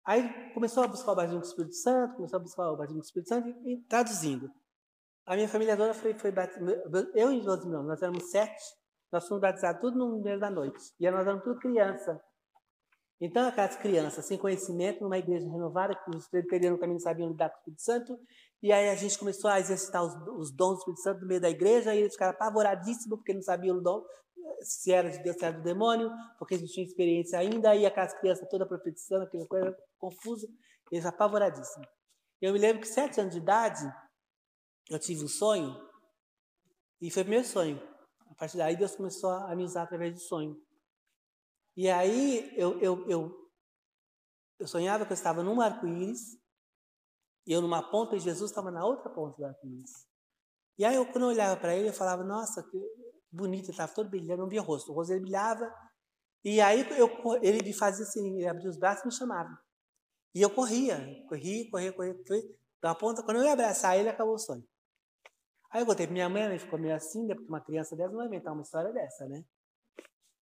Aí 0.05 0.53
começou 0.53 0.83
a 0.83 0.87
buscar 0.87 1.11
o 1.11 1.15
batismo 1.15 1.39
do 1.39 1.45
Espírito 1.45 1.75
Santo, 1.75 2.15
começou 2.15 2.37
a 2.37 2.43
buscar 2.43 2.71
o 2.71 2.77
batismo 2.77 3.01
do 3.01 3.05
Espírito 3.05 3.29
Santo 3.29 3.49
e, 3.49 3.73
e 3.73 3.81
traduzindo. 3.87 4.49
A 5.25 5.35
minha 5.35 5.49
família 5.49 5.75
toda 5.75 5.93
foi, 5.93 6.13
foi 6.13 6.31
batizada, 6.31 7.11
eu 7.15 7.33
e 7.33 7.43
meus 7.43 7.63
irmãos, 7.65 7.87
nós 7.87 8.01
éramos 8.01 8.29
sete, 8.29 8.63
Nós 9.15 9.29
fomos 9.29 9.39
batizados 9.39 9.79
tudo 9.79 9.97
no 9.97 10.21
meio 10.21 10.37
da 10.37 10.51
noite. 10.51 10.93
E 10.99 11.09
nós 11.09 11.21
éramos 11.21 11.45
tudo 11.45 11.57
criança. 11.57 12.21
Então, 13.21 13.47
aquelas 13.47 13.77
crianças 13.77 14.25
sem 14.25 14.37
conhecimento, 14.37 15.01
numa 15.01 15.17
igreja 15.17 15.49
renovada, 15.49 15.95
que 15.95 16.13
os 16.13 16.27
presbiterianos 16.27 16.81
também 16.81 16.95
não 16.95 16.99
sabiam 16.99 17.29
lidar 17.29 17.49
com 17.49 17.55
o 17.55 17.59
Espírito 17.59 17.81
Santo, 17.81 18.19
e 18.61 18.73
aí 18.73 18.89
a 18.89 18.95
gente 18.95 19.17
começou 19.17 19.49
a 19.49 19.57
exercitar 19.57 20.03
os, 20.03 20.13
os 20.37 20.51
dons 20.51 20.73
do 20.73 20.79
Espírito 20.79 21.01
Santo 21.01 21.21
no 21.21 21.27
meio 21.27 21.39
da 21.39 21.49
igreja, 21.49 21.95
e 21.95 21.99
eles 21.99 22.11
ficaram 22.11 22.33
apavoradíssimos, 22.33 23.17
porque 23.17 23.33
não 23.33 23.41
sabiam 23.41 23.77
o 23.77 23.81
dom, 23.81 24.03
se 24.59 24.91
era 24.91 25.09
de 25.09 25.23
Deus, 25.23 25.37
se 25.37 25.45
era 25.45 25.55
do 25.55 25.63
demônio, 25.63 26.11
porque 26.37 26.55
eles 26.55 26.63
não 26.63 26.73
tinham 26.73 26.85
experiência 26.85 27.39
ainda, 27.39 27.73
e 27.73 27.85
aquelas 27.85 28.13
crianças 28.19 28.49
todas 28.49 28.67
profetizando, 28.67 29.23
aquela 29.23 29.47
coisa 29.47 29.77
confusa, 29.97 30.45
eles 30.91 31.05
apavoradíssimos. 31.05 31.87
Eu 32.41 32.51
me 32.51 32.59
lembro 32.59 32.81
que 32.81 32.87
sete 32.89 33.21
anos 33.21 33.33
de 33.33 33.39
idade, 33.39 33.89
eu 34.89 34.99
tive 34.99 35.23
um 35.23 35.29
sonho, 35.29 35.73
e 36.99 37.09
foi 37.09 37.23
meu 37.23 37.45
sonho. 37.45 37.94
A 38.27 38.35
partir 38.35 38.57
daí, 38.57 38.75
Deus 38.75 38.95
começou 38.95 39.31
a 39.31 39.55
me 39.55 39.63
usar 39.63 39.83
através 39.83 40.13
do 40.13 40.19
sonho. 40.19 40.61
E 41.75 41.89
aí 41.89 42.53
eu, 42.57 42.79
eu, 42.79 43.09
eu, 43.09 43.51
eu 44.59 44.67
sonhava 44.67 45.05
que 45.05 45.11
eu 45.11 45.15
estava 45.15 45.43
num 45.43 45.59
arco-íris, 45.61 46.37
e 47.45 47.51
eu 47.51 47.61
numa 47.61 47.91
ponta 47.91 48.15
e 48.15 48.19
Jesus 48.19 48.49
estava 48.49 48.71
na 48.71 48.83
outra 48.85 49.09
ponta 49.09 49.37
do 49.37 49.45
arco-íris. 49.45 49.91
E 50.77 50.85
aí 50.85 50.95
eu, 50.95 51.05
quando 51.05 51.25
eu 51.25 51.29
olhava 51.29 51.59
para 51.59 51.75
ele, 51.75 51.89
eu 51.89 51.93
falava, 51.93 52.23
nossa, 52.23 52.63
que 52.63 52.77
bonito, 53.31 53.65
ele 53.65 53.71
estava 53.71 53.93
todo 53.93 54.09
brilhando, 54.09 54.41
não 54.41 54.49
via 54.49 54.61
o 54.61 54.65
rosto. 54.65 54.91
O 54.91 54.95
rosto 54.95 55.09
dele 55.09 55.21
brilhava. 55.21 55.71
E 56.43 56.59
aí 56.61 56.87
eu, 56.97 57.09
ele 57.41 57.63
me 57.63 57.73
fazia 57.73 58.05
assim, 58.05 58.37
ele 58.37 58.47
abria 58.47 58.69
os 58.69 58.77
braços 58.77 59.03
e 59.03 59.07
me 59.07 59.13
chamava. 59.13 59.57
E 60.33 60.41
eu 60.41 60.49
corria, 60.49 60.97
corria, 61.27 61.69
corria, 61.69 61.93
corria. 61.93 62.23
corria. 62.25 62.55
Da 62.81 62.93
ponta, 62.93 63.23
quando 63.23 63.37
eu 63.37 63.43
ia 63.43 63.53
abraçar 63.53 63.97
ele, 63.97 64.09
acabou 64.09 64.35
o 64.35 64.39
sonho. 64.39 64.63
Aí 65.75 65.81
eu 65.81 65.85
para 65.93 66.07
minha 66.07 66.29
mãe, 66.29 66.43
ela 66.43 66.57
ficou 66.57 66.79
meio 66.79 66.95
assim, 66.95 67.25
né, 67.25 67.35
porque 67.35 67.49
uma 67.49 67.59
criança 67.59 67.97
dessa 67.97 68.09
não 68.09 68.19
vai 68.19 68.27
inventar 68.27 68.53
uma 68.53 68.61
história 68.61 68.93
dessa, 68.93 69.27
né? 69.27 69.43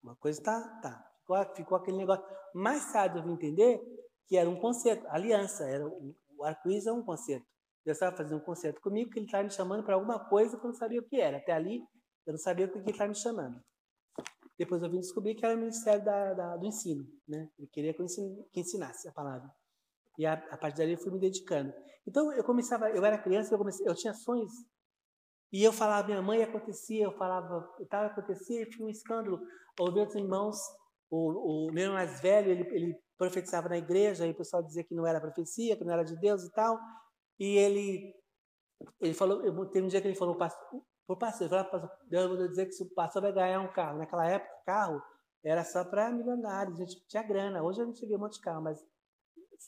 Uma 0.03 0.15
coisa 0.15 0.39
tá, 0.43 0.79
tá. 0.79 1.11
Ficou, 1.21 1.55
ficou 1.55 1.77
aquele 1.79 1.97
negócio. 1.97 2.23
Mais 2.53 2.93
tarde 2.93 3.17
eu 3.17 3.23
vim 3.23 3.33
entender 3.33 3.81
que 4.27 4.37
era 4.37 4.47
um 4.47 4.59
concerto, 4.59 5.07
aliança, 5.07 5.67
era 5.67 5.87
o, 5.87 6.15
o 6.37 6.43
arco-íris 6.43 6.85
é 6.85 6.91
um 6.91 7.03
concerto. 7.03 7.47
Deus 7.83 7.95
estava 7.95 8.15
fazendo 8.15 8.37
um 8.37 8.45
concerto 8.45 8.79
comigo, 8.79 9.09
que 9.09 9.17
ele 9.17 9.25
estava 9.25 9.43
me 9.43 9.49
chamando 9.49 9.83
para 9.83 9.95
alguma 9.95 10.23
coisa 10.29 10.55
que 10.55 10.63
eu 10.63 10.67
não 10.67 10.75
sabia 10.75 10.99
o 10.99 11.03
que 11.03 11.19
era. 11.19 11.37
Até 11.37 11.51
ali, 11.51 11.79
eu 12.27 12.33
não 12.33 12.37
sabia 12.37 12.67
o 12.67 12.71
que 12.71 12.77
ele 12.77 12.91
estava 12.91 13.09
me 13.09 13.15
chamando. 13.15 13.59
Depois 14.55 14.83
eu 14.83 14.91
vim 14.91 14.99
descobrir 14.99 15.33
que 15.33 15.43
era 15.43 15.55
o 15.55 15.59
Ministério 15.59 16.05
da, 16.05 16.35
da, 16.35 16.57
do 16.57 16.67
Ensino. 16.67 17.07
Né? 17.27 17.49
Ele 17.57 17.67
queria 17.69 17.91
que 17.91 17.99
eu 17.99 18.05
ensinasse 18.55 19.09
a 19.09 19.11
palavra. 19.11 19.49
E 20.15 20.27
a, 20.27 20.33
a 20.33 20.57
partir 20.59 20.77
dali 20.77 20.91
eu 20.91 20.99
fui 20.99 21.11
me 21.11 21.19
dedicando. 21.19 21.73
Então 22.05 22.31
eu 22.33 22.43
começava, 22.43 22.91
eu 22.91 23.03
era 23.03 23.17
criança, 23.17 23.51
eu, 23.51 23.57
comecei, 23.57 23.83
eu 23.87 23.95
tinha 23.95 24.13
sonhos. 24.13 24.51
E 25.53 25.63
eu 25.63 25.71
falava, 25.71 26.07
minha 26.07 26.21
mãe 26.21 26.41
acontecia, 26.41 27.05
eu 27.05 27.11
falava, 27.11 27.71
estava 27.79 28.07
acontecia, 28.07 28.67
tinha 28.67 28.85
um 28.85 28.89
escândalo. 28.89 29.39
Ouvi 29.79 29.99
outros 29.99 30.19
irmãos 30.19 30.57
o, 31.13 31.67
o 31.67 31.71
meu 31.71 31.93
mais 31.93 32.19
velho, 32.19 32.49
ele, 32.49 32.67
ele 32.75 32.99
profetizava 33.15 33.69
na 33.69 33.77
igreja, 33.77 34.25
e 34.25 34.31
o 34.31 34.35
pessoal 34.35 34.63
dizia 34.63 34.83
que 34.83 34.95
não 34.95 35.05
era 35.05 35.21
profecia, 35.21 35.77
que 35.77 35.83
não 35.83 35.93
era 35.93 36.03
de 36.03 36.15
Deus 36.19 36.43
e 36.43 36.51
tal. 36.51 36.79
E 37.39 37.55
ele, 37.55 38.15
ele 38.99 39.13
falou, 39.13 39.69
teve 39.69 39.85
um 39.85 39.89
dia 39.89 40.01
que 40.01 40.07
ele 40.07 40.15
falou 40.15 40.33
o 40.33 40.37
pastor, 40.37 40.81
falou, 41.05 41.19
pastor, 41.19 41.91
Deus 42.09 42.31
mandou 42.31 42.47
dizer 42.47 42.65
que 42.65 42.83
o 42.83 42.93
pastor 42.95 43.21
vai 43.21 43.31
ganhar 43.31 43.61
um 43.61 43.71
carro. 43.71 43.99
Naquela 43.99 44.25
época, 44.27 44.51
carro 44.65 45.01
era 45.45 45.63
só 45.63 45.83
para 45.85 46.09
milionários, 46.09 46.81
a 46.81 46.83
gente 46.83 47.05
tinha 47.07 47.21
grana. 47.21 47.61
Hoje 47.61 47.79
a 47.79 47.85
gente 47.85 48.03
vê 48.07 48.15
um 48.15 48.19
monte 48.19 48.35
de 48.35 48.41
carro, 48.41 48.63
mas 48.63 48.83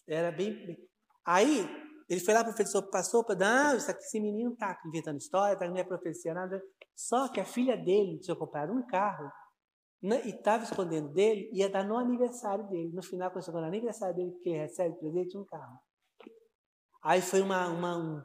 era 0.08 0.32
bem... 0.32 0.90
Aí, 1.24 1.68
ele 2.08 2.20
foi 2.20 2.34
lá, 2.34 2.44
profetizou 2.44 2.82
para 2.84 2.90
o 2.90 2.92
pastor, 2.92 3.26
não, 3.38 3.76
isso 3.76 3.90
aqui, 3.90 4.04
esse 4.04 4.20
menino 4.20 4.54
está 4.54 4.80
inventando 4.86 5.18
história, 5.18 5.54
está 5.54 5.68
não 5.68 5.78
é 5.78 5.84
profecia, 5.84 6.34
nada. 6.34 6.62
Só 6.96 7.28
que 7.30 7.40
a 7.40 7.46
filha 7.46 7.76
dele 7.76 8.20
tinha 8.20 8.36
comprado 8.36 8.72
um 8.72 8.86
carro 8.86 9.32
né, 10.02 10.22
e 10.24 10.30
estava 10.30 10.64
escondendo 10.64 11.10
dele, 11.10 11.50
ia 11.52 11.68
dar 11.68 11.84
no 11.84 11.98
aniversário 11.98 12.68
dele. 12.68 12.92
No 12.94 13.02
final, 13.02 13.32
quando 13.32 13.44
chegou 13.44 13.60
no 13.60 13.68
aniversário 13.68 14.16
dele, 14.16 14.32
que 14.44 14.50
ele 14.50 14.60
recebe 14.60 14.96
presente, 15.00 15.38
um 15.38 15.46
carro. 15.46 15.80
Aí 17.04 17.22
foi 17.22 17.42
uma, 17.42 17.68
uma 17.70 17.98
um, 17.98 18.22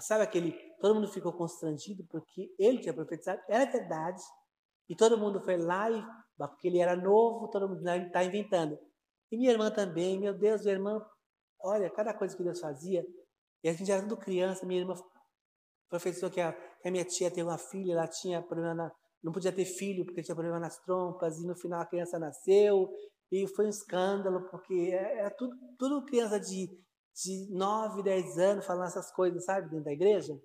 sabe 0.00 0.24
aquele, 0.24 0.52
todo 0.80 0.94
mundo 0.94 1.08
ficou 1.08 1.32
constrangido 1.32 2.04
porque 2.10 2.52
ele 2.58 2.78
tinha 2.78 2.94
profetizado, 2.94 3.40
era 3.48 3.64
verdade, 3.70 4.22
e 4.88 4.96
todo 4.96 5.18
mundo 5.18 5.40
foi 5.40 5.56
lá 5.56 5.90
e, 5.90 6.04
porque 6.36 6.68
ele 6.68 6.78
era 6.78 6.96
novo, 6.96 7.48
todo 7.48 7.68
mundo 7.68 7.88
está 7.88 8.24
inventando. 8.24 8.78
E 9.30 9.36
minha 9.36 9.52
irmã 9.52 9.70
também, 9.70 10.18
meu 10.18 10.36
Deus, 10.36 10.62
minha 10.62 10.74
irmã, 10.74 11.00
olha, 11.64 11.90
cada 11.90 12.12
coisa 12.12 12.36
que 12.36 12.42
Deus 12.42 12.60
fazia, 12.60 13.04
e 13.62 13.68
a 13.68 13.72
gente 13.72 13.90
era 13.90 14.02
tudo 14.02 14.16
criança, 14.16 14.66
minha 14.66 14.80
irmã 14.80 14.94
profetizou 15.88 16.30
que 16.30 16.40
a, 16.40 16.52
que 16.52 16.88
a 16.88 16.90
minha 16.90 17.04
tia 17.04 17.30
teve 17.30 17.42
uma 17.42 17.58
filha, 17.58 17.92
ela 17.92 18.06
tinha 18.06 18.42
problema 18.42 18.74
na, 18.74 18.92
não 19.22 19.32
podia 19.32 19.50
ter 19.50 19.64
filho 19.64 20.04
porque 20.04 20.22
tinha 20.22 20.34
problema 20.34 20.60
nas 20.60 20.78
trompas, 20.80 21.38
e 21.38 21.46
no 21.46 21.56
final 21.56 21.80
a 21.80 21.86
criança 21.86 22.18
nasceu, 22.18 22.90
e 23.32 23.48
foi 23.48 23.66
um 23.66 23.70
escândalo, 23.70 24.48
porque 24.50 24.74
é, 24.92 25.18
era 25.18 25.30
tudo, 25.30 25.56
tudo 25.78 26.04
criança 26.04 26.38
de, 26.38 26.68
de 26.68 27.48
9, 27.50 28.02
10 28.02 28.38
anos 28.38 28.66
falando 28.66 28.86
essas 28.86 29.10
coisas, 29.12 29.44
sabe, 29.44 29.70
dentro 29.70 29.86
da 29.86 29.92
igreja. 29.92 30.38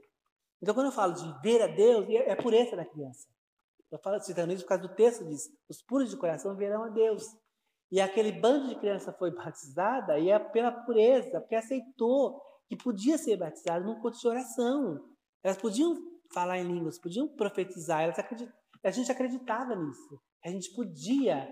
Então, 0.61 0.73
quando 0.73 0.87
eu 0.87 0.91
falo 0.91 1.13
de 1.13 1.41
ver 1.41 1.61
a 1.61 1.67
Deus, 1.67 2.07
é, 2.09 2.31
é 2.31 2.35
pureza 2.35 2.75
da 2.75 2.85
criança. 2.85 3.27
Eu 3.91 3.99
falo 3.99 4.19
citando 4.21 4.53
isso 4.53 4.63
por 4.63 4.69
causa 4.69 4.87
do 4.87 4.95
texto, 4.95 5.25
diz: 5.25 5.49
os 5.67 5.81
puros 5.81 6.09
de 6.09 6.17
coração 6.17 6.55
verão 6.55 6.83
a 6.83 6.89
Deus. 6.89 7.23
E 7.91 7.99
aquele 7.99 8.31
bando 8.31 8.67
de 8.67 8.75
criança 8.75 9.11
foi 9.11 9.31
batizada 9.31 10.19
e 10.19 10.29
é 10.29 10.37
pela 10.37 10.71
pureza, 10.71 11.39
porque 11.39 11.55
aceitou 11.55 12.39
que 12.67 12.75
podia 12.75 13.17
ser 13.17 13.35
batizado 13.37 13.85
num 13.85 13.99
culto 13.99 14.19
de 14.19 14.27
oração. 14.27 15.03
Elas 15.43 15.57
podiam 15.57 15.95
falar 16.31 16.59
em 16.59 16.67
línguas, 16.67 16.99
podiam 16.99 17.27
profetizar, 17.27 18.03
elas 18.03 18.17
a 18.83 18.91
gente 18.91 19.11
acreditava 19.11 19.75
nisso. 19.75 20.21
A 20.45 20.49
gente 20.49 20.73
podia. 20.73 21.47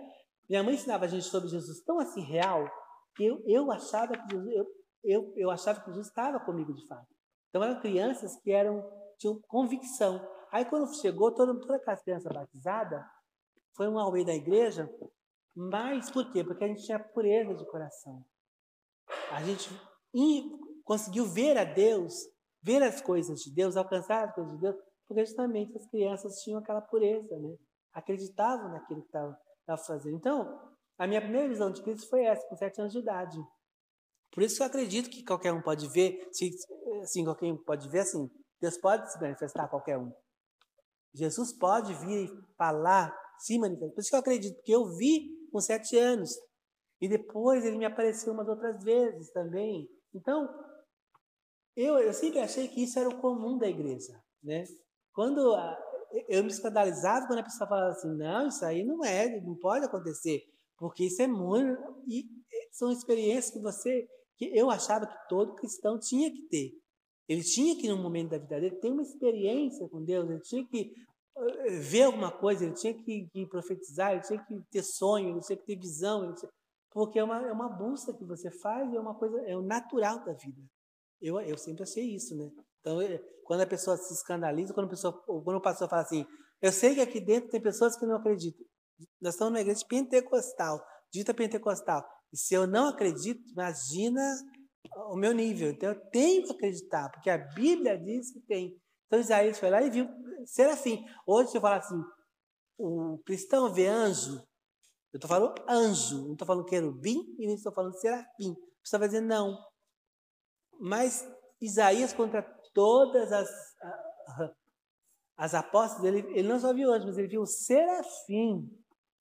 Minha 0.47 0.63
mãe 0.63 0.75
ensinava 0.75 1.05
a 1.05 1.07
gente 1.07 1.25
sobre 1.25 1.49
Jesus 1.49 1.83
tão 1.83 1.99
assim 1.99 2.21
real 2.21 2.69
que 3.15 3.25
eu, 3.25 3.41
eu 3.45 3.71
achava 3.71 4.13
que 4.13 4.31
Jesus, 4.31 4.55
eu, 4.55 4.65
eu, 5.03 5.33
eu 5.35 5.51
achava 5.51 5.81
que 5.81 5.87
Jesus 5.87 6.07
estava 6.07 6.39
comigo 6.39 6.73
de 6.73 6.87
fato. 6.87 7.07
Então 7.49 7.63
eram 7.63 7.81
crianças 7.81 8.39
que 8.41 8.51
eram 8.51 8.87
tinham 9.17 9.41
convicção. 9.47 10.21
Aí 10.51 10.63
quando 10.65 10.93
chegou 11.01 11.33
toda, 11.33 11.59
toda 11.59 11.77
aquela 11.77 11.97
criança 11.97 12.29
batizada, 12.29 13.05
foi 13.75 13.87
um 13.87 13.99
auê 13.99 14.23
da 14.23 14.33
igreja, 14.33 14.89
mas 15.59 16.11
por 16.11 16.31
quê? 16.31 16.43
Porque 16.43 16.63
a 16.63 16.67
gente 16.67 16.83
tinha 16.83 16.99
pureza 16.99 17.55
de 17.55 17.65
coração. 17.65 18.23
A 19.31 19.43
gente 19.43 19.67
conseguiu 20.83 21.25
ver 21.25 21.57
a 21.57 21.63
Deus, 21.63 22.13
ver 22.61 22.83
as 22.83 23.01
coisas 23.01 23.39
de 23.39 23.51
Deus, 23.51 23.75
alcançar 23.75 24.27
as 24.27 24.35
coisas 24.35 24.53
de 24.53 24.59
Deus, 24.59 24.75
porque 25.07 25.25
justamente 25.25 25.75
as 25.75 25.89
crianças 25.89 26.41
tinham 26.43 26.59
aquela 26.59 26.81
pureza, 26.81 27.35
né? 27.39 27.57
acreditavam 27.91 28.69
naquilo 28.69 29.01
que 29.01 29.07
estavam 29.07 29.35
fazendo. 29.87 30.15
Então, 30.15 30.75
a 30.95 31.07
minha 31.07 31.21
primeira 31.21 31.49
visão 31.49 31.71
de 31.71 31.81
Cristo 31.81 32.07
foi 32.07 32.25
essa, 32.25 32.47
com 32.47 32.55
sete 32.55 32.79
anos 32.79 32.93
de 32.93 32.99
idade. 32.99 33.37
Por 34.31 34.43
isso 34.43 34.57
que 34.57 34.61
eu 34.61 34.67
acredito 34.67 35.09
que 35.09 35.25
qualquer 35.25 35.53
um 35.53 35.61
pode 35.61 35.87
ver, 35.87 36.29
se, 36.31 36.51
assim, 37.01 37.23
qualquer 37.23 37.51
um 37.51 37.57
pode 37.57 37.89
ver, 37.89 38.01
assim, 38.01 38.29
Deus 38.61 38.77
pode 38.77 39.11
se 39.11 39.19
manifestar 39.19 39.63
a 39.63 39.67
qualquer 39.67 39.97
um. 39.97 40.13
Jesus 41.15 41.51
pode 41.57 41.95
vir 41.95 42.29
falar, 42.55 43.11
se 43.39 43.57
manifestar. 43.57 43.95
Por 43.95 44.01
isso 44.01 44.09
que 44.09 44.15
eu 44.15 44.19
acredito, 44.19 44.55
porque 44.57 44.75
eu 44.75 44.85
vi 44.95 45.36
com 45.57 45.61
sete 45.61 45.97
anos. 45.97 46.37
E 47.01 47.09
depois 47.09 47.65
ele 47.65 47.77
me 47.77 47.85
apareceu 47.85 48.31
umas 48.31 48.47
outras 48.47 48.83
vezes 48.83 49.31
também. 49.31 49.89
Então, 50.13 50.47
eu, 51.75 51.97
eu 51.97 52.13
sempre 52.13 52.39
achei 52.39 52.67
que 52.67 52.83
isso 52.83 52.99
era 52.99 53.09
o 53.09 53.19
comum 53.19 53.57
da 53.57 53.67
igreja, 53.67 54.13
né? 54.43 54.63
Quando 55.13 55.55
a, 55.55 55.77
eu 56.29 56.43
me 56.43 56.51
escandalizava 56.51 57.25
quando 57.25 57.39
a 57.39 57.43
pessoa 57.43 57.67
falava 57.67 57.91
assim, 57.91 58.15
não, 58.15 58.47
isso 58.47 58.63
aí 58.63 58.83
não 58.83 59.03
é, 59.03 59.41
não 59.41 59.55
pode 59.55 59.85
acontecer, 59.85 60.43
porque 60.77 61.05
isso 61.05 61.21
é 61.23 61.27
muito 61.27 62.03
e 62.07 62.25
são 62.71 62.91
experiências 62.91 63.51
que 63.51 63.59
você 63.59 64.07
que 64.37 64.55
eu 64.55 64.69
achava 64.69 65.07
que 65.07 65.27
todo 65.27 65.55
cristão 65.55 65.99
tinha 65.99 66.31
que 66.31 66.43
ter. 66.43 66.71
Ele 67.27 67.43
tinha 67.43 67.75
que 67.75 67.89
no 67.89 67.97
momento 67.97 68.29
da 68.29 68.37
vida 68.37 68.59
dele 68.59 68.75
ter 68.75 68.91
uma 68.91 69.01
experiência 69.01 69.89
com 69.89 70.03
Deus, 70.03 70.29
ele 70.29 70.41
tinha 70.41 70.63
que 70.67 70.93
ver 71.81 72.03
alguma 72.03 72.31
coisa, 72.31 72.65
ele 72.65 72.73
tinha 72.73 72.93
que, 72.93 73.27
que 73.31 73.45
profetizar, 73.47 74.13
ele 74.13 74.21
tinha 74.21 74.43
que 74.43 74.61
ter 74.71 74.83
sonho, 74.83 75.29
ele 75.29 75.41
tinha 75.41 75.57
que 75.57 75.65
ter 75.65 75.77
visão, 75.77 76.33
tinha, 76.33 76.51
porque 76.91 77.19
é 77.19 77.23
uma, 77.23 77.47
é 77.47 77.51
uma 77.51 77.69
busca 77.69 78.13
que 78.13 78.25
você 78.25 78.49
faz, 78.49 78.93
é 78.93 78.99
uma 78.99 79.13
coisa, 79.15 79.39
é 79.41 79.55
o 79.55 79.61
natural 79.61 80.23
da 80.25 80.33
vida. 80.33 80.61
Eu, 81.21 81.39
eu 81.41 81.57
sempre 81.57 81.83
achei 81.83 82.03
isso, 82.15 82.35
né? 82.35 82.49
Então, 82.79 83.01
é, 83.01 83.19
quando 83.43 83.61
a 83.61 83.67
pessoa 83.67 83.97
se 83.97 84.13
escandaliza, 84.13 84.73
quando, 84.73 84.87
a 84.87 84.89
pessoa, 84.89 85.13
quando 85.43 85.57
o 85.57 85.61
pastor 85.61 85.89
fala 85.89 86.03
assim, 86.03 86.25
eu 86.61 86.71
sei 86.71 86.95
que 86.95 87.01
aqui 87.01 87.19
dentro 87.19 87.49
tem 87.49 87.61
pessoas 87.61 87.95
que 87.95 88.05
não 88.05 88.15
acreditam. 88.15 88.65
Nós 89.21 89.33
estamos 89.33 89.51
numa 89.51 89.61
igreja 89.61 89.85
pentecostal, 89.87 90.83
dita 91.11 91.33
pentecostal. 91.33 92.03
E 92.33 92.37
se 92.37 92.53
eu 92.53 92.65
não 92.65 92.89
acredito, 92.89 93.41
imagina 93.51 94.21
o 95.09 95.15
meu 95.15 95.33
nível. 95.33 95.69
Então 95.69 95.89
eu 95.89 96.09
tenho 96.09 96.43
que 96.43 96.51
acreditar, 96.51 97.09
porque 97.11 97.29
a 97.29 97.37
Bíblia 97.37 97.97
diz 97.97 98.31
que 98.31 98.39
tem. 98.41 98.75
Então 99.07 99.19
Isaías 99.19 99.59
foi 99.59 99.69
lá 99.69 99.81
e 99.81 99.89
viu 99.89 100.07
serafim. 100.45 101.03
Hoje 101.25 101.55
eu 101.55 101.61
falo 101.61 101.75
assim, 101.75 102.01
o 102.77 103.17
cristão 103.25 103.73
vê 103.73 103.87
anjo. 103.87 104.35
Eu 105.13 105.17
estou 105.17 105.29
falando 105.29 105.55
anjo, 105.67 106.25
não 106.25 106.33
estou 106.33 106.45
falando 106.45 106.65
querubim 106.65 107.35
e 107.39 107.47
nem 107.47 107.55
estou 107.55 107.73
falando 107.73 107.97
serafim. 107.97 108.55
Você 108.83 108.97
vai 108.97 109.07
dizer 109.07 109.21
não. 109.21 109.57
Mas 110.79 111.27
Isaías, 111.59 112.13
contra 112.13 112.43
todas 112.73 113.31
as 113.31 113.49
as 115.37 115.53
apostas 115.53 116.01
dele, 116.01 116.25
ele 116.31 116.47
não 116.47 116.59
só 116.59 116.73
viu 116.73 116.91
anjos, 116.91 117.05
mas 117.05 117.17
ele 117.19 117.27
viu 117.27 117.41
o 117.43 117.45
serafim, 117.45 118.67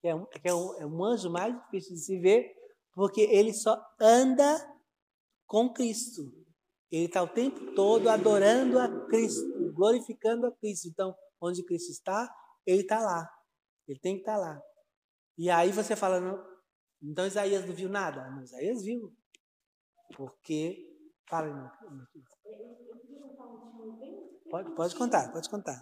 que 0.01 0.07
é 0.07 0.15
um, 0.15 0.25
que 0.25 0.49
é 0.49 0.53
um, 0.53 0.81
é 0.81 0.85
um 0.85 1.03
anjo 1.05 1.29
mais 1.29 1.55
difícil 1.55 1.93
de 1.93 2.01
se 2.01 2.19
ver, 2.19 2.51
porque 2.93 3.21
ele 3.21 3.53
só 3.53 3.79
anda 4.01 4.75
com 5.45 5.71
Cristo. 5.71 6.23
Ele 6.91 7.05
está 7.05 7.21
o 7.21 7.27
tempo 7.27 7.73
todo 7.75 8.09
adorando 8.09 8.79
a 8.79 8.87
Cristo, 9.07 9.73
glorificando 9.73 10.47
a 10.47 10.51
Cristo. 10.51 10.87
Então, 10.87 11.15
onde 11.41 11.63
Cristo 11.63 11.91
está, 11.91 12.33
ele 12.65 12.81
está 12.81 12.99
lá. 12.99 13.29
Ele 13.87 13.99
tem 13.99 14.15
que 14.15 14.21
estar 14.21 14.35
tá 14.35 14.39
lá. 14.39 14.61
E 15.37 15.49
aí 15.49 15.71
você 15.71 15.95
fala, 15.95 16.19
não, 16.19 16.43
então 17.01 17.25
Isaías 17.25 17.65
não 17.65 17.73
viu 17.73 17.89
nada? 17.89 18.29
Não, 18.31 18.41
Isaías 18.41 18.83
viu. 18.83 19.15
Porque. 20.15 20.83
Fala, 21.29 21.47
irmão. 21.47 21.71
Pode, 24.49 24.75
pode 24.75 24.95
contar, 24.95 25.31
pode 25.31 25.49
contar. 25.49 25.79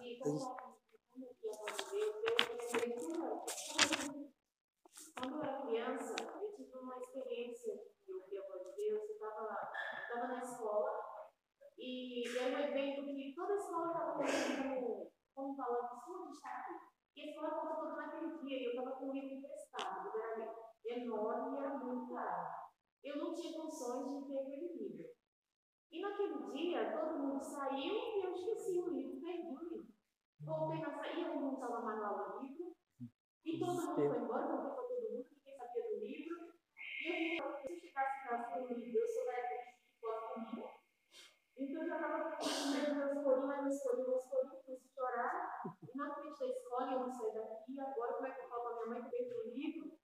Quando 5.18 5.36
eu 5.36 5.44
era 5.44 5.62
criança, 5.62 6.16
eu 6.42 6.52
tive 6.56 6.76
uma 6.78 6.98
experiência 6.98 7.74
de 8.06 8.14
ouvir 8.14 8.40
a 8.40 8.48
voz 8.48 8.64
de 8.66 8.76
Deus. 8.76 9.02
Eu 9.04 9.14
estava 9.14 10.28
na 10.28 10.44
escola 10.44 10.92
e 11.86 12.24
era 12.40 12.58
um 12.58 12.60
evento 12.60 13.06
que 13.06 13.36
toda 13.36 13.54
escola 13.54 13.92
estava 13.92 14.14
como, 14.14 15.12
como 15.36 15.56
falando, 15.56 16.32
de 16.32 16.36
estar 16.36 16.66
E 17.16 17.22
a 17.22 17.26
escola 17.28 17.48
estava 17.50 17.76
toda 17.76 17.96
naquele 17.96 18.40
dia 18.40 18.58
e 18.58 18.66
eu 18.66 18.72
estava 18.72 18.96
com 18.96 19.10
um 19.10 19.14
livro 19.14 19.36
emprestado. 19.36 20.10
Era 20.18 20.56
enorme 20.86 21.56
e 21.56 21.60
era 21.60 21.78
muito 21.78 22.12
caro. 22.12 22.56
Eu 23.04 23.18
não 23.18 23.36
tinha 23.36 23.54
condições 23.54 24.10
de 24.10 24.28
ter 24.28 24.40
aquele 24.40 24.74
livro. 24.74 25.10
E 25.92 26.02
naquele 26.02 26.52
dia, 26.54 26.98
todo 26.98 27.20
mundo 27.20 27.44
saiu 27.44 27.94
e 27.94 28.26
eu 28.26 28.32
esqueci 28.32 28.80
o 28.80 28.90
livro, 28.90 29.22
perdi 29.22 29.48
o 29.48 29.70
livro. 29.70 29.88
Voltei 30.40 30.80
na 30.80 30.90
saída, 30.90 31.30
todo 31.30 31.40
mundo 31.40 31.54
estava 31.54 31.82
mais 31.82 32.02
lá 32.02 32.40
o 32.40 32.42
livro. 32.42 32.76
E 33.46 33.60
todo 33.60 33.74
mundo 33.76 33.94
foi 33.94 34.18
embora, 34.18 34.48
não 34.48 34.76
foi 34.76 34.88
todo 34.88 35.12
mundo, 35.12 35.28
ninguém 35.32 35.56
sabia 35.56 35.84
do 35.84 36.00
livro. 36.04 36.52
E 37.06 37.40
eu 37.40 37.54
se 37.60 37.72
eu 37.72 37.80
chegasse 37.80 38.26
em 38.26 38.28
casa 38.28 38.44
com 38.52 38.64
o 38.64 38.74
livro, 38.74 39.00
eu 39.00 39.08
sou 39.08 39.26
da 39.28 39.34
que 39.34 40.02
pode 40.02 40.34
comigo. 40.34 40.86
Então 41.58 41.82
eu 41.82 41.88
já 41.88 41.96
estava 41.96 42.36
pensando 42.36 42.96
meus 42.96 43.24
corinhos, 43.24 43.46
mas 43.46 43.64
meus 43.64 43.82
corinhos, 43.82 44.08
meus 44.10 44.26
corinhos, 44.26 44.62
comecei 44.66 44.76
a 44.76 44.94
chorar. 44.94 45.62
E 45.82 45.98
na 45.98 46.14
frente 46.14 46.40
da 46.40 46.48
escola, 46.48 46.92
eu 46.92 47.00
não 47.00 47.12
saí 47.12 47.34
daqui, 47.34 47.80
agora 47.80 48.14
como 48.14 48.28
é 48.28 48.32
que 48.32 48.42
eu 48.42 48.50
falo 48.50 48.64
para 48.64 48.76
minha 48.76 48.88
mãe 48.88 49.04
que 49.04 49.10
perdi 49.10 49.34
o 49.34 49.50
livro? 49.50 49.98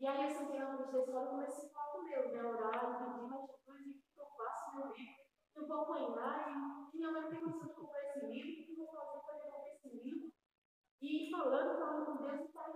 E 0.00 0.06
aí 0.06 0.22
eu 0.24 0.30
sentei 0.30 0.60
na 0.60 0.76
frente 0.76 0.92
da 0.92 0.98
escola 0.98 1.24
e 1.24 1.28
comecei 1.28 1.68
a 1.68 1.72
falar 1.72 1.92
com 1.92 2.04
Deus, 2.04 2.32
né? 2.32 2.44
Orar, 2.44 2.80
pedir, 2.98 3.28
mas 3.66 3.78
Jesus, 3.78 4.04
o 4.04 4.14
que 4.14 4.20
eu 4.20 4.26
faço 4.36 4.76
meu 4.76 4.92
livro? 4.92 5.28
Eu 5.56 5.66
vou 5.66 5.80
apanhar 5.80 6.90
e 6.92 6.96
minha 6.96 7.10
mãe 7.10 7.28
tem 7.30 7.40
condição 7.40 7.68
de 7.68 7.74
comprar 7.74 8.04
esse 8.04 8.26
livro, 8.26 8.62
o 8.62 8.66
que 8.66 8.72
eu 8.72 8.76
vou 8.76 8.86
fazer 8.94 9.22
para 9.24 9.38
devolver 9.38 9.72
esse 9.72 9.88
livro? 9.88 10.32
E 11.00 11.30
falando, 11.30 11.78
falando 11.78 12.06
com 12.06 12.24
Deus, 12.24 12.48
e 12.48 12.52
pai, 12.52 12.72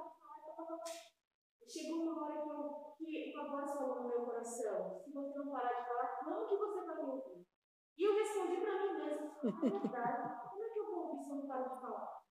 Chegou 1.72 2.02
uma 2.02 2.24
hora 2.24 2.42
que, 2.42 2.50
eu, 2.50 2.96
que 2.98 3.32
uma 3.34 3.48
voz 3.48 3.72
falou 3.72 4.02
no 4.02 4.09
meu 4.09 4.26
coração: 4.26 5.00
se 5.02 5.10
você 5.10 5.38
não 5.38 5.50
parar 5.50 5.72
de 5.72 5.88
falar, 5.88 6.18
como 6.22 6.46
que 6.46 6.56
você 6.56 6.84
vai 6.84 6.96
me 6.96 7.02
ouvir? 7.02 7.52
E 7.97 8.02
eu 8.02 8.14
respondi 8.14 8.60
para 8.60 8.81
mim 8.81 8.94
mesma: 8.94 9.32
é 9.43 9.78
verdade, 9.78 10.48
como 10.51 10.62
é 10.62 10.69
que 10.70 10.78
eu 10.78 10.86
vou 10.86 11.09
ouvir 11.09 11.24
se 11.24 11.31
eu 11.31 11.36
não 11.36 11.47
parar 11.47 11.69
de 11.69 11.81
falar? 11.81 12.23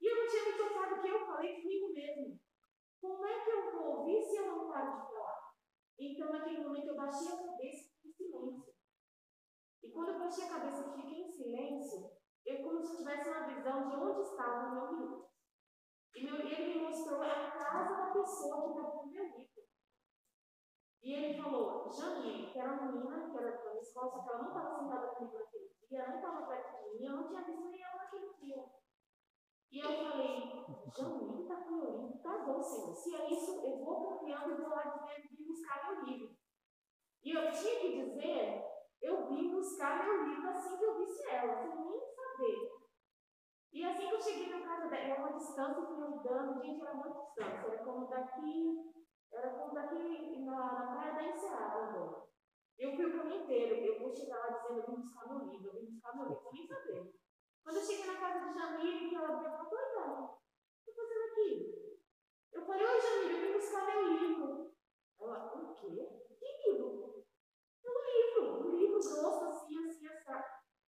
E 0.00 0.06
eu 0.06 0.16
não 0.16 0.30
tinha 0.30 0.44
me 0.44 0.58
tocado 0.58 1.00
que 1.00 1.08
eu 1.08 1.26
falei 1.26 1.62
comigo 1.62 1.92
mesmo. 1.92 2.40
Como 3.00 3.26
é 3.26 3.44
que 3.44 3.50
eu 3.50 3.72
vou 3.72 3.98
ouvir 3.98 4.22
se 4.22 4.36
eu 4.36 4.46
não 4.46 4.68
paro 4.70 4.92
de 4.92 5.12
falar? 5.12 5.52
Então, 5.98 6.32
naquele 6.32 6.64
momento, 6.64 6.88
eu 6.88 6.96
baixei 6.96 7.28
a 7.28 7.46
cabeça 7.46 7.90
em 8.04 8.12
silêncio. 8.12 8.74
E 9.82 9.90
quando 9.90 10.08
eu 10.10 10.18
baixei 10.18 10.44
a 10.44 10.48
cabeça 10.48 10.80
e 10.80 11.02
fiquei 11.02 11.22
em 11.22 11.32
silêncio, 11.32 12.10
eu 12.46 12.62
como 12.62 12.80
se 12.80 12.96
tivesse 12.96 13.28
uma 13.28 13.46
visão 13.46 13.88
de 13.88 13.96
onde 13.96 14.22
estava 14.22 14.68
o 14.68 14.74
meu 14.74 14.98
livro. 14.98 15.28
E 16.14 16.24
meu, 16.24 16.36
ele 16.36 16.74
me 16.74 16.84
mostrou 16.84 17.22
a 17.22 17.50
casa 17.50 17.96
da 17.96 18.12
pessoa 18.12 18.62
que 18.62 18.68
estava 18.70 19.02
no 19.02 19.06
meu 19.06 19.24
livro. 19.24 19.51
E 21.02 21.12
ele 21.12 21.42
falou, 21.42 21.90
Janine, 21.90 22.46
que 22.52 22.58
era 22.58 22.72
uma 22.74 22.92
menina, 22.92 23.28
que 23.28 23.36
era 23.36 23.50
da 23.50 23.70
minha 23.70 23.82
escola, 23.82 24.10
só 24.10 24.22
que 24.22 24.28
ela 24.28 24.42
não 24.42 24.48
estava 24.48 24.78
sentada 24.78 25.06
comigo 25.08 25.36
naquele 25.36 25.70
dia, 25.88 26.06
não 26.06 26.14
estava 26.16 26.46
perto 26.46 26.82
de 26.82 26.98
mim, 26.98 27.04
eu 27.04 27.16
não 27.16 27.26
tinha 27.26 27.42
visto 27.42 27.68
nem 27.70 27.82
ela 27.82 27.96
naquele 27.96 28.32
dia. 28.34 28.64
E 29.72 29.78
eu 29.80 29.92
falei, 29.92 30.64
Janine 30.96 31.42
está 31.42 31.56
com 31.56 31.70
meu 31.70 31.90
livro, 31.90 32.18
tá 32.22 32.38
bom, 32.38 32.62
Senhor. 32.62 32.94
Se 32.94 33.16
é 33.16 33.30
isso, 33.32 33.50
eu 33.66 33.84
vou 33.84 34.04
confiando 34.04 34.52
e 34.52 34.60
vou 34.60 34.68
lá 34.68 34.82
dizer, 34.82 35.28
vim 35.28 35.44
buscar 35.44 35.90
meu 35.90 36.04
livro. 36.04 36.36
E 37.24 37.32
eu 37.32 37.50
tinha 37.50 37.80
que 37.80 38.02
dizer, 38.02 38.64
eu 39.00 39.26
vim 39.26 39.50
buscar 39.50 40.04
meu 40.04 40.24
livro 40.24 40.50
assim 40.50 40.78
que 40.78 40.84
eu 40.84 40.98
visse 40.98 41.28
ela, 41.28 41.56
sem 41.56 41.74
nem 41.74 42.00
saber. 42.14 42.82
E 43.72 43.84
assim 43.84 44.08
que 44.08 44.14
eu 44.14 44.20
cheguei 44.20 44.50
na 44.50 44.68
casa 44.68 44.88
dela, 44.88 45.02
era 45.02 45.20
uma 45.20 45.32
distância 45.32 45.84
que 45.84 45.92
eu 45.92 46.04
andando, 46.04 46.62
gente, 46.62 46.80
era 46.80 46.94
muito 46.94 47.18
distância, 47.22 47.66
era 47.66 47.84
como 47.84 48.06
daqui, 48.06 48.92
era 49.32 49.50
como 49.50 49.74
daqui 49.74 50.44
na, 50.44 50.72
na 50.72 50.92
praia 50.92 51.14
da 51.14 51.24
Enseada, 51.24 52.26
Eu 52.78 52.94
fui 52.94 53.06
o 53.06 53.16
caminho 53.16 53.42
inteiro, 53.44 53.74
eu 53.76 53.98
vou 54.00 54.14
chegar 54.14 54.38
lá 54.38 54.58
dizendo, 54.58 54.80
eu 54.80 54.86
vim 54.86 55.00
buscar 55.00 55.28
meu 55.28 55.38
livro, 55.48 55.68
eu 55.68 55.80
vim 55.80 55.86
buscar 55.86 56.16
meu 56.16 56.28
livro, 56.28 56.50
sem 56.50 56.66
saber. 56.66 57.14
Quando 57.64 57.76
eu 57.76 57.82
cheguei 57.82 58.06
na 58.06 58.20
casa 58.20 58.48
de 58.48 58.54
Jamile, 58.58 59.08
que 59.08 59.14
ela 59.14 59.38
oi, 59.38 59.94
Dani, 59.94 60.24
o 60.24 60.38
que 60.84 60.90
eu 60.90 60.94
fazendo 60.94 61.30
aqui? 61.30 62.00
Eu 62.52 62.66
falei, 62.66 62.86
oi, 62.86 63.00
Jamile, 63.00 63.34
eu 63.34 63.40
vim 63.40 63.52
buscar 63.58 63.86
meu 63.86 64.12
livro. 64.12 64.72
Ela, 65.20 65.54
o 65.54 65.74
quê? 65.74 66.26
Que 66.38 66.70
livro? 66.70 67.24
É 67.84 67.90
um 67.90 68.02
livro, 68.04 68.68
um 68.68 68.76
livro 68.76 69.00
grosso, 69.00 69.44
assim, 69.44 69.88
assim, 69.88 70.06
assim. 70.06 70.42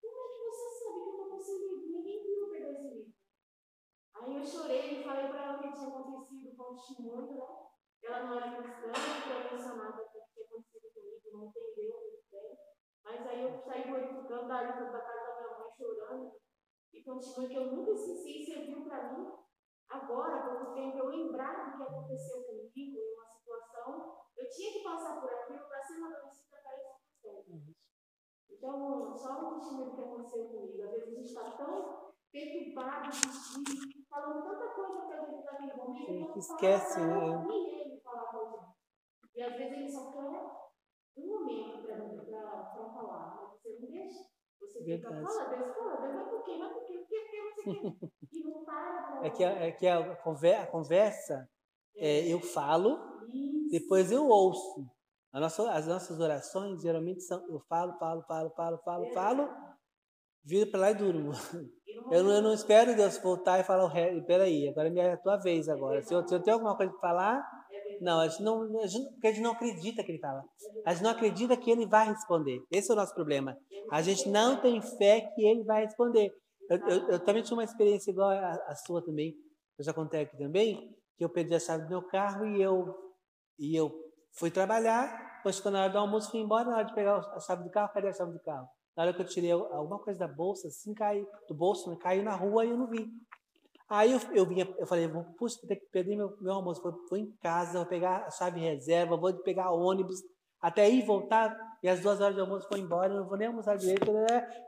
Como 0.02 0.18
é 0.18 0.28
que 0.28 0.44
você 0.44 0.70
sabe 0.80 0.94
que 0.94 1.08
eu 1.08 1.12
estou 1.12 1.30
com 1.30 1.38
esse 1.38 1.58
livro? 1.58 1.90
Ninguém 1.90 2.24
viu 2.24 2.50
pegar 2.50 2.72
esse 2.72 2.84
livro. 2.84 3.14
Aí 4.14 4.36
eu 4.36 4.46
chorei 4.46 5.00
e 5.00 5.04
falei 5.04 5.28
para 5.28 5.44
ela 5.44 5.58
o 5.58 5.62
que 5.62 5.74
tinha 5.74 5.88
acontecido 5.88 6.56
com 6.56 6.64
o 6.64 6.76
testemunho, 6.76 7.34
né? 7.34 7.69
Ela 8.04 8.24
não 8.24 8.38
era 8.38 8.62
cristã, 8.62 8.92
foi 8.94 9.48
emocionada 9.48 10.04
com 10.12 10.20
o 10.20 10.24
que 10.34 10.42
acontecido 10.42 10.94
comigo, 10.94 11.32
não 11.32 11.46
entendeu 11.46 12.00
muito 12.00 12.24
bem. 12.32 12.58
Mas 13.04 13.28
aí 13.28 13.44
eu 13.44 13.60
saí 13.60 13.84
glorificando 13.84 14.48
da 14.48 14.64
lista 14.64 14.86
da 14.86 15.02
casa 15.02 15.26
da 15.26 15.36
minha 15.36 15.60
mãe 15.60 15.72
chorando 15.78 16.32
e 16.94 17.04
continua 17.04 17.48
que 17.48 17.56
eu 17.56 17.66
nunca 17.72 17.92
esqueci 17.92 18.42
e 18.42 18.46
serviu 18.46 18.86
para 18.86 19.14
mim. 19.14 19.32
Agora, 19.90 20.44
pouco 20.44 20.74
tempo, 20.74 20.98
eu 20.98 21.08
lembrar 21.08 21.72
do 21.72 21.78
que 21.78 21.84
aconteceu 21.84 22.44
comigo 22.44 23.00
em 23.00 23.14
uma 23.16 23.26
situação, 23.26 24.20
eu 24.38 24.50
tinha 24.50 24.74
que 24.74 24.84
passar 24.84 25.20
por 25.20 25.30
aquilo 25.30 25.68
para 25.68 25.82
ser 25.82 25.96
amadurecida 25.96 26.58
para 26.62 26.76
esse 26.78 27.22
processo. 27.22 27.76
Então, 28.50 29.18
só 29.18 29.40
um 29.40 29.60
testemunho 29.60 29.90
do 29.90 29.96
que 29.96 30.02
aconteceu 30.02 30.48
comigo. 30.48 30.84
Às 30.84 30.92
vezes 30.92 31.08
a 31.08 31.12
gente 31.12 31.28
está 31.28 31.52
tão 31.52 32.14
perturbado 32.32 33.10
falando 34.10 34.44
tanta 34.44 34.68
coisa 34.74 35.02
para 35.08 35.22
a 35.22 35.26
gente 35.26 35.44
naquele 35.44 35.74
momento, 35.76 36.34
que 36.34 36.40
esquece, 36.40 37.00
né? 37.00 37.46
Nem 37.48 37.82
ele 37.82 38.02
falar 38.02 38.26
com 38.32 38.38
a 38.38 38.46
gente. 38.46 38.80
E 39.40 39.42
às 39.42 39.56
vezes 39.56 39.72
ele 39.72 39.90
só 39.90 40.12
quer 40.12 40.20
um 41.16 41.28
momento 41.28 41.88
para 41.88 42.90
falar, 42.90 43.38
mas 43.38 43.52
você 43.54 43.70
não 43.80 43.90
deixa. 43.90 44.26
Você 44.60 44.84
fica, 44.84 45.08
fala 45.08 45.56
Deus, 45.56 45.76
fala 45.78 46.02
Deus, 46.02 46.14
mas 46.14 46.28
por 46.28 46.44
quê? 46.44 46.58
Mas 46.60 46.74
por 46.74 46.86
quê? 46.86 46.98
Por 46.98 47.08
quê? 47.08 47.38
Por 47.56 48.00
quê? 48.02 48.12
E 48.34 48.44
não 48.44 48.66
para 48.66 49.20
É 49.24 49.30
que, 49.30 49.44
a, 49.46 49.50
é 49.52 49.72
que 49.72 49.88
a, 49.88 50.18
conversa, 50.68 51.50
é, 51.96 52.28
eu 52.28 52.42
falo, 52.42 53.00
Isso. 53.34 53.70
depois 53.72 54.12
eu 54.12 54.28
ouço. 54.28 54.86
Nossa, 55.32 55.72
as 55.72 55.88
nossas 55.88 56.20
orações 56.20 56.82
geralmente 56.82 57.22
são 57.22 57.42
eu 57.48 57.62
falo, 57.62 57.98
falo, 57.98 58.22
falo, 58.24 58.50
falo, 58.50 58.78
falo, 58.80 59.06
é. 59.06 59.14
falo, 59.14 59.50
viro 60.44 60.70
para 60.70 60.82
lá 60.82 60.92
e 60.92 60.96
durmo. 60.96 61.32
Eu 62.12 62.24
não, 62.26 62.32
eu 62.34 62.42
não 62.42 62.54
espero 62.54 62.94
Deus 62.94 63.18
voltar 63.20 63.58
e 63.58 63.64
falar. 63.64 63.90
Peraí, 64.28 64.68
agora 64.68 64.90
é 64.90 65.14
a 65.14 65.18
tua 65.18 65.38
vez 65.38 65.70
agora. 65.70 66.02
Se 66.02 66.14
eu, 66.14 66.28
se 66.28 66.36
eu 66.36 66.44
tenho 66.44 66.58
alguma 66.58 66.76
coisa 66.76 66.92
para 66.92 67.00
falar, 67.00 67.59
não, 68.02 68.20
a 68.20 68.28
gente 68.28 68.44
não, 68.44 68.80
a 68.82 68.88
gente, 68.88 69.10
porque 69.12 69.28
a 69.28 69.32
gente 69.32 69.44
não 69.44 69.52
acredita 69.52 70.04
que 70.04 70.12
ele 70.12 70.20
fala. 70.20 70.44
A 70.86 70.94
gente 70.94 71.04
não 71.04 71.12
acredita 71.12 71.58
que 71.58 71.70
ele 71.70 71.88
vai 71.88 72.08
responder. 72.08 72.62
Esse 72.72 72.92
é 72.92 72.94
o 72.94 72.98
nosso 72.98 73.14
problema. 73.14 73.58
A 73.92 74.02
gente 74.02 74.30
não 74.30 74.62
tem 74.62 74.82
fé 74.82 75.22
que 75.34 75.46
ele 75.46 75.64
vai 75.64 75.86
responder. 75.86 76.32
Eu, 76.70 76.78
eu, 76.88 77.10
eu 77.10 77.20
também 77.20 77.42
tinha 77.42 77.58
uma 77.58 77.64
experiência 77.64 78.12
igual 78.12 78.30
a, 78.30 78.52
a, 78.68 78.76
sua 78.76 79.04
também. 79.04 79.34
Eu 79.78 79.84
já 79.84 79.94
contei 79.94 80.22
aqui 80.22 80.38
também 80.38 80.96
que 81.18 81.24
eu 81.24 81.30
perdi 81.30 81.56
a 81.56 81.60
chave 81.60 81.84
do 81.84 81.90
meu 81.90 82.04
carro 82.04 82.46
e 82.46 82.62
eu 82.62 82.96
e 83.58 83.76
eu 83.76 83.92
fui 84.38 84.50
trabalhar. 84.50 85.38
Depois, 85.38 85.60
quando 85.60 85.74
na 85.74 85.84
hora 85.84 85.92
do 85.92 85.98
almoço, 85.98 86.32
fui 86.32 86.40
embora. 86.40 86.70
Na 86.70 86.78
hora 86.78 86.86
de 86.86 86.94
pegar 86.94 87.18
a 87.18 87.40
chave 87.40 87.64
do 87.64 87.70
carro, 87.70 87.92
cadê 87.94 88.08
a 88.08 88.14
chave 88.14 88.32
do 88.32 88.40
carro? 88.42 88.68
Na 88.96 89.04
hora 89.04 89.14
que 89.14 89.22
eu 89.22 89.26
tirei 89.26 89.52
alguma 89.52 90.00
coisa 90.00 90.20
da 90.20 90.28
bolsa, 90.28 90.68
assim, 90.68 90.94
caiu, 90.94 91.28
do 91.48 91.56
bolso, 91.56 91.90
né, 91.90 91.98
caiu 92.02 92.24
na 92.24 92.36
rua 92.36 92.66
e 92.66 92.70
eu 92.70 92.78
não 92.78 92.88
vi. 92.88 93.08
Aí 93.90 94.12
eu, 94.12 94.20
eu 94.34 94.46
vinha, 94.46 94.68
eu 94.78 94.86
falei, 94.86 95.10
puxa, 95.38 95.58
vou 95.60 95.68
ter 95.68 95.78
que 95.78 95.88
perder 95.88 96.16
meu, 96.16 96.38
meu 96.40 96.54
almoço. 96.54 96.82
Vou, 96.82 96.94
vou 97.10 97.18
em 97.18 97.32
casa, 97.42 97.80
vou 97.80 97.88
pegar 97.88 98.26
a 98.26 98.30
chave 98.30 98.60
reserva, 98.60 99.18
vou 99.18 99.34
pegar 99.42 99.72
ônibus, 99.72 100.22
até 100.62 100.90
ir 100.90 101.06
voltar, 101.06 101.58
e 101.82 101.90
as 101.90 102.00
duas 102.00 102.22
horas 102.22 102.36
de 102.36 102.42
almoço 102.42 102.68
foi 102.68 102.80
embora, 102.80 103.14
não 103.14 103.28
vou 103.28 103.38
nem 103.38 103.48
almoçar 103.48 103.78
direito. 103.78 104.06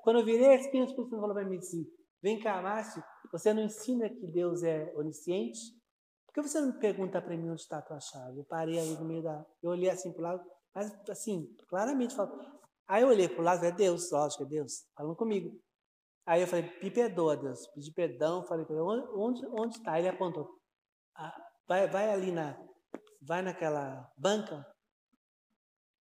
Quando 0.04 0.20
eu 0.20 0.26
virei, 0.26 0.56
esse 0.56 0.66
Espírito 0.66 0.96
Santo 0.96 1.10
falou 1.10 1.34
para 1.34 1.46
mim 1.46 1.58
assim, 1.58 1.86
vem 2.22 2.40
cá, 2.40 2.62
Márcio, 2.62 3.04
você 3.32 3.54
não 3.54 3.62
ensina 3.62 4.10
que 4.10 4.26
Deus 4.28 4.64
é 4.64 4.92
onisciente? 4.96 5.60
Por 6.26 6.34
que 6.34 6.50
você 6.50 6.62
não 6.62 6.72
pergunta 6.80 7.22
para 7.22 7.38
mim 7.38 7.50
onde 7.50 7.62
está 7.62 7.78
a 7.78 7.82
tua 7.82 8.00
chave? 8.00 8.40
Eu 8.40 8.46
parei 8.46 8.80
aí 8.80 8.96
no 8.98 9.06
meio 9.06 9.22
da... 9.22 9.46
Eu 9.62 9.72
olhei 9.72 9.90
assim 9.90 10.12
para 10.14 10.20
o 10.20 10.24
lado, 10.24 10.44
mas 10.74 11.10
assim, 11.10 11.46
claramente, 11.68 12.16
falo, 12.16 12.40
Aí 12.92 13.04
eu 13.04 13.08
olhei 13.08 13.30
para 13.30 13.40
o 13.40 13.44
lado, 13.46 13.66
é 13.66 13.72
Deus, 13.72 14.12
lógico, 14.12 14.44
é 14.44 14.46
Deus, 14.46 14.86
falando 14.98 15.16
comigo. 15.16 15.58
Aí 16.26 16.42
eu 16.42 16.48
falei, 16.48 16.72
me 16.82 16.92
perdoa, 16.92 17.36
Deus. 17.36 17.68
Pedi 17.74 17.92
perdão, 17.94 18.44
falei, 18.46 18.66
onde, 18.70 19.46
onde 19.48 19.78
está? 19.78 19.98
Ele 19.98 20.08
apontou. 20.08 20.48
Ah, 21.16 21.36
vai, 21.68 21.88
vai 21.88 22.12
ali 22.12 22.32
na. 22.32 22.58
Vai 23.22 23.42
naquela 23.42 24.10
banca. 24.18 24.66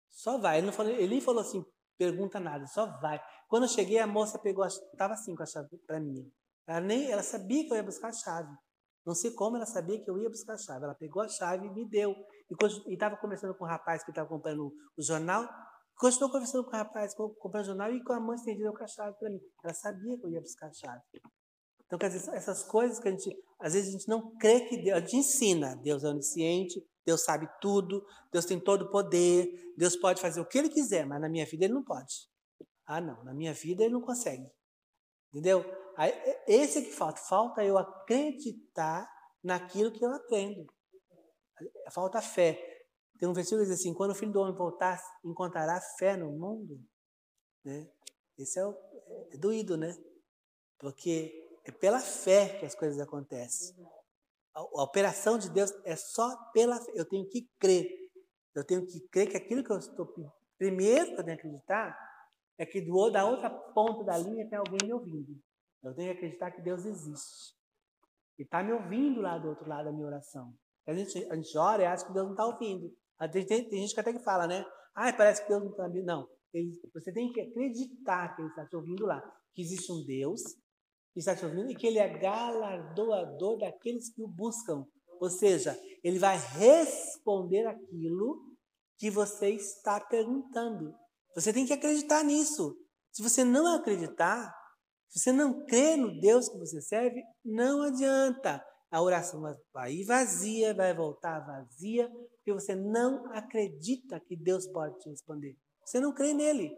Só 0.09 0.38
vai. 0.38 0.59
Ele, 0.59 0.66
não 0.66 0.72
falou, 0.72 0.92
ele 0.92 1.09
nem 1.09 1.20
falou 1.20 1.40
assim, 1.40 1.64
pergunta 1.97 2.40
nada, 2.40 2.66
só 2.66 2.86
vai. 3.01 3.20
Quando 3.48 3.64
eu 3.64 3.68
cheguei, 3.68 3.98
a 3.98 4.06
moça 4.06 4.38
pegou, 4.38 4.64
estava 4.66 5.14
assim 5.14 5.34
com 5.34 5.42
a 5.42 5.47
chave 5.47 5.68
para 5.86 6.01
mim. 6.01 6.30
Ela, 6.66 6.80
nem, 6.80 7.10
ela 7.10 7.22
sabia 7.22 7.64
que 7.64 7.72
eu 7.72 7.76
ia 7.76 7.82
buscar 7.82 8.09
a 8.09 8.12
chave. 8.12 8.55
Não 9.05 9.14
sei 9.14 9.32
como 9.32 9.56
ela 9.56 9.66
sabia 9.66 10.02
que 10.02 10.10
eu 10.10 10.18
ia 10.18 10.28
buscar 10.28 10.55
a 10.55 10.59
chave. 10.59 10.84
Ela 10.84 10.94
pegou 10.94 11.22
a 11.22 11.28
chave 11.28 11.66
e 11.66 11.70
me 11.70 11.88
deu. 11.88 12.14
E 12.86 12.94
estava 12.94 13.16
conversando 13.16 13.55
com 13.55 13.64
o 13.64 13.68
rapaz 13.68 14.05
que 14.05 14.10
estava 14.10 14.28
comprando 14.28 14.72
o 14.97 15.02
jornal. 15.02 15.48
Continuou 16.01 16.32
conversando 16.32 16.64
com 16.64 16.70
o 16.70 16.72
rapaz, 16.72 17.14
comprando 17.14 17.62
o 17.62 17.66
jornal 17.66 17.93
e 17.93 18.02
com 18.02 18.14
a 18.14 18.18
mão 18.18 18.35
estendida 18.35 18.72
com 18.72 18.82
a 18.82 18.86
chave 18.86 19.14
para 19.18 19.28
mim. 19.28 19.40
Ela 19.62 19.74
sabia 19.74 20.18
que 20.18 20.24
eu 20.24 20.31
ia 20.31 20.40
buscar 20.40 20.68
a 20.68 20.72
chave. 20.72 21.02
Então, 21.85 21.98
quer 21.98 22.09
dizer, 22.09 22.35
essas 22.35 22.62
coisas 22.62 22.98
que 22.98 23.09
a 23.09 23.10
gente, 23.10 23.36
às 23.59 23.74
vezes 23.74 23.90
a 23.90 23.93
gente 23.93 24.09
não 24.09 24.35
crê 24.39 24.60
que 24.62 24.78
Deus, 24.78 24.97
a 24.97 25.01
gente 25.01 25.16
ensina. 25.18 25.77
Deus 25.77 26.02
é 26.02 26.09
onisciente, 26.09 26.82
Deus 27.05 27.22
sabe 27.22 27.47
tudo, 27.60 28.02
Deus 28.32 28.47
tem 28.47 28.59
todo 28.59 28.86
o 28.86 28.90
poder, 28.90 29.74
Deus 29.77 29.94
pode 29.94 30.22
fazer 30.22 30.40
o 30.40 30.47
que 30.47 30.56
Ele 30.56 30.70
quiser, 30.70 31.05
mas 31.05 31.20
na 31.20 31.28
minha 31.28 31.44
vida 31.44 31.66
Ele 31.66 31.74
não 31.74 31.85
pode. 31.85 32.31
Ah, 32.86 33.01
não, 33.01 33.22
na 33.22 33.35
minha 33.35 33.52
vida 33.52 33.85
Ele 33.85 33.93
não 33.93 34.01
consegue. 34.01 34.51
Entendeu? 35.28 35.62
Aí, 35.98 36.14
esse 36.47 36.78
é 36.78 36.82
que 36.82 36.93
falta. 36.93 37.20
Falta 37.20 37.62
eu 37.62 37.77
acreditar 37.77 39.06
naquilo 39.44 39.93
que 39.93 40.02
eu 40.02 40.14
aprendo. 40.14 40.66
Falta 41.90 42.22
fé. 42.22 42.69
Tem 43.20 43.28
um 43.28 43.34
versículo 43.34 43.60
que 43.60 43.68
diz 43.68 43.78
assim: 43.78 43.92
quando 43.92 44.12
o 44.12 44.14
filho 44.14 44.32
do 44.32 44.40
homem 44.40 44.55
voltar, 44.55 44.98
encontrará 45.22 45.78
fé 45.98 46.16
no 46.16 46.32
mundo. 46.32 46.80
Né? 47.62 47.86
Esse 48.38 48.59
é, 48.59 48.66
o, 48.66 48.74
é 49.30 49.36
doído, 49.36 49.76
né? 49.76 49.94
Porque 50.78 51.30
é 51.66 51.70
pela 51.70 52.01
fé 52.01 52.59
que 52.59 52.64
as 52.64 52.74
coisas 52.74 52.98
acontecem. 52.98 53.76
A, 54.55 54.60
a 54.60 54.82
operação 54.82 55.36
de 55.36 55.51
Deus 55.51 55.70
é 55.84 55.94
só 55.94 56.34
pela 56.55 56.80
fé. 56.80 56.92
Eu 56.94 57.06
tenho 57.06 57.28
que 57.28 57.47
crer. 57.59 57.86
Eu 58.55 58.64
tenho 58.64 58.86
que 58.86 58.98
crer 59.09 59.28
que 59.28 59.36
aquilo 59.36 59.62
que 59.62 59.70
eu 59.70 59.78
estou 59.78 60.06
primeiro 60.56 61.14
que 61.14 61.20
eu 61.20 61.24
tenho 61.24 61.38
que 61.38 61.47
acreditar 61.47 61.97
é 62.59 62.66
que 62.66 62.80
do, 62.80 63.10
da 63.10 63.24
outra 63.24 63.48
ponta 63.48 64.02
da 64.02 64.16
linha 64.16 64.48
tem 64.48 64.59
alguém 64.59 64.78
me 64.84 64.92
ouvindo. 64.94 65.38
Eu 65.82 65.94
tenho 65.94 66.10
que 66.10 66.16
acreditar 66.16 66.51
que 66.51 66.62
Deus 66.62 66.84
existe. 66.86 67.55
E 68.38 68.42
está 68.42 68.62
me 68.62 68.72
ouvindo 68.72 69.20
lá 69.20 69.38
do 69.38 69.48
outro 69.48 69.68
lado 69.68 69.84
da 69.84 69.92
minha 69.92 70.06
oração. 70.06 70.55
A 70.86 70.94
gente, 70.94 71.24
a 71.30 71.36
gente 71.36 71.56
ora 71.56 71.82
e 71.82 71.86
acha 71.86 72.06
que 72.06 72.12
Deus 72.12 72.26
não 72.26 72.32
está 72.32 72.47
ouvindo. 72.47 72.94
Tem, 73.28 73.44
tem, 73.44 73.68
tem, 73.68 73.80
gente 73.82 73.94
que 73.94 74.01
até 74.01 74.12
que 74.12 74.24
fala, 74.24 74.47
né? 74.47 74.64
Ah, 74.94 75.12
parece 75.12 75.42
que 75.42 75.48
Deus 75.48 75.62
não 75.62 75.70
está 75.70 75.84
ouvindo. 75.84 76.06
Não. 76.06 76.28
Ele, 76.52 76.72
você 76.92 77.12
tem 77.12 77.30
que 77.32 77.40
acreditar 77.40 78.34
que 78.34 78.42
Ele 78.42 78.48
está 78.48 78.66
te 78.66 78.76
ouvindo 78.76 79.05
lá. 79.06 79.20
Que 79.55 79.62
existe 79.62 79.92
um 79.92 80.05
Deus 80.05 80.42
que 81.12 81.18
está 81.18 81.34
te 81.34 81.44
ouvindo 81.44 81.70
e 81.70 81.74
que 81.74 81.86
Ele 81.86 81.98
é 81.98 82.18
galardoador 82.18 83.59
daqueles 83.59 84.12
que 84.12 84.22
o 84.22 84.28
buscam. 84.28 84.84
Ou 85.20 85.28
seja, 85.28 85.78
Ele 86.02 86.18
vai 86.18 86.38
responder 86.38 87.66
aquilo 87.66 88.51
que 88.98 89.10
você 89.10 89.51
está 89.51 90.01
perguntando. 90.01 90.94
Você 91.34 91.52
tem 91.52 91.66
que 91.66 91.72
acreditar 91.72 92.24
nisso. 92.24 92.76
Se 93.12 93.22
você 93.22 93.44
não 93.44 93.74
acreditar, 93.74 94.52
se 95.09 95.18
você 95.18 95.32
não 95.32 95.64
crê 95.66 95.97
no 95.97 96.20
Deus 96.20 96.48
que 96.48 96.59
você 96.59 96.80
serve, 96.80 97.22
não 97.44 97.82
adianta. 97.82 98.64
A 98.90 99.00
oração 99.00 99.40
vai 99.72 99.92
ir 99.92 100.04
vazia, 100.04 100.74
vai 100.74 100.92
voltar 100.94 101.40
vazia, 101.40 102.08
porque 102.36 102.52
você 102.52 102.74
não 102.74 103.32
acredita 103.32 104.18
que 104.20 104.36
Deus 104.36 104.66
pode 104.66 104.98
te 104.98 105.08
responder. 105.08 105.56
Você 105.84 106.00
não 106.00 106.12
crê 106.12 106.34
nele. 106.34 106.76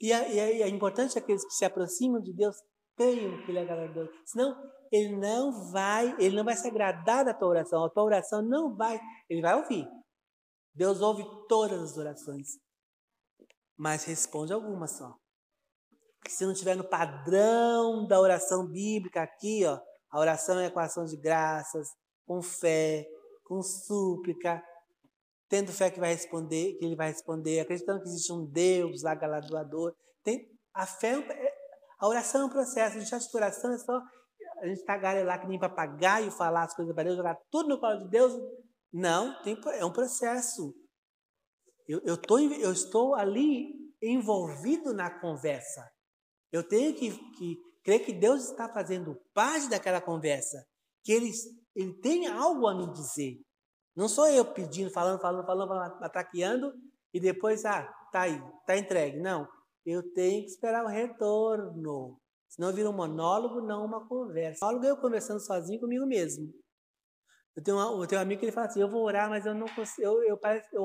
E 0.00 0.12
é, 0.12 0.62
é 0.62 0.68
importante 0.68 1.18
aqueles 1.18 1.44
que 1.44 1.54
se 1.54 1.64
aproximam 1.64 2.20
de 2.20 2.32
Deus 2.32 2.56
creiam 2.96 3.42
que 3.44 3.50
Ele 3.50 3.58
é 3.58 3.64
galardoador. 3.64 4.12
Senão, 4.24 4.56
Ele 4.90 5.16
não 5.16 5.70
vai, 5.72 6.14
Ele 6.18 6.36
não 6.36 6.44
vai 6.44 6.56
se 6.56 6.68
agradar 6.68 7.24
da 7.24 7.34
tua 7.34 7.48
oração. 7.48 7.84
A 7.84 7.90
tua 7.90 8.04
oração 8.04 8.42
não 8.42 8.76
vai, 8.76 9.00
Ele 9.28 9.40
vai 9.40 9.56
ouvir. 9.56 9.88
Deus 10.74 11.00
ouve 11.00 11.24
todas 11.48 11.82
as 11.82 11.96
orações, 11.98 12.58
mas 13.76 14.04
responde 14.04 14.52
algumas 14.52 14.92
só 14.92 15.14
se 16.28 16.44
não 16.44 16.52
estiver 16.52 16.76
no 16.76 16.84
padrão 16.84 18.06
da 18.06 18.20
oração 18.20 18.66
bíblica 18.66 19.22
aqui, 19.22 19.64
ó, 19.64 19.78
a 20.12 20.20
oração 20.20 20.60
é 20.60 20.68
com 20.68 20.78
ação 20.78 21.06
de 21.06 21.16
graças, 21.16 21.88
com 22.26 22.42
fé, 22.42 23.08
com 23.42 23.62
súplica, 23.62 24.62
tendo 25.48 25.72
fé 25.72 25.90
que 25.90 25.98
vai 25.98 26.12
responder, 26.12 26.74
que 26.74 26.84
ele 26.84 26.94
vai 26.94 27.08
responder, 27.08 27.60
acreditando 27.60 28.02
que 28.02 28.08
existe 28.08 28.30
um 28.30 28.44
Deus 28.44 29.02
lá 29.02 29.14
galardoador. 29.14 29.94
Tem 30.22 30.46
a 30.74 30.86
fé, 30.86 31.14
é 31.14 31.46
é, 31.46 31.54
a 31.98 32.06
oração 32.06 32.42
é 32.42 32.44
um 32.44 32.50
processo. 32.50 32.98
A 32.98 33.00
gente 33.00 33.14
acha 33.14 33.28
que 33.28 33.36
oração 33.36 33.72
é 33.72 33.78
só 33.78 34.02
a 34.60 34.66
gente 34.66 34.84
tagarelar 34.84 35.40
que 35.40 35.48
nem 35.48 35.58
papagaio, 35.58 36.30
falar 36.30 36.64
as 36.64 36.74
coisas 36.74 36.94
para 36.94 37.04
Deus, 37.04 37.16
jogar 37.16 37.38
tudo 37.50 37.70
no 37.70 37.80
colo 37.80 38.04
de 38.04 38.08
Deus. 38.08 38.32
Não, 38.92 39.42
tem, 39.42 39.58
é 39.74 39.84
um 39.84 39.92
processo. 39.92 40.74
Eu, 41.88 42.00
eu, 42.04 42.16
tô, 42.16 42.38
eu 42.38 42.70
estou 42.70 43.14
ali 43.14 43.72
envolvido 44.00 44.92
na 44.92 45.10
conversa. 45.20 45.90
Eu 46.52 46.62
tenho 46.62 46.94
que, 46.94 47.10
que 47.32 47.56
crer 47.82 48.04
que 48.04 48.12
Deus 48.12 48.50
está 48.50 48.68
fazendo 48.68 49.20
parte 49.34 49.68
daquela 49.68 50.00
conversa, 50.00 50.64
que 51.02 51.12
ele, 51.12 51.30
ele 51.74 51.92
tem 52.00 52.26
algo 52.26 52.66
a 52.66 52.74
me 52.74 52.92
dizer. 52.92 53.40
Não 53.94 54.08
sou 54.08 54.26
eu 54.28 54.44
pedindo, 54.44 54.90
falando, 54.90 55.20
falando, 55.20 55.44
falando, 55.44 55.68
falando 55.68 56.04
ataqueando 56.04 56.72
e 57.12 57.20
depois, 57.20 57.64
ah, 57.64 57.86
tá 58.10 58.22
aí, 58.22 58.42
tá 58.66 58.76
entregue. 58.76 59.20
Não, 59.20 59.46
eu 59.84 60.02
tenho 60.12 60.42
que 60.42 60.50
esperar 60.50 60.84
o 60.84 60.88
retorno. 60.88 62.18
Senão 62.48 62.72
vira 62.72 62.88
um 62.88 62.94
monólogo, 62.94 63.60
não 63.60 63.84
uma 63.84 64.06
conversa. 64.06 64.64
Monólogo 64.64 64.86
é 64.86 64.90
eu 64.90 64.96
conversando 64.96 65.40
sozinho 65.40 65.80
comigo 65.80 66.06
mesmo. 66.06 66.52
Eu 67.54 67.62
tenho, 67.62 67.76
uma, 67.76 68.02
eu 68.02 68.06
tenho 68.06 68.20
um 68.20 68.24
amigo 68.24 68.40
que 68.40 68.46
ele 68.46 68.52
fala 68.52 68.66
assim, 68.66 68.80
eu 68.80 68.88
vou 68.88 69.02
orar, 69.02 69.28
mas 69.28 69.44
eu 69.44 69.54
não 69.54 69.66
consigo, 69.74 70.06
eu, 70.06 70.22
eu, 70.22 70.38
parece, 70.38 70.68
eu 70.72 70.84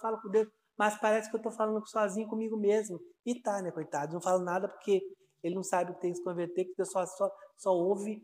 falo 0.00 0.20
com 0.20 0.28
Deus, 0.28 0.48
mas 0.76 0.98
parece 0.98 1.30
que 1.30 1.36
eu 1.36 1.38
estou 1.38 1.52
falando 1.52 1.86
sozinho 1.86 2.28
comigo 2.28 2.56
mesmo. 2.56 3.00
E 3.24 3.40
tá, 3.40 3.62
né, 3.62 3.70
coitado? 3.70 4.12
Não 4.12 4.20
falo 4.20 4.42
nada 4.42 4.68
porque 4.68 5.00
ele 5.42 5.54
não 5.54 5.62
sabe 5.62 5.94
que 5.94 6.00
tem 6.00 6.10
que 6.10 6.18
se 6.18 6.24
converter, 6.24 6.64
que 6.64 6.84
só, 6.84 7.04
só, 7.06 7.30
só 7.56 7.72
ouve 7.72 8.22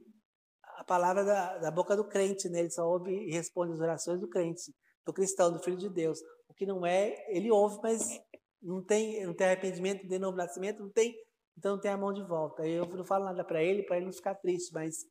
a 0.76 0.84
palavra 0.84 1.24
da, 1.24 1.58
da 1.58 1.70
boca 1.70 1.96
do 1.96 2.04
crente, 2.04 2.48
né? 2.48 2.60
Ele 2.60 2.70
só 2.70 2.88
ouve 2.88 3.12
e 3.12 3.32
responde 3.32 3.72
as 3.72 3.80
orações 3.80 4.20
do 4.20 4.28
crente, 4.28 4.74
do 5.04 5.12
cristão, 5.12 5.52
do 5.52 5.62
filho 5.62 5.76
de 5.76 5.88
Deus. 5.88 6.18
O 6.48 6.54
que 6.54 6.66
não 6.66 6.84
é, 6.84 7.24
ele 7.28 7.50
ouve, 7.50 7.78
mas 7.82 8.20
não 8.60 8.82
tem, 8.82 9.24
não 9.24 9.34
tem 9.34 9.46
arrependimento, 9.46 10.08
tem 10.08 10.18
novo 10.18 10.36
nascimento, 10.36 10.82
não 10.82 10.90
tem, 10.90 11.14
então 11.56 11.72
não 11.72 11.80
tem 11.80 11.90
a 11.90 11.96
mão 11.96 12.12
de 12.12 12.22
volta. 12.22 12.66
Eu 12.66 12.86
não 12.86 13.04
falo 13.04 13.24
nada 13.24 13.44
para 13.44 13.62
ele, 13.62 13.82
para 13.82 13.96
ele 13.96 14.06
não 14.06 14.12
ficar 14.12 14.34
triste, 14.34 14.72
mas 14.72 15.04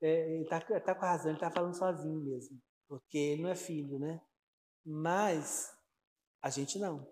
é, 0.00 0.34
ele 0.34 0.44
está 0.44 0.60
tá 0.60 0.94
com 0.94 1.04
a 1.04 1.10
razão, 1.10 1.28
ele 1.28 1.36
está 1.36 1.50
falando 1.50 1.76
sozinho 1.76 2.20
mesmo, 2.20 2.58
porque 2.88 3.18
ele 3.18 3.42
não 3.42 3.50
é 3.50 3.56
filho, 3.56 3.98
né? 3.98 4.20
Mas 4.84 5.72
a 6.42 6.50
gente 6.50 6.78
não. 6.78 7.06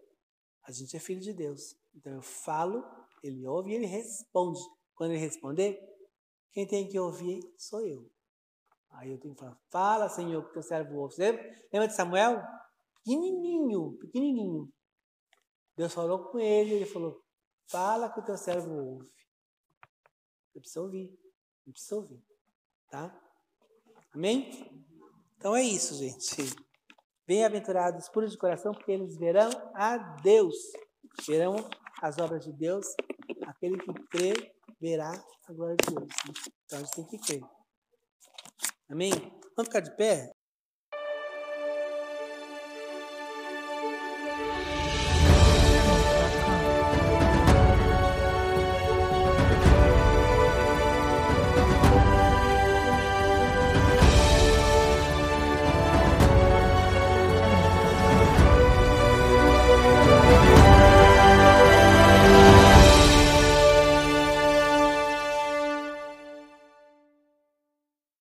A 0.67 0.73
gente 0.73 0.97
é 0.97 1.01
filho 1.01 1.21
de 1.21 1.33
Deus. 1.33 1.77
Então 1.95 2.15
eu 2.15 2.23
falo, 2.23 2.85
ele 3.25 3.47
ouve 3.47 3.71
e 3.71 3.75
ele 3.75 3.87
responde. 3.87 4.61
Quando 4.95 5.13
ele 5.13 5.21
responder, 5.21 5.81
quem 6.53 6.67
tem 6.67 6.87
que 6.87 6.99
ouvir 6.99 7.41
sou 7.57 7.81
eu. 7.81 8.09
Aí 8.91 9.11
eu 9.11 9.19
tenho 9.19 9.35
que 9.35 9.41
falar, 9.41 9.59
fala, 9.71 10.09
Senhor, 10.09 10.47
que 10.47 10.53
teu 10.53 10.63
servo 10.63 10.97
ouve. 10.99 11.15
Você 11.15 11.33
lembra 11.73 11.89
de 11.89 11.95
Samuel? 11.95 12.41
Pequenininho, 12.97 13.99
pequenininho. 13.99 14.73
Deus 15.77 15.93
falou 15.93 16.31
com 16.31 16.39
ele, 16.39 16.75
ele 16.75 16.87
falou, 16.87 17.21
fala 17.69 18.13
que 18.13 18.21
o 18.21 18.25
teu 18.25 18.37
servo 18.37 18.73
ouve. 18.73 19.11
Eu 20.55 20.61
preciso 20.61 20.85
ouvir, 20.85 21.11
eu 21.67 21.73
preciso 21.73 21.97
ouvir, 21.97 22.23
tá? 22.89 23.21
Amém? 24.13 24.49
Então 25.37 25.57
é 25.57 25.63
isso, 25.63 25.95
gente. 25.95 26.55
Bem-aventurados 27.27 28.09
puros 28.11 28.31
de 28.31 28.39
coração, 28.39 28.73
porque 28.73 28.93
eles 28.93 29.17
verão 29.17 29.51
a 29.75 29.97
Deus. 30.23 30.55
Verão 31.27 31.57
as 32.01 32.19
obras 32.19 32.45
de 32.45 32.53
Deus. 32.53 32.87
Aquele 33.65 33.79
que 33.79 33.95
crê, 34.11 34.53
verá 34.79 35.11
a 35.49 35.53
glória 35.55 35.75
de 35.77 35.95
Deus. 35.95 36.13
Então 36.67 36.81
a 36.81 36.83
gente 36.83 36.97
tem 36.97 37.07
que 37.07 37.19
crer. 37.19 37.41
Amém? 38.91 39.11
Vamos 39.57 39.69
ficar 39.69 39.81
de 39.81 39.97
pé? 39.97 40.34